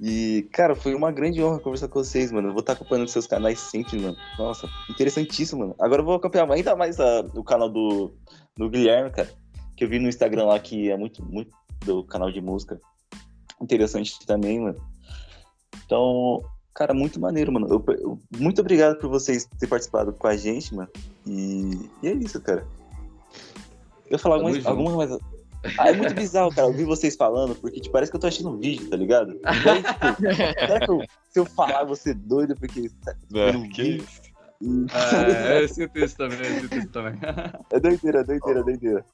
E, 0.00 0.48
cara, 0.52 0.74
foi 0.74 0.94
uma 0.94 1.12
grande 1.12 1.42
honra 1.42 1.60
conversar 1.60 1.88
com 1.88 2.02
vocês, 2.02 2.32
mano. 2.32 2.48
Eu 2.48 2.52
vou 2.52 2.60
estar 2.60 2.72
acompanhando 2.72 3.08
seus 3.08 3.26
canais 3.26 3.58
sempre, 3.60 3.98
mano. 4.00 4.16
Nossa, 4.38 4.68
interessantíssimo, 4.90 5.60
mano. 5.60 5.74
Agora 5.78 6.02
eu 6.02 6.06
vou 6.06 6.14
acompanhar 6.16 6.50
ainda 6.50 6.74
mais 6.74 6.98
a- 6.98 7.20
o 7.34 7.44
canal 7.44 7.68
do, 7.68 8.12
do 8.56 8.68
Guilherme, 8.68 9.10
cara. 9.10 9.30
Que 9.76 9.84
eu 9.84 9.88
vi 9.88 9.98
no 9.98 10.08
Instagram 10.08 10.46
lá 10.46 10.58
que 10.58 10.90
é 10.90 10.96
muito, 10.96 11.24
muito 11.24 11.50
do 11.84 12.02
canal 12.04 12.30
de 12.32 12.40
música. 12.40 12.80
Interessante 13.60 14.18
também, 14.26 14.60
mano. 14.60 14.80
Então, 15.86 16.42
cara, 16.74 16.92
muito 16.92 17.20
maneiro, 17.20 17.52
mano. 17.52 17.68
Eu- 17.68 17.84
eu- 17.94 18.18
muito 18.36 18.60
obrigado 18.60 18.98
por 18.98 19.08
vocês 19.08 19.44
terem 19.58 19.70
participado 19.70 20.12
com 20.12 20.26
a 20.26 20.36
gente, 20.36 20.74
mano. 20.74 20.88
E, 21.26 21.88
e 22.02 22.08
é 22.08 22.12
isso, 22.14 22.40
cara. 22.40 22.66
Eu 24.10 24.18
falar 24.18 24.36
algumas, 24.36 24.56
algumas 24.66 24.94
mais. 25.10 25.20
Ah, 25.78 25.88
é 25.88 25.92
muito 25.92 26.14
bizarro, 26.14 26.52
cara, 26.54 26.66
ouvir 26.66 26.84
vocês 26.84 27.16
falando, 27.16 27.54
porque 27.54 27.80
tipo, 27.80 27.92
parece 27.92 28.10
que 28.10 28.16
eu 28.16 28.20
tô 28.20 28.26
assistindo 28.26 28.50
um 28.50 28.58
vídeo, 28.58 28.88
tá 28.90 28.96
ligado? 28.96 29.32
Tipo, 29.34 29.44
será 30.66 30.80
que 30.80 30.90
eu- 30.90 31.04
se 31.30 31.40
eu 31.40 31.44
falar, 31.46 31.80
eu 31.82 31.86
vou 31.86 31.96
ser 31.96 32.14
doido, 32.14 32.54
porque. 32.56 32.88
tá- 33.04 33.14
É, 33.34 33.52
não 33.52 33.68
que 33.70 33.82
vi. 33.82 33.96
isso. 33.98 34.22
E- 34.60 34.86
É, 34.94 35.62
eu 35.62 35.68
sinto 35.68 35.98
isso 35.98 36.16
também, 36.16 36.38
eu 36.38 36.60
sinto 36.60 36.78
isso 36.78 36.88
também. 36.88 37.14
É 37.72 37.80
doideira, 37.80 38.20
é 38.20 38.24
doideira, 38.24 38.60
é 38.60 38.62
doideira. 38.62 39.04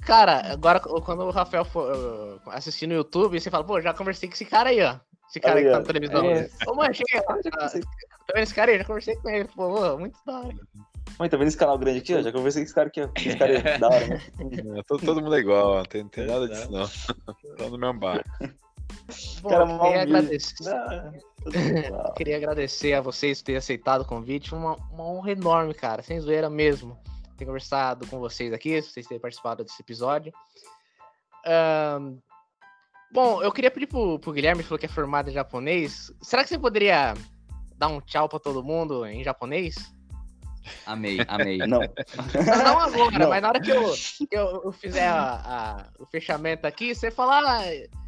Cara, 0.00 0.52
agora 0.52 0.78
quando 0.80 1.22
o 1.24 1.30
Rafael 1.30 1.64
for 1.64 1.92
uh, 1.94 2.40
assistir 2.50 2.86
no 2.86 2.94
YouTube, 2.94 3.40
você 3.40 3.50
fala, 3.50 3.64
pô, 3.64 3.80
já 3.80 3.92
conversei 3.92 4.28
com 4.28 4.34
esse 4.34 4.44
cara 4.44 4.70
aí, 4.70 4.80
ó. 4.82 4.96
Esse 5.28 5.40
cara 5.40 5.58
aí 5.58 5.64
que 5.64 5.70
tá 5.72 5.78
na 5.80 5.84
televisão. 5.84 6.24
É. 6.26 6.48
Ô, 6.66 6.74
mano, 6.74 6.94
chega. 6.94 7.22
Tá 7.24 7.34
tá 7.34 8.32
vendo 8.34 8.42
esse 8.42 8.54
cara 8.54 8.70
aí? 8.70 8.78
Já 8.78 8.84
conversei 8.84 9.16
com 9.16 9.28
ele. 9.28 9.48
Pô, 9.48 9.74
pô, 9.74 9.98
muito 9.98 10.18
da 10.24 10.38
hora. 10.40 10.54
Mãe, 11.18 11.28
tá 11.28 11.36
vendo 11.36 11.48
esse 11.48 11.56
canal 11.56 11.78
grande 11.78 11.98
aqui, 12.00 12.14
ó? 12.14 12.22
Já 12.22 12.30
conversei 12.30 12.62
com 12.62 12.66
esse 12.66 12.74
cara 12.74 12.88
aqui, 12.88 13.02
ó. 13.02 13.08
Esse 13.16 13.36
cara 13.36 13.58
é 13.58 13.78
da 13.78 13.88
hora, 13.88 14.06
né? 14.06 14.20
É, 14.78 14.82
todo, 14.82 15.04
todo 15.04 15.22
mundo 15.22 15.34
é 15.34 15.38
igual, 15.38 15.78
não 15.78 15.84
tem, 15.84 16.06
tem 16.08 16.26
nada 16.26 16.48
disso, 16.48 16.70
não. 16.70 16.86
Tá 17.56 17.68
no 17.70 17.78
mesmo 17.78 17.98
bar. 17.98 18.22
Bom, 19.40 19.48
Cara, 19.48 19.70
eu 19.70 19.78
queria 19.78 20.02
agradecer. 20.02 20.68
Ah, 20.68 21.12
bom. 21.12 22.12
Queria 22.16 22.36
agradecer 22.36 22.92
a 22.92 23.00
vocês 23.00 23.40
por 23.40 23.46
terem 23.46 23.58
aceitado 23.58 24.00
o 24.00 24.04
convite. 24.06 24.50
Foi 24.50 24.58
Uma, 24.58 24.76
uma 24.90 25.04
honra 25.04 25.30
enorme, 25.30 25.74
cara. 25.74 26.02
Sem 26.02 26.18
zoeira 26.18 26.50
mesmo. 26.50 26.98
Ter 27.36 27.44
conversado 27.44 28.06
com 28.06 28.18
vocês 28.18 28.52
aqui, 28.52 28.80
vocês 28.80 29.06
terem 29.06 29.20
participado 29.20 29.62
desse 29.62 29.80
episódio. 29.80 30.32
Ahn, 31.44 32.18
bom, 33.12 33.42
eu 33.42 33.52
queria 33.52 33.70
pedir 33.70 33.86
pro, 33.86 34.18
pro 34.18 34.32
Guilherme, 34.32 34.62
que 34.62 34.68
falou 34.68 34.78
que 34.78 34.86
é 34.86 34.88
formado 34.88 35.30
em 35.30 35.34
japonês. 35.34 36.10
Será 36.22 36.42
que 36.42 36.48
você 36.48 36.58
poderia 36.58 37.14
dar 37.76 37.88
um 37.88 38.00
tchau 38.00 38.28
pra 38.28 38.40
todo 38.40 38.64
mundo 38.64 39.06
em 39.06 39.22
japonês? 39.22 39.94
Amei, 40.84 41.18
amei. 41.28 41.58
Não, 41.58 41.80
Não, 41.80 42.64
não 42.64 42.78
agora, 42.80 43.18
Não. 43.18 43.28
mas 43.30 43.42
na 43.42 43.48
hora 43.48 43.60
que 43.60 43.70
eu, 43.70 43.92
que 44.28 44.36
eu, 44.36 44.62
eu 44.64 44.72
fizer 44.72 45.06
a- 45.08 45.40
a- 45.44 45.84
o 45.98 46.06
fechamento 46.06 46.66
aqui, 46.66 46.94
você 46.94 47.10
falar. 47.10 47.42
"Ah, 47.44 47.62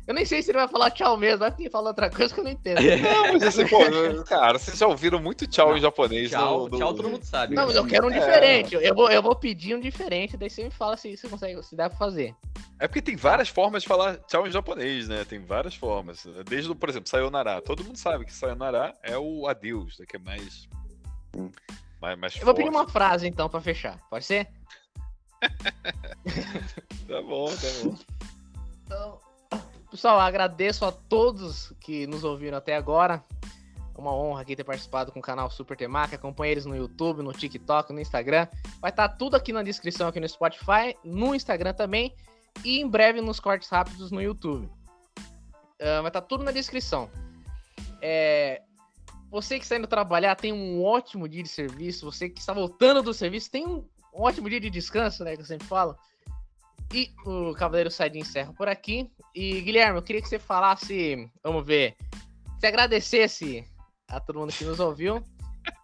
Eu 0.09 0.15
nem 0.15 0.25
sei 0.25 0.41
se 0.43 0.51
ele 0.51 0.57
vai 0.57 0.67
falar 0.69 0.91
tchau 0.91 1.19
mesmo, 1.19 1.41
vai 1.41 1.55
que 1.55 1.69
fala 1.69 1.89
outra 1.91 2.09
coisa 2.09 2.33
que 2.33 2.41
eu 2.41 2.45
não 2.45 2.51
entendo. 2.51 2.81
Não, 2.81 3.33
mas 3.35 3.43
assim, 3.43 3.67
pô, 3.67 3.79
cara, 4.25 4.59
vocês 4.59 4.79
já 4.79 4.87
ouviram 4.87 5.21
muito 5.21 5.47
tchau 5.47 5.77
em 5.77 5.81
japonês. 5.83 6.31
Tchau, 6.31 6.61
no- 6.61 6.69
no- 6.71 6.79
tchau, 6.79 6.95
todo 6.95 7.11
mundo 7.11 7.25
sabe. 7.25 7.55
Não, 7.55 7.67
mas 7.67 7.77
eu 7.77 7.87
quero 7.87 8.07
um 8.07 8.11
É. 8.11 8.19
diferente. 8.19 8.75
Eu 8.75 8.95
vou, 8.95 9.11
eu 9.11 9.23
vou 9.23 9.37
pedir 9.37 9.75
um 9.77 9.81
diferente, 9.81 10.35
daí 10.39 10.49
você 10.49 10.65
me 10.65 10.71
fala 10.71 10.97
se 10.97 11.15
você 11.15 11.29
consegue, 11.29 11.63
se 11.63 11.77
dá 11.77 11.91
pra 11.91 11.99
fazer. 11.99 12.35
É 12.81 12.89
porque 12.89 13.03
tem 13.03 13.17
várias 13.17 13.51
formas 13.51 13.83
de 13.83 13.89
falar 13.89 14.17
tchau 14.27 14.47
em 14.47 14.51
japonês, 14.51 15.09
né? 15.09 15.27
Tem 15.29 15.41
várias 15.45 15.75
formas. 15.75 16.25
Desde, 16.49 16.71
o, 16.71 16.75
por 16.75 16.89
exemplo, 16.89 17.11
sayonara. 17.11 17.61
Todo 17.61 17.85
mundo 17.85 17.99
sabe 17.99 18.25
que 18.25 18.33
sayonara 18.33 18.95
é 19.03 19.19
o 19.19 19.47
adeus, 19.47 19.99
né? 19.99 20.07
Que 20.09 20.17
é 20.17 20.21
mais. 20.21 20.67
Hum. 21.37 21.51
Mais, 22.01 22.19
mais 22.19 22.37
Eu 22.37 22.45
vou 22.45 22.55
pedir 22.55 22.69
uma 22.69 22.89
frase 22.89 23.27
então 23.27 23.49
pra 23.49 23.61
fechar. 23.61 23.99
Pode 24.09 24.25
ser? 24.25 24.49
Tá 27.09 27.23
bom, 27.23 27.47
tá 27.47 27.69
bom. 27.85 27.97
Então, 28.85 29.21
pessoal, 29.91 30.21
agradeço 30.21 30.85
a 30.85 30.93
todos 30.93 31.73
que 31.81 32.07
nos 32.07 32.23
ouviram 32.23 32.59
até 32.59 32.77
agora. 32.77 33.25
É 33.97 34.01
uma 34.01 34.15
honra 34.15 34.43
aqui 34.43 34.55
ter 34.55 34.63
participado 34.63 35.11
com 35.11 35.19
o 35.19 35.23
canal 35.23 35.51
Super 35.51 35.75
Temac. 35.75 36.15
Acompanhe 36.15 36.53
eles 36.53 36.67
no 36.67 36.77
YouTube, 36.77 37.23
no 37.23 37.33
TikTok, 37.33 37.95
no 37.95 38.01
Instagram. 38.01 38.47
Vai 38.79 38.91
estar 38.91 39.09
tudo 39.09 39.37
aqui 39.37 39.53
na 39.53 39.63
descrição, 39.63 40.09
aqui 40.09 40.21
no 40.21 40.29
Spotify, 40.29 40.95
no 41.03 41.35
Instagram 41.35 41.73
também. 41.73 42.15
E 42.63 42.79
em 42.79 42.87
breve 42.87 43.23
nos 43.23 43.41
cortes 43.41 43.71
rápidos 43.71 44.11
no 44.11 44.21
YouTube. 44.21 44.71
Ah, 45.81 46.03
vai 46.03 46.09
estar 46.11 46.23
tudo 46.23 46.45
na 46.45 46.51
descrição. 46.51 47.11
É, 48.03 48.63
Você 49.31 49.59
que 49.59 49.65
está 49.65 49.77
indo 49.77 49.87
trabalhar, 49.87 50.35
tem 50.35 50.53
um 50.53 50.83
ótimo 50.83 51.29
dia 51.29 51.43
de 51.43 51.49
serviço. 51.49 52.11
Você 52.11 52.29
que 52.29 52.41
está 52.41 52.53
voltando 52.53 53.03
do 53.03 53.13
serviço, 53.13 53.51
tem 53.51 53.67
um 53.67 53.85
ótimo 54.13 54.49
dia 54.49 54.61
de 54.61 54.71
descanso, 54.71 55.23
né? 55.25 55.35
Que 55.35 55.43
eu 55.43 55.47
sempre 55.47 55.67
falo. 55.67 55.97
E 56.93 57.11
o 57.27 57.53
Cavaleiro 57.53 57.91
sai 57.91 58.09
de 58.09 58.19
encerra 58.19 58.53
por 58.55 58.69
aqui. 58.69 59.11
E 59.35 59.61
Guilherme, 59.61 59.99
eu 59.99 60.03
queria 60.03 60.23
que 60.23 60.29
você 60.29 60.39
falasse, 60.39 61.31
vamos 61.43 61.67
ver, 61.67 61.95
se 62.59 62.67
agradecesse 62.67 63.65
a 64.09 64.19
todo 64.19 64.39
mundo 64.39 64.53
que 64.53 64.65
nos 64.65 64.81
ouviu 64.81 65.23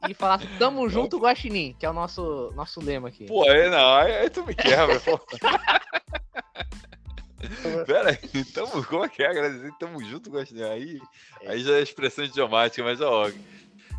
e 0.08 0.14
falasse 0.14 0.46
tamo 0.58 0.88
junto 0.88 1.18
Guaxinim, 1.18 1.76
que 1.78 1.84
é 1.84 1.90
o 1.90 1.92
nosso 1.92 2.50
nosso 2.54 2.80
lema 2.80 3.08
aqui. 3.08 3.26
Pô, 3.26 3.46
aí 3.48 3.68
não, 3.68 3.96
aí, 3.96 4.12
aí 4.16 4.30
tu 4.30 4.46
me 4.46 4.54
quebra, 4.54 4.98
pô. 5.00 5.20
Pera 7.86 8.10
aí, 8.10 8.44
tamo, 8.46 8.84
como 8.84 9.04
é 9.04 9.08
que 9.08 9.22
é? 9.22 9.28
Agradecer, 9.28 9.72
tamo 9.78 10.02
junto, 10.04 10.30
Gostinho. 10.30 10.66
Aí, 10.70 11.00
aí 11.46 11.62
já 11.62 11.74
é 11.74 11.82
expressão 11.82 12.24
idiomática, 12.24 12.82
mas 12.82 13.00
ó, 13.00 13.30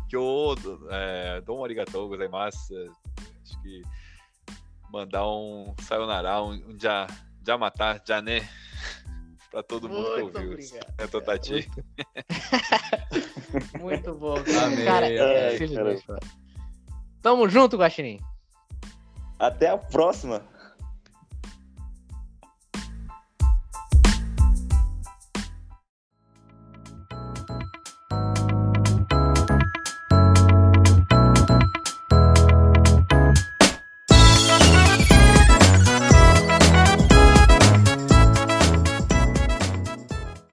que 0.08 0.16
eu 0.16 0.54
é, 0.90 1.40
dou 1.40 1.60
um 1.60 1.64
arigatou 1.64 2.08
gozaimasu. 2.08 2.74
Acho 3.42 3.62
que 3.62 3.82
mandar 4.90 5.26
um 5.28 5.74
sayonara, 5.82 6.42
um, 6.42 6.52
um 6.52 6.76
já, 6.80 7.06
já 7.46 7.58
matar, 7.58 8.02
já 8.06 8.22
né, 8.22 8.48
pra 9.50 9.62
todo 9.62 9.88
mundo 9.88 10.14
que 10.14 10.22
Muito 10.22 10.36
ouviu. 10.36 10.52
obrigado. 10.52 10.94
É 10.98 11.06
Totati. 11.06 11.70
Muito 13.80 14.14
bom. 14.14 14.36
Amei, 14.64 14.84
Cara, 14.84 15.06
é, 15.06 15.16
cara. 15.16 15.58
simplesmente, 15.58 16.08
mano. 16.08 16.20
Tamo 17.22 17.48
junto, 17.48 17.76
Guaxinim. 17.76 18.20
Até 19.38 19.68
a 19.68 19.76
próxima. 19.76 20.42